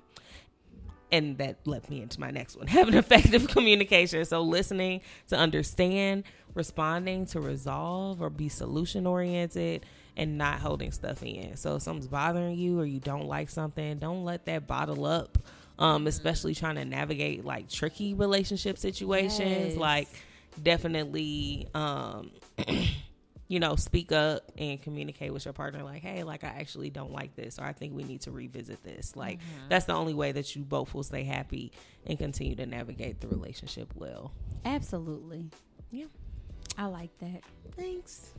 And 1.13 1.39
that 1.39 1.65
led 1.65 1.89
me 1.89 2.03
into 2.03 2.19
my 2.19 2.31
next 2.31 2.57
one 2.57 2.67
having 2.69 2.95
effective 2.95 3.49
communication. 3.49 4.25
So, 4.25 4.43
listening 4.43 5.01
to 5.29 5.37
understand, 5.37 6.25
responding 6.55 7.27
to 7.27 7.41
resolve 7.41 8.21
or 8.21 8.31
be 8.31 8.49
solution 8.49 9.07
oriented 9.07 9.87
and 10.17 10.39
not 10.39 10.61
holding 10.61 10.93
stuff 10.93 11.23
in. 11.23 11.57
So 11.57 11.77
if 11.77 11.83
something's 11.83 12.07
bothering 12.07 12.57
you 12.57 12.81
or 12.81 12.85
you 12.85 13.01
don't 13.01 13.27
like 13.27 13.51
something, 13.51 13.99
don't 13.99 14.25
let 14.25 14.47
that 14.47 14.67
bottle 14.67 15.05
up. 15.05 15.39
Um, 15.77 16.07
especially 16.07 16.55
trying 16.55 16.77
to 16.77 16.85
navigate 16.85 17.45
like 17.45 17.69
tricky 17.69 18.15
relationship 18.15 18.79
situations. 18.79 19.71
Yes. 19.71 19.77
Like 19.77 20.09
definitely 20.63 21.67
um 21.75 22.31
you 23.49 23.61
know, 23.61 23.77
speak 23.77 24.11
up 24.13 24.53
and 24.57 24.81
communicate 24.81 25.33
with 25.33 25.45
your 25.45 25.53
partner 25.53 25.83
like, 25.83 26.03
hey, 26.03 26.23
like 26.23 26.45
I 26.45 26.49
actually 26.49 26.91
don't 26.91 27.13
like 27.13 27.37
this 27.37 27.59
or 27.59 27.65
I 27.65 27.73
think 27.73 27.95
we 27.95 28.03
need 28.05 28.23
to 28.23 28.31
revisit 28.31 28.83
this. 28.83 29.15
Like 29.17 29.41
that's 29.69 29.85
the 29.85 29.93
only 29.95 30.15
way 30.15 30.33
that 30.33 30.57
you 30.57 30.63
both 30.63 30.95
will 30.95 31.03
stay 31.03 31.25
happy 31.25 31.73
and 32.07 32.19
continue 32.19 32.55
to 32.57 32.67
navigate 32.67 33.21
the 33.21 33.29
relationship 33.29 33.93
well. 33.95 34.33
Absolutely. 34.65 35.51
Yeah. 35.91 36.07
I 36.79 36.87
like 36.87 37.17
that. 37.19 37.43
Thanks. 37.77 38.33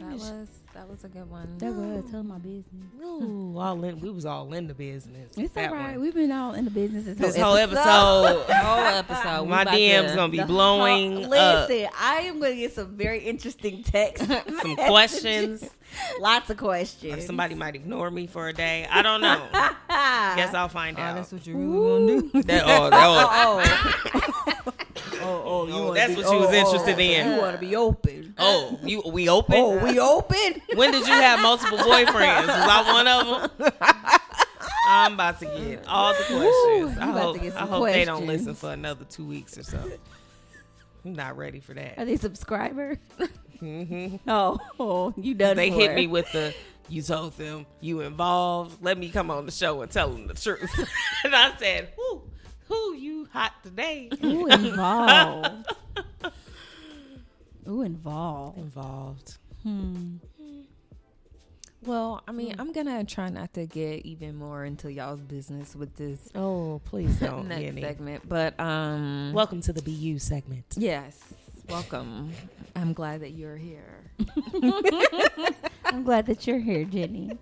That 0.00 0.12
was 0.14 0.48
that 0.74 0.88
was 0.88 1.04
a 1.04 1.08
good 1.08 1.30
one. 1.30 1.58
That 1.58 1.72
was 1.74 2.10
tell 2.10 2.22
my 2.22 2.38
business. 2.38 2.64
Ooh, 3.04 3.54
all 3.58 3.84
in, 3.84 4.00
we 4.00 4.08
was 4.10 4.24
all 4.24 4.52
in 4.54 4.66
the 4.66 4.72
business. 4.74 5.32
It's 5.36 5.54
all 5.56 5.62
That 5.62 5.72
right. 5.72 5.92
one. 5.92 6.00
We've 6.00 6.14
been 6.14 6.32
all 6.32 6.54
in 6.54 6.64
the 6.64 6.70
business 6.70 7.04
this, 7.04 7.18
this 7.18 7.36
whole 7.36 7.56
episode. 7.56 8.42
whole 8.48 8.78
episode. 8.78 9.44
My 9.48 9.64
DM's 9.66 10.10
to- 10.12 10.16
gonna 10.16 10.32
be 10.32 10.42
blowing 10.42 11.24
whole- 11.24 11.34
up. 11.34 11.68
Listen, 11.68 11.90
I 12.00 12.20
am 12.22 12.40
going 12.40 12.52
to 12.52 12.56
get 12.58 12.72
some 12.72 12.96
very 12.96 13.18
interesting 13.20 13.82
texts. 13.82 14.26
Some 14.62 14.76
questions. 14.76 15.68
Lots 16.18 16.48
of 16.48 16.56
questions. 16.56 17.26
Somebody 17.26 17.54
might 17.54 17.74
ignore 17.74 18.10
me 18.10 18.26
for 18.26 18.48
a 18.48 18.52
day. 18.54 18.86
I 18.90 19.02
don't 19.02 19.20
know. 19.20 19.46
Guess 19.52 20.54
I'll 20.54 20.68
find 20.70 20.98
Oh, 20.98 21.02
out. 21.02 21.16
that's 21.16 21.32
what 21.32 21.46
you 21.46 21.54
really 21.54 21.70
want 22.14 22.32
to 22.32 22.38
do. 22.38 22.42
That- 22.44 22.64
oh, 22.66 22.90
that- 22.90 23.04
Oh, 23.04 24.62
oh. 24.66 24.72
Oh, 25.24 25.42
oh, 25.44 25.66
you 25.66 25.74
Oh, 25.74 25.94
that's 25.94 26.14
be- 26.14 26.22
what 26.22 26.32
you 26.32 26.38
was 26.40 26.48
oh, 26.48 26.54
interested 26.54 26.96
oh, 26.96 27.00
in. 27.00 27.34
You 27.34 27.40
want 27.40 27.54
to 27.54 27.60
be 27.60 27.76
open? 27.76 28.34
oh, 28.38 28.78
you 28.82 29.02
we 29.06 29.28
open? 29.28 29.54
Oh, 29.56 29.78
we 29.84 29.98
open? 29.98 30.62
when 30.74 30.92
did 30.92 31.06
you 31.06 31.12
have 31.12 31.40
multiple 31.40 31.78
boyfriends? 31.78 32.46
Was 32.46 32.50
I 32.50 32.92
one 32.92 33.08
of 33.08 33.58
them? 33.58 33.72
I'm 34.88 35.14
about 35.14 35.38
to 35.40 35.46
get 35.46 35.86
all 35.86 36.12
the 36.12 36.24
questions. 36.24 36.96
you 36.96 37.02
I 37.02 37.06
hope, 37.06 37.36
to 37.36 37.42
get 37.42 37.56
I 37.56 37.66
hope 37.66 37.86
they 37.86 38.04
don't 38.04 38.26
listen 38.26 38.54
for 38.54 38.72
another 38.72 39.04
two 39.04 39.26
weeks 39.26 39.56
or 39.56 39.62
so. 39.62 39.78
I'm 41.04 41.14
not 41.14 41.36
ready 41.36 41.60
for 41.60 41.74
that. 41.74 41.98
Are 41.98 42.04
they 42.04 42.16
subscribers? 42.16 42.98
hmm 43.58 44.16
Oh, 44.26 44.58
oh, 44.80 45.14
you 45.16 45.34
done? 45.34 45.56
They 45.56 45.70
hit 45.70 45.94
me 45.94 46.06
with 46.06 46.30
the 46.32 46.54
you 46.88 47.00
told 47.00 47.36
them 47.38 47.66
you 47.80 48.00
involved. 48.00 48.82
Let 48.82 48.98
me 48.98 49.08
come 49.08 49.30
on 49.30 49.46
the 49.46 49.52
show 49.52 49.80
and 49.82 49.90
tell 49.90 50.10
them 50.10 50.26
the 50.26 50.34
truth. 50.34 50.70
and 51.24 51.34
I 51.34 51.56
said, 51.56 51.92
"Who, 51.96 52.22
who 52.72 52.94
you 52.94 53.28
hot 53.32 53.52
today?" 53.62 54.08
Ooh, 54.24 54.46
involved. 54.50 55.66
Ooh, 57.68 57.82
involved. 57.82 58.58
Involved. 58.58 59.36
Hmm. 59.62 60.16
Well, 61.84 62.22
I 62.28 62.32
mean, 62.32 62.54
I'm 62.60 62.72
gonna 62.72 63.04
try 63.04 63.28
not 63.28 63.54
to 63.54 63.66
get 63.66 64.06
even 64.06 64.36
more 64.36 64.64
into 64.64 64.92
y'all's 64.92 65.20
business 65.20 65.74
with 65.74 65.96
this 65.96 66.28
Oh, 66.34 66.80
please 66.84 67.16
don't. 67.16 67.48
next 67.48 67.62
Yenny. 67.62 67.80
segment, 67.80 68.28
but 68.28 68.58
um, 68.60 69.32
Welcome 69.34 69.60
to 69.62 69.72
the 69.72 69.82
BU 69.82 70.18
segment. 70.20 70.64
yes, 70.76 71.18
welcome. 71.68 72.32
I'm 72.76 72.92
glad 72.92 73.20
that 73.22 73.30
you're 73.32 73.56
here. 73.56 74.04
I'm 75.84 76.04
glad 76.04 76.26
that 76.26 76.46
you're 76.46 76.60
here, 76.60 76.84
Jenny. 76.84 77.32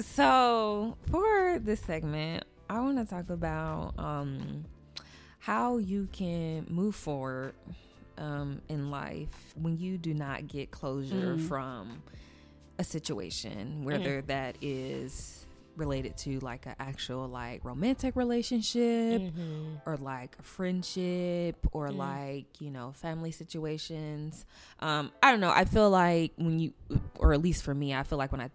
So 0.00 0.96
for 1.10 1.58
this 1.60 1.80
segment, 1.80 2.44
I 2.68 2.80
want 2.80 2.98
to 2.98 3.04
talk 3.04 3.30
about 3.30 3.94
um, 3.98 4.64
how 5.38 5.76
you 5.78 6.08
can 6.12 6.66
move 6.68 6.94
forward 6.94 7.54
um, 8.18 8.60
in 8.68 8.90
life 8.90 9.52
when 9.54 9.78
you 9.78 9.98
do 9.98 10.14
not 10.14 10.48
get 10.48 10.70
closure 10.70 11.36
Mm. 11.36 11.40
from 11.40 12.02
a 12.78 12.84
situation, 12.84 13.84
whether 13.84 14.22
that 14.22 14.56
is 14.60 15.46
related 15.76 16.16
to 16.16 16.38
like 16.40 16.66
an 16.66 16.74
actual 16.78 17.26
like 17.28 17.64
romantic 17.64 18.14
relationship 18.14 19.20
Mm-hmm. 19.20 19.74
or 19.86 19.96
like 19.96 20.36
a 20.38 20.42
friendship 20.42 21.56
or 21.72 21.88
Mm. 21.90 21.96
like 21.96 22.60
you 22.60 22.70
know 22.70 22.92
family 22.94 23.32
situations 23.32 24.44
um 24.78 25.10
i 25.20 25.32
don't 25.32 25.40
know 25.40 25.50
i 25.50 25.64
feel 25.64 25.90
like 25.90 26.30
when 26.36 26.60
you 26.60 26.72
or 27.18 27.32
at 27.34 27.42
least 27.42 27.64
for 27.64 27.74
me 27.74 27.92
i 27.92 28.04
feel 28.04 28.18
like 28.18 28.30
when 28.30 28.40
i 28.40 28.48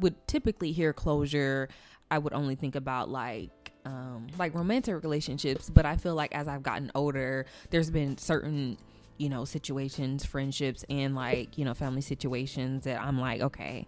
would 0.00 0.16
typically 0.26 0.72
hear 0.72 0.92
closure 0.92 1.68
i 2.10 2.18
would 2.18 2.32
only 2.32 2.54
think 2.54 2.74
about 2.74 3.08
like 3.08 3.72
um 3.84 4.26
like 4.38 4.54
romantic 4.54 5.02
relationships 5.02 5.70
but 5.70 5.86
i 5.86 5.96
feel 5.96 6.14
like 6.14 6.34
as 6.34 6.48
i've 6.48 6.62
gotten 6.62 6.90
older 6.94 7.46
there's 7.70 7.90
been 7.90 8.16
certain 8.18 8.76
you 9.18 9.28
know 9.28 9.44
situations 9.44 10.24
friendships 10.24 10.84
and 10.90 11.14
like 11.14 11.56
you 11.58 11.64
know 11.64 11.74
family 11.74 12.00
situations 12.00 12.84
that 12.84 13.00
i'm 13.00 13.18
like 13.20 13.40
okay 13.40 13.86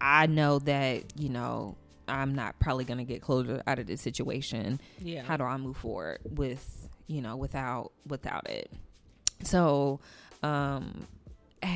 i 0.00 0.26
know 0.26 0.58
that 0.60 1.02
you 1.18 1.28
know 1.28 1.76
i'm 2.08 2.34
not 2.34 2.58
probably 2.60 2.84
gonna 2.84 3.04
get 3.04 3.20
closure 3.22 3.62
out 3.66 3.78
of 3.78 3.86
this 3.86 4.00
situation 4.00 4.78
Yeah. 5.00 5.22
how 5.24 5.36
do 5.36 5.44
I 5.44 5.56
move 5.56 5.76
forward 5.76 6.18
with 6.24 6.88
you 7.06 7.20
know 7.20 7.36
without 7.36 7.92
without 8.06 8.48
it 8.48 8.70
so 9.42 10.00
um 10.42 11.06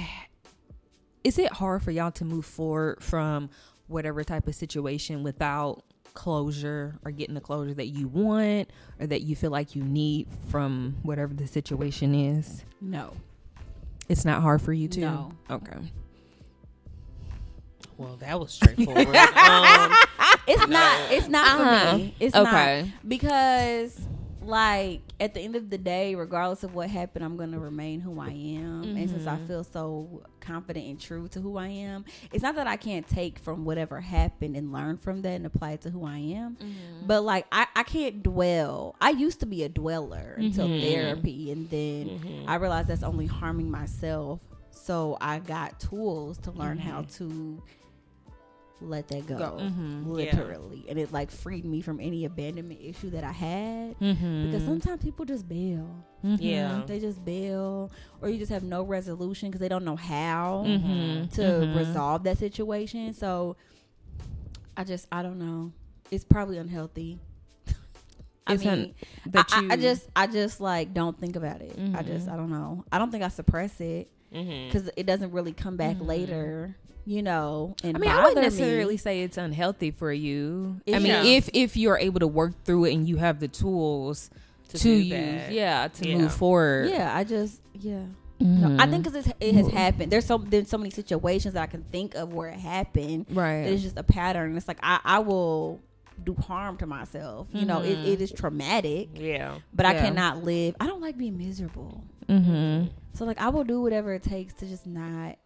is 1.24 1.38
it 1.38 1.52
hard 1.52 1.82
for 1.82 1.90
y'all 1.90 2.10
to 2.12 2.24
move 2.24 2.46
forward 2.46 3.02
from 3.02 3.50
whatever 3.90 4.24
type 4.24 4.46
of 4.46 4.54
situation 4.54 5.22
without 5.22 5.82
closure 6.14 6.98
or 7.04 7.10
getting 7.10 7.34
the 7.34 7.40
closure 7.40 7.74
that 7.74 7.86
you 7.86 8.08
want 8.08 8.68
or 8.98 9.06
that 9.06 9.22
you 9.22 9.36
feel 9.36 9.50
like 9.50 9.76
you 9.76 9.82
need 9.84 10.26
from 10.48 10.96
whatever 11.02 11.32
the 11.34 11.46
situation 11.46 12.14
is 12.14 12.64
No. 12.80 13.12
it's 14.08 14.24
not 14.24 14.42
hard 14.42 14.60
for 14.62 14.72
you 14.72 14.88
to 14.88 15.00
No. 15.00 15.32
okay 15.50 15.78
well, 17.96 18.16
that 18.20 18.40
was 18.40 18.50
straightforward. 18.52 19.06
um, 19.14 19.92
It's 20.48 20.66
not. 20.68 21.12
It's 21.12 21.28
not 21.28 21.60
Uh-huh. 21.60 21.90
for 21.90 21.96
me. 21.98 22.14
It's 22.18 22.34
Okay. 22.34 22.82
not 22.84 23.08
because, 23.08 24.00
like, 24.42 25.02
at 25.20 25.34
the 25.34 25.40
end 25.40 25.54
of 25.56 25.68
the 25.70 25.78
day, 25.78 26.14
regardless 26.14 26.64
of 26.64 26.74
what 26.74 26.88
happened, 26.90 27.24
I'm 27.24 27.36
gonna 27.36 27.58
remain 27.58 28.00
who 28.00 28.18
I 28.20 28.30
am. 28.30 28.96
And 28.96 29.10
since 29.10 29.26
I 29.26 29.36
Mhm. 29.36 29.46
feel 29.46 29.64
so 29.64 30.22
confident 30.40 30.86
and 30.86 30.98
true 31.00 31.28
to 31.28 31.40
who 31.40 31.56
I 31.58 31.68
am, 31.68 32.04
it's 32.32 32.42
not 32.42 32.54
that 32.56 32.66
I 32.66 32.76
can't 32.76 33.06
take 33.06 33.38
from 33.38 33.64
whatever 33.64 34.00
happened 34.00 34.56
and 34.56 34.72
learn 34.72 34.96
from 34.96 35.22
that 35.22 35.32
and 35.32 35.46
apply 35.46 35.72
it 35.72 35.82
to 35.82 35.90
who 35.90 36.04
I 36.04 36.18
am. 36.18 36.56
But 37.02 37.22
like, 37.22 37.46
I 37.52 37.66
I 37.76 37.82
can't 37.82 38.22
dwell. 38.22 38.96
I 39.00 39.10
used 39.10 39.40
to 39.40 39.46
be 39.46 39.62
a 39.62 39.68
dweller 39.68 40.36
until 40.38 40.68
Mhm. 40.68 40.80
therapy, 40.80 41.50
and 41.52 41.68
then 41.68 42.10
mhm. 42.10 42.44
I 42.46 42.54
realized 42.56 42.88
that's 42.88 43.02
only 43.02 43.26
harming 43.26 43.70
myself. 43.70 44.40
So 44.70 45.18
I 45.20 45.40
got 45.40 45.80
tools 45.80 46.38
to 46.38 46.50
learn 46.52 46.78
how 46.78 47.02
Mm-hmm. 47.02 47.24
to 47.24 47.62
let 48.82 49.08
that 49.08 49.26
go, 49.26 49.36
Go. 49.38 49.44
Mhm. 49.60 50.04
Yeah. 50.06 50.12
literally, 50.36 50.84
and 50.88 50.98
it 50.98 51.12
like 51.12 51.30
freed 51.30 51.64
me 51.64 51.80
from 51.82 52.00
any 52.00 52.24
abandonment 52.24 52.80
issue 52.82 53.10
that 53.10 53.24
I 53.24 53.32
had. 53.32 53.98
mm-hmm. 54.00 54.46
Because 54.46 54.64
sometimes 54.64 55.02
people 55.02 55.24
just 55.24 55.48
bail. 55.48 55.86
Yeah. 56.22 56.82
They 56.86 56.98
just 57.00 57.24
bail, 57.24 57.90
or 58.22 58.28
you 58.30 58.38
just 58.38 58.50
have 58.52 58.62
no 58.62 58.82
resolution 58.82 59.48
because 59.50 59.60
they 59.60 59.68
don't 59.68 59.84
know 59.84 59.96
how 59.96 60.64
Mhm. 60.66 61.30
to 61.32 61.40
Mhm. 61.42 61.76
resolve 61.76 62.22
that 62.24 62.38
situation. 62.38 63.12
So 63.14 63.56
I 64.76 64.84
just, 64.84 65.06
I 65.12 65.22
don't 65.22 65.38
know. 65.38 65.72
It's 66.10 66.24
probably 66.24 66.58
unhealthy. 66.58 67.18
I 68.46 68.54
It's 68.54 68.64
mean, 68.64 68.72
un- 68.72 68.94
I, 69.34 69.44
I- 69.52 69.60
you 69.60 69.68
I 69.72 69.76
just, 69.76 70.08
I 70.16 70.26
just 70.26 70.60
like 70.60 70.92
don't 70.94 71.18
think 71.18 71.36
about 71.36 71.60
it. 71.60 71.78
I 71.94 72.02
just, 72.02 72.26
Mhm. 72.26 72.32
I 72.32 72.36
don't 72.36 72.50
know. 72.50 72.84
I 72.90 72.98
don't 72.98 73.10
think 73.10 73.22
I 73.24 73.28
suppress 73.28 73.80
it 73.80 74.10
Mhm. 74.34 74.66
because 74.68 74.90
it 74.96 75.06
doesn't 75.06 75.32
really 75.32 75.52
come 75.52 75.76
back 75.76 75.96
Mhm. 75.96 76.06
later, 76.06 76.76
you 77.04 77.22
know. 77.22 77.74
And 77.82 77.96
I 77.96 78.00
mean, 78.00 78.10
I 78.10 78.22
wouldn't 78.24 78.42
necessarily 78.42 78.94
me. 78.94 78.98
say 78.98 79.22
it's 79.22 79.36
unhealthy 79.36 79.90
for 79.90 80.12
you. 80.12 80.80
I 80.86 80.90
It's 80.92 81.02
mean, 81.02 81.12
not. 81.12 81.26
if 81.26 81.48
if 81.52 81.76
you're 81.76 81.98
able 81.98 82.20
to 82.20 82.26
work 82.28 82.52
through 82.64 82.84
it 82.86 82.94
and 82.94 83.08
you 83.08 83.16
have 83.16 83.40
the 83.40 83.48
tools 83.48 84.30
To 84.68 84.78
to, 84.78 84.90
use, 84.90 85.10
that. 85.10 85.52
yeah, 85.52 85.88
to 85.88 86.08
Yeah. 86.08 86.18
move 86.18 86.32
forward. 86.32 86.90
Yeah, 86.90 87.14
I 87.16 87.24
just, 87.24 87.60
yeah, 87.74 88.02
No, 88.38 88.76
I 88.78 88.86
think 88.86 89.04
because 89.04 89.26
it 89.40 89.54
has 89.54 89.68
happened. 89.68 90.10
There's 90.12 90.24
so 90.24 90.38
there's 90.38 90.68
so 90.68 90.78
many 90.78 90.90
situations 90.90 91.54
that 91.54 91.62
I 91.62 91.66
can 91.66 91.82
think 91.92 92.14
of 92.14 92.32
where 92.32 92.48
it 92.48 92.58
happened. 92.58 93.26
Right. 93.30 93.66
It's 93.66 93.82
just 93.82 93.98
a 93.98 94.02
pattern. 94.02 94.56
It's 94.56 94.66
like 94.68 94.78
I, 94.82 94.98
I 95.04 95.18
will 95.18 95.80
do 96.24 96.34
harm 96.34 96.76
to 96.78 96.86
myself. 96.86 97.48
You 97.52 97.66
know, 97.66 97.80
it, 97.82 97.98
it 97.98 98.20
is 98.22 98.30
traumatic, 98.32 99.08
Yeah. 99.14 99.56
but 99.74 99.84
I 99.86 99.94
cannot 99.94 100.42
live. 100.44 100.74
I 100.80 100.86
don't 100.86 101.00
like 101.02 101.18
being 101.18 101.36
miserable. 101.36 102.02
Mm-hmm. 102.28 102.86
So 103.12 103.24
like 103.24 103.40
I 103.40 103.48
will 103.48 103.64
do 103.64 103.80
whatever 103.80 104.12
it 104.14 104.22
takes 104.22 104.54
to 104.54 104.66
just 104.66 104.86
not 104.86 105.36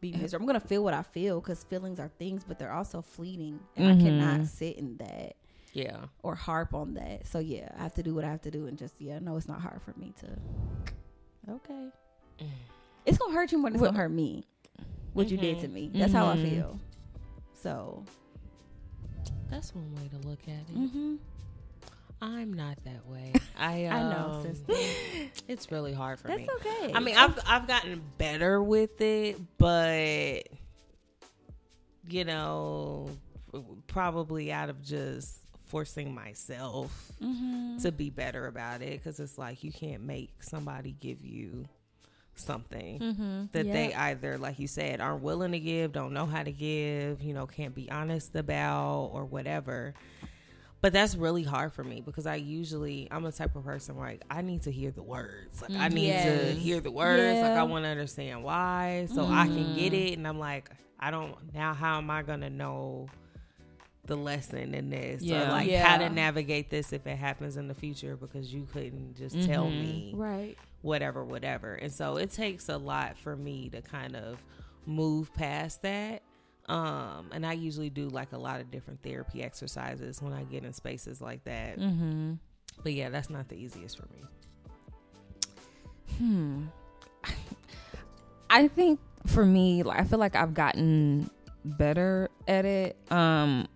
be 0.00 0.12
uh-huh. 0.12 0.22
miserable. 0.22 0.44
I'm 0.44 0.46
gonna 0.46 0.60
feel 0.60 0.82
what 0.82 0.94
I 0.94 1.02
feel 1.02 1.40
because 1.40 1.64
feelings 1.64 2.00
are 2.00 2.08
things, 2.18 2.44
but 2.44 2.58
they're 2.58 2.72
also 2.72 3.02
fleeting, 3.02 3.60
and 3.76 3.88
I 3.88 3.92
mm-hmm. 3.92 4.04
cannot 4.04 4.46
sit 4.46 4.76
in 4.76 4.96
that 4.96 5.36
Yeah. 5.72 5.98
or 6.22 6.34
harp 6.34 6.74
on 6.74 6.94
that. 6.94 7.26
So 7.26 7.38
yeah, 7.38 7.68
I 7.78 7.82
have 7.82 7.94
to 7.94 8.02
do 8.02 8.14
what 8.14 8.24
I 8.24 8.30
have 8.30 8.42
to 8.42 8.50
do, 8.50 8.66
and 8.66 8.78
just 8.78 8.94
yeah, 8.98 9.18
no, 9.18 9.36
it's 9.36 9.48
not 9.48 9.60
hard 9.60 9.80
for 9.82 9.92
me 9.98 10.12
to. 10.20 11.52
Okay, 11.52 11.88
it's 13.06 13.18
gonna 13.18 13.34
hurt 13.34 13.52
you 13.52 13.58
more 13.58 13.70
than 13.70 13.76
it's 13.76 13.86
gonna 13.86 13.96
hurt 13.96 14.10
me. 14.10 14.44
What 15.12 15.30
you 15.30 15.36
did 15.36 15.60
to 15.60 15.66
mm-hmm. 15.66 15.74
me. 15.74 15.90
That's 15.92 16.12
how 16.12 16.26
I 16.26 16.36
Mhm. 16.36 16.50
feel. 16.50 16.80
So. 17.54 18.04
That's 19.50 19.74
one 19.74 19.92
way 19.96 20.08
to 20.08 20.28
look 20.28 20.38
at 20.44 20.50
it. 20.70 20.76
Mm-hmm. 20.76 21.16
I'm 22.22 22.52
not 22.52 22.78
that 22.84 23.06
way. 23.06 23.32
I 23.58 23.86
I 23.90 24.02
know, 24.02 24.32
um, 24.34 24.42
sister. 24.42 24.72
It's 25.48 25.70
really 25.72 25.92
hard 25.92 26.18
for 26.20 26.28
That's 26.28 26.40
me. 26.40 26.46
That's 26.46 26.66
okay. 26.66 26.92
I 26.94 27.00
mean, 27.00 27.16
I've 27.16 27.38
I've 27.46 27.66
gotten 27.66 28.02
better 28.18 28.62
with 28.62 29.00
it, 29.00 29.38
but 29.58 30.42
you 32.08 32.24
know, 32.24 33.10
probably 33.86 34.52
out 34.52 34.68
of 34.70 34.82
just 34.82 35.38
forcing 35.66 36.14
myself 36.14 37.06
Mm-hmm. 37.22 37.76
to 37.78 37.92
be 37.92 38.08
better 38.08 38.46
about 38.46 38.80
it 38.80 38.92
because 38.92 39.20
it's 39.20 39.36
like 39.36 39.62
you 39.62 39.70
can't 39.70 40.02
make 40.02 40.42
somebody 40.42 40.96
give 41.00 41.22
you 41.24 41.66
something 42.34 42.98
Mm-hmm. 42.98 43.40
that 43.52 43.70
they 43.70 43.92
either 43.94 44.38
like 44.38 44.58
you 44.58 44.66
said 44.66 45.00
aren't 45.02 45.22
willing 45.22 45.52
to 45.52 45.60
give 45.60 45.92
don't 45.92 46.14
know 46.14 46.24
how 46.24 46.42
to 46.42 46.50
give 46.50 47.22
you 47.22 47.34
know 47.34 47.46
can't 47.46 47.74
be 47.74 47.90
honest 47.90 48.34
about 48.34 49.10
or 49.12 49.26
whatever 49.26 49.92
but 50.82 50.92
that's 50.92 51.14
really 51.14 51.42
hard 51.42 51.72
for 51.72 51.84
me 51.84 52.00
because 52.00 52.26
i 52.26 52.34
usually 52.36 53.06
i'm 53.10 53.24
a 53.26 53.32
type 53.32 53.54
of 53.56 53.64
person 53.64 53.96
like 53.98 54.22
i 54.30 54.40
need 54.42 54.62
to 54.62 54.70
hear 54.70 54.90
the 54.90 55.02
words 55.02 55.60
like 55.62 55.70
i 55.78 55.88
need 55.88 56.10
to 56.22 56.52
hear 56.54 56.80
the 56.80 56.90
words 56.90 57.40
like 57.42 57.52
i 57.52 57.62
want 57.62 57.84
to 57.84 57.88
understand 57.88 58.42
why 58.42 59.06
so 59.14 59.26
i 59.26 59.46
can 59.46 59.74
get 59.76 59.92
it 59.92 60.16
and 60.16 60.26
i'm 60.26 60.38
like 60.38 60.70
i 60.98 61.10
don't 61.10 61.34
now 61.54 61.74
how 61.74 61.98
am 61.98 62.10
i 62.10 62.22
gonna 62.22 62.50
know 62.50 63.06
the 64.06 64.16
lesson 64.16 64.74
in 64.74 64.90
this 64.90 65.22
or 65.30 65.34
like 65.50 65.68
Yeah. 65.68 65.86
how 65.86 65.98
to 65.98 66.08
navigate 66.08 66.68
this 66.70 66.92
if 66.92 67.06
it 67.06 67.16
happens 67.16 67.56
in 67.56 67.68
the 67.68 67.74
future 67.74 68.16
because 68.16 68.52
you 68.52 68.66
couldn't 68.72 69.16
just 69.16 69.40
tell 69.42 69.66
Mhm. 69.66 69.80
me 69.80 70.12
right. 70.16 70.56
whatever, 70.82 71.22
whatever. 71.24 71.74
And 71.74 71.92
so 71.92 72.16
it 72.16 72.30
takes 72.32 72.68
a 72.70 72.78
lot 72.78 73.18
for 73.18 73.36
me 73.36 73.68
to 73.68 73.82
kind 73.82 74.16
of 74.16 74.42
move 74.86 75.32
past 75.34 75.82
that. 75.82 76.22
Um, 76.70 77.30
and 77.32 77.44
I 77.44 77.54
usually 77.54 77.90
do 77.90 78.08
like 78.08 78.32
a 78.32 78.38
lot 78.38 78.60
of 78.60 78.70
different 78.70 79.02
therapy 79.02 79.42
exercises 79.42 80.22
when 80.22 80.32
I 80.32 80.44
get 80.44 80.64
in 80.64 80.72
spaces 80.72 81.20
like 81.20 81.42
that. 81.42 81.80
Mm-hmm. 81.80 82.34
But 82.84 82.92
yeah, 82.92 83.10
that's 83.10 83.28
not 83.28 83.48
the 83.48 83.56
easiest 83.56 83.98
for 83.98 84.06
me. 84.06 84.22
Hmm. 86.16 86.66
I 88.50 88.68
think 88.68 89.00
for 89.26 89.44
me, 89.44 89.82
like 89.82 89.98
I 89.98 90.04
feel 90.04 90.20
like 90.20 90.36
I've 90.36 90.54
gotten 90.54 91.28
better 91.64 92.30
at 92.46 92.64
it. 92.64 92.96
Um 93.10 93.66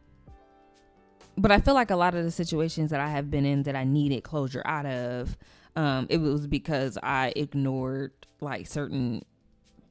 but 1.37 1.51
I 1.51 1.59
feel 1.59 1.75
like 1.75 1.91
a 1.91 1.97
lot 1.97 2.15
of 2.15 2.23
the 2.23 2.31
situations 2.31 2.93
that 2.93 3.01
I 3.01 3.09
have 3.09 3.29
been 3.29 3.45
in 3.45 3.65
that 3.65 3.75
I 3.75 3.83
needed 3.83 4.23
closure 4.23 4.62
out 4.65 4.87
of, 4.87 5.37
um, 5.75 6.07
it 6.09 6.19
was 6.19 6.47
because 6.47 6.97
I 7.03 7.33
ignored 7.35 8.12
like 8.41 8.69
certain 8.69 9.25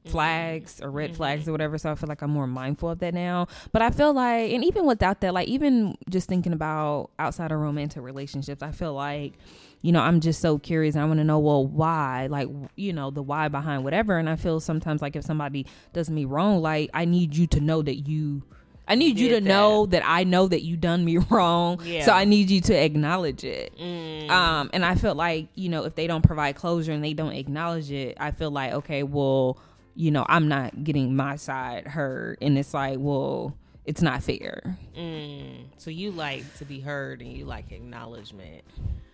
flags 0.06 0.80
or 0.82 0.90
red 0.90 1.16
flags 1.16 1.48
or 1.48 1.52
whatever. 1.52 1.78
So 1.78 1.90
I 1.90 1.94
feel 1.94 2.08
like 2.08 2.22
I'm 2.22 2.30
more 2.30 2.46
mindful 2.46 2.90
of 2.90 2.98
that 3.00 3.14
now. 3.14 3.48
But 3.72 3.82
I 3.82 3.90
feel 3.90 4.12
like, 4.12 4.52
and 4.52 4.64
even 4.64 4.86
without 4.86 5.20
that, 5.20 5.34
like 5.34 5.48
even 5.48 5.96
just 6.10 6.28
thinking 6.28 6.52
about 6.52 7.10
outside 7.18 7.52
of 7.52 7.58
romantic 7.58 8.02
relationships, 8.02 8.62
I 8.62 8.72
feel 8.72 8.94
like, 8.94 9.34
you 9.82 9.92
know, 9.92 10.00
I'm 10.00 10.20
just 10.20 10.40
so 10.40 10.58
curious. 10.58 10.96
I 10.96 11.04
want 11.04 11.18
to 11.18 11.24
know, 11.24 11.38
well, 11.38 11.66
why? 11.66 12.28
Like, 12.30 12.48
you 12.76 12.92
know, 12.92 13.10
the 13.10 13.22
why 13.22 13.48
behind 13.48 13.84
whatever. 13.84 14.18
And 14.18 14.28
I 14.28 14.36
feel 14.36 14.60
sometimes 14.60 15.02
like 15.02 15.16
if 15.16 15.24
somebody 15.24 15.66
does 15.92 16.10
me 16.10 16.24
wrong, 16.24 16.60
like 16.60 16.90
I 16.94 17.04
need 17.04 17.36
you 17.36 17.46
to 17.48 17.60
know 17.60 17.82
that 17.82 18.08
you. 18.08 18.42
I 18.86 18.96
need 18.96 19.18
you 19.18 19.30
to 19.30 19.36
that. 19.36 19.42
know 19.44 19.86
that 19.86 20.02
I 20.04 20.24
know 20.24 20.46
that 20.46 20.62
you 20.62 20.76
done 20.76 21.06
me 21.06 21.16
wrong. 21.30 21.80
Yeah. 21.82 22.04
So 22.04 22.12
I 22.12 22.26
need 22.26 22.50
you 22.50 22.60
to 22.62 22.74
acknowledge 22.74 23.42
it. 23.42 23.74
Mm. 23.78 24.28
Um, 24.28 24.70
and 24.74 24.84
I 24.84 24.94
feel 24.94 25.14
like, 25.14 25.48
you 25.54 25.70
know, 25.70 25.84
if 25.84 25.94
they 25.94 26.06
don't 26.06 26.22
provide 26.22 26.56
closure 26.56 26.92
and 26.92 27.02
they 27.02 27.14
don't 27.14 27.32
acknowledge 27.32 27.90
it, 27.90 28.18
I 28.20 28.30
feel 28.30 28.50
like, 28.50 28.74
okay, 28.74 29.02
well, 29.02 29.58
you 29.94 30.10
know, 30.10 30.24
I'm 30.28 30.48
not 30.48 30.84
getting 30.84 31.16
my 31.16 31.36
side 31.36 31.86
heard. 31.86 32.38
And 32.40 32.58
it's 32.58 32.74
like, 32.74 32.98
well, 32.98 33.56
it's 33.84 34.02
not 34.02 34.22
fair. 34.22 34.76
Mm. 34.96 35.66
So 35.76 35.90
you 35.90 36.10
like 36.10 36.56
to 36.58 36.64
be 36.64 36.80
heard 36.80 37.20
and 37.20 37.32
you 37.32 37.44
like 37.44 37.70
acknowledgement. 37.70 38.64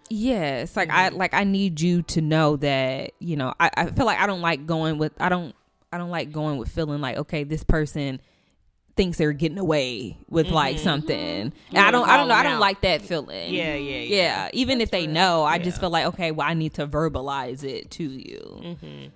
Yes. 0.09 0.77
Like 0.77 0.90
I 0.90 1.09
like 1.09 1.35
I 1.35 1.44
need 1.44 1.81
you 1.81 2.02
to 2.02 2.20
know 2.20 2.57
that, 2.57 3.12
you 3.20 3.36
know, 3.36 3.55
I, 3.61 3.70
I 3.77 3.86
feel 3.86 4.07
like 4.07 4.19
I 4.19 4.27
don't 4.27 4.40
like 4.40 4.66
going 4.66 4.98
with 4.98 5.12
I 5.20 5.28
don't 5.28 5.55
I 5.93 5.98
don't 5.98 6.11
like 6.11 6.32
going 6.32 6.59
with 6.59 6.69
feeling 6.69 7.01
like, 7.01 7.16
okay, 7.16 7.44
this 7.44 7.62
person 7.62 8.20
thinks 8.97 9.19
they're 9.19 9.32
getting 9.32 9.59
away 9.59 10.19
with 10.28 10.48
like 10.48 10.78
something. 10.78 11.16
And 11.70 11.78
I 11.78 11.90
don't 11.90 12.09
I 12.09 12.16
don't 12.16 12.28
know, 12.28 12.35
I 12.35 12.43
don't 12.43 12.55
out. 12.55 12.61
like 12.61 12.81
that 12.82 13.02
feeling. 13.02 13.55
Yeah, 13.55 13.74
yeah, 13.74 13.98
yeah. 13.98 14.16
Yeah. 14.16 14.51
Even 14.52 14.81
if 14.81 14.90
they 14.90 15.07
know, 15.07 15.44
I 15.44 15.59
just 15.59 15.81
feel 15.81 15.90
like, 15.90 16.07
okay, 16.07 16.32
well 16.32 16.47
I 16.47 16.55
need 16.55 16.74
to 16.74 16.89
verbalize 16.89 17.62
it 17.62 17.90
to 17.93 18.05
you. 18.05 18.61
Mm-hmm. 18.62 19.07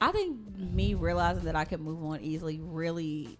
I 0.00 0.12
think 0.12 0.36
me 0.58 0.94
realizing 0.94 1.44
that 1.44 1.56
I 1.56 1.64
could 1.64 1.80
move 1.80 2.02
on 2.04 2.20
easily 2.20 2.60
really 2.60 3.38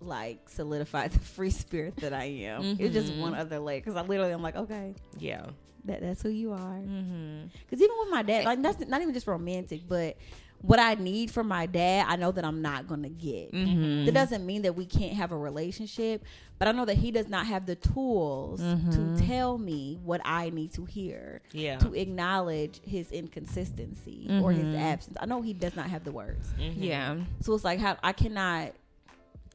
like 0.00 0.48
solidified 0.48 1.10
the 1.12 1.18
free 1.20 1.50
spirit 1.50 1.96
that 1.96 2.12
I 2.12 2.24
am. 2.24 2.76
It's 2.78 2.94
just 2.94 3.12
one 3.14 3.34
other 3.34 3.58
leg 3.58 3.84
because 3.84 3.96
I 3.96 4.02
literally 4.06 4.32
I'm 4.32 4.42
like, 4.42 4.56
okay, 4.56 4.94
Yeah. 5.18 5.46
that 5.84 6.00
that's 6.00 6.22
who 6.22 6.28
you 6.30 6.52
are. 6.52 6.58
Mm-hmm. 6.80 7.46
Because 7.64 7.82
even 7.82 7.96
with 8.00 8.10
my 8.10 8.22
dad, 8.22 8.44
like 8.44 8.62
that's 8.62 8.86
not 8.86 9.00
even 9.02 9.14
just 9.14 9.26
romantic, 9.26 9.82
but 9.88 10.16
what 10.60 10.78
I 10.80 10.94
need 10.94 11.30
from 11.30 11.46
my 11.48 11.66
dad, 11.66 12.06
I 12.08 12.16
know 12.16 12.32
that 12.32 12.44
I'm 12.44 12.60
not 12.62 12.88
gonna 12.88 13.08
get. 13.08 13.52
Mm-hmm. 13.52 14.06
That 14.06 14.14
doesn't 14.14 14.44
mean 14.44 14.62
that 14.62 14.74
we 14.74 14.86
can't 14.86 15.14
have 15.14 15.30
a 15.30 15.36
relationship, 15.38 16.24
but 16.58 16.66
I 16.66 16.72
know 16.72 16.84
that 16.84 16.96
he 16.96 17.10
does 17.12 17.28
not 17.28 17.46
have 17.46 17.64
the 17.66 17.76
tools 17.76 18.60
to 18.60 19.16
tell 19.26 19.56
me 19.58 19.98
what 20.02 20.20
I 20.24 20.50
need 20.50 20.72
to 20.74 20.84
hear. 20.84 21.42
Yeah. 21.52 21.78
To 21.78 21.94
acknowledge 21.94 22.80
his 22.84 23.12
inconsistency 23.12 24.26
or 24.42 24.50
his 24.52 24.74
absence. 24.74 25.16
I 25.20 25.26
know 25.26 25.42
he 25.42 25.52
does 25.52 25.76
not 25.76 25.88
have 25.90 26.02
the 26.04 26.12
words. 26.12 26.48
Yeah. 26.58 27.16
So 27.40 27.54
it's 27.54 27.64
like 27.64 27.78
how 27.78 27.96
I 28.02 28.12
cannot 28.12 28.72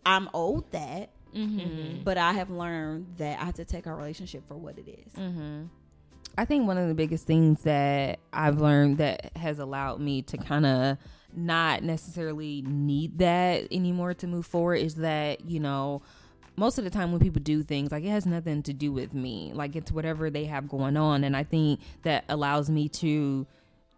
I'm 0.06 0.30
owed 0.34 0.70
that, 0.72 1.10
Mm-hmm. 1.36 2.04
but 2.04 2.20
I 2.20 2.34
have 2.34 2.52
learned 2.52 3.16
that 3.18 3.40
I 3.42 3.46
have 3.46 3.56
to 3.56 3.66
take 3.66 3.88
our 3.88 3.96
relationship 3.96 4.48
for 4.48 4.54
what 4.56 4.78
it 4.78 4.88
is. 4.88 5.14
I 6.38 6.46
think 6.46 6.66
one 6.66 6.78
of 6.78 6.88
the 6.88 6.96
biggest 6.96 7.28
things 7.28 7.62
that 7.62 8.20
I've 8.32 8.60
learned 8.60 8.98
that 8.98 9.36
has 9.38 9.60
allowed 9.60 10.00
me 10.00 10.24
to 10.24 10.38
kind 10.38 10.66
of 10.66 10.98
not 11.36 11.84
necessarily 11.84 12.64
need 12.66 13.20
that 13.20 13.68
anymore 13.72 14.14
to 14.16 14.28
move 14.28 14.46
forward 14.46 14.76
is 14.76 14.96
that, 14.96 15.46
you 15.46 15.60
know, 15.60 16.02
most 16.56 16.78
of 16.78 16.84
the 16.84 16.90
time 16.90 17.12
when 17.12 17.20
people 17.22 17.42
do 17.42 17.64
things, 17.64 17.92
like 17.92 18.04
it 18.04 18.10
has 18.10 18.26
nothing 18.26 18.64
to 18.64 18.74
do 18.74 18.92
with 18.92 19.14
me. 19.14 19.52
Like 19.54 19.76
it's 19.76 19.92
whatever 19.92 20.30
they 20.30 20.46
have 20.46 20.68
going 20.68 20.98
on. 20.98 21.24
And 21.24 21.36
I 21.36 21.44
think 21.44 21.80
that 22.04 22.26
allows 22.30 22.70
me 22.70 22.90
to 22.90 23.48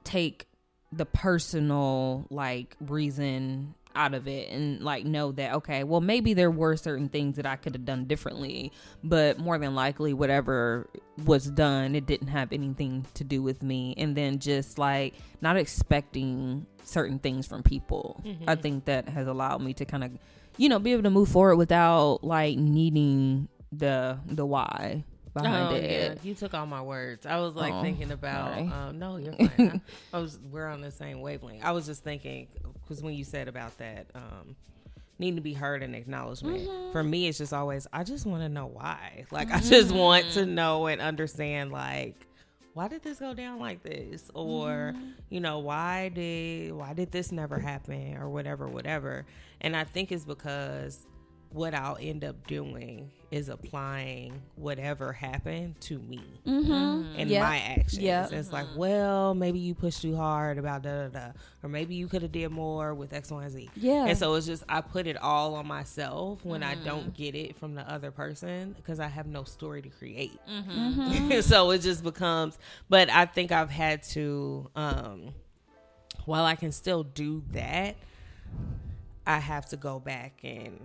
take 0.03 0.47
the 0.91 1.05
personal 1.05 2.25
like 2.29 2.75
reason 2.79 3.75
out 3.95 4.13
of 4.13 4.27
it 4.27 4.49
and 4.49 4.81
like 4.81 5.05
know 5.05 5.31
that 5.31 5.53
okay 5.53 5.83
well 5.83 6.01
maybe 6.01 6.33
there 6.33 6.51
were 6.51 6.75
certain 6.75 7.07
things 7.09 7.35
that 7.37 7.45
i 7.45 7.55
could 7.55 7.73
have 7.73 7.85
done 7.85 8.05
differently 8.05 8.71
but 9.03 9.39
more 9.39 9.57
than 9.57 9.73
likely 9.73 10.13
whatever 10.13 10.87
was 11.25 11.45
done 11.45 11.95
it 11.95 12.05
didn't 12.05 12.27
have 12.27 12.51
anything 12.51 13.05
to 13.13 13.23
do 13.23 13.41
with 13.41 13.63
me 13.63 13.93
and 13.97 14.15
then 14.15 14.37
just 14.39 14.77
like 14.77 15.13
not 15.41 15.55
expecting 15.57 16.65
certain 16.83 17.19
things 17.19 17.47
from 17.47 17.63
people 17.63 18.21
i 18.47 18.55
think 18.55 18.85
that 18.85 19.07
has 19.07 19.27
allowed 19.27 19.61
me 19.61 19.73
to 19.73 19.85
kind 19.85 20.03
of 20.03 20.11
you 20.57 20.69
know 20.69 20.79
be 20.79 20.91
able 20.91 21.03
to 21.03 21.09
move 21.09 21.29
forward 21.29 21.55
without 21.55 22.23
like 22.23 22.57
needing 22.57 23.47
the 23.71 24.17
the 24.27 24.45
why 24.45 25.03
behind 25.35 25.73
oh, 25.73 25.75
it 25.75 25.91
yeah. 25.91 26.13
You 26.23 26.33
took 26.33 26.53
all 26.53 26.65
my 26.65 26.81
words. 26.81 27.25
I 27.25 27.37
was 27.39 27.55
like 27.55 27.73
Oh, 27.73 27.81
thinking 27.81 28.11
about. 28.11 28.53
sorry. 28.53 28.67
Um, 28.67 28.97
no, 28.99 29.17
you're 29.17 29.33
fine. 29.49 29.81
I, 30.13 30.17
I 30.17 30.19
was. 30.21 30.39
We're 30.49 30.67
on 30.67 30.81
the 30.81 30.91
same 30.91 31.21
wavelength. 31.21 31.63
I 31.63 31.71
was 31.73 31.85
just 31.85 32.03
thinking 32.03 32.47
because 32.85 33.01
when 33.03 33.13
you 33.15 33.23
said 33.23 33.47
about 33.47 33.77
that, 33.79 34.07
um, 34.15 34.55
needing 35.19 35.35
to 35.35 35.41
be 35.41 35.53
heard 35.53 35.81
and 35.83 35.95
acknowledgement. 35.95 36.61
Mm-hmm. 36.67 36.91
For 36.91 37.03
me, 37.03 37.27
it's 37.27 37.37
just 37.37 37.53
always. 37.53 37.87
I 37.91 38.03
just 38.03 38.25
want 38.25 38.43
to 38.43 38.49
know 38.49 38.67
why. 38.67 39.25
Like 39.31 39.51
I 39.51 39.59
just 39.59 39.91
want 39.91 40.29
to 40.31 40.45
know 40.45 40.87
and 40.87 41.01
understand. 41.01 41.71
Like 41.71 42.27
why 42.73 42.89
did 42.89 43.01
this 43.03 43.19
go 43.19 43.33
down 43.33 43.57
like 43.59 43.81
this 43.83 44.29
or 44.35 44.93
Mm-hmm. 44.95 45.09
you 45.29 45.39
know 45.39 45.59
why 45.59 46.09
did 46.09 46.73
why 46.73 46.93
did 46.93 47.09
this 47.11 47.31
never 47.31 47.57
happen 47.57 48.17
or 48.17 48.29
whatever 48.29 48.67
whatever 48.67 49.25
and 49.61 49.77
i 49.77 49.85
think 49.85 50.11
it's 50.11 50.25
because 50.25 51.07
what 51.49 51.73
I'll 51.73 51.97
end 51.99 52.23
up 52.23 52.47
doing 52.47 53.11
is 53.31 53.49
applying 53.49 54.41
whatever 54.55 55.11
happened 55.11 55.79
to 55.81 55.99
me 55.99 56.21
Mm-hmm. 56.45 56.71
mm-hmm. 56.71 57.19
and 57.19 57.29
Yep. 57.29 57.43
my 57.43 57.57
actions. 57.57 57.97
Yep. 57.97 58.31
It's 58.33 58.51
like, 58.51 58.67
mm-hmm. 58.67 58.79
well, 58.79 59.33
maybe 59.33 59.59
you 59.59 59.73
pushed 59.73 60.01
too 60.01 60.15
hard 60.15 60.57
about 60.57 60.83
da 60.83 61.07
da 61.07 61.07
da, 61.07 61.31
or 61.63 61.69
maybe 61.69 61.95
you 61.95 62.07
could 62.07 62.21
have 62.21 62.31
did 62.31 62.49
more 62.51 62.93
with 62.93 63.13
X, 63.13 63.31
Y, 63.31 63.43
and 63.43 63.51
Z. 63.51 63.69
Yeah. 63.75 64.05
And 64.05 64.17
so 64.17 64.35
it's 64.35 64.45
just 64.45 64.63
I 64.69 64.81
put 64.81 65.07
it 65.07 65.17
all 65.17 65.55
on 65.55 65.67
myself 65.67 66.45
when 66.45 66.63
I 66.63 66.75
mm-hmm. 66.75 66.85
don't 66.85 67.13
get 67.13 67.35
it 67.35 67.57
from 67.57 67.75
the 67.75 67.81
other 67.91 68.11
person 68.11 68.73
because 68.77 68.99
I 68.99 69.07
have 69.07 69.27
no 69.27 69.43
story 69.43 69.81
to 69.81 69.89
create. 69.89 70.39
so 71.43 71.71
it 71.71 71.79
just 71.79 72.03
becomes. 72.03 72.57
But 72.89 73.09
I 73.09 73.25
think 73.25 73.51
I've 73.51 73.71
had 73.71 74.03
to. 74.13 74.69
um 74.75 75.33
While 76.25 76.45
I 76.45 76.55
can 76.55 76.71
still 76.71 77.03
do 77.03 77.43
that, 77.51 77.95
I 79.27 79.39
have 79.39 79.65
to 79.67 79.77
go 79.77 79.99
back 79.99 80.39
and 80.43 80.79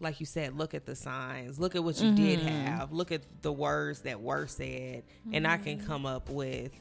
like 0.00 0.20
you 0.20 0.26
said, 0.26 0.56
look 0.56 0.74
at 0.74 0.84
the 0.84 0.94
signs, 0.94 1.58
look 1.58 1.74
at 1.74 1.82
what 1.82 2.00
you 2.00 2.12
did 2.12 2.40
mm-hmm. 2.40 2.48
have, 2.48 2.92
look 2.92 3.12
at 3.12 3.22
the 3.42 3.52
words 3.52 4.00
that 4.00 4.20
were 4.20 4.46
said, 4.46 5.04
and 5.32 5.46
I 5.46 5.56
can 5.56 5.78
mm-hmm. 5.78 5.86
come 5.86 6.06
up 6.06 6.28
with, 6.28 6.72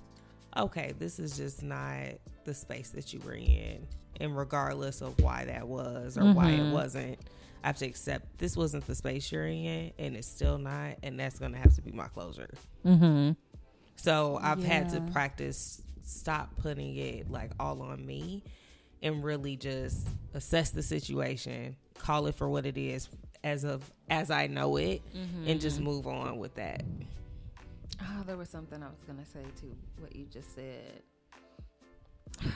okay, 0.57 0.93
this 0.99 1.19
is 1.19 1.37
just 1.37 1.63
not 1.63 2.03
the 2.43 2.53
space 2.53 2.89
that 2.89 3.13
you 3.13 3.19
were 3.21 3.35
in. 3.35 3.87
And 4.19 4.37
regardless 4.37 5.01
of 5.01 5.19
why 5.21 5.45
that 5.45 5.67
was 5.67 6.17
or 6.17 6.33
why 6.33 6.51
it 6.51 6.59
mm-hmm. 6.59 6.71
wasn't, 6.71 7.19
I 7.63 7.67
have 7.67 7.77
to 7.77 7.85
accept 7.85 8.37
this 8.37 8.55
wasn't 8.55 8.85
the 8.85 8.95
space 8.95 9.31
you're 9.31 9.47
in, 9.47 9.91
and 9.97 10.15
it's 10.15 10.27
still 10.27 10.57
not, 10.57 10.97
and 11.03 11.19
that's 11.19 11.39
going 11.39 11.51
to 11.53 11.57
have 11.57 11.73
to 11.75 11.81
be 11.81 11.91
my 11.91 12.07
closure. 12.07 12.53
Mm-hmm. 12.85 13.31
So 13.95 14.39
I've 14.41 14.63
had 14.63 14.89
to 14.89 15.01
practice 15.13 15.81
stop 16.03 16.55
putting 16.57 16.95
it 16.95 17.31
like 17.31 17.51
all 17.59 17.81
on 17.81 18.05
me 18.05 18.43
and 19.01 19.23
really 19.23 19.55
just 19.55 20.07
assess 20.33 20.69
the 20.69 20.83
situation, 20.83 21.75
call 21.97 22.27
it 22.27 22.35
for 22.35 22.49
what 22.49 22.65
it 22.65 22.77
is 22.77 23.09
as 23.43 23.63
of 23.63 23.91
as 24.09 24.31
I 24.31 24.47
know 24.47 24.77
it 24.77 25.01
and 25.13 25.45
mm-hmm. 25.45 25.59
just 25.59 25.79
move 25.79 26.07
on 26.07 26.37
with 26.37 26.55
that. 26.55 26.83
Oh, 28.01 28.23
there 28.25 28.37
was 28.37 28.49
something 28.49 28.81
I 28.81 28.87
was 28.87 29.03
gonna 29.07 29.25
say 29.25 29.43
to 29.61 29.75
what 29.99 30.15
you 30.15 30.25
just 30.25 30.53
said. 30.55 31.01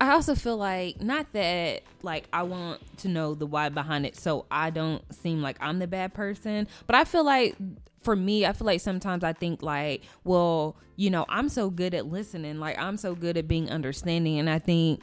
I 0.00 0.10
also 0.10 0.34
feel 0.34 0.56
like 0.56 1.00
not 1.00 1.32
that 1.32 1.82
like 2.02 2.24
I 2.32 2.42
want 2.42 2.80
to 2.98 3.08
know 3.08 3.34
the 3.34 3.46
why 3.46 3.68
behind 3.68 4.06
it 4.06 4.16
so 4.16 4.44
I 4.50 4.70
don't 4.70 5.02
seem 5.14 5.40
like 5.40 5.56
I'm 5.60 5.78
the 5.78 5.86
bad 5.86 6.14
person, 6.14 6.68
but 6.86 6.96
I 6.96 7.04
feel 7.04 7.24
like 7.24 7.56
for 8.02 8.14
me, 8.14 8.44
I 8.44 8.52
feel 8.52 8.66
like 8.66 8.80
sometimes 8.80 9.24
I 9.24 9.32
think 9.32 9.62
like, 9.62 10.02
well, 10.24 10.76
you 10.96 11.10
know, 11.10 11.24
I'm 11.28 11.48
so 11.48 11.70
good 11.70 11.94
at 11.94 12.06
listening, 12.06 12.60
like 12.60 12.78
I'm 12.78 12.96
so 12.96 13.14
good 13.14 13.36
at 13.36 13.48
being 13.48 13.70
understanding 13.70 14.38
and 14.38 14.50
I 14.50 14.58
think 14.58 15.00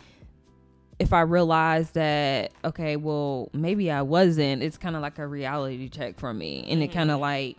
if 1.02 1.14
I 1.14 1.22
realize 1.22 1.92
that 1.92 2.52
okay, 2.64 2.96
well, 2.96 3.50
maybe 3.54 3.90
I 3.92 4.04
wasn't, 4.04 4.62
it's 4.62 4.78
kind 4.78 4.96
of 4.96 5.02
like 5.02 5.18
a 5.18 5.26
reality 5.28 5.90
check 5.90 6.20
for 6.20 6.34
me. 6.34 6.66
And 6.70 6.84
it 6.84 6.92
kind 6.92 7.10
of 7.12 7.20
like 7.20 7.58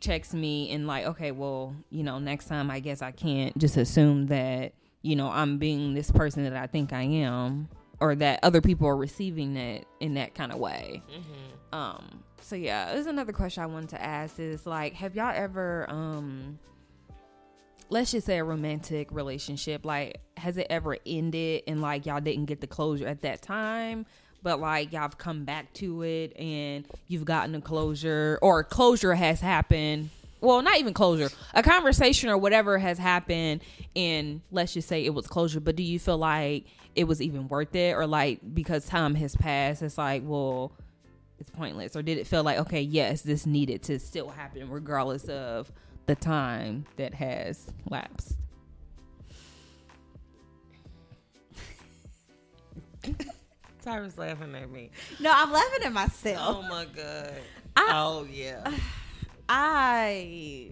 checks 0.00 0.34
me 0.34 0.68
and 0.70 0.88
like 0.88 1.06
okay 1.06 1.30
well 1.30 1.76
you 1.92 2.02
know 2.02 2.18
next 2.18 2.46
time 2.46 2.72
i 2.72 2.80
guess 2.80 3.02
i 3.02 3.12
can't 3.12 3.56
just 3.56 3.76
assume 3.76 4.26
that 4.26 4.72
you 5.02 5.14
know 5.14 5.28
i'm 5.28 5.58
being 5.58 5.94
this 5.94 6.10
person 6.10 6.42
that 6.42 6.56
i 6.56 6.66
think 6.66 6.92
i 6.92 7.02
am 7.02 7.68
or 8.00 8.16
that 8.16 8.40
other 8.42 8.60
people 8.60 8.88
are 8.88 8.96
receiving 8.96 9.54
that 9.54 9.84
in 10.00 10.14
that 10.14 10.34
kind 10.34 10.50
of 10.50 10.58
way 10.58 11.00
um 11.72 12.24
so 12.40 12.56
yeah 12.56 12.92
there's 12.92 13.06
another 13.06 13.32
question 13.32 13.62
i 13.62 13.66
wanted 13.66 13.90
to 13.90 14.02
ask 14.02 14.40
is 14.40 14.66
like 14.66 14.92
have 14.92 15.14
y'all 15.14 15.32
ever 15.32 15.86
um 15.88 16.58
let's 17.90 18.12
just 18.12 18.26
say 18.26 18.38
a 18.38 18.44
romantic 18.44 19.10
relationship 19.12 19.84
like 19.84 20.18
has 20.36 20.56
it 20.56 20.66
ever 20.70 20.96
ended 21.06 21.62
and 21.66 21.80
like 21.82 22.06
y'all 22.06 22.20
didn't 22.20 22.46
get 22.46 22.60
the 22.60 22.66
closure 22.66 23.06
at 23.06 23.22
that 23.22 23.42
time 23.42 24.06
but 24.42 24.60
like 24.60 24.92
y'all 24.92 25.02
have 25.02 25.18
come 25.18 25.44
back 25.44 25.72
to 25.74 26.02
it 26.02 26.36
and 26.36 26.86
you've 27.08 27.24
gotten 27.24 27.54
a 27.54 27.60
closure 27.60 28.38
or 28.42 28.64
closure 28.64 29.14
has 29.14 29.40
happened? 29.40 30.10
Well 30.40 30.62
not 30.62 30.78
even 30.78 30.94
closure 30.94 31.30
a 31.54 31.62
conversation 31.62 32.28
or 32.28 32.36
whatever 32.36 32.78
has 32.78 32.98
happened 32.98 33.62
and 33.94 34.40
let's 34.50 34.74
just 34.74 34.88
say 34.88 35.04
it 35.04 35.14
was 35.14 35.26
closure 35.26 35.60
but 35.60 35.76
do 35.76 35.82
you 35.82 35.98
feel 35.98 36.18
like 36.18 36.66
it 36.94 37.04
was 37.04 37.22
even 37.22 37.48
worth 37.48 37.74
it? 37.74 37.94
Or 37.94 38.06
like 38.06 38.40
because 38.52 38.86
time 38.86 39.14
has 39.14 39.36
passed 39.36 39.82
it's 39.82 39.96
like 39.98 40.22
well 40.24 40.72
it's 41.38 41.50
pointless. 41.50 41.96
Or 41.96 42.02
did 42.02 42.18
it 42.18 42.26
feel 42.26 42.42
like 42.42 42.58
okay 42.58 42.82
yes 42.82 43.22
this 43.22 43.46
needed 43.46 43.82
to 43.84 44.00
still 44.00 44.28
happen 44.28 44.68
regardless 44.68 45.24
of 45.24 45.70
the 46.06 46.14
time 46.14 46.84
that 46.96 47.14
has 47.14 47.70
lapsed 47.88 48.36
Tyra's 53.82 54.16
laughing 54.16 54.54
at 54.54 54.70
me. 54.70 54.90
No, 55.18 55.32
I'm 55.34 55.50
laughing 55.50 55.84
at 55.84 55.92
myself. 55.92 56.56
Oh 56.58 56.62
my 56.68 56.84
god. 56.84 57.34
I- 57.74 57.90
oh 57.92 58.26
yeah. 58.30 58.70
I 59.48 60.70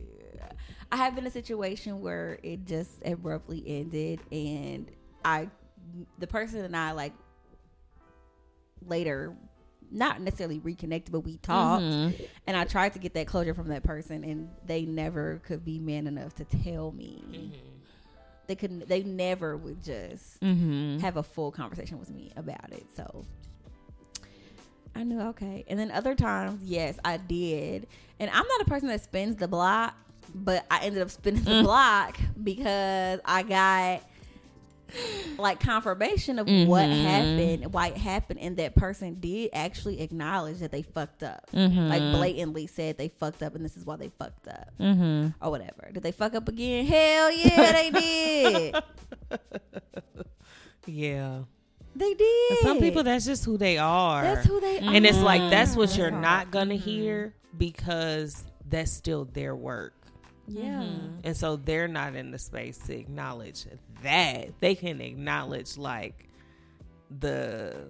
I 0.93 0.97
have 0.97 1.15
been 1.15 1.25
in 1.25 1.29
a 1.29 1.33
situation 1.33 2.01
where 2.01 2.39
it 2.43 2.65
just 2.65 2.91
abruptly 3.05 3.63
ended 3.67 4.21
and 4.31 4.91
I 5.25 5.49
the 6.19 6.27
person 6.27 6.65
and 6.65 6.77
I 6.77 6.93
like 6.93 7.13
later 8.87 9.35
not 9.91 10.21
necessarily 10.21 10.59
reconnected 10.61 11.13
but 11.13 11.21
we 11.21 11.37
talked 11.39 11.83
Mm-hmm. 11.83 12.25
and 12.47 12.57
I 12.57 12.65
tried 12.65 12.93
to 12.95 12.99
get 12.99 13.15
that 13.15 13.27
closure 13.27 13.55
from 13.55 13.69
that 13.69 13.83
person 13.83 14.25
and 14.25 14.49
they 14.67 14.85
never 14.85 15.41
could 15.45 15.65
be 15.65 15.79
man 15.79 16.07
enough 16.07 16.35
to 16.37 16.45
tell 16.45 16.93
me. 16.93 17.53
They 18.47 18.55
couldn't 18.55 18.89
they 18.89 19.03
never 19.03 19.57
would 19.57 19.83
just 19.83 20.41
mm-hmm. 20.41 20.99
have 20.99 21.17
a 21.17 21.23
full 21.23 21.51
conversation 21.51 21.99
with 21.99 22.11
me 22.11 22.33
about 22.37 22.73
it. 22.73 22.85
So 22.97 23.25
I 24.95 25.05
knew 25.05 25.21
okay. 25.21 25.65
And 25.69 25.79
then 25.79 25.91
other 25.91 26.15
times, 26.15 26.61
yes, 26.65 26.99
I 27.05 27.17
did. 27.17 27.87
And 28.19 28.31
I'm 28.31 28.47
not 28.47 28.61
a 28.61 28.65
person 28.65 28.89
that 28.89 29.01
spins 29.03 29.37
the 29.37 29.49
block, 29.49 29.95
but 30.35 30.67
I 30.71 30.81
ended 30.85 31.03
up 31.03 31.11
spinning 31.11 31.45
the 31.45 31.63
block 31.63 32.19
because 32.43 33.21
I 33.25 33.43
got 33.43 34.03
like 35.39 35.61
confirmation 35.61 36.39
of 36.39 36.47
what 36.47 36.85
Mhm. 36.89 37.03
happened, 37.03 37.73
why 37.73 37.89
it 37.89 37.97
happened, 37.97 38.41
and 38.41 38.57
that 38.59 38.75
person 38.75 39.19
did 39.21 39.51
actually 39.53 40.01
acknowledge 40.01 40.59
that 40.59 40.71
they 40.73 40.83
fucked 40.83 41.23
up. 41.23 41.49
Mhm. 41.53 41.89
Like 41.89 42.01
blatantly 42.01 42.67
said 42.67 42.99
they 42.99 43.09
fucked 43.09 43.43
up 43.43 43.55
and 43.55 43.65
this 43.65 43.77
is 43.77 43.85
why 43.85 43.97
they 43.97 44.09
fucked 44.19 44.49
up. 44.49 44.71
Mm-hmm. 44.81 45.29
Or 45.45 45.51
whatever. 45.51 45.91
Did 45.93 46.03
they 46.03 46.13
fuck 46.13 46.35
up 46.35 46.49
again? 46.49 46.87
Hell 46.87 47.31
yeah, 47.33 47.73
they 47.73 47.91
did. 48.73 48.75
Yeah. 50.87 51.41
They 51.95 52.15
did. 52.15 52.51
And 52.51 52.59
some 52.63 52.79
people 52.79 53.03
that's 53.03 53.25
just 53.27 53.45
who 53.45 53.57
they 53.59 53.77
are. 53.79 54.23
That's 54.23 54.47
who 54.47 54.61
they 54.61 54.79
are. 54.79 54.95
and 54.95 55.05
it's 55.05 55.19
like 55.19 55.51
that's 55.51 55.77
what 55.77 55.87
That's 55.89 55.99
you're 55.99 56.11
hard. 56.11 56.23
not 56.23 56.51
gonna 56.51 56.77
hear 56.77 57.35
because 57.57 58.45
that's 58.69 58.91
still 58.93 59.25
their 59.25 59.55
work. 59.57 59.93
Yeah. 60.51 60.87
And 61.25 61.37
so 61.37 61.57
they're 61.57 61.89
not 61.89 62.17
in 62.17 62.31
the 62.31 62.39
space 62.39 62.79
to 62.87 62.97
acknowledge 62.97 63.67
that. 64.03 64.61
They 64.61 64.75
can 64.75 65.01
acknowledge 65.01 65.77
like 65.77 66.29
the 67.21 67.89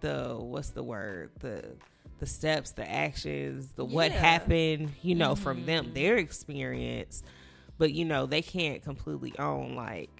the 0.00 0.36
what's 0.38 0.70
the 0.70 0.82
word? 0.82 1.30
The 1.40 1.64
the 2.18 2.26
steps, 2.26 2.72
the 2.72 2.88
actions, 2.88 3.72
the 3.76 3.84
what 3.84 4.12
happened, 4.12 4.92
you 5.02 5.14
know, 5.14 5.34
from 5.34 5.64
them, 5.66 5.86
mm-hmm. 5.86 5.94
their 5.94 6.16
experience. 6.16 7.22
But 7.78 7.92
you 7.92 8.04
know, 8.04 8.26
they 8.26 8.42
can't 8.42 8.82
completely 8.82 9.32
own 9.38 9.74
like 9.74 10.19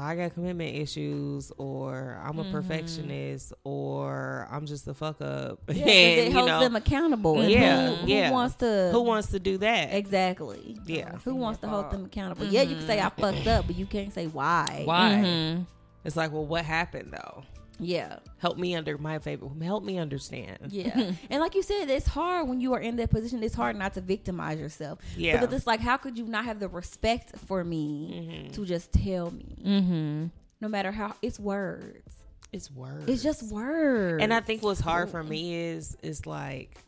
I 0.00 0.14
got 0.14 0.32
commitment 0.34 0.76
issues 0.76 1.50
or 1.58 2.20
I'm 2.24 2.38
a 2.38 2.44
perfectionist 2.52 3.52
or 3.64 4.46
I'm 4.48 4.64
just 4.64 4.86
a 4.86 4.94
fuck 4.94 5.20
up. 5.20 5.58
Yeah, 5.68 5.74
'cause 5.74 5.76
and 5.76 5.88
it 5.88 6.26
you 6.28 6.32
holds 6.34 6.46
know 6.46 6.60
them 6.60 6.76
accountable. 6.76 7.40
And 7.40 7.50
Yeah, 7.50 7.94
who, 7.96 8.06
yeah. 8.06 8.28
Who 8.28 8.32
wants 8.34 8.54
to? 8.56 8.90
who 8.92 9.00
wants 9.02 9.28
to 9.32 9.40
do 9.40 9.58
that? 9.58 9.92
exactly? 9.92 10.78
Yeah. 10.86 11.16
Who 11.24 11.34
wants 11.34 11.58
to 11.62 11.68
hold 11.68 11.90
them 11.90 12.04
accountable? 12.04 12.46
Yeah, 12.46 12.62
you 12.62 12.76
can 12.76 12.86
say 12.86 13.00
I 13.00 13.08
fucked 13.08 13.48
up, 13.48 13.66
but 13.66 13.76
you 13.76 13.86
can't 13.86 14.14
say 14.14 14.28
why. 14.28 14.82
Why? 14.84 15.10
Mm-hmm. 15.24 15.62
It's 16.04 16.14
like, 16.16 16.32
well, 16.32 16.46
what 16.46 16.64
happened 16.64 17.12
though? 17.12 17.42
Yeah, 17.80 18.18
Help 18.38 18.58
me 18.58 18.74
under 18.74 18.98
my 18.98 19.18
favorite. 19.20 19.50
Help 19.62 19.84
me 19.84 19.98
understand. 19.98 20.58
yeah. 20.70 21.12
and 21.30 21.40
like 21.40 21.54
you 21.54 21.62
said, 21.62 21.88
it's 21.88 22.06
hard 22.06 22.48
when 22.48 22.60
you 22.60 22.72
are 22.74 22.80
in 22.80 22.96
that 22.96 23.10
position. 23.10 23.42
It's 23.42 23.54
hard 23.54 23.76
not 23.76 23.94
to 23.94 24.00
victimize 24.00 24.58
yourself. 24.58 24.98
Yeah. 25.16 25.38
Because 25.40 25.54
it's 25.54 25.66
like, 25.66 25.80
how 25.80 25.96
could 25.96 26.18
you 26.18 26.26
not 26.26 26.44
have 26.44 26.58
the 26.60 26.68
respect 26.68 27.36
for 27.46 27.62
me 27.64 28.50
to 28.52 28.64
just 28.66 28.92
tell 28.92 29.30
me? 29.30 29.56
Mm-hmm. 29.64 30.26
No 30.60 30.68
matter 30.68 30.90
how 30.90 31.14
it's 31.22 31.38
words. 31.38 32.14
It's 32.52 32.70
words. 32.70 33.04
It's 33.08 33.22
just 33.22 33.44
words. 33.52 34.22
And 34.22 34.32
I 34.34 34.40
think 34.40 34.62
what's 34.62 34.80
hard 34.80 35.10
for 35.10 35.22
me 35.22 35.54
is 35.54 35.96
is 36.02 36.26
like 36.26 36.78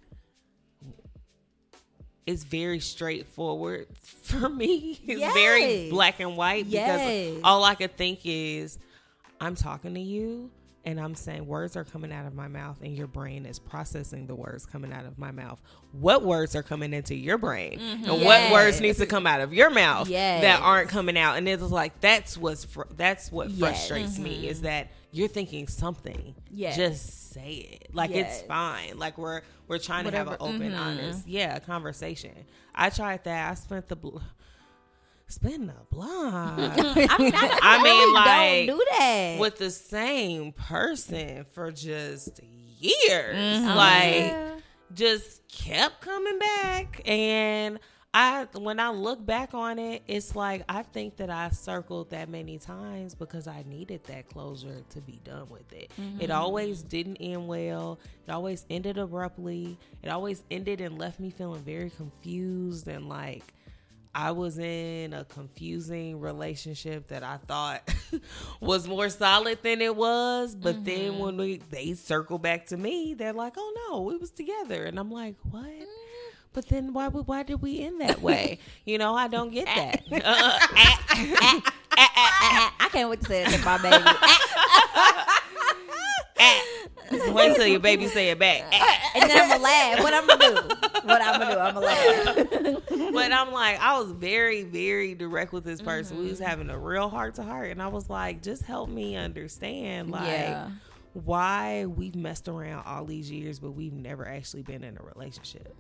it's 2.27 2.45
very 2.45 2.81
straightforward 2.81 3.87
for 4.23 4.49
me. 4.49 5.01
It's 5.05 5.35
very 5.35 5.91
black 5.91 6.21
and 6.21 6.37
white 6.37 6.67
Yes. 6.67 6.99
because 7.33 7.41
all 7.45 7.65
I 7.65 7.75
could 7.75 7.97
think 7.97 8.21
is 8.25 8.79
I'm 9.41 9.55
talking 9.55 9.95
to 9.95 10.01
you 10.01 10.51
and 10.85 10.98
I'm 11.01 11.15
saying 11.15 11.47
words 11.47 11.77
are 11.77 11.85
coming 11.85 12.11
out 12.12 12.27
of 12.27 12.35
my 12.35 12.48
mouth 12.48 12.78
and 12.82 12.94
your 12.97 13.07
brain 13.07 13.44
is 13.44 13.59
processing 13.59 14.27
the 14.27 14.35
words 14.35 14.65
coming 14.65 14.93
out 14.93 15.05
of 15.05 15.19
my 15.19 15.31
mouth. 15.31 15.61
What 15.93 16.23
words 16.24 16.57
are 16.57 16.62
coming 16.62 16.94
into 16.94 17.15
your 17.15 17.36
brain? 17.39 17.78
And 17.81 18.23
what 18.24 18.51
words 18.51 18.81
needs 18.81 18.98
to 18.98 19.07
come 19.07 19.27
out 19.27 19.40
of 19.43 19.52
your 19.52 19.69
mouth 19.70 20.09
Yes. 20.09 20.43
that 20.43 20.62
aren't 20.62 20.89
coming 20.89 21.19
out? 21.19 21.36
And 21.36 21.47
it's 21.48 21.62
like 21.62 22.01
that's 22.01 22.39
what's 22.39 22.65
fr- 22.65 22.82
that's 22.97 23.31
what 23.31 23.51
Yes. 23.51 23.59
frustrates 23.89 24.19
me 24.19 24.48
is 24.48 24.62
that 24.62 24.89
you're 25.12 25.28
thinking 25.28 25.66
something. 25.69 26.35
Yes. 26.51 26.77
Just 26.77 27.32
say 27.32 27.78
it. 27.82 27.94
Like 27.94 28.11
Yes. 28.11 28.39
it's 28.40 28.47
fine. 28.48 28.98
Like 28.98 29.19
we're 29.19 29.43
we're 29.69 29.78
trying 29.78 30.05
to 30.05 30.11
have 30.11 30.27
an 30.27 30.32
Whatever. 30.40 30.55
open, 30.57 30.73
Mhm. 30.73 30.81
honest, 30.81 31.28
yeah, 31.28 31.59
conversation. 31.61 32.32
I 32.74 32.90
tried 32.90 33.23
that. 33.24 33.51
I 33.51 33.55
spent 33.55 33.86
the 33.89 33.94
bl- 33.97 34.19
spend 35.31 35.69
the 35.69 35.74
block 35.90 36.59
I 36.59 37.19
mean, 37.19 37.32
I, 37.35 37.59
I 37.62 37.82
mean, 37.82 38.15
like, 38.15 38.66
don't 38.66 38.78
do 38.78 38.85
that. 38.98 39.36
with 39.40 39.59
the 39.59 39.70
same 39.70 40.52
person 40.52 41.44
for 41.52 41.70
just 41.73 42.40
years. 42.78 43.36
Mhm. 43.61 43.74
Like 43.77 44.15
Yeah. 44.15 44.51
just 44.94 45.47
kept 45.48 46.01
coming 46.01 46.39
back 46.39 47.01
and 47.05 47.78
I 48.12 48.48
when 48.59 48.81
I 48.81 48.90
look 48.90 49.24
back 49.24 49.55
on 49.55 49.78
it, 49.78 50.02
it's 50.09 50.35
like 50.35 50.65
I 50.69 50.82
think 50.82 51.19
that 51.19 51.31
I 51.31 51.51
circled 51.51 52.11
that 52.11 52.28
many 52.28 52.59
times 52.59 53.15
because 53.15 53.47
I 53.47 53.62
needed 53.69 54.02
that 54.05 54.28
closure 54.28 54.82
to 54.90 55.01
be 55.01 55.20
done 55.23 55.48
with 55.48 55.73
it. 55.73 55.93
It 56.19 56.32
always 56.32 56.82
didn't 56.82 57.19
end 57.19 57.47
well. 57.47 58.01
It 58.27 58.32
always 58.32 58.66
ended 58.69 58.98
abruptly. 58.98 59.78
It 60.02 60.09
always 60.09 60.43
ended 60.51 60.81
and 60.81 60.98
left 60.98 61.20
me 61.20 61.31
feeling 61.31 61.62
very 61.62 61.90
confused 61.90 62.89
and 62.89 63.09
like 63.09 63.44
I 64.15 64.32
was 64.32 64.59
in 64.59 65.12
a 65.12 65.24
confusing 65.24 66.20
relationship 66.20 67.09
that 67.09 67.23
I 67.23 67.37
thought 67.37 67.89
was 68.61 68.89
more 68.89 69.09
solid 69.09 69.62
than 69.62 69.81
it 69.81 69.95
was. 69.95 70.55
But 70.55 70.85
then 70.85 71.12
mm-hmm. 71.12 71.19
when 71.19 71.37
we 71.37 71.61
they 71.70 71.95
circle 71.95 72.39
back 72.39 72.66
to 72.66 72.77
me, 72.77 73.15
they're 73.15 73.32
like, 73.32 73.55
"Oh 73.57 73.89
no, 73.89 74.01
we 74.03 74.16
was 74.16 74.31
together," 74.32 74.85
and 74.85 74.99
I'm 74.99 75.11
like, 75.11 75.37
"What?" 75.51 75.65
Mm-hmm. 75.65 75.85
But 76.53 76.69
then 76.69 76.93
why 76.93 77.09
would 77.09 77.28
why 77.28 77.45
did 77.45 77.62
we 77.62 77.81
end 77.81 78.01
that 78.01 78.20
way? 78.20 78.59
you 78.85 78.99
know, 78.99 79.15
I 79.15 79.28
don't 79.28 79.53
get 79.53 79.66
that. 79.66 80.03
I 81.93 82.89
can't 82.91 83.09
wait 83.09 83.20
to 83.20 83.27
say 83.27 83.45
it 83.45 83.51
to 83.51 83.65
my 83.65 83.78
baby. 83.78 84.05
Ah. 86.43 86.62
Ah. 86.62 86.70
wait 87.32 87.51
until 87.51 87.66
your 87.66 87.81
baby 87.81 88.07
say 88.07 88.31
it 88.31 88.39
back. 88.39 88.62
and 89.15 89.28
then 89.28 89.41
I'm 89.41 89.49
gonna 89.49 89.62
laugh. 89.62 90.03
What 90.03 90.15
I'm 90.15 90.27
gonna 90.27 90.49
do? 90.49 90.77
What 91.09 91.23
I'm 91.23 91.41
gonna 91.41 91.55
do? 91.55 91.61
I'm 91.61 91.74
gonna 91.74 91.87
laugh. 91.87 93.12
but 93.12 93.32
I'm 93.32 93.53
like, 93.53 93.81
I 93.81 93.99
was 93.99 94.12
very, 94.12 94.62
very 94.62 95.15
direct 95.15 95.53
with 95.53 95.65
this 95.65 95.82
person. 95.82 96.19
We 96.19 96.28
was 96.28 96.39
having 96.39 96.70
a 96.70 96.78
real 96.78 97.09
heart 97.09 97.35
to 97.37 97.43
heart, 97.43 97.70
and 97.70 97.82
I 97.82 97.89
was 97.89 98.09
like, 98.09 98.43
just 98.43 98.62
help 98.62 98.89
me 98.89 99.16
understand, 99.16 100.11
like, 100.11 100.28
Yeah. 100.28 100.70
why 101.15 101.87
we've 101.87 102.15
messed 102.15 102.49
around 102.49 102.85
all 102.87 103.05
these 103.05 103.31
years, 103.31 103.59
but 103.59 103.73
we've 103.73 103.93
never 103.93 104.27
actually 104.28 104.62
been 104.62 104.85
in 104.85 104.97
a 104.97 105.03
relationship. 105.03 105.74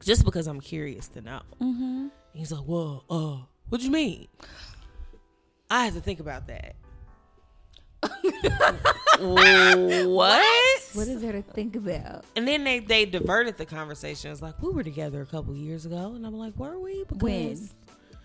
Just 0.00 0.24
because 0.24 0.46
I'm 0.46 0.60
curious 0.60 1.08
to 1.08 1.20
know. 1.20 1.40
Mm-hmm. 1.60 2.06
He's 2.32 2.52
like, 2.52 2.64
well, 2.66 3.04
uh, 3.10 3.44
what 3.68 3.78
do 3.80 3.84
you 3.84 3.90
mean? 3.90 4.28
I 5.70 5.84
had 5.84 5.94
to 5.94 6.00
think 6.00 6.20
about 6.20 6.46
that. 6.46 6.76
What? 9.18 10.44
What 10.94 11.08
is 11.08 11.20
there 11.20 11.32
to 11.32 11.42
think 11.42 11.76
about? 11.76 12.24
And 12.36 12.46
then 12.46 12.64
they 12.64 12.78
they 12.80 13.04
diverted 13.04 13.56
the 13.56 13.66
conversation. 13.66 14.30
It's 14.32 14.42
like 14.42 14.60
we 14.62 14.70
were 14.70 14.82
together 14.84 15.20
a 15.22 15.26
couple 15.26 15.54
years 15.54 15.86
ago, 15.86 16.12
and 16.14 16.26
I'm 16.26 16.36
like, 16.38 16.56
were 16.56 16.78
we? 16.78 17.04
Because 17.04 17.20
When? 17.22 17.68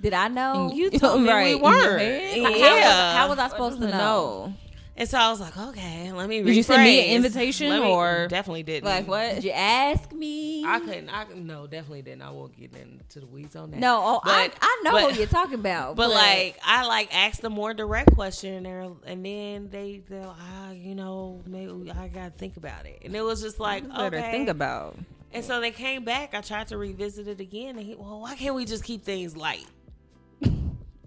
Did 0.02 0.14
I 0.14 0.28
know? 0.28 0.72
you 0.74 0.90
told 0.92 1.22
me 1.22 1.30
Right, 1.30 1.56
we 1.56 1.62
weren't. 1.62 2.02
head? 2.02 2.44
How- 2.44 2.50
Yeah. 2.50 2.68
How 2.68 2.76
was, 2.76 3.16
how 3.16 3.30
was 3.30 3.40
I 3.40 3.48
supposed 3.50 3.82
to 3.82 3.88
know? 3.88 4.54
And 4.96 5.10
so 5.10 5.18
I 5.18 5.30
was 5.32 5.40
like, 5.40 5.58
okay, 5.58 6.12
let 6.12 6.30
me. 6.30 6.42
Did 6.44 6.56
you 6.56 6.64
send 6.64 6.84
me 6.84 7.10
an 7.10 7.16
invitation 7.16 7.70
me- 7.70 7.80
or- 7.80 8.28
definitely 8.28 8.64
didn't? 8.64 8.86
Like 8.86 9.08
what? 9.08 9.36
Did 9.36 9.44
you 9.44 9.52
ask 9.52 10.12
me? 10.12 10.64
I 10.66 10.80
couldn't. 10.80 11.10
I 11.10 11.26
no, 11.36 11.66
definitely 11.68 12.04
didn't. 12.04 12.22
I 12.22 12.30
won't 12.32 12.56
get 12.58 12.76
into 12.76 13.20
the 13.20 13.26
weeds 13.26 13.56
on 13.56 13.72
that. 13.72 13.80
no, 13.80 14.00
oh, 14.04 14.22
I, 14.24 14.48
But- 14.50 14.58
I 14.62 14.82
know 14.84 14.92
but- 14.92 15.12
who 15.14 15.18
you're 15.20 15.28
talking 15.28 15.56
about. 15.56 15.96
But 15.96 16.10
like 16.12 16.60
I 16.64 16.86
like 16.86 17.14
asked 17.16 17.44
a 17.44 17.50
more 17.50 17.74
direct 17.74 18.14
question 18.14 18.66
and 18.66 18.96
and 19.06 19.26
then 19.26 19.70
they 19.72 20.02
they're 20.08 20.26
ah, 20.28 20.72
you 20.72 20.96
know, 20.96 21.42
maybe 21.46 21.92
I 21.92 22.08
gotta 22.08 22.32
think 22.32 22.58
about 22.58 22.86
it. 22.86 23.02
And 23.04 23.16
it 23.16 23.22
was 23.22 23.42
just 23.42 23.60
like 23.60 23.88
Better 23.88 24.18
okay. 24.18 24.32
think 24.32 24.50
about. 24.50 24.98
And 25.32 25.44
so 25.44 25.60
they 25.60 25.72
came 25.72 26.04
back. 26.04 26.36
I 26.36 26.42
tried 26.42 26.68
to 26.68 26.78
revisit 26.78 27.28
it 27.28 27.40
again. 27.40 27.78
And 27.78 27.86
he, 27.88 27.96
well, 27.96 28.22
why 28.22 28.36
can't 28.36 28.54
we 28.54 28.66
just 28.66 28.84
keep 28.84 29.04
things 29.04 29.36
light? 29.36 29.66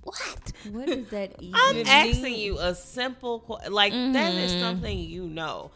What? 0.06 0.52
what 0.72 0.88
is 0.88 1.08
that? 1.10 1.32
Even? 1.40 1.54
I'm 1.68 1.76
Even 1.76 1.86
asking 1.88 2.22
me. 2.22 2.44
you 2.44 2.58
a 2.58 2.74
simple 2.74 3.40
que- 3.40 3.70
like 3.70 3.92
that 3.92 4.34
is 4.34 4.52
Mhm. 4.52 4.60
something 4.60 4.98
you 4.98 5.24
know. 5.28 5.70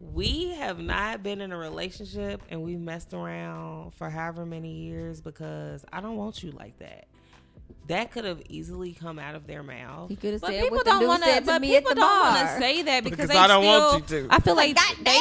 We 0.00 0.50
have 0.54 0.80
not 0.80 1.22
been 1.22 1.40
in 1.40 1.52
a 1.52 1.56
relationship 1.56 2.42
and 2.50 2.62
we 2.62 2.76
messed 2.76 3.14
around 3.14 3.94
for 3.94 4.10
however 4.10 4.44
many 4.44 4.72
years 4.72 5.20
because 5.20 5.84
I 5.92 6.00
don't 6.00 6.16
want 6.16 6.42
you 6.42 6.50
like 6.50 6.76
that. 6.80 7.06
That 7.88 8.10
could 8.12 8.24
have 8.24 8.42
easily 8.48 8.92
come 8.94 9.18
out 9.18 9.34
of 9.36 9.46
their 9.46 9.62
mouth. 9.62 10.08
He 10.08 10.16
could 10.16 10.32
have 10.32 10.40
But 10.40 10.50
said 10.50 10.62
people 10.62 10.76
what 10.78 10.86
don't 10.86 11.06
want 11.06 11.22
to. 11.24 11.34
to 11.34 11.42
But 11.42 11.62
people 11.62 11.94
don't 11.94 12.20
want 12.34 12.48
to 12.48 12.58
say 12.58 12.82
that 12.82 13.04
because, 13.04 13.16
Because 13.16 13.30
they 13.30 13.36
I 13.38 13.46
don't 13.46 13.62
still, 13.64 13.80
want 13.90 14.10
you 14.10 14.22
to. 14.22 14.28
I 14.30 14.40
feel 14.40 14.56
like 14.56 14.76
they, 15.04 15.18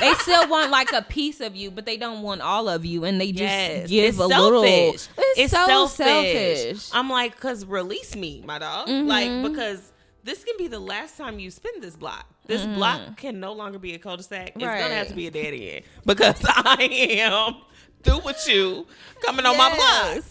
they 0.00 0.12
still 0.14 0.48
want 0.48 0.70
like 0.70 0.92
a 0.92 1.02
piece 1.02 1.40
of 1.40 1.54
you, 1.56 1.70
but 1.70 1.86
they 1.86 1.96
don't 1.96 2.22
want 2.22 2.40
all 2.40 2.68
of 2.68 2.84
you, 2.84 3.04
and 3.04 3.20
they 3.20 3.32
just 3.32 3.42
Yes, 3.42 3.88
give 3.88 4.04
it's 4.06 4.18
a 4.18 4.28
selfish. 4.28 4.38
little. 4.38 4.64
It's, 4.64 5.08
It's 5.38 5.52
so 5.52 5.86
selfish. 5.86 6.58
selfish. 6.60 6.90
I'm 6.92 7.08
like, 7.10 7.38
cause 7.40 7.64
release 7.64 8.14
me, 8.16 8.42
my 8.46 8.58
dog. 8.58 8.88
Mhm. 8.88 9.06
Like 9.06 9.50
because 9.50 9.92
this 10.24 10.42
can 10.44 10.54
be 10.58 10.66
the 10.68 10.80
last 10.80 11.16
time 11.16 11.38
you 11.38 11.50
spend 11.50 11.82
this 11.82 11.96
block. 11.96 12.26
This 12.46 12.64
block 12.64 13.16
can 13.16 13.40
no 13.40 13.52
longer 13.52 13.78
be 13.78 13.94
a 13.94 13.98
cul-de-sac. 13.98 14.52
It's 14.54 14.58
gonna 14.64 14.94
have 14.94 15.08
to 15.08 15.14
be 15.14 15.26
a 15.26 15.30
dead 15.30 15.52
end 15.54 15.84
because 16.04 16.40
I 16.46 16.76
am 17.20 17.56
through 18.02 18.20
with 18.24 18.44
you 18.48 18.86
coming 19.24 19.44
on 19.46 19.56
my 19.56 19.74
block. 19.74 20.24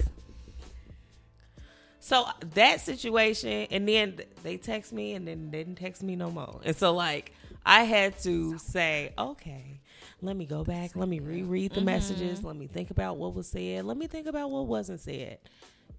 So 2.00 2.26
that 2.54 2.82
situation, 2.82 3.68
and 3.72 3.88
then 3.88 4.20
they 4.44 4.58
text 4.58 4.94
me, 4.94 5.14
and 5.14 5.28
then 5.28 5.50
didn't 5.50 5.76
text 5.76 6.04
me 6.04 6.16
no 6.16 6.30
more. 6.30 6.60
And 6.64 6.76
so 6.76 6.94
like 6.94 7.34
I 7.66 7.84
had 7.84 8.18
to 8.20 8.58
say, 8.60 9.12
okay, 9.18 9.82
let 10.22 10.36
me 10.38 10.46
go 10.46 10.64
back, 10.64 10.96
let 10.96 11.10
me 11.10 11.20
reread 11.20 11.74
the 11.74 11.82
messages, 11.82 12.44
let 12.44 12.56
me 12.56 12.68
think 12.68 12.92
about 12.92 13.18
what 13.18 13.34
was 13.34 13.48
said, 13.48 13.86
let 13.86 13.98
me 13.98 14.08
think 14.08 14.28
about 14.28 14.52
what 14.52 14.68
wasn't 14.68 15.00
said. 15.02 15.40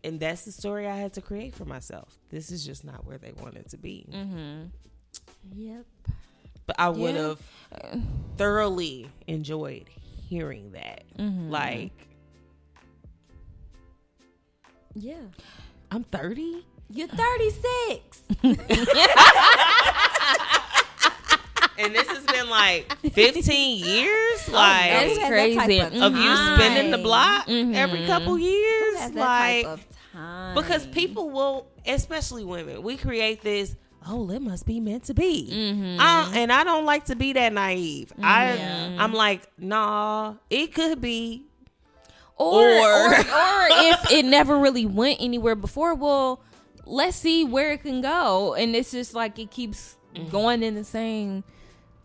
And 0.04 0.20
that's 0.20 0.44
the 0.44 0.52
story 0.52 0.86
I 0.86 0.96
had 0.96 1.12
to 1.14 1.20
create 1.20 1.54
for 1.54 1.64
myself. 1.64 2.16
This 2.30 2.52
is 2.52 2.64
just 2.64 2.84
not 2.84 3.04
where 3.04 3.18
they 3.18 3.32
wanted 3.32 3.68
to 3.70 3.76
be. 3.76 4.06
Mm-hmm. 4.12 4.62
Yep. 5.54 5.86
But 6.66 6.76
I 6.78 6.88
would 6.90 7.14
Yeah. 7.16 7.22
have 7.28 7.40
thoroughly 8.36 9.10
enjoyed 9.26 9.88
hearing 10.28 10.72
that. 10.72 11.02
Mhm. 11.18 11.50
Like, 11.50 11.92
Yeah. 14.94 15.22
I'm 15.90 16.04
30? 16.04 16.64
You're 16.90 17.08
36. 17.08 18.22
And 21.78 21.94
this 21.94 22.06
has 22.08 22.24
been 22.24 22.48
like 22.48 22.90
15 23.12 23.84
years? 23.84 24.48
Like, 24.48 24.90
that's 24.90 25.14
Who 25.14 25.20
has 25.20 25.28
that 25.28 25.28
crazy. 25.28 25.80
of 26.00 26.16
you 26.16 26.36
spending 26.56 26.90
the 26.90 26.96
time? 26.96 27.02
block 27.04 27.46
Mhm. 27.46 27.74
every 27.74 28.06
couple 28.06 28.38
years 28.38 29.14
like 29.14 29.64
type 29.64 29.66
of 29.66 29.86
time? 30.12 30.54
because 30.54 30.86
people 30.86 31.30
will 31.30 31.66
especially 31.86 32.44
women 32.44 32.82
we 32.82 32.96
create 32.96 33.42
this 33.42 33.76
oh 34.08 34.28
it 34.30 34.40
must 34.40 34.64
be 34.66 34.80
meant 34.80 35.04
to 35.04 35.14
be 35.14 35.48
Mhm. 35.52 35.96
I- 36.00 36.32
and 36.36 36.50
i 36.52 36.64
don't 36.64 36.84
like 36.86 37.04
to 37.06 37.16
be 37.16 37.32
that 37.34 37.52
naive 37.52 38.12
i 38.22 38.54
Yeah. 38.54 38.96
i'm 38.98 39.12
like 39.12 39.42
nah 39.58 40.34
it 40.50 40.74
could 40.74 41.00
be 41.00 41.44
or, 42.38 42.62
or 42.64 42.64
Or- 42.64 43.12
or 43.14 43.66
if 43.70 44.10
it 44.10 44.24
never 44.24 44.58
really 44.58 44.84
went 44.86 45.18
anywhere 45.20 45.54
before, 45.54 45.94
well, 45.94 46.40
let's 46.84 47.16
see 47.16 47.44
where 47.44 47.72
it 47.72 47.82
can 47.82 48.02
go. 48.02 48.52
And 48.52 48.76
it's 48.76 48.90
just 48.90 49.14
like 49.14 49.38
it 49.38 49.50
keeps 49.50 49.96
going 50.30 50.62
in 50.62 50.74
the 50.74 50.84
same 50.84 51.44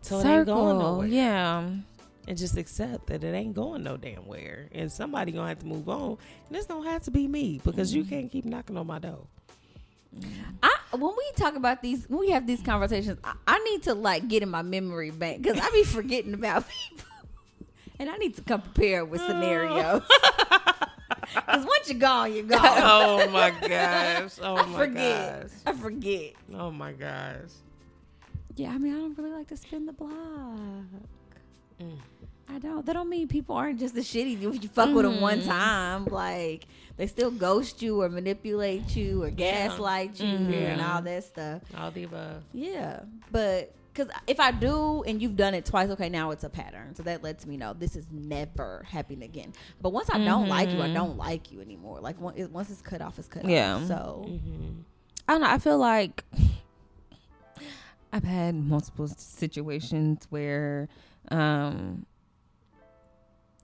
so 0.02 0.18
it 0.18 0.22
circle. 0.22 0.36
ain't 0.38 0.46
going 0.46 0.78
nowhere 0.78 1.06
Yeah. 1.06 1.70
and 2.28 2.38
just 2.38 2.56
accept 2.56 3.06
that 3.08 3.24
it 3.24 3.34
ain't 3.34 3.54
going 3.54 3.82
no 3.82 3.96
damn 3.96 4.26
where 4.26 4.68
and 4.72 4.90
somebody 4.90 5.32
gonna 5.32 5.48
have 5.48 5.60
to 5.60 5.66
move 5.66 5.88
on 5.88 6.18
and 6.48 6.56
this 6.56 6.66
don't 6.66 6.84
have 6.84 7.02
to 7.04 7.10
be 7.10 7.26
me 7.26 7.60
because 7.64 7.94
you 7.94 8.02
mm-hmm. 8.02 8.10
can't 8.10 8.32
keep 8.32 8.44
knocking 8.44 8.76
on 8.76 8.86
my 8.86 8.98
door 8.98 9.26
I, 10.62 10.76
when 10.92 11.10
we 11.16 11.30
talk 11.36 11.56
about 11.56 11.82
these, 11.82 12.08
when 12.08 12.20
we 12.20 12.30
have 12.30 12.46
these 12.46 12.60
conversations, 12.62 13.18
I, 13.24 13.34
I 13.46 13.58
need 13.60 13.84
to 13.84 13.94
like 13.94 14.28
get 14.28 14.42
in 14.42 14.50
my 14.50 14.62
memory 14.62 15.10
bank 15.10 15.42
because 15.42 15.58
I 15.58 15.70
be 15.70 15.84
forgetting 15.84 16.34
about 16.34 16.66
people, 16.68 17.06
and 17.98 18.10
I 18.10 18.16
need 18.16 18.36
to 18.36 18.42
come 18.42 18.62
prepared 18.62 19.10
with 19.10 19.20
scenarios. 19.22 20.02
Because 21.34 21.64
once 21.64 21.88
you're 21.88 21.98
gone, 21.98 22.34
you're 22.34 22.44
gone. 22.44 22.60
oh 22.62 23.30
my 23.30 23.50
gosh 23.50 24.32
oh 24.42 24.56
I 24.56 24.66
my 24.66 24.78
forget. 24.78 25.42
gosh 25.42 25.50
I 25.66 25.72
forget. 25.72 26.32
oh 26.54 26.70
my 26.70 26.92
gosh 26.92 27.50
Yeah, 28.56 28.70
I 28.70 28.78
mean, 28.78 28.94
I 28.94 28.98
don't 28.98 29.16
really 29.16 29.30
like 29.32 29.48
to 29.48 29.56
spin 29.56 29.86
the 29.86 29.92
block. 29.92 30.12
Mm. 31.80 31.98
I 32.48 32.58
don't. 32.58 32.84
That 32.84 32.92
don't 32.94 33.08
mean 33.08 33.28
people 33.28 33.56
aren't 33.56 33.78
just 33.78 33.96
as 33.96 34.04
shitty 34.06 34.34
if 34.34 34.62
you 34.62 34.68
fuck 34.68 34.94
with 34.94 35.04
them 35.04 35.20
one 35.20 35.42
time. 35.42 36.04
Like 36.04 36.66
they 36.96 37.06
still 37.06 37.30
ghost 37.30 37.80
you 37.80 38.02
or 38.02 38.08
manipulate 38.08 38.94
you 38.94 39.22
or 39.22 39.30
gaslight 39.30 40.20
you 40.20 40.26
and 40.26 40.80
all 40.80 41.00
that 41.02 41.24
stuff. 41.24 41.62
all 41.76 41.90
the 41.90 42.04
above 42.04 42.42
Yeah, 42.52 43.00
but 43.30 43.74
because 43.94 44.12
if 44.26 44.38
I 44.40 44.50
do 44.50 45.02
and 45.06 45.20
you've 45.22 45.36
done 45.36 45.54
it 45.54 45.64
twice, 45.64 45.88
okay, 45.90 46.08
now 46.08 46.30
it's 46.30 46.44
a 46.44 46.50
pattern. 46.50 46.94
So 46.94 47.02
that 47.04 47.22
lets 47.22 47.46
me 47.46 47.56
know 47.56 47.72
this 47.74 47.96
is 47.96 48.06
never 48.10 48.84
happening 48.88 49.22
again. 49.22 49.52
But 49.80 49.90
once 49.90 50.10
I 50.10 50.18
don't 50.18 50.48
like 50.48 50.70
you, 50.70 50.82
I 50.82 50.92
don't 50.92 51.16
like 51.16 51.52
you 51.52 51.60
anymore. 51.60 52.00
Like 52.00 52.20
once 52.20 52.70
it's 52.70 52.82
cut 52.82 53.00
off, 53.00 53.18
it's 53.18 53.28
cut 53.28 53.44
off. 53.44 53.50
Yeah. 53.50 53.76
off. 53.76 53.86
So 53.86 54.26
Mm-hmm. 54.28 54.80
I 55.28 55.32
don't 55.32 55.40
know. 55.42 55.48
I 55.50 55.58
feel 55.58 55.78
like 55.78 56.24
I've 58.12 58.24
had 58.24 58.54
multiple 58.54 59.08
situations 59.08 60.26
where, 60.28 60.88
um, 61.30 62.04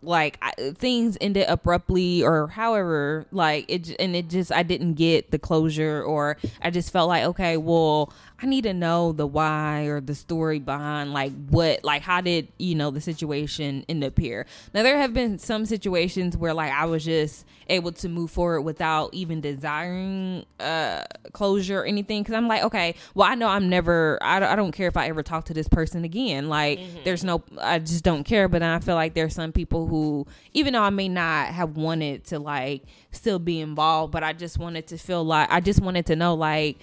like 0.02 0.38
I, 0.40 0.52
things 0.76 1.18
ended 1.20 1.46
abruptly 1.48 2.22
or 2.22 2.48
however 2.48 3.26
like 3.32 3.64
it 3.68 3.96
and 3.98 4.14
it 4.14 4.28
just 4.28 4.52
i 4.52 4.62
didn't 4.62 4.94
get 4.94 5.30
the 5.30 5.38
closure 5.38 6.02
or 6.02 6.36
i 6.62 6.70
just 6.70 6.92
felt 6.92 7.08
like 7.08 7.24
okay 7.24 7.56
well 7.56 8.12
i 8.40 8.46
need 8.46 8.62
to 8.62 8.72
know 8.72 9.12
the 9.12 9.26
why 9.26 9.84
or 9.86 10.00
the 10.00 10.14
story 10.14 10.60
behind 10.60 11.12
like 11.12 11.32
what 11.48 11.82
like 11.82 12.02
how 12.02 12.20
did 12.20 12.46
you 12.58 12.74
know 12.74 12.90
the 12.90 13.00
situation 13.00 13.84
end 13.88 14.04
up 14.04 14.18
here? 14.18 14.46
Now 14.74 14.82
there 14.82 14.98
have 14.98 15.12
been 15.12 15.38
some 15.38 15.66
situations 15.66 16.36
where 16.36 16.54
like 16.54 16.72
i 16.72 16.84
was 16.84 17.04
just 17.04 17.44
able 17.68 17.92
to 17.92 18.08
move 18.08 18.30
forward 18.30 18.62
without 18.62 19.12
even 19.12 19.40
desiring 19.40 20.44
uh 20.60 21.02
closure 21.32 21.80
or 21.80 21.84
anything 21.84 22.22
because 22.22 22.34
i'm 22.34 22.48
like 22.48 22.62
okay 22.62 22.94
well 23.14 23.30
i 23.30 23.34
know 23.34 23.48
i'm 23.48 23.68
never 23.68 24.18
I, 24.22 24.36
I 24.52 24.56
don't 24.56 24.72
care 24.72 24.88
if 24.88 24.96
i 24.96 25.08
ever 25.08 25.22
talk 25.22 25.46
to 25.46 25.54
this 25.54 25.68
person 25.68 26.04
again. 26.04 26.48
Like 26.48 26.80
there's 27.04 27.24
no 27.24 27.42
i 27.60 27.78
just 27.78 28.04
don't 28.04 28.24
care 28.24 28.48
but 28.48 28.60
then 28.60 28.70
i 28.70 28.78
feel 28.78 28.94
like 28.94 29.14
there's 29.14 29.34
some 29.34 29.52
people 29.52 29.86
who 29.88 30.26
even 30.52 30.72
though 30.72 30.82
i 30.82 30.90
may 30.90 31.08
not 31.08 31.48
have 31.48 31.76
wanted 31.76 32.24
to 32.24 32.38
like 32.38 32.82
still 33.10 33.38
be 33.38 33.60
involved 33.60 34.12
but 34.12 34.22
i 34.22 34.32
just 34.32 34.58
wanted 34.58 34.86
to 34.86 34.96
feel 34.96 35.24
like 35.24 35.50
i 35.50 35.60
just 35.60 35.80
wanted 35.80 36.06
to 36.06 36.14
know 36.14 36.34
like 36.34 36.78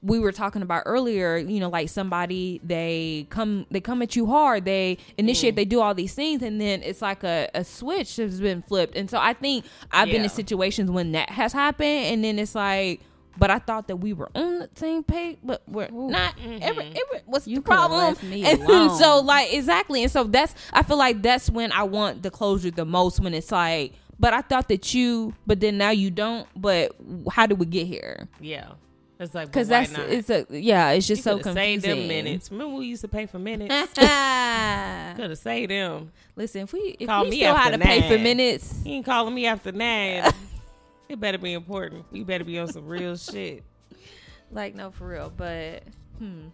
we 0.00 0.20
were 0.20 0.30
talking 0.30 0.62
about 0.62 0.82
earlier 0.86 1.36
you 1.36 1.58
know 1.58 1.68
like 1.68 1.88
somebody 1.88 2.60
they 2.62 3.26
come 3.30 3.66
they 3.70 3.80
come 3.80 4.00
at 4.00 4.14
you 4.14 4.26
hard 4.26 4.64
they 4.64 4.96
initiate 5.16 5.54
mm. 5.54 5.56
they 5.56 5.64
do 5.64 5.80
all 5.80 5.92
these 5.92 6.14
things 6.14 6.40
and 6.42 6.60
then 6.60 6.82
it's 6.82 7.02
like 7.02 7.24
a, 7.24 7.48
a 7.54 7.64
switch 7.64 8.16
has 8.16 8.40
been 8.40 8.62
flipped. 8.62 8.96
And 8.96 9.10
so 9.10 9.18
i 9.18 9.32
think 9.32 9.64
i've 9.90 10.08
been 10.08 10.22
in 10.22 10.28
situations 10.28 10.90
when 10.90 11.12
that 11.12 11.30
has 11.30 11.52
happened 11.52 12.06
and 12.06 12.22
then 12.22 12.38
it's 12.38 12.54
like 12.54 13.00
but 13.38 13.50
I 13.50 13.58
thought 13.58 13.88
that 13.88 13.96
we 13.96 14.12
were 14.12 14.28
on 14.34 14.58
the 14.60 14.70
same 14.74 15.02
page, 15.02 15.38
but 15.42 15.62
we're 15.68 15.88
not. 15.90 16.34
Every, 16.42 16.84
mm-hmm. 16.84 16.96
every, 16.96 17.20
what's 17.26 17.46
You 17.46 17.56
the 17.56 17.62
problem? 17.62 18.16
and 18.22 18.92
so, 18.98 19.20
like, 19.20 19.52
exactly. 19.52 20.02
And 20.02 20.10
so 20.10 20.24
that's. 20.24 20.54
I 20.72 20.82
feel 20.82 20.98
like 20.98 21.22
that's 21.22 21.48
when 21.48 21.72
I 21.72 21.84
want 21.84 22.22
the 22.22 22.30
closure 22.30 22.70
the 22.70 22.84
most. 22.84 23.20
When 23.20 23.34
it's 23.34 23.52
like, 23.52 23.92
but 24.18 24.32
I 24.32 24.42
thought 24.42 24.68
that 24.68 24.92
you, 24.94 25.34
but 25.46 25.60
then 25.60 25.78
now 25.78 25.90
you 25.90 26.10
don't. 26.10 26.46
But 26.56 26.96
how 27.30 27.46
did 27.46 27.58
we 27.58 27.66
get 27.66 27.86
here? 27.86 28.28
Yeah. 28.40 28.72
It's 29.20 29.34
like 29.34 29.48
Because 29.48 29.66
that's 29.66 29.92
it's 29.92 30.30
a 30.30 30.46
yeah. 30.50 30.90
It's 30.90 31.06
just 31.06 31.20
you 31.20 31.22
so 31.24 31.38
confusing. 31.38 31.80
saved 31.80 31.84
them 31.84 32.08
minutes. 32.08 32.52
Remember 32.52 32.76
we 32.76 32.86
used 32.86 33.02
to 33.02 33.08
pay 33.08 33.26
for 33.26 33.38
minutes. 33.38 33.74
Could 33.94 34.04
have 34.04 35.38
saved 35.38 35.72
them. 35.72 36.12
Listen, 36.36 36.62
if 36.62 36.72
we 36.72 36.96
if 37.00 37.08
Call 37.08 37.24
we 37.24 37.30
me 37.30 37.38
still 37.38 37.54
had 37.54 37.70
to 37.70 37.78
pay 37.78 38.08
for 38.08 38.22
minutes, 38.22 38.80
He 38.84 38.94
ain't 38.94 39.06
calling 39.06 39.34
me 39.34 39.46
after 39.46 39.72
nine. 39.72 40.32
it 41.08 41.20
better 41.20 41.38
be 41.38 41.52
important. 41.52 42.04
You 42.12 42.24
better 42.24 42.44
be 42.44 42.58
on 42.58 42.68
some 42.68 42.86
real 42.86 43.16
shit. 43.16 43.64
like 44.50 44.74
no 44.74 44.90
for 44.90 45.08
real. 45.08 45.32
But 45.34 45.82
hmm. 46.18 46.48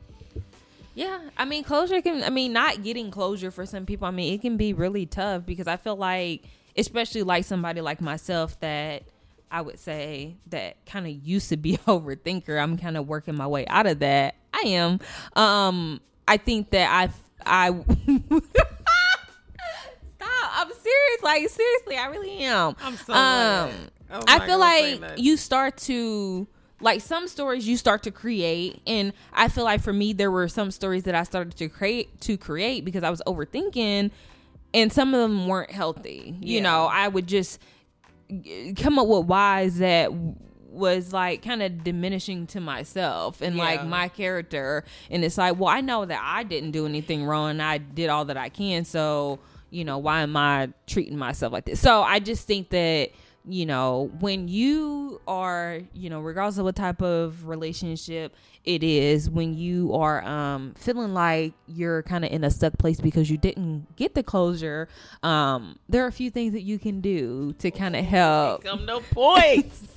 Yeah, 0.95 1.19
I 1.37 1.45
mean 1.45 1.65
closure 1.65 2.01
can 2.01 2.23
I 2.23 2.31
mean 2.31 2.53
not 2.53 2.83
getting 2.83 3.11
closure 3.11 3.51
for 3.51 3.67
some 3.67 3.85
people, 3.87 4.07
I 4.07 4.11
mean 4.13 4.33
it 4.33 4.41
can 4.41 4.57
be 4.57 4.73
really 4.73 5.07
tough 5.07 5.45
because 5.45 5.67
I 5.67 5.77
feel 5.77 5.97
like 5.97 6.45
especially 6.77 7.23
like 7.23 7.45
somebody 7.45 7.81
like 7.81 8.01
myself 8.01 8.59
that 8.61 9.03
I 9.51 9.61
would 9.61 9.79
say 9.79 10.37
that 10.49 10.85
kind 10.87 11.07
of 11.07 11.13
used 11.13 11.49
to 11.51 11.57
be 11.57 11.77
overthinker. 11.87 12.61
I'm 12.61 12.77
kind 12.77 12.97
of 12.97 13.09
working 13.09 13.37
my 13.37 13.47
way 13.47 13.67
out 13.67 13.87
of 13.87 13.99
that. 14.01 14.37
I 14.53 14.69
am. 14.69 15.01
Um 15.35 16.01
I 16.29 16.37
think 16.37 16.71
that 16.71 16.91
I 16.91 17.11
I 17.45 17.71
Stop. 20.17 20.51
I'm 20.57 20.69
serious. 20.69 21.23
Like 21.23 21.49
seriously, 21.49 21.97
I 21.97 22.07
really 22.07 22.39
am. 22.39 22.77
I'm 22.81 22.97
so 22.97 23.13
um 23.13 23.71
I'm 24.11 24.23
I 24.29 24.47
feel 24.47 24.59
like 24.59 25.01
you 25.19 25.37
start 25.37 25.77
to 25.79 26.47
like 26.81 27.01
some 27.01 27.29
stories 27.29 27.67
you 27.67 27.77
start 27.77 28.03
to 28.03 28.11
create 28.11 28.81
and 28.87 29.13
I 29.33 29.49
feel 29.49 29.65
like 29.65 29.81
for 29.81 29.93
me 29.93 30.13
there 30.13 30.31
were 30.31 30.49
some 30.49 30.71
stories 30.71 31.05
that 31.05 31.15
I 31.15 31.23
started 31.23 31.57
to 31.57 31.69
create 31.69 32.21
to 32.23 32.37
create 32.37 32.85
because 32.85 33.03
I 33.03 33.11
was 33.11 33.23
overthinking 33.27 34.11
and 34.75 34.93
some 34.93 35.15
of 35.15 35.21
them 35.21 35.47
weren't 35.47 35.71
healthy. 35.71 36.37
You 36.41 36.57
Yeah. 36.57 36.63
know, 36.63 36.85
I 36.87 37.09
would 37.09 37.27
just 37.27 37.61
come 38.77 38.99
up 38.99 39.07
with 39.07 39.27
whys 39.27 39.79
that 39.79 40.11
was 40.13 41.13
like 41.13 41.43
kind 41.43 41.63
of 41.63 41.85
diminishing 41.85 42.47
to 42.49 42.61
myself 42.61 43.41
and 43.41 43.57
like 43.57 43.87
my 43.87 44.09
character 44.09 44.85
and 45.09 45.25
it's 45.25 45.39
like 45.39 45.57
well 45.59 45.69
I 45.69 45.81
know 45.81 46.05
that 46.05 46.21
I 46.21 46.43
didn't 46.43 46.73
do 46.73 46.85
anything 46.85 47.25
wrong 47.25 47.51
and 47.51 47.63
I 47.63 47.79
did 47.79 48.09
all 48.11 48.25
that 48.25 48.37
I 48.37 48.49
can 48.49 48.85
so 48.85 49.39
you 49.71 49.85
know 49.85 49.99
why 49.99 50.23
am 50.23 50.37
I 50.37 50.71
treating 50.89 51.17
myself 51.17 51.53
like 51.53 51.65
this 51.67 51.79
so 51.79 52.03
I 52.03 52.19
just 52.19 52.49
think 52.49 52.71
that 52.71 53.11
you 53.47 53.67
know 53.67 54.11
when 54.21 54.49
you 54.49 55.21
are 55.29 55.81
you 55.93 56.09
know 56.09 56.21
regardless 56.21 56.57
of 56.57 56.65
what 56.65 56.75
type 56.75 57.03
of 57.03 57.47
relationship 57.47 58.35
it 58.65 58.83
is 58.83 59.29
when 59.29 59.55
you 59.55 59.93
are 59.95 60.25
um 60.25 60.73
feeling 60.79 61.13
like 61.13 61.53
you're 61.67 62.03
kind 62.05 62.25
of 62.25 62.31
in 62.33 62.43
a 62.43 62.51
stuck 62.51 62.77
place 62.79 63.01
because 63.01 63.31
you 63.31 63.37
didn't 63.37 63.87
get 63.97 64.15
the 64.15 64.23
closure 64.23 64.89
um 65.23 65.79
there 65.89 66.05
are 66.05 66.09
a 66.09 66.13
few 66.13 66.31
things 66.31 66.53
that 66.55 66.63
you 66.63 66.79
can 66.79 67.01
do 67.03 67.53
to 67.59 67.71
kind 67.71 67.95
of 67.95 68.05
help 68.05 68.65
Come 68.65 68.87
no 68.87 69.01
points. 69.01 69.89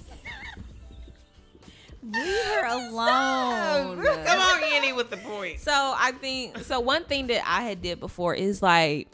Leave 2.04 2.44
her 2.46 2.66
alone. 2.66 4.02
Come 4.02 4.40
on, 4.40 4.64
Annie, 4.64 4.94
with 4.94 5.10
the 5.10 5.18
points. 5.18 5.64
So 5.64 5.74
I 5.74 6.14
think 6.14 6.58
so. 6.60 6.80
One 6.80 7.04
thing 7.04 7.28
that 7.28 7.42
I 7.46 7.64
had 7.64 7.82
did 7.82 8.00
before 8.00 8.34
is 8.34 8.62
like 8.62 9.10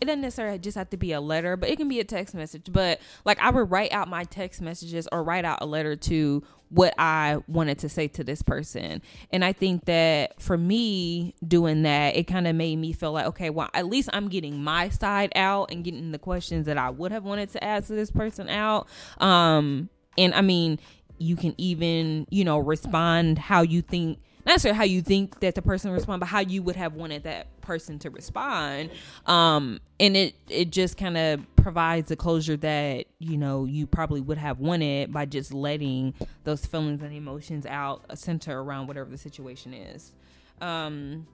it 0.00 0.06
doesn't 0.06 0.20
necessarily 0.20 0.58
just 0.58 0.76
have 0.76 0.90
to 0.90 0.96
be 0.96 1.12
a 1.12 1.20
letter, 1.20 1.56
but 1.56 1.68
it 1.68 1.76
can 1.76 1.88
be 1.88 2.00
a 2.00 2.04
text 2.04 2.34
message. 2.34 2.68
But 2.70 3.00
like 3.24 3.38
I 3.40 3.50
would 3.50 3.70
write 3.70 3.92
out 3.92 4.08
my 4.08 4.24
text 4.24 4.60
messages 4.60 5.08
or 5.10 5.22
write 5.22 5.44
out 5.44 5.58
a 5.60 5.66
letter 5.66 5.96
to 5.96 6.42
what 6.68 6.94
I 6.98 7.38
wanted 7.46 7.78
to 7.80 7.88
say 7.88 8.08
to 8.08 8.24
this 8.24 8.42
person. 8.42 9.00
And 9.30 9.44
I 9.44 9.52
think 9.52 9.84
that 9.84 10.40
for 10.40 10.58
me 10.58 11.34
doing 11.46 11.82
that, 11.82 12.16
it 12.16 12.24
kind 12.24 12.46
of 12.46 12.56
made 12.56 12.76
me 12.76 12.92
feel 12.92 13.12
like, 13.12 13.26
okay, 13.26 13.50
well, 13.50 13.70
at 13.72 13.86
least 13.86 14.10
I'm 14.12 14.28
getting 14.28 14.62
my 14.62 14.88
side 14.88 15.32
out 15.36 15.70
and 15.70 15.84
getting 15.84 16.10
the 16.10 16.18
questions 16.18 16.66
that 16.66 16.76
I 16.76 16.90
would 16.90 17.12
have 17.12 17.24
wanted 17.24 17.50
to 17.50 17.62
ask 17.62 17.86
to 17.86 17.94
this 17.94 18.10
person 18.10 18.48
out. 18.48 18.88
Um, 19.18 19.88
and 20.18 20.34
I 20.34 20.40
mean, 20.40 20.80
you 21.18 21.36
can 21.36 21.54
even, 21.56 22.26
you 22.30 22.44
know, 22.44 22.58
respond 22.58 23.38
how 23.38 23.62
you 23.62 23.80
think 23.80 24.18
not 24.46 24.52
necessarily 24.52 24.76
how 24.76 24.84
you 24.84 25.02
think 25.02 25.40
that 25.40 25.56
the 25.56 25.62
person 25.62 25.90
respond, 25.90 26.20
but 26.20 26.26
how 26.26 26.38
you 26.38 26.62
would 26.62 26.76
have 26.76 26.94
wanted 26.94 27.24
that 27.24 27.60
person 27.60 27.98
to 27.98 28.10
respond. 28.10 28.90
Um, 29.26 29.80
and 29.98 30.16
it 30.16 30.34
it 30.48 30.70
just 30.70 30.96
kind 30.96 31.16
of 31.18 31.56
provides 31.56 32.08
the 32.08 32.16
closure 32.16 32.56
that 32.58 33.06
you 33.18 33.36
know 33.36 33.64
you 33.64 33.88
probably 33.88 34.20
would 34.20 34.38
have 34.38 34.60
wanted 34.60 35.12
by 35.12 35.26
just 35.26 35.52
letting 35.52 36.14
those 36.44 36.64
feelings 36.64 37.02
and 37.02 37.12
emotions 37.12 37.66
out, 37.66 38.04
uh, 38.08 38.14
center 38.14 38.60
around 38.60 38.86
whatever 38.86 39.10
the 39.10 39.18
situation 39.18 39.74
is. 39.74 40.12
Um, 40.60 41.26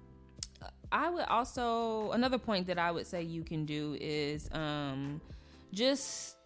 I 0.90 1.10
would 1.10 1.26
also 1.26 2.12
another 2.12 2.39
point 2.39 2.66
that 2.68 2.78
I 2.78 2.90
would 2.90 3.06
say 3.06 3.22
you 3.22 3.44
can 3.44 3.66
do 3.66 3.94
is 4.01 4.48
um, 4.52 5.20
just 5.74 6.36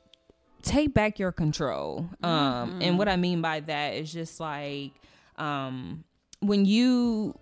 take 0.62 0.93
back 0.93 1.20
your 1.20 1.30
control. 1.30 2.10
Um, 2.24 2.80
and 2.82 2.98
what 2.98 3.09
I 3.09 3.14
mean 3.14 3.40
by 3.40 3.60
that 3.60 3.94
is 3.94 4.12
just 4.12 4.40
like 4.40 4.93
um, 5.36 6.02
when 6.41 6.65
you 6.65 7.39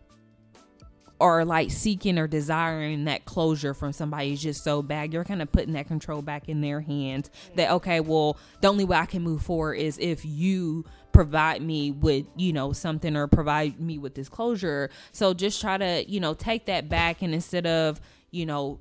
are 1.20 1.44
like 1.44 1.70
seeking 1.70 2.18
or 2.18 2.26
desiring 2.26 3.04
that 3.04 3.24
closure 3.24 3.72
from 3.72 3.92
somebody 3.92 4.32
is 4.32 4.42
just 4.42 4.64
so 4.64 4.82
bad, 4.82 5.12
you're 5.12 5.24
kind 5.24 5.40
of 5.40 5.50
putting 5.50 5.72
that 5.74 5.86
control 5.86 6.22
back 6.22 6.48
in 6.48 6.60
their 6.60 6.80
hands. 6.80 7.30
That 7.54 7.70
okay, 7.72 8.00
well, 8.00 8.36
the 8.60 8.68
only 8.68 8.84
way 8.84 8.96
I 8.96 9.06
can 9.06 9.22
move 9.22 9.42
forward 9.42 9.74
is 9.74 9.98
if 9.98 10.24
you 10.24 10.84
provide 11.12 11.62
me 11.62 11.92
with 11.92 12.26
you 12.36 12.52
know 12.52 12.72
something 12.72 13.16
or 13.16 13.28
provide 13.28 13.80
me 13.80 13.98
with 13.98 14.14
this 14.14 14.28
closure. 14.28 14.90
So 15.12 15.32
just 15.32 15.60
try 15.60 15.78
to 15.78 16.04
you 16.08 16.20
know 16.20 16.34
take 16.34 16.66
that 16.66 16.88
back 16.88 17.22
and 17.22 17.32
instead 17.32 17.66
of 17.66 18.00
you 18.30 18.46
know 18.46 18.80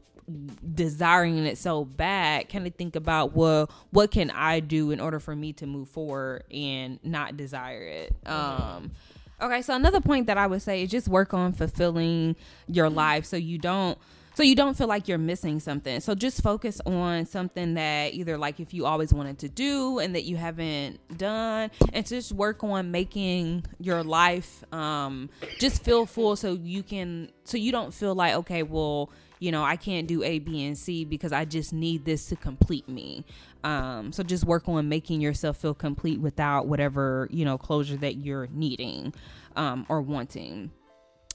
desiring 0.74 1.38
it 1.46 1.58
so 1.58 1.84
bad 1.84 2.48
kind 2.48 2.66
of 2.66 2.74
think 2.76 2.96
about 2.96 3.36
well 3.36 3.70
what 3.92 4.10
can 4.10 4.32
i 4.32 4.62
do 4.62 4.92
in 4.92 5.02
order 5.02 5.20
for 5.20 5.36
me 5.36 5.52
to 5.52 5.66
move 5.66 5.90
forward 5.90 6.46
and 6.50 6.98
not 7.04 7.36
desire 7.36 7.84
it 7.84 8.16
um 8.26 8.90
okay 9.44 9.62
so 9.62 9.76
another 9.76 10.02
point 10.02 10.28
that 10.28 10.38
i 10.38 10.48
would 10.48 10.62
say 10.62 10.84
is 10.84 10.90
just 10.90 11.08
work 11.08 11.34
on 11.34 11.54
fulfilling 11.54 12.36
your 12.68 12.90
life 12.90 13.26
so 13.26 13.36
you 13.38 13.58
don't 13.58 13.98
so 14.36 14.42
you 14.42 14.56
don't 14.56 14.76
feel 14.76 14.88
like 14.88 15.08
you're 15.08 15.20
missing 15.20 15.60
something. 15.60 16.00
So 16.00 16.16
just 16.16 16.42
focus 16.42 16.82
on 16.86 17.26
something 17.26 17.76
that 17.76 18.14
either 18.14 18.38
like 18.38 18.60
if 18.60 18.74
you 18.74 18.86
always 18.86 19.14
wanted 19.14 19.38
to 19.40 19.50
do 19.50 20.00
and 20.00 20.16
that 20.16 20.24
you 20.24 20.38
haven't 20.38 21.00
done 21.18 21.70
and 21.92 22.06
just 22.06 22.32
work 22.32 22.64
on 22.64 22.90
making 22.92 23.64
your 23.80 24.04
life 24.04 24.64
um 24.74 25.30
just 25.60 25.84
feel 25.84 26.06
full 26.06 26.36
so 26.36 26.54
you 26.54 26.82
can 26.84 27.30
so 27.44 27.58
you 27.58 27.72
don't 27.72 27.94
feel 27.94 28.16
like 28.16 28.34
okay 28.34 28.64
well 28.64 29.10
you 29.44 29.52
know 29.52 29.64
i 29.64 29.76
can't 29.76 30.08
do 30.08 30.24
a 30.24 30.40
b 30.40 30.66
and 30.66 30.78
c 30.78 31.04
because 31.04 31.34
i 31.34 31.44
just 31.44 31.74
need 31.74 32.06
this 32.06 32.28
to 32.28 32.36
complete 32.36 32.88
me. 32.88 33.26
Um 33.64 34.12
so 34.14 34.24
just 34.24 34.46
work 34.46 34.70
on 34.70 34.88
making 34.88 35.20
yourself 35.20 35.58
feel 35.58 35.74
complete 35.74 36.20
without 36.22 36.68
whatever 36.68 37.28
you 37.30 37.44
know 37.44 37.58
closure 37.58 37.98
that 37.98 38.16
you're 38.16 38.48
needing 38.52 39.14
um 39.58 39.86
or 39.90 40.02
wanting. 40.02 40.72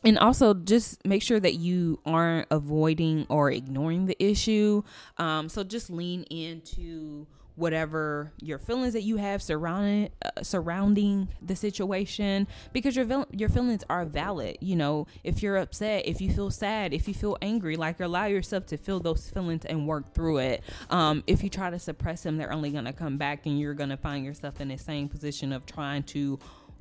And 0.05 0.19
also 0.19 0.55
just 0.55 1.05
make 1.05 1.23
sure 1.23 1.41
that 1.41 1.55
you 1.55 2.01
aren't 2.07 2.47
avoiding 2.51 3.27
or 3.29 3.51
ignoring 3.51 4.07
the 4.07 4.17
issue. 4.23 4.85
Um, 5.17 5.49
so 5.49 5.65
just 5.65 5.91
lean 5.91 6.23
into 6.31 7.27
whatever 7.59 8.33
your 8.41 8.59
feelings 8.59 8.93
that 8.93 9.03
you 9.03 9.17
have 9.17 9.43
surrounding 9.43 10.09
uh, 10.25 10.31
surrounding 10.43 11.29
the 11.43 11.57
situation 11.57 12.47
because 12.73 12.95
your 12.95 13.27
your 13.33 13.49
feelings 13.49 13.83
are 13.91 14.05
valid 14.05 14.57
you 14.61 14.77
know? 14.77 15.07
If 15.25 15.43
you're 15.43 15.57
upset 15.57 16.07
if 16.07 16.21
you 16.21 16.33
feel 16.33 16.51
sad 16.51 16.95
if 16.95 17.09
you 17.09 17.15
feel 17.15 17.37
angry 17.43 17.77
like 17.77 18.01
allow 18.01 18.27
yourself 18.27 18.67
to 18.67 18.77
feel 18.77 19.01
those 19.01 19.29
feelings 19.29 19.65
and 19.65 19.87
work 19.87 20.15
through 20.15 20.39
it. 20.39 20.63
Um, 20.91 21.25
if 21.27 21.43
you 21.43 21.51
try 21.51 21.71
to 21.71 21.79
suppress 21.79 22.23
them 22.23 22.37
they're 22.37 22.53
only 22.53 22.71
going 22.71 22.85
to 22.85 22.93
come 22.93 23.19
back 23.19 23.47
and 23.47 23.59
you're 23.59 23.75
going 23.75 23.91
to 23.91 23.97
find 23.97 24.25
yourself 24.25 24.61
in 24.61 24.69
the 24.69 24.79
same 24.79 25.09
position 25.09 25.53
of 25.53 25.67
trying 25.67 26.05
to 26.05 26.39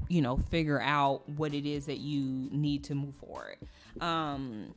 you 0.10 0.22
know 0.22 0.38
figure 0.38 0.80
out 0.82 1.28
what 1.30 1.54
it 1.54 1.66
is 1.66 1.88
that 1.88 1.98
you 1.98 2.50
need 2.52 2.84
to 2.86 2.96
move 2.96 3.16
forward. 3.16 3.58
Um, 4.00 4.74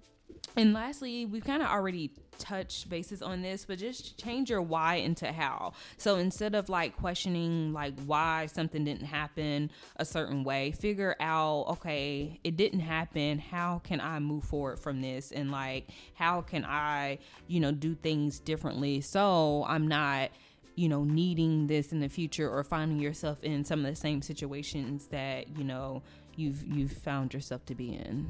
and 0.56 0.72
lastly, 0.72 1.26
we've 1.26 1.44
kind 1.44 1.62
of 1.62 1.68
already 1.68 2.10
touched 2.38 2.88
bases 2.88 3.22
on 3.22 3.42
this, 3.42 3.64
but 3.66 3.78
just 3.78 4.18
change 4.18 4.50
your 4.50 4.62
why 4.62 4.96
into 4.96 5.30
how. 5.30 5.72
So 5.98 6.16
instead 6.16 6.54
of 6.54 6.68
like 6.68 6.96
questioning 6.96 7.72
like 7.72 7.94
why 8.06 8.46
something 8.46 8.84
didn't 8.84 9.06
happen 9.06 9.70
a 9.96 10.04
certain 10.04 10.42
way, 10.42 10.72
figure 10.72 11.14
out 11.20 11.66
okay, 11.68 12.40
it 12.42 12.56
didn't 12.56 12.80
happen. 12.80 13.38
How 13.38 13.80
can 13.84 14.00
I 14.00 14.18
move 14.18 14.44
forward 14.44 14.80
from 14.80 15.00
this? 15.02 15.30
And 15.32 15.50
like, 15.50 15.88
how 16.14 16.40
can 16.40 16.64
I, 16.64 17.18
you 17.46 17.60
know, 17.60 17.72
do 17.72 17.94
things 17.94 18.38
differently 18.40 19.00
so 19.00 19.64
I'm 19.66 19.86
not 19.86 20.30
you 20.76 20.88
know 20.88 21.04
needing 21.04 21.66
this 21.66 21.92
in 21.92 22.00
the 22.00 22.08
future 22.08 22.48
or 22.48 22.62
finding 22.62 23.00
yourself 23.00 23.42
in 23.42 23.64
some 23.64 23.84
of 23.84 23.90
the 23.90 23.96
same 23.96 24.22
situations 24.22 25.08
that 25.08 25.58
you 25.58 25.64
know 25.64 26.02
you've 26.36 26.64
you've 26.64 26.92
found 26.92 27.34
yourself 27.34 27.64
to 27.66 27.74
be 27.74 27.92
in 27.92 28.26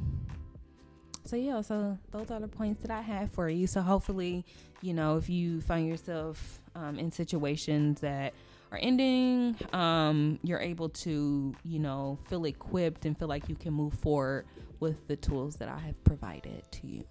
so 1.25 1.37
yeah 1.37 1.61
so 1.61 1.97
those 2.13 2.31
are 2.31 2.41
the 2.41 2.49
points 2.49 2.81
that 2.83 2.91
i 2.91 3.01
have 3.01 3.31
for 3.33 3.49
you 3.49 3.67
so 3.67 3.81
hopefully 3.81 4.45
you 4.83 4.95
know 4.95 5.17
if 5.17 5.29
you 5.29 5.61
find 5.61 5.87
yourself 5.89 6.61
um, 6.75 6.99
in 6.99 7.11
situations 7.13 8.01
that 8.01 8.33
are 8.73 8.79
ending 8.81 9.57
um, 9.73 10.39
you're 10.43 10.61
able 10.61 10.89
to 10.89 11.55
you 11.65 11.79
know 11.79 12.19
feel 12.29 12.45
equipped 12.45 13.05
and 13.05 13.19
feel 13.19 13.29
like 13.29 13.49
you 13.49 13.55
can 13.55 13.73
move 13.73 13.93
forward 13.95 14.45
with 14.81 15.07
the 15.09 15.17
tools 15.17 15.57
that 15.57 15.69
i 15.69 15.79
have 15.79 16.03
provided 16.05 16.63
to 16.71 16.87
you 16.87 17.05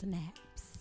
Snaps. 0.00 0.78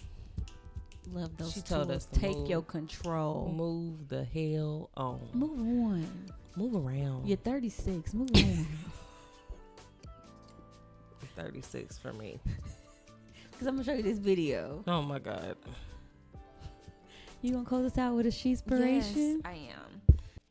Love 1.13 1.37
those 1.37 1.53
She 1.53 1.61
told 1.61 1.91
us 1.91 2.05
to 2.07 2.19
Take 2.19 2.35
move. 2.37 2.49
your 2.49 2.61
control. 2.63 3.53
Move 3.55 4.09
the 4.09 4.23
hell 4.25 4.89
on. 4.97 5.21
Move 5.33 5.59
on. 5.59 6.07
Move 6.57 6.75
around. 6.75 7.27
You're 7.27 7.37
36. 7.37 8.13
Move 8.13 8.29
on. 8.35 8.67
36 11.35 11.97
for 11.97 12.13
me. 12.13 12.39
Because 13.51 13.67
I'm 13.67 13.75
going 13.75 13.85
to 13.85 13.91
show 13.91 13.95
you 13.95 14.03
this 14.03 14.17
video. 14.17 14.83
Oh 14.85 15.01
my 15.01 15.17
God. 15.17 15.55
You 17.41 17.53
going 17.53 17.63
to 17.63 17.69
close 17.69 17.89
us 17.89 17.97
out 17.97 18.13
with 18.13 18.25
a 18.25 18.31
she's 18.31 18.59
inspiration? 18.59 19.41
I 19.45 19.53
am. 19.53 19.95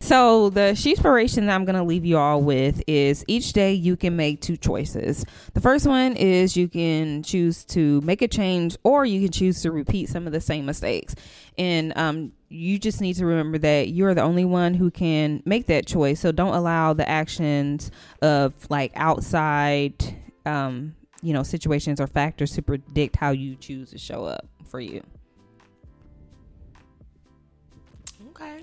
So 0.05 0.51
the 0.51 0.69
inspiration 0.69 1.47
that 1.47 1.55
I'm 1.55 1.65
gonna 1.65 1.83
leave 1.83 2.05
you 2.05 2.19
all 2.19 2.43
with 2.43 2.83
is 2.87 3.25
each 3.27 3.55
day 3.55 3.73
you 3.73 3.97
can 3.97 4.17
make 4.17 4.43
two 4.43 4.59
choices. 4.59 5.25
The 5.55 5.63
first 5.63 5.87
one 5.87 6.15
is 6.15 6.59
you 6.59 6.69
can 6.69 7.23
choose 7.23 7.65
to 7.67 8.03
make 8.03 8.21
a 8.21 8.29
change, 8.29 8.77
or 8.85 9.07
you 9.07 9.23
can 9.23 9.33
choose 9.33 9.63
to 9.63 9.73
repeat 9.73 10.11
some 10.11 10.27
of 10.27 10.35
the 10.35 10.43
same 10.43 10.67
mistakes. 10.67 11.15
And 11.57 11.97
um, 11.97 12.33
you 12.51 12.79
just 12.79 13.01
need 13.01 13.15
to 13.15 13.25
remember 13.25 13.57
that 13.57 13.89
you're 13.89 14.13
the 14.13 14.21
only 14.21 14.45
one 14.45 14.75
who 14.75 14.91
can 14.91 15.43
make 15.47 15.69
that 15.69 15.87
choice. 15.87 16.21
So 16.21 16.33
don't 16.33 16.55
allow 16.55 16.93
the 16.93 17.09
actions 17.09 17.91
of 18.21 18.53
like 18.69 18.93
outside, 18.97 19.95
um, 20.47 20.95
you 21.23 21.33
know, 21.33 21.43
situations 21.43 22.01
or 22.01 22.07
factors 22.07 22.53
to 22.53 22.63
predict 22.63 23.17
how 23.17 23.31
you 23.31 23.57
choose 23.57 23.91
to 23.91 23.99
show 23.99 24.25
up 24.25 24.47
for 24.69 24.81
you. 24.81 25.03
Okay. 28.31 28.61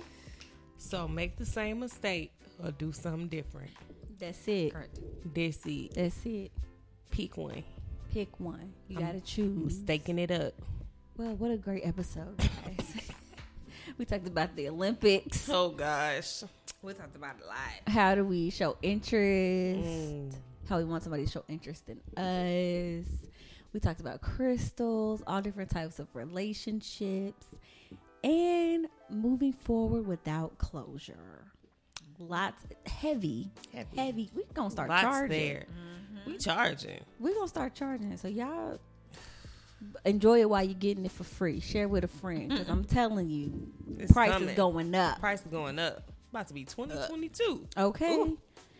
So 0.78 1.08
make 1.08 1.36
the 1.36 1.46
same 1.46 1.80
mistake 1.80 2.32
or 2.62 2.70
do 2.70 2.92
something 2.92 3.28
different. 3.28 3.70
That's 4.18 4.46
it. 4.46 4.72
Correct. 4.72 4.98
This 5.34 5.58
it. 5.64 5.94
That's 5.94 6.26
it. 6.26 6.52
Pick 7.10 7.36
one. 7.36 7.64
Pick 8.12 8.38
one. 8.38 8.72
You 8.88 8.98
I'm 8.98 9.06
got 9.06 9.12
to 9.12 9.20
choose. 9.20 9.78
Staking 9.78 10.18
it 10.18 10.30
up. 10.30 10.54
Well, 11.16 11.34
what 11.36 11.50
a 11.50 11.56
great 11.56 11.84
episode, 11.84 12.36
guys. 12.38 12.94
we 13.98 14.04
talked 14.04 14.26
about 14.26 14.54
the 14.54 14.68
Olympics. 14.68 15.48
Oh 15.48 15.70
gosh. 15.70 16.44
We 16.82 16.94
talked 16.94 17.16
about 17.16 17.36
a 17.42 17.46
lot. 17.46 17.56
How 17.94 18.14
do 18.14 18.24
we 18.24 18.50
show 18.50 18.76
interest? 18.82 19.80
Mm. 19.84 20.32
How 20.68 20.78
we 20.78 20.84
want 20.84 21.02
somebody 21.02 21.24
to 21.26 21.30
show 21.30 21.44
interest 21.48 21.84
in 21.88 21.98
us. 22.16 23.06
We 23.72 23.80
talked 23.80 24.00
about 24.00 24.20
crystals, 24.20 25.22
all 25.26 25.40
different 25.42 25.70
types 25.70 25.98
of 25.98 26.06
relationships, 26.14 27.46
and 28.22 28.86
moving 29.10 29.52
forward 29.52 30.06
without 30.06 30.56
closure. 30.58 31.46
Lots 32.18 32.62
heavy, 32.86 33.50
Heavy. 33.74 33.96
heavy. 33.96 34.30
We 34.34 34.44
gonna 34.54 34.70
start 34.70 34.88
Lots 34.88 35.02
charging. 35.02 35.28
there. 35.30 35.66
We 36.26 36.38
charging. 36.38 37.00
We 37.18 37.34
gonna 37.34 37.48
start 37.48 37.74
charging. 37.74 38.16
So 38.16 38.28
y'all 38.28 38.78
enjoy 40.04 40.40
it 40.42 40.48
while 40.48 40.62
you're 40.62 40.74
getting 40.74 41.04
it 41.04 41.10
for 41.10 41.24
free. 41.24 41.58
Share 41.60 41.88
with 41.88 42.04
a 42.04 42.08
friend 42.08 42.48
because 42.50 42.68
I'm 42.68 42.84
telling 42.84 43.28
you, 43.28 43.72
It's 43.98 44.12
price 44.12 44.30
coming. 44.30 44.50
is 44.50 44.54
going 44.56 44.94
up. 44.94 45.18
Price 45.18 45.40
is 45.40 45.46
going 45.50 45.78
up. 45.80 46.08
About 46.30 46.46
to 46.48 46.54
be 46.54 46.64
2022. 46.64 47.66
Okay, 47.76 48.14
Ooh. 48.14 48.38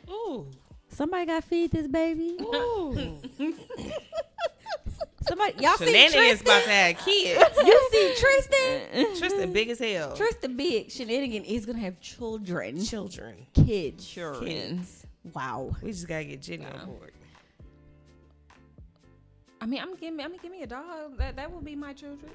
Ooh. 0.08 0.46
Somebody 0.92 1.26
got 1.26 1.42
to 1.42 1.48
feed 1.48 1.70
this 1.72 1.86
baby. 1.86 2.36
Somebody, 5.28 5.54
y'all 5.62 5.76
see 5.76 5.86
Shenanigans 5.86 6.40
about 6.40 6.64
to 6.64 6.70
have 6.70 6.98
kids. 6.98 7.40
You 7.64 7.88
see 7.92 8.14
Tristan? 8.18 9.16
Tristan 9.16 9.52
big 9.52 9.70
as 9.70 9.78
hell. 9.78 10.16
Tristan 10.16 10.56
big 10.56 10.90
shenanigan 10.90 11.44
is 11.44 11.64
gonna 11.64 11.78
have 11.78 12.00
children, 12.00 12.82
Children. 12.84 13.46
kids. 13.54 14.04
Kids. 14.12 15.06
Wow. 15.32 15.76
We 15.80 15.92
just 15.92 16.08
gotta 16.08 16.24
get 16.24 16.42
Jenny 16.42 16.66
on 16.66 16.86
board. 16.86 17.12
I 19.60 19.66
mean, 19.66 19.80
I'm 19.80 19.94
giving. 19.94 20.20
I'm 20.20 20.30
gonna 20.30 20.42
give 20.42 20.50
me 20.50 20.62
a 20.62 20.66
dog. 20.66 21.16
That 21.18 21.36
that 21.36 21.52
will 21.52 21.60
be 21.60 21.76
my 21.76 21.92
children. 21.92 22.32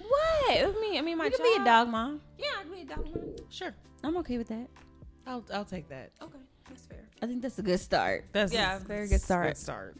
What? 0.00 0.50
I 0.50 0.66
mean, 0.80 0.98
I 0.98 1.02
mean, 1.02 1.16
my 1.16 1.26
You 1.26 1.30
can 1.30 1.38
child. 1.40 1.56
be 1.58 1.62
a 1.62 1.64
dog 1.64 1.88
mom. 1.88 2.20
Yeah, 2.38 2.46
I 2.58 2.62
can 2.64 2.72
be 2.72 2.80
a 2.80 2.84
dog. 2.86 3.04
mom. 3.04 3.36
Sure. 3.50 3.72
I'm 4.02 4.16
okay 4.16 4.36
with 4.36 4.48
that. 4.48 4.68
I'll 5.28 5.44
I'll 5.54 5.64
take 5.64 5.88
that. 5.90 6.10
Okay, 6.20 6.38
that's 6.70 6.86
fair. 6.86 7.04
I 7.22 7.26
think 7.26 7.42
that's 7.42 7.58
a 7.58 7.62
good 7.62 7.80
start. 7.80 8.24
That's 8.32 8.52
Yeah, 8.52 8.76
a 8.76 8.80
very 8.80 9.06
good 9.08 9.20
start. 9.20 9.48
Good 9.48 9.58
start. 9.58 9.96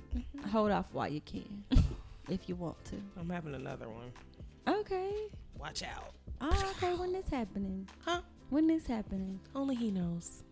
Hold 0.50 0.70
off 0.70 0.86
while 0.92 1.08
you 1.08 1.20
can, 1.20 1.64
if 2.30 2.48
you 2.48 2.54
want 2.56 2.82
to. 2.86 2.96
I'm 3.18 3.28
having 3.28 3.54
another 3.54 3.88
one. 3.88 4.10
Okay. 4.66 5.10
Watch 5.58 5.82
out. 5.82 6.12
Oh, 6.40 6.72
okay. 6.78 6.94
When 6.94 7.12
this 7.12 7.28
happening? 7.30 7.86
Huh? 8.06 8.22
When 8.48 8.66
this 8.66 8.86
happening? 8.86 9.38
Only 9.54 9.74
he 9.74 9.90
knows. 9.90 10.42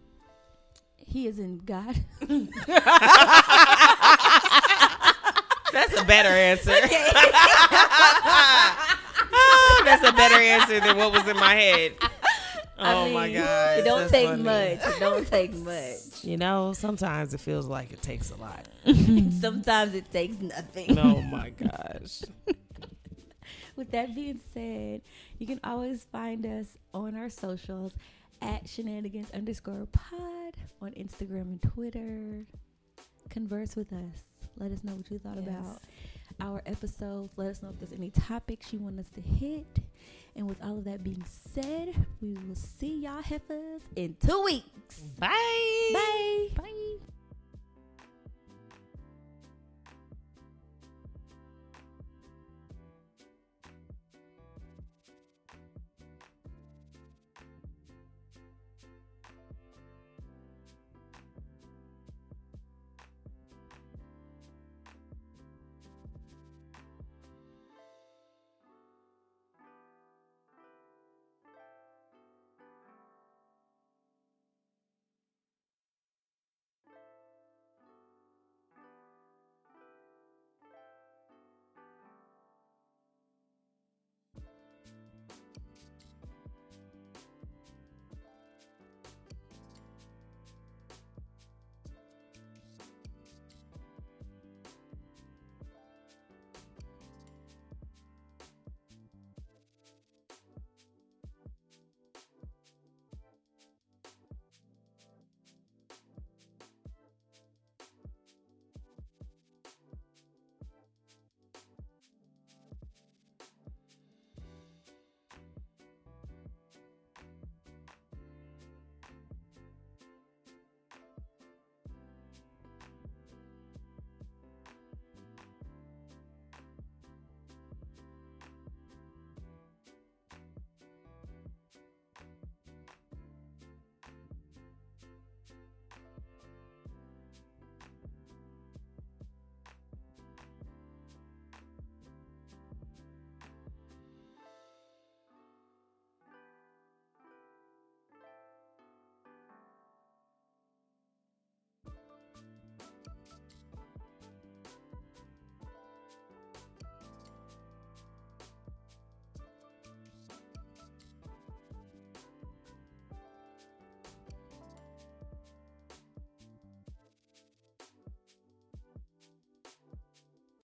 He 0.96 1.26
is 1.26 1.38
in 1.38 1.58
God. 1.64 1.96
That's 5.72 5.98
a 6.00 6.04
better 6.04 6.28
answer. 6.30 6.74
Ah, 9.30 9.82
That's 9.84 10.06
a 10.06 10.12
better 10.12 10.34
answer 10.36 10.80
than 10.80 10.96
what 10.96 11.12
was 11.12 11.26
in 11.28 11.36
my 11.36 11.54
head. 11.54 11.92
I 12.78 12.94
Oh 12.94 13.10
my 13.12 13.26
mean, 13.26 13.36
god. 13.38 13.78
It 13.78 13.84
don't 13.84 14.08
take 14.10 14.28
funny. 14.28 14.42
much. 14.42 14.78
It 14.82 15.00
don't 15.00 15.26
take 15.26 15.52
much. 15.54 15.94
You 16.24 16.36
know, 16.36 16.72
sometimes 16.72 17.32
it 17.34 17.40
feels 17.40 17.66
like 17.66 17.92
it 17.92 18.02
takes 18.02 18.30
a 18.30 18.36
lot. 18.36 18.66
Sometimes 19.40 19.94
it 19.94 20.10
takes 20.12 20.38
nothing. 20.40 20.98
Oh 20.98 21.20
my 21.22 21.50
gosh. 21.50 22.22
With 23.76 23.90
that 23.92 24.14
being 24.14 24.40
said, 24.52 25.02
you 25.38 25.46
can 25.46 25.60
always 25.62 26.04
find 26.10 26.44
us 26.44 26.76
on 26.92 27.14
our 27.16 27.30
socials 27.30 27.92
at 28.42 28.68
shenanigans 28.68 29.30
underscore 29.32 29.86
pod 29.92 30.54
on 30.82 30.90
Instagram 30.92 31.42
and 31.42 31.62
Twitter. 31.62 32.44
Converse 33.30 33.76
with 33.76 33.92
us. 33.92 34.24
Let 34.58 34.72
us 34.72 34.82
know 34.82 34.94
what 34.94 35.10
you 35.10 35.18
thought 35.18 35.36
Yes. 35.36 35.46
about 35.48 35.80
our 36.40 36.62
episodes. 36.66 37.32
Let 37.36 37.48
us 37.48 37.62
know 37.62 37.68
if 37.70 37.78
there's 37.78 37.92
any 37.98 38.10
topics 38.10 38.72
you 38.72 38.80
want 38.80 38.98
us 38.98 39.06
to 39.14 39.20
hit. 39.20 39.66
And 40.38 40.48
with 40.48 40.62
all 40.62 40.78
of 40.78 40.84
that 40.84 41.02
being 41.02 41.24
said, 41.52 42.06
we 42.22 42.34
will 42.46 42.54
see 42.54 43.00
y'all 43.00 43.20
heifers 43.20 43.82
in 43.96 44.14
two 44.24 44.40
weeks. 44.44 45.00
Bye. 45.18 45.90
Bye. 45.92 46.48
Bye. 46.56 47.17